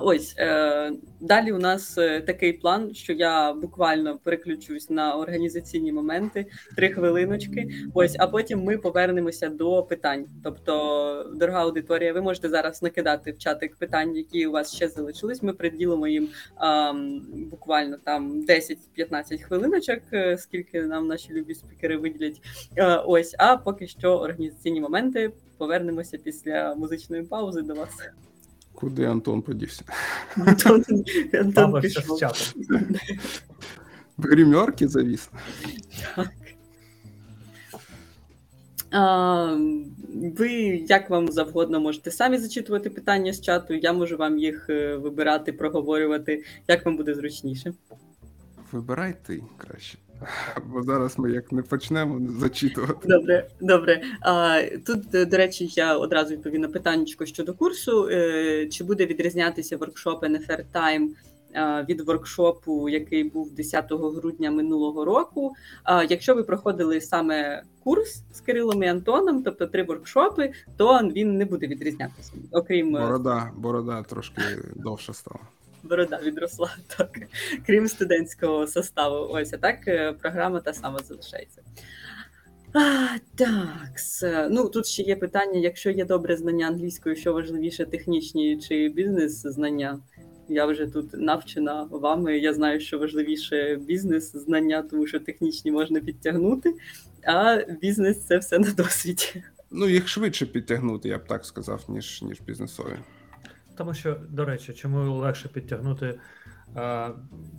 Ось 0.02 0.36
е, 0.38 0.92
далі 1.20 1.52
у 1.52 1.58
нас 1.58 1.98
е, 1.98 2.22
такий 2.22 2.54
план, 2.54 2.94
що 2.94 3.14
я 3.14 3.54
буквально 3.54 4.18
переключусь 4.24 4.90
на 4.90 5.16
організаційні 5.16 5.92
моменти, 5.92 6.46
три 6.76 6.90
хвилиночки. 6.90 7.70
Ось, 7.94 8.16
а 8.20 8.28
потім 8.28 8.64
ми 8.64 8.78
повернемося 8.78 9.50
до 9.50 9.84
питань. 9.84 10.26
Тобто, 10.44 11.32
дорога 11.36 11.62
аудиторія, 11.62 12.14
ви 12.14 12.22
можете 12.22 12.50
зараз 12.50 12.84
накидати 12.84 13.32
в 13.32 13.38
чатик 13.38 13.76
питань, 13.76 14.16
які 14.16 14.48
у 14.48 14.52
вас 14.52 14.76
ще 14.76 14.88
залишились. 14.90 15.44
Ми 15.44 15.54
приділимо 15.54 16.08
їм 16.08 16.30
ам, 16.56 17.22
буквально 17.52 17.98
там 17.98 18.46
10-15 18.46 19.42
хвилиночок, 19.42 20.00
е, 20.14 20.38
скільки 20.38 20.82
нам 20.82 21.08
наші 21.08 21.34
любі 21.34 21.54
спікери 21.54 21.98
виділять. 21.98 22.42
Е, 22.76 22.96
ось, 22.96 23.36
а 23.38 23.58
поки 23.58 23.88
що 23.88 24.18
організаційні 24.18 24.82
моменти. 24.82 25.32
Повернемося 25.58 26.18
після 26.18 26.76
музичної 26.76 27.24
паузи 27.24 27.62
до 27.62 27.74
вас. 27.74 27.92
Куди 28.76 29.06
Антон 29.06 29.42
подівся? 29.42 29.84
Антон, 30.38 30.84
Антон 31.34 31.82
пішов. 31.82 32.20
чатом. 32.20 32.64
В 34.18 34.24
гримерки 34.24 34.88
завіс. 34.88 35.30
А, 38.92 39.58
ви 40.38 40.52
як 40.90 41.10
вам 41.10 41.32
завгодно 41.32 41.80
можете 41.80 42.12
самі 42.12 42.38
зачитувати 42.38 42.90
питання 42.90 43.34
з 43.34 43.42
чату. 43.42 43.74
Я 43.74 43.94
можу 43.94 44.18
вам 44.18 44.38
їх 44.38 44.70
е, 44.70 44.96
вибирати, 44.96 45.54
проговорювати, 45.54 46.44
як 46.68 46.86
вам 46.86 46.98
буде 46.98 47.16
зручніше. 47.16 47.74
Вибирай 48.72 49.16
ти 49.28 49.44
краще. 49.58 49.98
Бо 50.66 50.84
зараз 50.84 51.20
ми 51.20 51.32
як 51.32 51.52
не 51.52 51.62
почнемо 51.62 52.22
зачитувати. 52.40 53.08
Добре, 53.08 53.48
добре. 53.62 54.02
А, 54.22 54.62
тут, 54.86 55.16
е, 55.16 55.26
до 55.26 55.38
речі, 55.38 55.70
я 55.76 55.98
одразу 55.98 56.34
відповім 56.34 56.62
на 56.62 56.68
питання 56.68 57.06
щодо 57.24 57.54
курсу. 57.54 58.10
Е, 58.12 58.68
Чи 58.68 58.84
буде 58.84 59.06
відрізнятися 59.06 59.78
воркшоп 59.78 60.24
NFR 60.24 60.64
Time 60.74 61.08
від 61.90 62.02
воркшопу, 62.02 62.90
який 62.90 63.24
був 63.24 63.52
10 63.52 63.92
грудня 63.92 64.52
минулого 64.52 65.06
року? 65.06 65.54
А, 65.84 66.04
Якщо 66.04 66.36
ви 66.36 66.44
проходили 66.44 67.02
саме 67.02 67.64
курс 67.84 68.24
з 68.34 68.40
Кирилом 68.40 68.84
і 68.84 68.88
Антоном, 68.88 69.44
тобто 69.44 69.68
три 69.68 69.84
воркшопи, 69.84 70.52
то 70.78 71.00
він 71.00 71.38
не 71.38 71.46
буде 71.46 71.68
відрізнятися. 71.68 72.34
Окрім 72.52 72.96
е, 72.96 73.00
Борода, 73.00 73.52
борода 73.58 74.04
трошки 74.04 74.42
довша 74.76 75.14
стала. 75.14 75.40
Борода 75.86 76.20
відросла, 76.24 76.76
так 76.98 77.20
крім 77.66 77.88
студентського 77.88 78.68
составу. 78.68 79.16
Ось 79.16 79.54
а 79.54 79.58
так 79.58 79.88
е, 79.88 80.14
програма 80.14 80.60
та 80.60 80.74
сама 80.74 81.00
залишається. 81.00 81.62
А, 82.74 83.08
так, 83.36 84.50
ну 84.52 84.70
тут 84.70 84.86
ще 84.86 85.04
є 85.04 85.16
питання: 85.16 85.60
якщо 85.60 85.92
є 85.92 86.06
добре 86.06 86.38
знання 86.38 86.68
англійської, 86.68 87.16
що 87.16 87.34
важливіше, 87.34 87.86
технічні 87.86 88.60
чи 88.60 88.90
бізнес 88.90 89.42
знання? 89.42 90.00
Я 90.50 90.66
вже 90.66 90.88
тут 90.88 91.14
навчена 91.14 91.88
вами. 91.92 92.38
Я 92.38 92.54
знаю, 92.54 92.80
що 92.80 93.00
важливіше 93.00 93.76
бізнес 93.76 94.36
знання, 94.36 94.82
тому 94.82 95.08
що 95.08 95.20
технічні 95.20 95.72
можна 95.72 96.00
підтягнути, 96.00 96.74
а 97.28 97.58
бізнес 97.82 98.26
це 98.26 98.38
все 98.38 98.60
на 98.60 98.72
досвіді. 98.72 99.44
Ну, 99.72 99.90
їх 99.90 100.08
швидше 100.08 100.46
підтягнути, 100.46 101.10
я 101.10 101.18
б 101.18 101.28
так 101.28 101.46
сказав, 101.46 101.86
ніж, 101.88 102.22
ніж 102.22 102.42
бізнесові. 102.42 102.96
Тому 103.78 103.94
що, 103.94 104.18
до 104.30 104.46
речі, 104.46 104.74
чому 104.74 105.16
легше 105.16 105.48
підтягнути 105.48 106.20
а, 106.76 107.12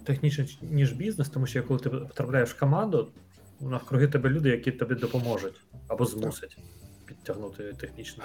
технічно, 0.05 0.44
ніж 0.62 0.93
бізнес, 0.93 1.28
тому 1.28 1.47
що 1.47 1.62
коли 1.62 1.80
ти 1.80 1.90
потрапляєш 1.90 2.51
в 2.51 2.59
команду, 2.59 3.12
навкруги 3.60 4.09
тебе 4.09 4.30
люди, 4.30 4.48
які 4.48 4.72
тобі 4.72 4.94
допоможуть 4.94 5.60
або 5.88 6.06
змусять 6.06 6.59
підтягнути 7.06 7.72
технічно. 7.72 8.24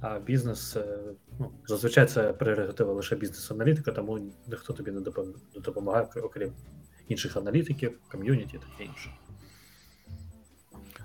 А 0.00 0.18
бізнес, 0.18 0.76
е, 0.76 0.98
ну, 1.38 1.52
зазвичай 1.66 2.06
це 2.06 2.32
прерогатива 2.32 2.92
лише 2.92 3.16
бізнес-аналітика, 3.16 3.92
тому 3.92 4.32
ніхто 4.46 4.72
тобі 4.72 4.90
не 4.90 5.00
допом- 5.00 5.34
не 5.54 5.60
допомагає, 5.60 6.06
окрім 6.22 6.52
інших 7.08 7.36
аналітиків, 7.36 7.98
ком'юніті 8.10 8.58
таке 8.58 8.84
інше. 8.84 9.10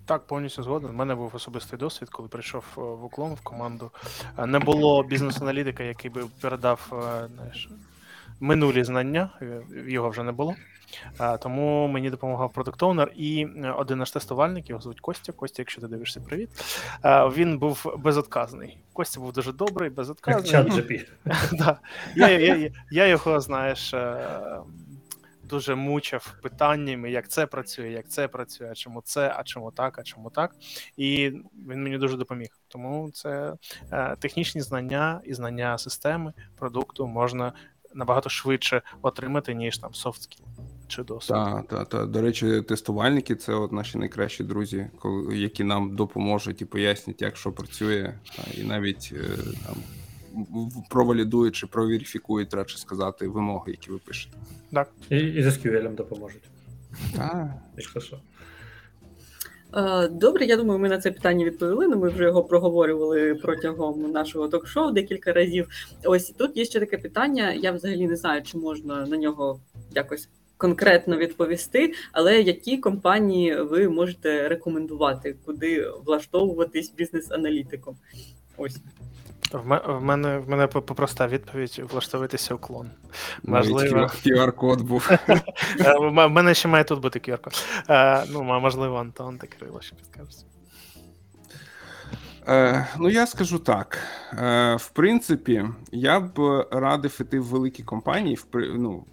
Так, 0.05 0.27
повністю 0.27 0.63
згоден. 0.63 0.89
У 0.89 0.93
мене 0.93 1.15
був 1.15 1.31
особистий 1.35 1.79
досвід, 1.79 2.09
коли 2.09 2.29
прийшов 2.29 2.63
е, 2.77 2.81
в 2.81 3.03
уклон 3.03 3.33
в 3.33 3.41
команду. 3.41 3.91
Е, 4.37 4.45
Не 4.45 4.59
було 4.59 5.03
бізнес-аналітика, 5.03 5.83
який 5.83 6.11
би 6.11 6.23
передав 6.41 6.91
е, 6.93 7.27
знаєш, 7.35 7.69
минулі 8.39 8.83
знання, 8.83 9.29
його 9.87 10.09
вже 10.09 10.23
не 10.23 10.31
було. 10.31 10.55
Тому 11.39 11.87
мені 11.87 12.09
допомагав 12.09 12.53
продукт 12.53 12.83
оунер 12.83 13.11
і 13.15 13.45
один 13.77 13.97
наш 13.97 14.11
тестувальник, 14.11 14.69
його 14.69 14.81
звуть 14.81 14.99
Костя. 14.99 15.31
Костя, 15.31 15.61
якщо 15.61 15.81
ти 15.81 15.87
дивишся, 15.87 16.19
привіт. 16.21 16.49
Він 17.05 17.57
був 17.57 17.95
безотказний. 17.97 18.77
Костя 18.93 19.19
був 19.19 19.33
дуже 19.33 19.53
добрий, 19.53 19.85
Як 19.87 19.93
безотказний. 19.95 20.51
чат 20.51 20.67
Я, 22.91 23.07
його, 23.07 23.39
знаєш, 23.39 23.93
дуже 25.53 25.75
мучив 25.75 26.33
питаннями, 26.41 27.11
як 27.11 27.29
це 27.29 27.45
працює, 27.45 27.89
як 27.89 28.09
це 28.09 28.27
працює, 28.27 28.67
а 28.71 28.75
чому 28.75 29.01
це, 29.01 29.33
а 29.37 29.43
чому 29.43 29.71
так, 29.71 29.99
а 29.99 30.03
чому 30.03 30.29
так. 30.29 30.55
І 30.97 31.31
він 31.67 31.83
мені 31.83 31.97
дуже 31.97 32.17
допоміг. 32.17 32.49
Тому 32.67 33.11
це 33.13 33.53
е, 33.91 34.15
технічні 34.19 34.61
знання 34.61 35.21
і 35.25 35.33
знання 35.33 35.77
системи, 35.77 36.33
продукту 36.55 37.07
можна 37.07 37.53
набагато 37.93 38.29
швидше 38.29 38.81
отримати, 39.01 39.53
ніж 39.53 39.77
там 39.77 39.91
soft 39.91 40.41
чи 40.87 41.03
досвід. 41.03 41.35
Так, 41.35 41.67
так, 41.67 41.89
так. 41.89 42.07
До 42.07 42.21
речі, 42.21 42.61
тестувальники 42.61 43.35
це 43.35 43.53
от 43.53 43.71
наші 43.71 43.97
найкращі 43.97 44.43
друзі, 44.43 44.87
коли, 44.99 45.37
які 45.37 45.63
нам 45.63 45.95
допоможуть 45.95 46.61
і 46.61 46.65
пояснять, 46.65 47.21
як 47.21 47.37
що 47.37 47.51
працює, 47.51 48.13
та, 48.35 48.43
і 48.61 48.63
навіть 48.63 49.13
е, 49.15 49.37
там 49.65 49.75
провалідують 50.89 51.55
чи 51.55 51.67
проверифікують, 51.67 52.53
радше 52.53 52.77
сказати, 52.77 53.27
вимоги, 53.27 53.71
які 53.71 53.91
ви 53.91 53.97
пишете. 53.97 54.37
І, 55.09 55.17
і 55.17 55.43
з 55.43 55.47
SQL 55.47 55.95
допоможуть. 55.95 56.43
Так. 57.15 57.47
Якщо 57.77 57.99
що. 57.99 58.17
Е, 59.75 60.07
Добре, 60.07 60.45
я 60.45 60.57
думаю, 60.57 60.79
ми 60.79 60.89
на 60.89 60.97
це 60.97 61.11
питання 61.11 61.45
відповіли. 61.45 61.87
Ну, 61.87 61.97
ми 61.97 62.09
вже 62.09 62.23
його 62.23 62.43
проговорювали 62.43 63.35
протягом 63.35 64.11
нашого 64.11 64.47
ток-шоу 64.47 64.91
декілька 64.91 65.33
разів. 65.33 65.67
Ось 66.05 66.29
тут 66.29 66.57
є 66.57 66.65
ще 66.65 66.79
таке 66.79 66.97
питання. 66.97 67.53
Я 67.53 67.71
взагалі 67.71 68.07
не 68.07 68.15
знаю, 68.15 68.43
чи 68.43 68.57
можна 68.57 69.05
на 69.05 69.17
нього 69.17 69.59
якось 69.95 70.29
конкретно 70.57 71.17
відповісти, 71.17 71.93
але 72.11 72.41
які 72.41 72.77
компанії 72.77 73.61
ви 73.61 73.89
можете 73.89 74.47
рекомендувати, 74.47 75.35
куди 75.45 75.89
влаштовуватись 76.05 76.93
бізнес-аналітиком? 76.97 77.97
Ось 78.57 78.77
В, 79.53 79.65
ме- 79.67 79.81
в 79.87 80.01
мене 80.01 80.37
в 80.37 80.49
мене 80.49 80.67
по- 80.67 80.81
проста 80.81 81.27
відповідь 81.27 81.81
влаштовуйтеся 81.91 82.55
уклон. 82.55 82.89
Можливо. 83.43 83.97
QR-код 84.25 84.81
був. 84.81 85.09
Е, 85.79 85.97
В 85.99 86.29
мене 86.29 86.53
ще 86.53 86.67
має 86.67 86.83
тут 86.83 86.99
бути 87.01 87.19
QR-код. 87.19 87.53
Е, 87.89 88.23
Ну, 88.29 88.43
можливо, 88.43 88.97
Антон 88.97 89.37
та 89.37 89.47
Кирило 89.47 89.81
ще 89.81 89.95
підкажуть. 89.95 90.45
Е, 92.47 92.87
ну, 92.99 93.09
я 93.09 93.27
скажу 93.27 93.59
так. 93.59 93.97
Е, 94.37 94.75
в 94.75 94.89
принципі, 94.89 95.65
я 95.91 96.19
б 96.19 96.65
радив 96.71 97.17
іти 97.21 97.39
в 97.39 97.45
великі 97.45 97.83
компанії, 97.83 98.35
в, 98.35 98.45
ну, 98.53 99.05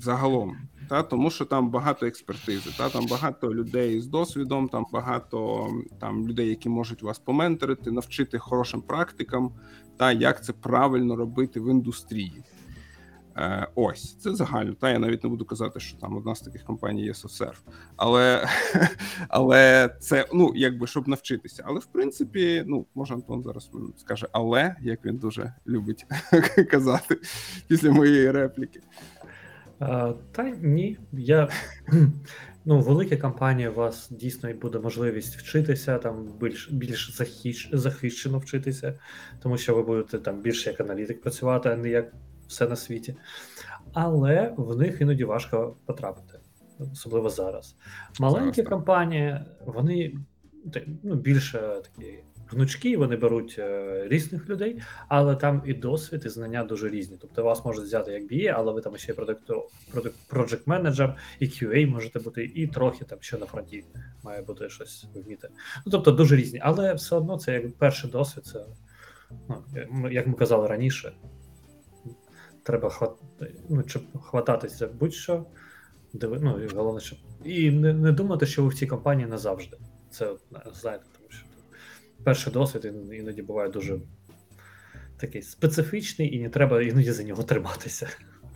загалом. 0.00 0.56
Та, 0.88 1.02
тому 1.02 1.30
що 1.30 1.44
там 1.44 1.70
багато 1.70 2.06
експертизи, 2.06 2.70
та, 2.78 2.88
там 2.88 3.06
багато 3.06 3.54
людей 3.54 4.00
з 4.00 4.06
досвідом, 4.06 4.68
там 4.68 4.86
багато 4.92 5.68
там, 6.00 6.28
людей, 6.28 6.48
які 6.48 6.68
можуть 6.68 7.02
вас 7.02 7.18
поменторити, 7.18 7.90
навчити 7.90 8.38
хорошим 8.38 8.82
практикам, 8.82 9.52
та 9.96 10.12
як 10.12 10.44
це 10.44 10.52
правильно 10.52 11.16
робити 11.16 11.60
в 11.60 11.70
індустрії. 11.70 12.42
Е, 13.38 13.68
Ось 13.74 14.14
це 14.14 14.34
загально. 14.34 14.74
Та 14.74 14.90
я 14.90 14.98
навіть 14.98 15.24
не 15.24 15.30
буду 15.30 15.44
казати, 15.44 15.80
що 15.80 15.98
там 15.98 16.16
одна 16.16 16.34
з 16.34 16.40
таких 16.40 16.64
компаній 16.64 17.04
є 17.04 17.12
SoftServe. 17.12 17.58
Але 17.96 18.48
але 19.28 19.90
це 20.00 20.26
ну 20.32 20.52
якби 20.54 20.86
щоб 20.86 21.08
навчитися. 21.08 21.64
Але 21.66 21.80
в 21.80 21.86
принципі, 21.86 22.64
ну 22.66 22.86
може 22.94 23.14
Антон 23.14 23.42
зараз 23.42 23.70
скаже, 23.96 24.28
але 24.32 24.76
як 24.80 25.04
він 25.04 25.16
дуже 25.16 25.54
любить 25.66 26.06
казати 26.70 27.18
після 27.68 27.90
моєї 27.90 28.30
репліки. 28.30 28.80
А, 29.78 30.12
Та 30.32 30.50
ні, 30.50 30.98
я 31.12 31.48
ну, 32.64 32.80
велика 32.80 33.16
компанія, 33.16 33.70
у 33.70 33.74
вас 33.74 34.10
дійсно 34.10 34.54
буде 34.54 34.78
можливість 34.78 35.36
вчитися, 35.36 35.98
там 35.98 36.28
більш 36.40 36.70
більш 36.70 37.16
захищ, 37.16 37.70
захищено 37.72 38.38
вчитися, 38.38 38.98
тому 39.42 39.58
що 39.58 39.74
ви 39.74 39.82
будете 39.82 40.18
там 40.18 40.40
більше 40.40 40.70
як 40.70 40.80
аналітик 40.80 41.22
працювати, 41.22 41.68
а 41.68 41.76
не 41.76 41.88
як 41.88 42.12
все 42.48 42.68
на 42.68 42.76
світі. 42.76 43.16
Але 43.92 44.54
в 44.56 44.76
них 44.76 45.00
іноді 45.00 45.24
важко 45.24 45.76
потрапити, 45.86 46.38
особливо 46.92 47.30
зараз. 47.30 47.76
Маленькі 48.20 48.56
зараз, 48.56 48.70
компанії, 48.70 49.40
вони 49.66 50.14
ну, 51.02 51.14
більше 51.14 51.58
такі 51.58 52.18
гнучкі, 52.50 52.96
вони 52.96 53.16
беруть 53.16 53.56
е, 53.58 54.02
різних 54.08 54.48
людей, 54.48 54.82
але 55.08 55.36
там 55.36 55.62
і 55.66 55.74
досвід, 55.74 56.22
і 56.26 56.28
знання 56.28 56.64
дуже 56.64 56.88
різні. 56.88 57.16
Тобто 57.20 57.42
вас 57.42 57.64
можуть 57.64 57.84
взяти 57.84 58.12
як 58.12 58.22
BA, 58.22 58.54
але 58.56 58.72
ви 58.72 58.80
там 58.80 58.96
ще 58.96 59.12
project 60.30 60.62
менеджер 60.66 61.16
і 61.38 61.46
QA 61.46 61.86
можете 61.86 62.18
бути, 62.18 62.44
і 62.54 62.66
трохи 62.66 63.04
там 63.04 63.18
ще 63.20 63.38
на 63.38 63.46
фронті 63.46 63.84
має 64.22 64.42
бути 64.42 64.68
щось 64.68 65.06
вміти. 65.14 65.48
Ну 65.86 65.92
тобто 65.92 66.10
дуже 66.12 66.36
різні, 66.36 66.60
але 66.62 66.94
все 66.94 67.16
одно 67.16 67.38
це 67.38 67.52
як 67.52 67.76
перший 67.76 68.10
досвід. 68.10 68.46
Це 68.46 68.64
ну, 69.90 70.10
як 70.10 70.26
ми 70.26 70.34
казали 70.34 70.68
раніше, 70.68 71.12
треба 72.62 72.90
хват... 72.90 73.12
ну, 73.68 73.84
хвататися 74.22 74.76
за 74.76 74.86
будь-що. 74.86 75.46
Диви... 76.12 76.38
Ну, 76.42 76.64
і 76.64 76.68
головне, 76.74 77.00
щоб 77.00 77.18
і 77.44 77.70
не, 77.70 77.92
не 77.92 78.12
думати, 78.12 78.46
що 78.46 78.62
ви 78.62 78.68
в 78.68 78.74
цій 78.74 78.86
компанії 78.86 79.28
назавжди. 79.28 79.76
Це 80.10 80.34
знаєте, 80.74 81.04
перший 82.24 82.52
досвід 82.52 82.92
іноді 83.12 83.42
буває 83.42 83.70
дуже 83.70 83.98
такий 85.16 85.42
специфічний, 85.42 86.36
і 86.36 86.40
не 86.40 86.48
треба 86.48 86.82
іноді 86.82 87.12
за 87.12 87.22
нього 87.22 87.42
триматися. 87.42 88.08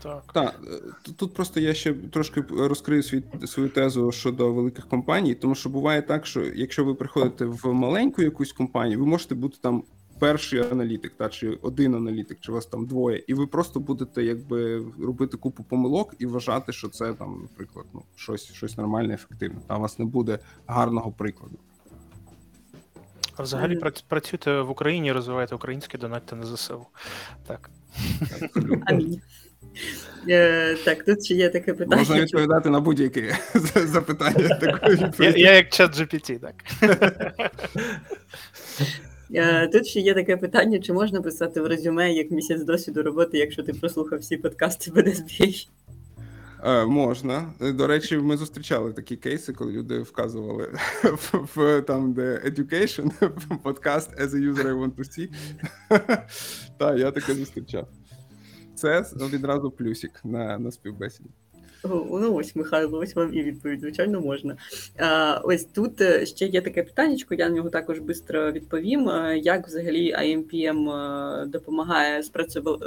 Так, 0.02 0.24
Так, 0.34 0.60
е, 1.06 1.12
тут 1.16 1.34
просто 1.34 1.60
я 1.60 1.74
ще 1.74 1.94
трошки 1.94 2.40
розкрию 2.40 3.02
свій, 3.02 3.22
свою 3.47 3.68
тезу 3.68 4.12
щодо 4.12 4.52
великих 4.52 4.89
компаній, 4.89 5.34
тому 5.34 5.55
що 5.55 5.68
буває 5.70 6.02
так, 6.02 6.26
що 6.26 6.44
якщо 6.44 6.84
ви 6.84 6.94
приходите 6.94 7.44
в 7.44 7.72
маленьку 7.72 8.22
якусь 8.22 8.52
компанію, 8.52 8.98
ви 9.01 9.06
можете 9.06 9.34
бути 9.34 9.59
там 9.60 9.84
перший 10.18 10.60
аналітик, 10.60 11.12
та 11.16 11.28
чи 11.28 11.59
один 11.62 11.94
аналітик, 11.94 12.39
чи 12.40 12.52
у 12.52 12.55
вас 12.55 12.66
там 12.66 12.86
двоє, 12.86 13.24
і 13.26 13.34
ви 13.34 13.47
просто 13.47 13.80
будете 13.80 14.22
якби 14.22 14.84
робити 15.01 15.36
купу 15.36 15.64
помилок 15.64 16.14
і 16.18 16.26
вважати, 16.26 16.72
що 16.72 16.89
це 16.89 17.14
там, 17.14 17.40
наприклад, 17.43 17.86
ну 17.94 18.02
щось 18.16 18.52
щось 18.52 18.76
нормальне, 18.76 19.14
ефективне. 19.14 19.60
Та 19.66 19.76
у 19.76 19.80
вас 19.80 19.98
не 19.98 20.05
буде 20.05 20.39
гарного 20.66 21.12
прикладу. 21.12 21.59
А 23.36 23.42
взагалі 23.42 23.76
mm-hmm. 23.76 24.04
працюйте 24.09 24.60
в 24.60 24.70
Україні, 24.70 25.12
розвивайте 25.12 25.54
українське, 25.54 25.98
донатьте 25.98 26.36
на 26.36 26.46
ЗСУ. 26.46 26.86
Так. 27.46 27.70
Амінь. 28.86 29.20
Е, 30.28 30.76
так, 30.84 31.04
тут 31.04 31.24
ще 31.24 31.34
є 31.34 31.48
таке 31.48 31.74
питання. 31.74 31.96
Можна 31.96 32.20
відповідати 32.20 32.70
на 32.70 32.80
будь-яке 32.80 33.38
запитання. 33.74 34.59
Я, 35.18 35.30
я 35.30 35.52
як 35.52 35.68
чат 35.68 36.00
GPT, 36.00 36.38
так. 36.38 36.54
Е, 39.34 39.68
тут 39.68 39.86
ще 39.86 40.00
є 40.00 40.14
таке 40.14 40.36
питання: 40.36 40.78
чи 40.78 40.92
можна 40.92 41.22
писати 41.22 41.60
в 41.60 41.66
резюме 41.66 42.12
як 42.12 42.30
місяць 42.30 42.62
досвіду 42.62 43.02
роботи, 43.02 43.38
якщо 43.38 43.62
ти 43.62 43.72
прослухав 43.72 44.18
всі 44.18 44.36
подкасти 44.36 44.90
BDSBA? 44.90 45.68
Е, 46.64 46.86
можна. 46.86 47.52
До 47.60 47.86
речі, 47.86 48.18
ми 48.18 48.36
зустрічали 48.36 48.93
такі 48.93 49.16
кейси, 49.16 49.52
коли 49.52 49.72
люди 49.72 49.98
вказували 49.98 50.78
в, 51.32 51.82
там, 51.82 52.12
де 52.12 52.43
education, 52.44 53.32
подкаст 53.62 54.20
as 54.20 54.28
a 54.28 54.52
user 54.52 54.66
I 54.66 54.74
want 54.74 54.94
to 54.94 55.05
see. 55.05 55.28
Так, 56.78 56.98
я 56.98 57.10
таке 57.10 57.34
зустрічав. 57.34 57.89
Це 58.74 59.05
відразу 59.32 59.70
плюсик 59.70 60.20
на, 60.24 60.59
на 60.59 60.70
співбесіді. 60.70 61.30
Ну 61.84 62.34
ось, 62.34 62.56
Михайло, 62.56 62.98
ось 62.98 63.14
вам 63.14 63.34
і 63.34 63.42
відповідь, 63.42 63.80
звичайно, 63.80 64.20
можна. 64.20 64.56
Ось 65.42 65.64
тут 65.64 66.00
е, 66.00 66.26
ще 66.26 66.46
є 66.46 66.60
таке 66.60 66.82
питання, 66.82 67.16
я 67.30 67.48
на 67.48 67.54
нього 67.54 67.70
також 67.70 67.96
швидко 67.96 68.52
відповім. 68.52 69.09
Е, 69.09 69.38
як 69.38 69.66
взагалі 69.66 70.14
IMPM 70.14 70.90
е, 70.90 71.46
допомагає 71.46 72.22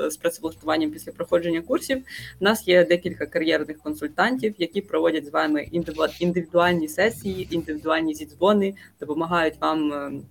з 0.09 0.17
працевлаштуванням 0.17 0.91
після 0.91 1.11
проходження 1.11 1.61
курсів? 1.61 1.97
У 2.41 2.43
нас 2.43 2.67
є 2.67 2.85
декілька 2.85 3.25
кар'єрних 3.25 3.77
консультантів, 3.77 4.55
які 4.57 4.81
проводять 4.81 5.25
з 5.25 5.29
вами 5.29 5.67
індивідуальні 6.19 6.87
сесії, 6.87 7.47
індивідуальні 7.51 8.13
зідзвони, 8.13 8.73
допомагають 8.99 9.61
вам. 9.61 10.21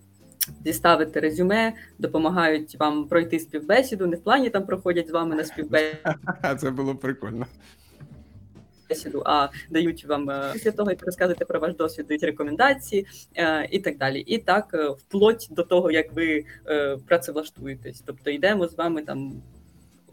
Діставити 0.60 1.20
резюме, 1.20 1.72
допомагають 1.98 2.80
вам 2.80 3.08
пройти 3.08 3.38
співбесіду. 3.38 4.06
Не 4.06 4.16
в 4.16 4.20
плані 4.20 4.50
там 4.50 4.66
проходять 4.66 5.08
з 5.08 5.10
вами 5.10 5.34
на 5.36 5.44
співбесіду. 5.44 5.98
Це 6.60 6.70
було 6.70 6.94
прикольно 6.94 7.46
бесіду, 8.89 9.23
а 9.27 9.48
дають 9.70 10.05
вам 10.05 10.31
е, 10.31 10.51
після 10.52 10.70
того, 10.70 10.90
як 10.90 11.06
розказуєте 11.06 11.44
про 11.44 11.61
ваш 11.61 11.74
досвід, 11.74 12.06
дають 12.06 12.23
рекомендації 12.23 13.06
е, 13.36 13.69
і 13.70 13.78
так 13.78 13.98
далі. 13.98 14.20
І 14.20 14.39
так, 14.39 14.70
е, 14.74 14.89
вплоть 14.89 15.48
до 15.51 15.62
того, 15.62 15.90
як 15.90 16.12
ви 16.12 16.44
працевлаштуєтесь. 17.06 18.02
Тобто 18.06 18.31
йдемо 18.31 18.69
з 18.69 18.74
вами 18.74 19.02
там 19.02 19.43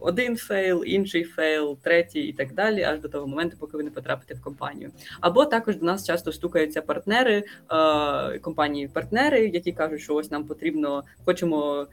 один 0.02 0.38
fail, 0.38 0.84
інший 0.86 1.24
фейл, 1.24 1.78
третій 1.82 2.22
і 2.22 2.34
так 2.34 2.54
далі, 2.54 2.84
аж 2.84 3.00
до 3.00 3.10
того 3.10 3.28
моменту, 3.28 3.58
поки 3.60 3.78
ви 3.78 3.84
не 3.84 3.92
потрапите 3.92 4.34
в 4.34 4.42
компанію. 4.42 4.92
Або 5.20 5.46
також 5.46 5.76
до 5.76 5.86
нас 5.86 6.08
часто 6.08 6.32
стукаються 6.32 6.82
партнери, 6.82 7.44
е, 7.72 8.40
компанії-партнери, 8.40 9.48
які 9.48 9.72
кажуть, 9.72 10.02
що 10.02 10.16
ось 10.16 10.32
нам 10.32 10.44
потрібно, 10.44 11.04
хочемо 11.26 11.88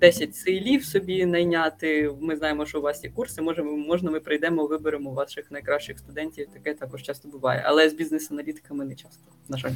10 0.00 0.36
сейлів 0.36 0.84
собі 0.84 1.26
найняти. 1.26 2.14
Ми 2.20 2.36
знаємо, 2.36 2.66
що 2.66 2.78
у 2.78 2.82
вас 2.82 3.04
є 3.04 3.10
курси. 3.10 3.42
Можемо, 3.42 3.76
можна, 3.76 4.10
ми 4.10 4.20
прийдемо, 4.20 4.66
виберемо 4.66 5.12
ваших 5.12 5.50
найкращих 5.50 5.98
студентів. 5.98 6.46
Таке 6.52 6.74
також 6.74 7.02
часто 7.02 7.28
буває, 7.28 7.62
але 7.66 7.88
з 7.88 7.94
бізнес-аналітиками 7.94 8.84
не 8.84 8.94
часто. 8.94 9.22
На 9.48 9.56
жаль, 9.56 9.72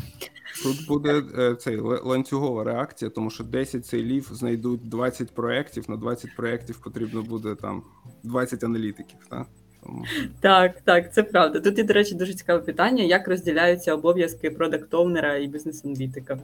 тут 0.62 0.86
буде 0.88 1.22
е, 1.38 1.54
цей 1.54 1.76
ланцюгова 1.80 2.64
реакція, 2.64 3.10
тому 3.10 3.30
що 3.30 3.44
10 3.44 3.86
сейлів 3.86 4.28
знайдуть 4.32 4.88
20 4.88 5.34
проєктів, 5.34 5.90
на 5.90 5.96
20 5.96 6.36
проєктів 6.36 6.80
потрібно 6.80 7.22
буде 7.22 7.54
там 7.54 7.73
20 8.22 8.64
аналітиків. 8.64 9.18
Так? 9.30 9.46
Тому... 9.82 10.04
Так, 10.40 10.80
так, 10.80 11.14
це 11.14 11.22
правда. 11.22 11.60
Тут 11.60 11.78
є, 11.78 11.84
до 11.84 11.92
речі, 11.92 12.14
дуже 12.14 12.34
цікаве 12.34 12.60
питання: 12.60 13.04
як 13.04 13.28
розділяються 13.28 13.94
обов'язки 13.94 14.50
продакт-овнера 14.50 15.36
і 15.36 15.46
бізнес-аналітика? 15.46 16.38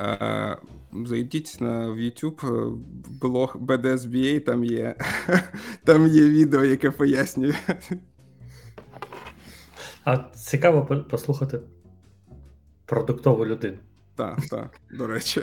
Е, 0.00 0.56
зайдіть 1.06 1.56
на 1.60 1.88
в 1.88 1.98
YouTube 1.98 2.76
блог 3.20 3.56
BDSBA, 3.60 4.40
там 4.40 4.64
є 4.64 4.94
там 5.84 6.06
є 6.06 6.22
відео, 6.22 6.64
яке 6.64 6.90
пояснює. 6.90 7.54
А 10.04 10.18
цікаво 10.18 11.04
послухати 11.10 11.60
продуктову 12.86 13.46
людину. 13.46 13.78
Так, 14.18 14.40
так, 14.50 14.80
до 14.90 15.06
речі. 15.06 15.42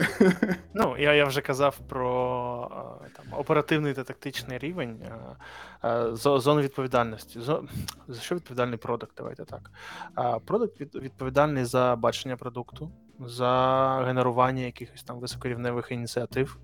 Ну, 0.74 0.98
я 0.98 1.14
я 1.14 1.26
вже 1.26 1.42
казав 1.42 1.80
про 1.90 3.02
там, 3.16 3.26
оперативний 3.40 3.94
та 3.94 4.04
тактичний 4.04 4.58
рівень 4.58 5.00
зону 6.14 6.62
відповідальності. 6.62 7.42
За 8.08 8.22
що 8.22 8.36
відповідальний 8.36 8.78
продукт? 8.78 9.14
Давайте 9.18 9.46
так. 9.46 9.72
Продукт 10.46 10.96
відповідальний 10.96 11.66
за 11.66 11.96
бачення 11.96 12.38
продукту, 12.38 12.92
за 13.20 14.04
генерування 14.06 14.62
якихось 14.62 15.04
там 15.04 15.20
високорівневих 15.20 15.92
ініціатив. 15.92 16.58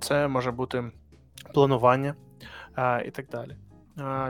Це 0.00 0.28
може 0.28 0.50
бути 0.50 0.90
планування 1.54 2.14
і 3.04 3.10
так 3.10 3.26
далі. 3.28 3.56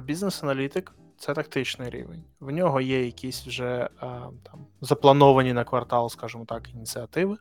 Бізнес-аналітик 0.02 0.92
це 1.22 1.34
тактичний 1.34 1.90
рівень. 1.90 2.24
В 2.40 2.50
нього 2.50 2.80
є 2.80 3.06
якісь 3.06 3.46
вже 3.46 3.88
там 4.42 4.66
заплановані 4.80 5.52
на 5.52 5.64
квартал, 5.64 6.08
скажімо 6.08 6.44
так, 6.44 6.70
ініціативи, 6.74 7.36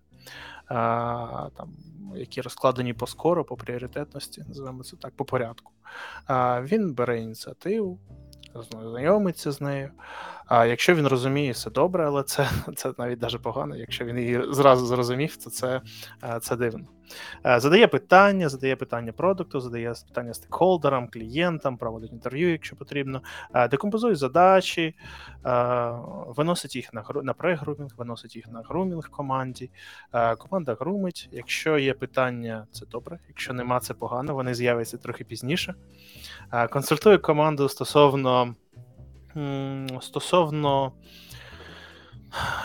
там, 0.68 1.74
які 2.16 2.42
розкладені 2.42 2.94
по 2.94 3.08
скоро, 3.08 3.46
по 3.46 3.58
пріоритетності, 3.58 4.44
називаємо 4.48 4.84
це 4.84 4.98
так, 4.98 5.16
по 5.16 5.26
порядку. 5.26 5.72
Він 6.62 6.94
бере 6.94 7.22
ініціативу, 7.22 8.00
знайомиться 8.72 9.52
з 9.52 9.62
нею, 9.62 9.92
А 10.54 10.66
якщо 10.66 10.96
він 10.96 11.08
розуміє, 11.08 11.52
все 11.52 11.70
добре, 11.70 12.06
але 12.06 12.24
це 12.24 12.50
це 12.76 12.94
навіть 12.98 13.20
даже 13.20 13.40
погано. 13.40 13.76
Якщо 13.76 14.06
він 14.06 14.18
її 14.18 14.44
зразу 14.50 14.86
зрозумів, 14.86 15.38
то 15.38 15.50
це 15.50 15.82
е, 16.24 16.40
це 16.40 16.56
дивно. 16.56 16.86
Е, 17.46 17.60
задає 17.60 17.88
питання, 17.88 18.50
задає 18.50 18.76
питання 18.76 19.12
продукту, 19.12 19.60
задає 19.60 19.94
питання 20.08 20.34
стейкхолдерам, 20.34 21.08
клієнтам, 21.08 21.78
проводить 21.78 22.12
інтерв'ю, 22.12 22.52
якщо 22.52 22.76
потрібно, 22.76 23.22
е, 23.54 23.68
декомпозує 23.68 24.16
задачі, 24.16 24.96
виносить 26.28 26.76
їх 26.76 26.94
на 26.94 27.04
на 27.24 27.34
прегрумінг, 27.34 27.92
виносить 27.98 28.36
їх 28.36 28.48
на 28.48 28.62
грумінг 28.62 29.10
команді. 29.10 29.70
Команда 30.38 30.78
грумить. 30.80 31.30
Якщо 31.32 31.78
є 31.78 31.94
питання, 31.94 32.68
це 32.72 32.86
добре. 32.86 33.20
Якщо 33.28 33.54
нема, 33.54 33.80
це 33.80 33.94
погано. 33.94 34.34
Вони 34.34 34.54
з'являться 34.54 34.98
трохи 34.98 35.24
пізніше. 35.24 35.76
Консультує 36.70 37.18
команду 37.18 37.70
стосовно 37.70 38.56
стосовно 40.02 40.92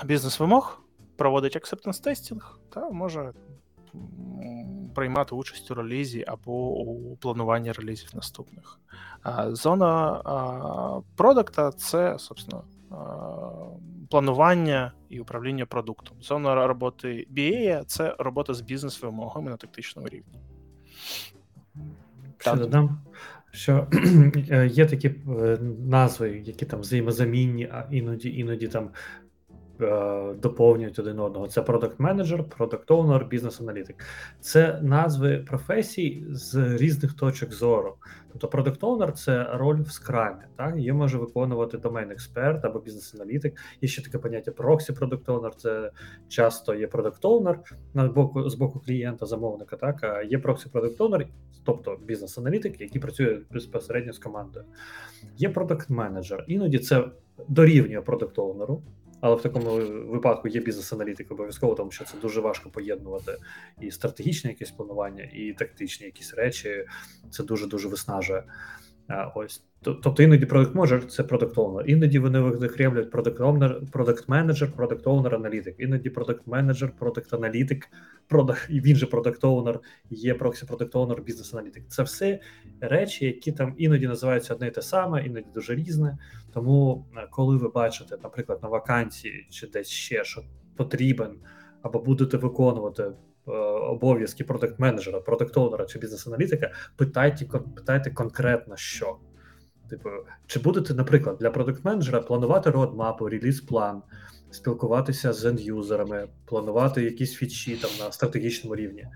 бізнес-вимог, 0.05 0.82
проводить 1.16 1.56
acceptance 1.56 2.02
тестінг 2.02 2.59
та 2.70 2.90
може 2.90 3.32
приймати 4.94 5.34
участь 5.34 5.70
у 5.70 5.74
релізі 5.74 6.24
або 6.28 6.52
у 6.68 7.16
плануванні 7.16 7.72
релізів 7.72 8.10
наступних. 8.14 8.80
Зона 9.48 11.02
продукта 11.16 11.72
це, 11.72 12.18
собственно, 12.18 12.64
планування 14.10 14.93
і 15.09 15.20
управління 15.20 15.66
продуктом. 15.66 16.16
Зона 16.22 16.66
роботи 16.66 17.26
BA– 17.30 17.84
це 17.86 18.16
робота 18.18 18.55
з 18.55 18.60
бізнес-вимогами 18.60 19.51
на 19.51 19.56
тактичному 19.56 20.09
рівні. 20.09 20.40
Ще 22.38 22.55
додам, 22.55 23.01
що 23.57 23.87
е, 24.51 24.66
є 24.66 24.87
такі 24.87 25.09
е, 25.09 25.59
назви, 25.87 26.43
які 26.45 26.66
там 26.66 26.81
взаємозамінні, 26.81 27.69
а 27.73 27.89
іноді 27.91 28.31
іноді 28.31 28.69
там 28.69 28.91
доповнюють 30.39 30.98
один 30.98 31.20
одного. 31.20 31.48
Це 31.48 31.62
продакт 31.62 32.01
менеджер, 32.01 32.44
продакт 32.44 32.90
оунер, 32.90 33.27
бізнес-аналітик. 33.27 34.05
Це 34.40 34.81
назви 34.82 35.44
професій 35.48 36.24
з 36.31 36.77
різних 36.77 37.12
точок 37.12 37.53
зору. 37.53 37.94
Тобто, 38.32 38.48
продакт 38.48 38.85
оунер 38.85 39.12
це 39.12 39.48
роль 39.53 39.81
в 39.82 39.90
скрамі. 39.90 40.43
Так? 40.57 40.77
Її 40.77 40.93
може 40.93 41.19
виконувати 41.19 41.78
домен 41.78 42.11
експерт 42.11 42.65
або 42.65 42.78
бізнес-аналітик. 42.78 43.57
Є 43.81 43.89
ще 43.89 44.03
таке 44.03 44.19
поняття 44.19 44.53
проксі 44.53 44.93
продакт 44.93 45.28
оунер 45.28 45.55
це 45.55 45.90
часто 46.28 46.74
є 46.74 46.86
продакт 46.86 47.24
оунер 47.24 47.61
на 47.94 48.09
боку 48.09 48.51
з 48.51 48.55
боку 48.55 48.81
клієнта, 48.81 49.27
замовника. 49.27 49.77
Так, 49.77 50.05
а 50.05 50.23
є 50.23 50.39
проксі 50.39 50.69
продакт 50.69 51.01
оунер 51.01 51.27
тобто 51.66 51.98
бізнес-аналітик, 52.07 52.81
який 52.81 53.01
працює 53.01 53.39
безпосередньо 53.53 54.12
з 54.12 54.19
командою. 54.19 54.65
Є 55.36 55.48
продакт 55.48 55.90
менеджер. 55.90 56.44
Іноді 56.48 56.78
це 56.78 57.09
дорівнює 57.48 58.01
продакт 58.01 58.39
оунеру 58.39 58.82
але 59.27 59.36
в 59.36 59.43
такому 59.43 59.70
випадку 60.11 60.48
є 60.48 60.61
бізнес-аналітик 60.61 61.32
обов'язково, 61.32 61.74
тому 61.74 61.90
що 61.90 62.05
це 62.05 62.19
дуже 62.23 62.40
важко 62.40 62.70
поєднувати 62.70 63.32
і 63.81 63.90
стратегічне 63.90 64.51
якесь 64.51 64.70
планування, 64.70 65.31
і 65.35 65.53
тактичні 65.53 66.07
якісь 66.07 66.35
речі. 66.35 66.85
Це 67.31 67.44
дуже 67.44 67.66
дуже 67.66 67.89
виснажує. 67.89 68.43
Ось 69.35 69.65
тобто 69.83 70.23
іноді 70.23 70.47
продакт 70.47 70.74
менеджер 70.74 71.07
це 71.07 71.23
продакт 71.23 71.59
оунер 71.59 71.91
іноді 71.91 72.19
вони 72.19 72.41
викремлюють 72.41 73.11
продакт 73.11 73.41
оунер 73.41 73.81
продакт 73.93 74.28
менеджер, 74.28 74.73
продакт 74.73 75.07
оунер 75.07 75.35
аналітик. 75.35 75.74
Іноді 75.78 76.11
продакт 76.11 76.47
менеджер, 76.47 76.93
продакт 76.99 77.35
аналітик, 77.35 77.89
продакт 78.28 78.66
і 78.70 78.81
він 78.81 78.97
же 78.97 79.07
продакт 79.07 79.45
оунер, 79.45 79.81
є 80.11 80.35
проксі 80.35 80.66
продакт 80.66 80.97
оунер, 80.97 81.23
бізнес 81.23 81.55
аналітик. 81.55 81.85
Це 81.89 82.03
все 82.03 82.41
речі, 82.81 83.27
які 83.27 83.53
там 83.53 83.74
іноді 83.78 84.07
називаються 84.07 84.55
одне 84.55 84.66
і 84.66 84.70
те 84.70 84.83
саме, 84.83 85.27
іноді 85.27 85.47
дуже 85.55 85.74
різне. 85.74 86.19
Тому 86.55 87.07
е, 87.16 87.28
коли 87.31 87.57
ви 87.57 87.69
бачите, 87.69 88.16
наприклад, 88.23 88.59
на 88.62 88.69
вакансії 88.69 89.47
чи 89.51 89.66
десь 89.66 89.89
ще 89.89 90.24
що 90.24 90.43
потрібен, 90.77 91.39
або 91.83 91.99
будете 91.99 92.37
виконувати. 92.37 93.12
Е, 93.48 93.52
обов'язки 93.90 94.44
продакт 94.44 94.78
менеджера, 94.78 95.20
продакт 95.20 95.56
оунера 95.56 95.86
чи 95.86 95.98
бізнес-аналітика, 95.98 96.73
питайте 96.97 97.44
питайте 97.74 98.10
конкретно 98.10 98.77
що. 98.77 99.16
Типу, 99.90 100.10
чи 100.47 100.59
будете, 100.59 100.94
наприклад, 100.94 101.36
для 101.40 101.51
продакт-менеджера 101.51 102.20
планувати 102.20 102.70
родмапу, 102.70 103.28
реліз-план, 103.28 104.02
спілкуватися 104.51 105.32
з 105.32 105.44
енд-юзерами, 105.44 106.28
планувати 106.44 107.02
якісь 107.02 107.35
фічі 107.35 107.77
там 107.77 107.90
на 108.01 108.12
стратегічному 108.12 108.77
рівні? 108.77 109.09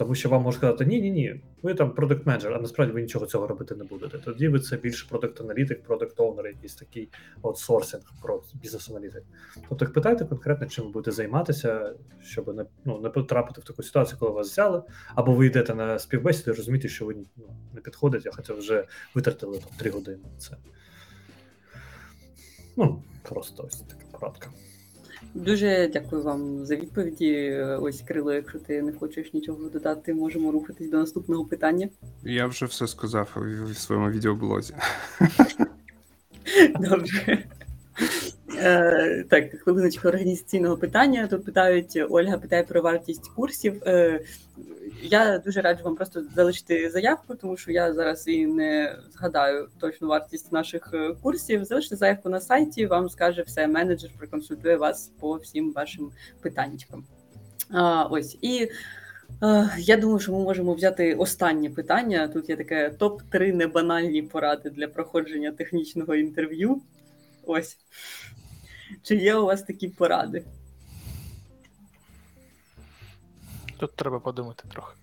Тому 0.00 0.14
що 0.14 0.28
вам 0.28 0.42
можуть 0.42 0.58
сказати, 0.58 0.86
ні, 0.86 1.00
ні, 1.00 1.10
ні, 1.10 1.40
ви 1.62 1.74
там 1.74 1.94
продакт 1.94 2.26
менеджер, 2.26 2.54
а 2.54 2.60
насправді 2.60 2.94
ви 2.94 3.02
нічого 3.02 3.26
цього 3.26 3.46
робити 3.46 3.74
не 3.74 3.84
будете. 3.84 4.18
Тоді 4.18 4.48
ви 4.48 4.60
це 4.60 4.76
більше 4.76 5.06
продакт-аналітик, 5.10 5.82
продакт-оунер, 5.82 6.46
якийсь 6.46 6.74
такий 6.74 7.08
аутсорсинг, 7.42 8.02
про 8.22 8.42
бізнес-аналітик. 8.54 9.22
Тобто 9.68 9.86
питайте 9.86 10.24
конкретно, 10.24 10.66
чим 10.66 10.84
ви 10.84 10.90
будете 10.90 11.12
займатися, 11.12 11.94
щоб 12.22 12.56
не 12.56 12.66
ну, 12.84 13.00
не 13.00 13.10
потрапити 13.10 13.60
в 13.60 13.64
таку 13.64 13.82
ситуацію, 13.82 14.18
коли 14.20 14.32
вас 14.32 14.50
взяли, 14.50 14.82
або 15.14 15.32
ви 15.32 15.46
йдете 15.46 15.74
на 15.74 15.98
співбесіду 15.98 16.50
і 16.50 16.54
розумієте, 16.54 16.88
що 16.88 17.04
ви 17.04 17.16
ну, 17.36 17.56
не 17.74 17.80
підходите, 17.80 18.30
хоча 18.32 18.54
вже 18.54 18.84
витратили 19.14 19.58
там 19.58 19.70
три 19.78 19.90
години 19.90 20.18
на 20.32 20.38
це. 20.38 20.56
Ну, 22.76 23.02
просто 23.22 23.64
ось 23.66 23.76
така 23.80 24.04
порадка. 24.12 24.50
Дуже 25.34 25.90
дякую 25.92 26.22
вам 26.22 26.66
за 26.66 26.76
відповіді. 26.76 27.50
Ось 27.80 28.00
Крило, 28.00 28.32
якщо 28.32 28.58
ти 28.58 28.82
не 28.82 28.92
хочеш 28.92 29.34
нічого 29.34 29.68
додати, 29.68 30.14
можемо 30.14 30.52
рухатись 30.52 30.90
до 30.90 30.96
наступного 30.96 31.44
питання. 31.44 31.88
Я 32.22 32.46
вже 32.46 32.66
все 32.66 32.86
сказав 32.86 33.36
у 33.70 33.74
своєму 33.74 34.10
відеоблозі. 34.10 34.74
Добре. 36.80 37.44
Е, 38.56 39.24
Так, 39.30 39.60
хвилиночка 39.60 40.08
організаційного 40.08 40.76
питання. 40.76 41.26
Тут 41.26 41.44
питають 41.44 41.98
Ольга 42.10 42.38
питає 42.38 42.62
про 42.62 42.82
вартість 42.82 43.28
курсів. 43.28 43.82
Е, 43.86 44.20
Я 45.02 45.38
дуже 45.38 45.60
раджу 45.60 45.84
вам 45.84 45.96
просто 45.96 46.22
залишити 46.36 46.90
заявку, 46.90 47.34
тому 47.34 47.56
що 47.56 47.72
я 47.72 47.94
зараз 47.94 48.28
і 48.28 48.46
не 48.46 48.96
згадаю 49.12 49.68
точну 49.80 50.08
вартість 50.08 50.52
наших 50.52 50.90
е, 50.94 51.14
курсів. 51.22 51.64
Залиште 51.64 51.96
заявку 51.96 52.28
на 52.28 52.40
сайті, 52.40 52.86
вам 52.86 53.08
скаже 53.08 53.42
все. 53.42 53.66
Менеджер 53.66 54.10
проконсультує 54.18 54.76
вас 54.76 55.10
по 55.20 55.34
всім 55.34 55.72
вашим 55.72 56.10
питанням. 56.40 57.04
Ось 58.10 58.38
і. 58.42 58.68
Я 59.78 59.96
думаю, 59.96 60.18
що 60.18 60.32
ми 60.32 60.38
можемо 60.38 60.74
взяти 60.74 61.14
останнє 61.14 61.70
питання. 61.70 62.28
Тут 62.28 62.48
є 62.48 62.56
таке 62.56 62.90
топ 62.90 63.22
3 63.30 63.52
небанальні 63.52 64.22
поради 64.22 64.70
для 64.70 64.88
проходження 64.88 65.52
технічного 65.52 66.14
інтерв'ю. 66.14 66.80
Ось. 67.46 67.76
Чи 69.02 69.16
є 69.16 69.36
у 69.36 69.46
вас 69.46 69.62
такі 69.62 69.88
поради? 69.88 70.44
Тут 73.78 73.96
треба 73.96 74.20
подумати 74.20 74.64
трохи. 74.72 74.96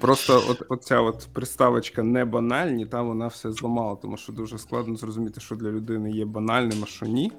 Просто 0.00 0.44
от 0.48 0.62
оця 0.68 1.00
от 1.00 1.28
приставочка 1.32 2.02
не 2.02 2.24
банальні, 2.24 2.86
та 2.86 3.02
вона 3.02 3.26
все 3.26 3.52
зламала, 3.52 3.96
тому 3.96 4.16
що 4.16 4.32
дуже 4.32 4.58
складно 4.58 4.96
зрозуміти, 4.96 5.40
що 5.40 5.56
для 5.56 5.68
людини 5.68 6.10
є 6.10 6.24
банальним, 6.24 6.82
а 6.82 6.86
що 6.86 7.06
ні. 7.06 7.32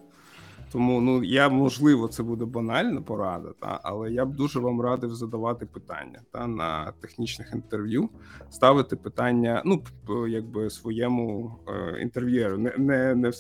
Тому 0.72 1.02
ну 1.02 1.24
я 1.24 1.50
можливо, 1.50 2.08
це 2.08 2.24
буде 2.24 2.46
банальна 2.46 3.02
порада, 3.02 3.54
та 3.60 3.80
але 3.84 4.12
я 4.12 4.26
б 4.26 4.36
дуже 4.36 4.60
вам 4.60 4.82
радив 4.82 5.16
задавати 5.16 5.66
питання 5.66 6.22
та 6.32 6.48
на 6.48 6.92
технічних 6.92 7.54
інтерв'ю, 7.54 8.10
ставити 8.50 8.96
питання, 8.96 9.62
ну 9.66 9.84
якби 10.28 10.70
своєму 10.70 11.56
е, 11.68 12.02
інтерв'єру, 12.02 12.58
не 12.58 12.74
не, 12.78 13.16
не, 13.16 13.32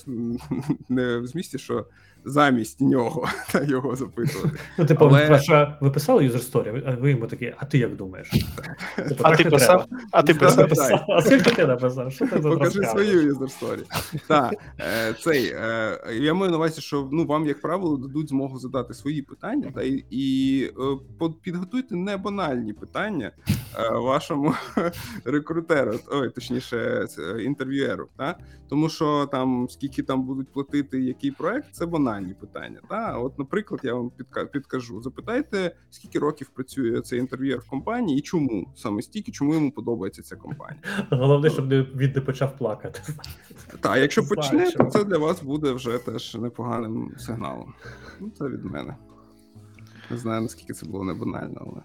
не 0.89 1.18
в 1.18 1.27
змісті, 1.27 1.57
що 1.57 1.85
замість 2.25 2.81
нього 2.81 3.27
та 3.51 3.63
його 3.63 3.95
запитувати. 3.95 4.59
Ну, 4.77 4.85
типу, 4.85 5.05
Але... 5.05 5.39
що 5.39 5.73
ви 5.81 5.91
писали 5.91 6.29
user 6.29 6.51
story, 6.51 6.83
а 6.85 6.91
ви 6.91 7.11
йому 7.11 7.27
такі, 7.27 7.53
а 7.57 7.65
ти 7.65 7.77
як 7.77 7.95
думаєш? 7.95 8.29
Типу, 8.95 9.23
а 9.23 9.35
ти 9.35 9.43
писав? 9.43 9.85
А 10.11 10.23
ти 10.23 10.33
писав? 10.33 11.05
А 11.09 11.21
скільки 11.21 11.51
ти 11.51 11.65
написав? 11.65 12.11
Що 12.11 12.27
ти 12.27 12.39
Покажи 12.39 12.83
свою 12.83 13.33
user 13.33 13.59
story. 13.59 13.83
Так, 14.27 14.53
е, 14.79 15.13
цей, 15.13 15.45
е, 15.45 15.99
я 16.13 16.33
маю 16.33 16.51
на 16.51 16.57
увазі, 16.57 16.81
що 16.81 17.09
ну, 17.11 17.25
вам, 17.25 17.45
як 17.45 17.61
правило, 17.61 17.97
дадуть 17.97 18.29
змогу 18.29 18.59
задати 18.59 18.93
свої 18.93 19.21
питання, 19.21 19.71
та 19.75 19.81
і, 19.81 20.05
і 20.09 20.63
е, 21.21 21.29
підготуйте 21.41 21.95
не 21.95 22.17
банальні 22.17 22.73
питання 22.73 23.31
вашому 23.91 24.53
рекрутеру, 25.25 25.99
ой, 26.11 26.29
точніше, 26.29 27.07
інтерв'юеру. 27.39 28.07
Та? 28.17 28.35
Тому 28.69 28.89
що 28.89 29.25
там 29.31 29.67
скільки 29.69 30.03
там 30.03 30.23
будуть 30.23 30.51
платити, 30.51 31.01
який 31.01 31.31
проект, 31.31 31.67
це 31.71 31.85
банально 31.85 32.18
банальні 32.19 32.33
питання. 32.33 32.79
Та 32.89 33.17
от, 33.17 33.39
наприклад, 33.39 33.81
я 33.83 33.93
вам 33.93 34.11
підкажу: 34.51 35.01
запитайте, 35.01 35.75
скільки 35.89 36.19
років 36.19 36.49
працює 36.49 37.01
цей 37.01 37.19
інтерв'єр 37.19 37.59
в 37.59 37.69
компанії, 37.69 38.19
і 38.19 38.21
чому 38.21 38.67
саме 38.75 39.01
стільки, 39.01 39.31
чому 39.31 39.53
йому 39.53 39.71
подобається 39.71 40.21
ця 40.21 40.35
компанія. 40.35 40.81
Головне, 41.11 41.49
щоб 41.49 41.69
він 41.69 42.11
не 42.15 42.21
почав 42.21 42.57
плакати. 42.57 43.01
Так, 43.79 43.97
якщо 43.97 44.27
почне, 44.27 44.71
то 44.71 44.85
це 44.85 45.03
для 45.03 45.17
вас 45.17 45.43
буде 45.43 45.71
вже 45.71 45.97
теж 45.97 46.35
непоганим 46.35 47.13
сигналом. 47.17 47.73
Ну, 48.19 48.31
Це 48.37 48.47
від 48.47 48.65
мене. 48.65 48.95
Не 50.11 50.17
знаю 50.17 50.41
наскільки 50.41 50.73
це 50.73 50.85
було 50.85 51.03
не 51.03 51.13
банально, 51.13 51.61
але. 51.61 51.81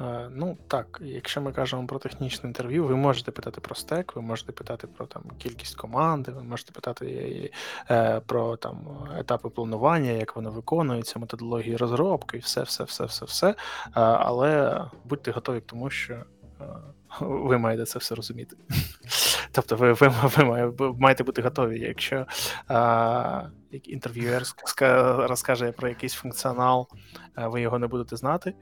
Е, 0.00 0.28
Ну 0.30 0.58
так, 0.68 0.98
якщо 1.02 1.40
ми 1.40 1.52
кажемо 1.52 1.86
про 1.86 1.98
технічне 1.98 2.48
інтерв'ю, 2.48 2.84
ви 2.84 2.96
можете 2.96 3.30
питати 3.30 3.60
про 3.60 3.74
стек, 3.74 4.16
ви 4.16 4.22
можете 4.22 4.52
питати 4.52 4.86
про 4.86 5.06
там 5.06 5.22
кількість 5.38 5.76
команди, 5.76 6.32
ви 6.32 6.42
можете 6.42 6.72
питати 6.72 7.50
е, 7.90 8.20
про 8.20 8.56
там 8.56 9.08
етапи 9.18 9.48
планування, 9.48 10.10
як 10.10 10.36
воно 10.36 10.50
виконується, 10.50 11.18
методології 11.18 11.76
розробки, 11.76 12.36
і 12.36 12.40
все, 12.40 12.62
все, 12.62 12.84
все, 12.84 13.04
все, 13.04 13.24
все. 13.24 13.48
Е, 13.48 13.56
але 13.94 14.84
будьте 15.04 15.30
готові 15.30 15.60
тому, 15.60 15.90
що 15.90 16.14
е, 16.14 16.24
ви 17.20 17.58
маєте 17.58 17.84
це 17.84 17.98
все 17.98 18.14
розуміти. 18.14 18.56
Тобто, 19.52 19.76
ви 19.76 19.92
ви, 19.92 20.08
ви 20.66 20.92
маєте 20.92 21.24
бути 21.24 21.42
готові. 21.42 21.80
Якщо 21.80 22.26
а, 22.68 23.42
інтерв'юер 23.70 24.42
розкаже 25.18 25.72
про 25.72 25.88
якийсь 25.88 26.14
функціонал, 26.14 26.88
ви 27.36 27.60
його 27.60 27.78
не 27.78 27.86
будете 27.86 28.16
знати. 28.16 28.54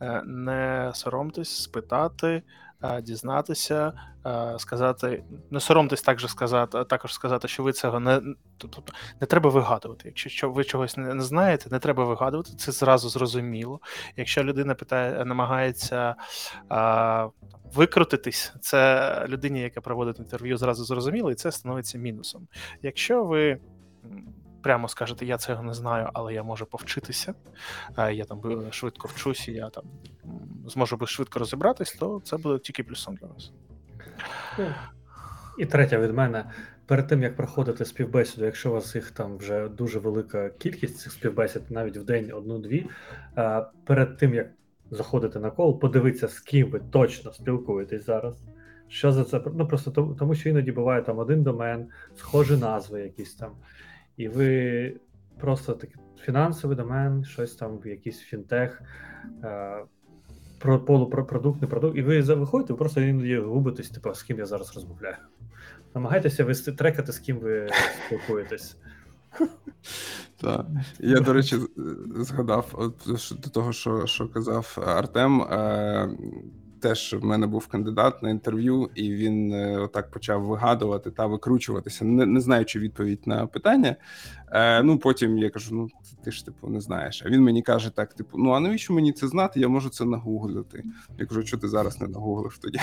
Е, 0.00 0.22
не 0.24 0.90
соромтесь 0.94 1.62
спитати, 1.62 2.42
е, 2.82 3.02
дізнатися, 3.02 3.92
е, 4.26 4.58
сказати, 4.58 5.24
не 5.50 5.60
соромтесь 5.60 6.02
також 6.02 6.30
сказати, 6.30 6.84
також 6.84 7.14
сказати, 7.14 7.48
що 7.48 7.62
ви 7.62 7.72
цього 7.72 8.00
не 8.00 8.22
тобто 8.58 8.82
не 9.20 9.26
треба 9.26 9.50
вигадувати. 9.50 10.02
Якщо 10.06 10.50
ви 10.50 10.64
чогось 10.64 10.96
не 10.96 11.20
знаєте, 11.20 11.70
не 11.70 11.78
треба 11.78 12.04
вигадувати, 12.04 12.50
це 12.56 12.72
зразу 12.72 13.08
зрозуміло. 13.08 13.80
Якщо 14.16 14.44
людина 14.44 14.74
питає, 14.74 15.24
намагається 15.24 16.14
а, 16.68 17.28
викрутитись, 17.74 18.52
це 18.60 19.24
людині, 19.28 19.60
яка 19.60 19.80
проводить 19.80 20.18
інтерв'ю, 20.18 20.56
зразу 20.56 20.84
зрозуміло, 20.84 21.30
і 21.30 21.34
це 21.34 21.52
становиться 21.52 21.98
мінусом. 21.98 22.48
Якщо 22.82 23.24
ви 23.24 23.58
прямо 24.66 24.88
скажете, 24.88 25.26
я 25.26 25.38
цього 25.38 25.62
не 25.62 25.74
знаю, 25.74 26.10
але 26.12 26.34
я 26.34 26.42
можу 26.42 26.66
повчитися, 26.66 27.34
я 28.12 28.24
там 28.24 28.42
швидко 28.70 29.08
вчусь, 29.08 29.48
і 29.48 29.52
я 29.52 29.70
там 29.70 29.84
зможу 30.66 31.06
швидко 31.06 31.38
розібратись, 31.38 31.92
то 31.92 32.20
це 32.24 32.36
буде 32.36 32.58
тільки 32.58 32.82
плюсом 32.82 33.14
для 33.14 33.26
вас. 33.26 33.52
Ну, 34.58 34.74
і 35.58 35.66
третє 35.66 35.98
від 35.98 36.14
мене. 36.14 36.50
Перед 36.86 37.06
тим 37.06 37.22
як 37.22 37.36
проходити 37.36 37.84
співбесіду, 37.84 38.44
якщо 38.44 38.70
у 38.70 38.72
вас 38.72 38.94
їх 38.94 39.10
там 39.10 39.36
вже 39.36 39.68
дуже 39.68 39.98
велика 39.98 40.50
кількість 40.50 40.98
цих 40.98 41.12
співбесід, 41.12 41.62
навіть 41.70 41.96
в 41.96 42.04
день 42.04 42.32
одну-дві, 42.34 42.86
перед 43.84 44.16
тим 44.16 44.34
як 44.34 44.46
заходити 44.90 45.38
на 45.38 45.50
кол, 45.50 45.80
подивитися, 45.80 46.28
з 46.28 46.40
ким 46.40 46.70
ви 46.70 46.80
точно 46.90 47.32
спілкуєтесь 47.32 48.06
зараз. 48.06 48.42
Що 48.88 49.12
за 49.12 49.24
це? 49.24 49.40
Ну 49.54 49.68
просто 49.68 49.90
тому 50.18 50.34
що 50.34 50.48
іноді 50.48 50.72
буває 50.72 51.02
там 51.02 51.18
один 51.18 51.42
домен, 51.42 51.88
схожі 52.16 52.56
назви 52.56 53.00
якісь 53.00 53.34
там 53.34 53.50
і 54.16 54.28
ви 54.28 55.00
просто 55.40 55.72
такий 55.72 55.96
фінансовий 56.20 56.76
домен, 56.76 57.24
щось 57.24 57.54
там, 57.54 57.80
якийсь 57.84 58.18
фінтех, 58.18 58.82
е, 59.44 59.76
про 60.58 60.84
полупродукт, 60.84 61.62
не 61.62 61.68
продукт, 61.68 61.98
і 61.98 62.02
ви 62.02 62.20
виходите, 62.20 62.72
ви 62.72 62.76
просто 62.76 63.00
іноді 63.00 63.36
губитесь, 63.36 63.90
типу, 63.90 64.14
з 64.14 64.22
ким 64.22 64.38
я 64.38 64.46
зараз 64.46 64.74
розмовляю. 64.74 65.16
Намагайтеся 65.94 66.44
вести 66.44 66.72
трекати, 66.72 67.12
з 67.12 67.18
ким 67.18 67.38
ви 67.38 67.68
спілкуєтесь. 68.06 68.76
Так. 70.40 70.66
Я, 71.00 71.20
до 71.20 71.32
речі, 71.32 71.56
згадав 72.16 72.68
от, 72.72 72.94
до 73.42 73.50
того, 73.50 73.72
що 73.72 74.06
що 74.06 74.28
казав 74.28 74.78
Артем. 74.86 75.42
Е, 75.42 76.08
Теж 76.86 77.14
в 77.20 77.24
мене 77.24 77.46
був 77.46 77.66
кандидат 77.66 78.22
на 78.22 78.30
інтерв'ю, 78.30 78.90
і 78.94 79.14
він 79.14 79.52
е, 79.52 79.78
отак 79.78 80.10
почав 80.10 80.42
вигадувати 80.42 81.10
та 81.10 81.26
викручуватися, 81.26 82.04
не 82.04 82.26
не 82.26 82.40
знаючи 82.40 82.78
відповідь 82.78 83.20
на 83.26 83.46
питання. 83.46 83.96
Е, 84.52 84.82
Ну 84.82 84.98
потім 84.98 85.38
я 85.38 85.50
кажу: 85.50 85.74
ну 85.74 85.88
ти 86.24 86.30
ж 86.30 86.44
типу 86.44 86.68
не 86.68 86.80
знаєш. 86.80 87.22
А 87.26 87.28
він 87.28 87.42
мені 87.42 87.62
каже: 87.62 87.90
так: 87.90 88.14
типу, 88.14 88.38
ну 88.38 88.50
а 88.50 88.60
навіщо 88.60 88.92
мені 88.92 89.12
це 89.12 89.28
знати? 89.28 89.60
Я 89.60 89.68
можу 89.68 89.88
це 89.88 90.04
нагуглити. 90.04 90.84
Я 91.18 91.26
кажу, 91.26 91.46
що 91.46 91.58
ти 91.58 91.68
зараз 91.68 92.00
не 92.00 92.08
нагуглив 92.08 92.58
тоді? 92.58 92.78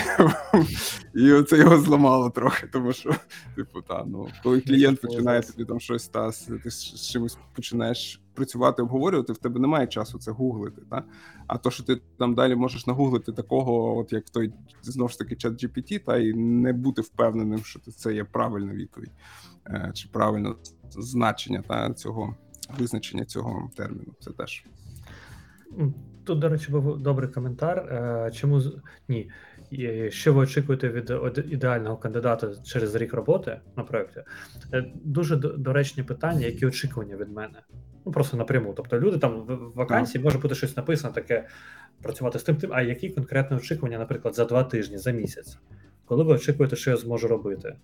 І 1.14 1.32
оце 1.32 1.58
його 1.58 1.78
зламало 1.78 2.30
трохи, 2.30 2.66
тому 2.66 2.92
що, 2.92 3.14
типу, 3.56 3.82
та 3.82 4.04
ну 4.06 4.28
коли 4.42 4.60
клієнт 4.60 5.00
починає 5.00 5.42
тобі 5.42 5.64
там 5.64 5.80
щось 5.80 6.08
та 6.08 6.30
ти 6.62 6.70
з 6.70 7.10
чимось 7.10 7.38
починаєш 7.54 8.20
працювати, 8.34 8.82
обговорювати, 8.82 9.32
в 9.32 9.38
тебе 9.38 9.60
немає 9.60 9.86
часу 9.86 10.18
це 10.18 10.30
гуглити. 10.30 10.82
Та? 10.90 11.02
А 11.46 11.58
то, 11.58 11.70
що 11.70 11.82
ти 11.82 12.00
там 12.18 12.34
далі 12.34 12.54
можеш 12.54 12.86
нагуглити 12.86 13.32
такого, 13.32 13.98
от 13.98 14.12
як 14.12 14.30
той 14.30 14.52
знову 14.82 15.08
ж 15.08 15.18
таки 15.18 15.36
чат 15.36 15.64
GPT, 15.64 16.04
та 16.04 16.16
і 16.16 16.32
не 16.34 16.72
бути 16.72 17.02
впевненим, 17.02 17.58
що 17.58 17.80
це 17.80 18.14
є 18.14 18.24
правильна 18.24 18.72
відповідь 18.72 19.12
е, 19.66 19.90
чи 19.94 20.08
правильне 20.08 20.54
значення 20.90 21.62
та 21.68 21.92
цього 21.92 22.36
визначення 22.78 23.24
цього 23.24 23.70
терміну. 23.76 24.12
Це 24.20 24.30
теж. 24.30 24.64
Тут, 26.24 26.38
до 26.38 26.48
речі, 26.48 26.72
був 26.72 26.98
добрий 26.98 27.28
коментар. 27.28 27.78
Е, 27.78 28.30
чому 28.34 28.62
ні? 29.08 29.30
Що 30.08 30.34
ви 30.34 30.42
очікуєте 30.42 30.88
від 30.88 31.12
ідеального 31.52 31.96
кандидата 31.96 32.52
через 32.64 32.94
рік 32.94 33.14
роботи 33.14 33.60
на 33.76 33.82
проєкті? 33.82 34.20
Е, 34.72 34.84
дуже 35.04 35.36
доречні 35.36 36.02
питання, 36.02 36.46
які 36.46 36.66
очікування 36.66 37.16
від 37.16 37.28
мене. 37.28 37.60
Ну 38.06 38.12
просто 38.12 38.36
напряму. 38.36 38.72
Тобто 38.76 39.00
люди 39.00 39.18
там 39.18 39.40
в 39.40 39.72
вакансії 39.74 40.24
може 40.24 40.38
бути 40.38 40.54
щось 40.54 40.76
написано, 40.76 41.14
таке 41.14 41.48
працювати 42.02 42.38
з 42.38 42.42
тим, 42.42 42.56
тим, 42.56 42.70
а 42.72 42.82
які 42.82 43.10
конкретні 43.10 43.56
очікування, 43.56 43.98
наприклад, 43.98 44.34
за 44.34 44.44
два 44.44 44.64
тижні, 44.64 44.98
за 44.98 45.10
місяць, 45.10 45.58
коли 46.04 46.24
ви 46.24 46.34
очікуєте, 46.34 46.76
що 46.76 46.90
я 46.90 46.96
зможу 46.96 47.28
робити? 47.28 47.76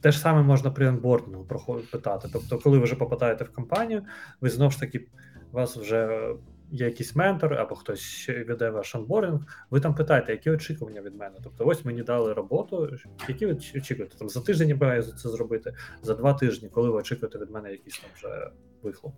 Те 0.00 0.12
ж 0.12 0.18
саме 0.18 0.42
можна 0.42 0.70
при 0.70 0.88
онбордингу 0.88 1.46
питати. 1.92 2.28
Тобто, 2.32 2.58
коли 2.58 2.78
ви 2.78 2.84
вже 2.84 2.94
попадаєте 2.94 3.44
в 3.44 3.52
компанію, 3.52 4.02
ви 4.40 4.48
знову 4.48 4.70
ж 4.70 4.80
таки 4.80 5.06
вас 5.52 5.76
вже 5.76 6.28
є 6.70 6.86
якийсь 6.86 7.16
ментор 7.16 7.54
або 7.54 7.74
хтось 7.74 8.30
веде 8.48 8.70
ваш 8.70 8.94
онбординг, 8.94 9.40
ви 9.70 9.80
там 9.80 9.94
питаєте, 9.94 10.32
які 10.32 10.50
очікування 10.50 11.00
від 11.00 11.14
мене. 11.14 11.36
Тобто, 11.44 11.66
ось 11.66 11.84
мені 11.84 12.02
дали 12.02 12.32
роботу, 12.32 12.96
які 13.28 13.46
ви 13.46 13.52
очікуєте? 13.52 14.18
Там 14.18 14.28
за 14.28 14.40
тиждень 14.40 14.68
я 14.68 14.76
маю 14.76 15.02
це 15.02 15.28
зробити, 15.28 15.74
за 16.02 16.14
два 16.14 16.34
тижні, 16.34 16.68
коли 16.68 16.90
ви 16.90 16.98
очікуєте 16.98 17.38
від 17.38 17.50
мене 17.50 17.70
якийсь 17.70 17.98
там 17.98 18.10
вже 18.14 18.50
вихлоп. 18.82 19.14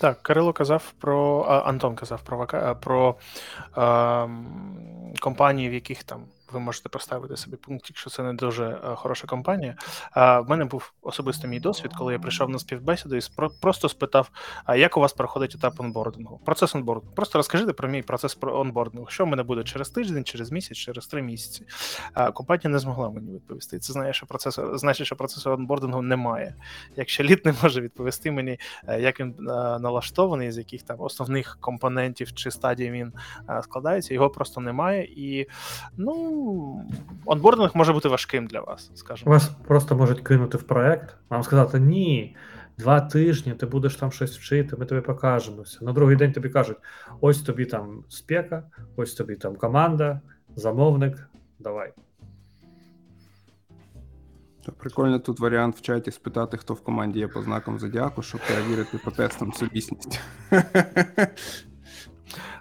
Так, 0.00 0.22
Кирило 0.22 0.52
казав 0.52 0.92
про 0.98 1.42
Антон 1.42 1.94
казав 1.94 2.22
про 2.22 2.46
про 2.80 3.16
е, 3.76 4.28
компанії, 5.20 5.68
в 5.68 5.72
яких 5.72 6.04
там 6.04 6.24
ви 6.52 6.60
можете 6.60 6.88
поставити 6.88 7.36
собі 7.36 7.56
пункт, 7.56 7.86
якщо 7.88 8.10
це 8.10 8.22
не 8.22 8.32
дуже 8.32 8.64
е, 8.64 8.94
хороша 8.94 9.26
компанія. 9.26 9.76
А 10.10 10.40
в 10.40 10.48
мене 10.48 10.64
був 10.64 10.92
особисто 11.02 11.48
мій 11.48 11.60
досвід, 11.60 11.92
коли 11.98 12.12
я 12.12 12.18
прийшов 12.18 12.50
на 12.50 12.58
співбесіду 12.58 13.16
і 13.16 13.20
просто 13.60 13.88
спитав: 13.88 14.30
а 14.64 14.76
як 14.76 14.96
у 14.96 15.00
вас 15.00 15.12
проходить 15.12 15.54
етап 15.54 15.80
онбордингу? 15.80 16.40
Процес 16.44 16.74
онбордингу. 16.74 17.14
Просто 17.14 17.38
розкажіть 17.38 17.76
про 17.76 17.88
мій 17.88 18.02
процес 18.02 18.38
онбордингу. 18.42 19.06
Що 19.10 19.24
в 19.24 19.26
мене 19.26 19.42
буде 19.42 19.64
через 19.64 19.90
тиждень, 19.90 20.24
через 20.24 20.52
місяць, 20.52 20.78
через 20.78 21.06
три 21.06 21.22
місяці. 21.22 21.66
А 22.14 22.30
компанія 22.30 22.70
не 22.70 22.78
змогла 22.78 23.10
мені 23.10 23.32
відповісти. 23.32 23.78
Це 23.78 23.92
знає, 23.92 24.12
що 24.12 24.26
процес 24.26 24.58
значить, 24.74 25.06
що 25.06 25.16
процесу 25.16 25.50
онбордингу 25.50 26.02
немає. 26.02 26.54
Якщо 26.96 27.24
лід 27.24 27.40
не 27.44 27.54
може 27.62 27.80
відповісти 27.80 28.30
мені, 28.30 28.58
е, 28.88 29.00
як 29.00 29.20
він 29.20 29.34
е, 29.38 29.42
налаштований, 29.78 30.52
з 30.52 30.58
яких 30.58 30.82
там 30.82 31.00
основних 31.00 31.58
компонентів 31.60 32.34
чи 32.34 32.50
стадій 32.50 32.90
він 32.90 33.12
складається, 33.62 34.14
його 34.14 34.30
просто 34.30 34.60
немає 34.60 35.04
і 35.04 35.46
ну 35.96 36.39
онбординг 37.26 37.70
може 37.74 37.92
бути 37.92 38.08
важким 38.08 38.46
для 38.46 38.60
вас, 38.60 38.90
скажімо. 38.94 39.30
Вас 39.30 39.48
просто 39.48 39.96
можуть 39.96 40.20
кинути 40.20 40.58
в 40.58 40.62
проект, 40.62 41.16
вам 41.30 41.42
сказати, 41.42 41.80
ні, 41.80 42.36
два 42.78 43.00
тижні 43.00 43.54
ти 43.54 43.66
будеш 43.66 43.96
там 43.96 44.12
щось 44.12 44.38
вчити, 44.38 44.76
ми 44.76 44.86
тобі 44.86 45.00
покажемося. 45.00 45.78
На 45.82 45.92
другий 45.92 46.16
день 46.16 46.32
тобі 46.32 46.48
кажуть: 46.48 46.76
ось 47.20 47.42
тобі 47.42 47.64
там 47.64 48.04
спека, 48.08 48.62
ось 48.96 49.14
тобі 49.14 49.36
там 49.36 49.56
команда, 49.56 50.20
замовник, 50.56 51.28
давай. 51.58 51.92
Прикольно 54.78 55.18
тут 55.18 55.40
варіант 55.40 55.76
в 55.76 55.80
чаті 55.80 56.10
спитати, 56.10 56.56
хто 56.56 56.74
в 56.74 56.80
команді 56.80 57.18
є 57.18 57.28
по 57.28 57.42
знакам 57.42 57.78
зодіаку, 57.78 58.22
щоб 58.22 58.40
перевірити 58.48 58.98
по 59.04 59.10
тестам 59.10 59.52
сумісність. 59.52 60.20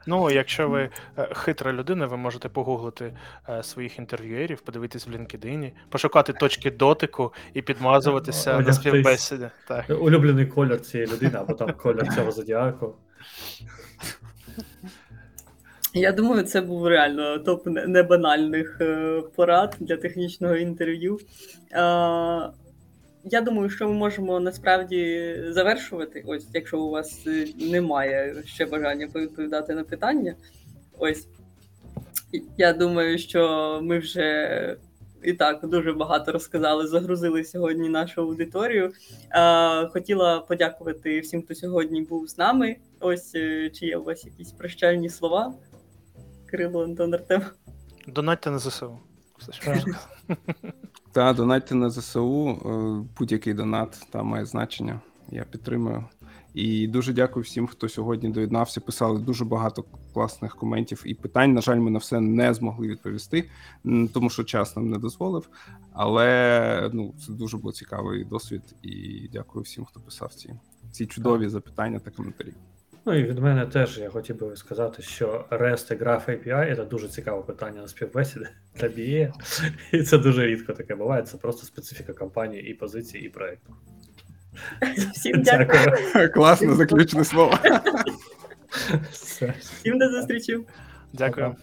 Ну, 0.09 0.31
якщо 0.31 0.69
ви 0.69 0.89
е, 1.17 1.29
хитра 1.35 1.73
людина, 1.73 2.05
ви 2.05 2.17
можете 2.17 2.49
погуглити 2.49 3.13
е, 3.49 3.63
своїх 3.63 3.99
інтерв'юерів, 3.99 4.61
подивитись 4.61 5.07
в 5.07 5.09
LinkedIn, 5.09 5.71
пошукати 5.89 6.33
точки 6.33 6.71
дотику 6.71 7.33
і 7.53 7.61
підмазуватися 7.61 8.59
на 8.59 8.73
співбесіді. 8.73 9.49
Так. 9.67 9.85
Улюблений 10.01 10.45
колір 10.45 10.81
цієї 10.81 11.11
людини, 11.11 11.33
або 11.35 11.53
там 11.53 11.73
колір 11.73 12.13
цього 12.15 12.31
зодіаку. 12.31 12.95
Я 15.93 16.11
думаю, 16.11 16.43
це 16.43 16.61
був 16.61 16.87
реально 16.87 17.39
топ 17.39 17.67
небанальних 17.67 18.77
е, 18.81 19.21
порад 19.35 19.77
для 19.79 19.97
технічного 19.97 20.55
інтерв'ю. 20.55 21.19
Я 23.23 23.41
думаю, 23.41 23.69
що 23.69 23.87
ми 23.87 23.93
можемо 23.93 24.39
насправді 24.39 25.35
завершувати. 25.49 26.23
Ось, 26.27 26.47
якщо 26.53 26.79
у 26.79 26.89
вас 26.89 27.27
е, 27.27 27.47
немає 27.57 28.43
ще 28.45 28.65
бажання 28.65 29.07
повідповідати 29.07 29.75
на 29.75 29.83
питання. 29.83 30.35
Ось 30.97 31.27
я 32.57 32.73
думаю, 32.73 33.17
що 33.17 33.79
ми 33.83 33.99
вже 33.99 34.77
і 35.23 35.33
так 35.33 35.67
дуже 35.67 35.93
багато 35.93 36.31
розказали, 36.31 36.87
загрузили 36.87 37.43
сьогодні 37.43 37.89
нашу 37.89 38.21
аудиторію. 38.21 38.93
Хотіла 39.93 40.39
подякувати 40.39 41.19
всім, 41.19 41.41
хто 41.41 41.55
сьогодні 41.55 42.01
був 42.01 42.27
з 42.27 42.37
нами. 42.37 42.75
Ось 42.99 43.35
е, 43.35 43.69
чи 43.69 43.85
є 43.85 43.97
у 43.97 44.03
вас 44.03 44.25
якісь 44.25 44.51
прощальні 44.51 45.09
слова? 45.09 45.53
Кирило, 46.45 46.83
Антон, 46.83 47.13
Артем. 47.13 47.41
Донатьте 48.07 48.51
на 48.51 48.59
ЗСУ. 48.59 48.99
Все, 49.37 49.51
що. 49.51 49.75
Та 51.11 51.33
донатьте 51.33 51.75
на 51.75 51.89
ЗСУ. 51.89 52.49
е, 52.49 53.05
Будь-який 53.17 53.53
донат 53.53 54.07
там 54.09 54.27
має 54.27 54.45
значення. 54.45 55.01
Я 55.31 55.43
підтримую. 55.43 56.05
І 56.53 56.87
дуже 56.87 57.13
дякую 57.13 57.43
всім, 57.43 57.67
хто 57.67 57.89
сьогодні 57.89 58.29
доєднався. 58.29 58.81
Писали 58.81 59.19
дуже 59.19 59.45
багато 59.45 59.83
класних 60.13 60.55
коментів 60.55 61.03
і 61.05 61.13
питань. 61.13 61.53
На 61.53 61.61
жаль, 61.61 61.77
ми 61.77 61.91
на 61.91 61.99
все 61.99 62.19
не 62.19 62.53
змогли 62.53 62.87
відповісти, 62.87 63.49
тому 64.13 64.29
що 64.29 64.43
час 64.43 64.75
нам 64.75 64.89
не 64.89 64.97
дозволив. 64.97 65.49
Але 65.93 66.89
ну 66.93 67.13
це 67.25 67.33
дуже 67.33 67.57
був 67.57 67.73
цікавий 67.73 68.23
досвід. 68.23 68.61
І 68.81 69.27
дякую 69.33 69.63
всім, 69.63 69.85
хто 69.85 69.99
писав 69.99 70.33
ці, 70.33 70.53
ці 70.91 71.05
чудові 71.05 71.47
запитання 71.47 71.99
та 71.99 72.11
коментарі. 72.11 72.53
Ну 73.09 73.15
і 73.15 73.23
від 73.23 73.39
мене 73.39 73.65
теж 73.65 73.97
я 73.97 74.09
хотів 74.09 74.39
би 74.39 74.55
сказати, 74.55 75.01
що 75.01 75.45
REST 75.49 75.93
і 75.93 75.97
Graph 75.97 76.29
API 76.29 76.75
це 76.75 76.85
дуже 76.85 77.07
цікаве 77.07 77.41
питання 77.41 77.81
на 77.81 77.87
співбесіді 77.87 78.45
для 78.75 78.87
BA. 78.87 79.33
І 79.91 80.03
це 80.03 80.17
дуже 80.17 80.45
рідко 80.45 80.73
таке 80.73 80.95
буває. 80.95 81.23
Це 81.23 81.37
просто 81.37 81.65
специфіка 81.65 82.13
компанії 82.13 82.69
і 82.71 82.73
позиції, 82.73 83.25
і 83.25 83.29
проєкту. 83.29 83.75
Всім 85.13 85.41
дякую. 85.41 86.31
Класне 86.33 86.75
заключне 86.75 87.23
слово. 87.25 87.59
Всім 89.59 89.99
до 89.99 90.09
зустрічі. 90.09 90.59
Дякую. 91.13 91.55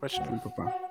Па-па. 0.00 0.87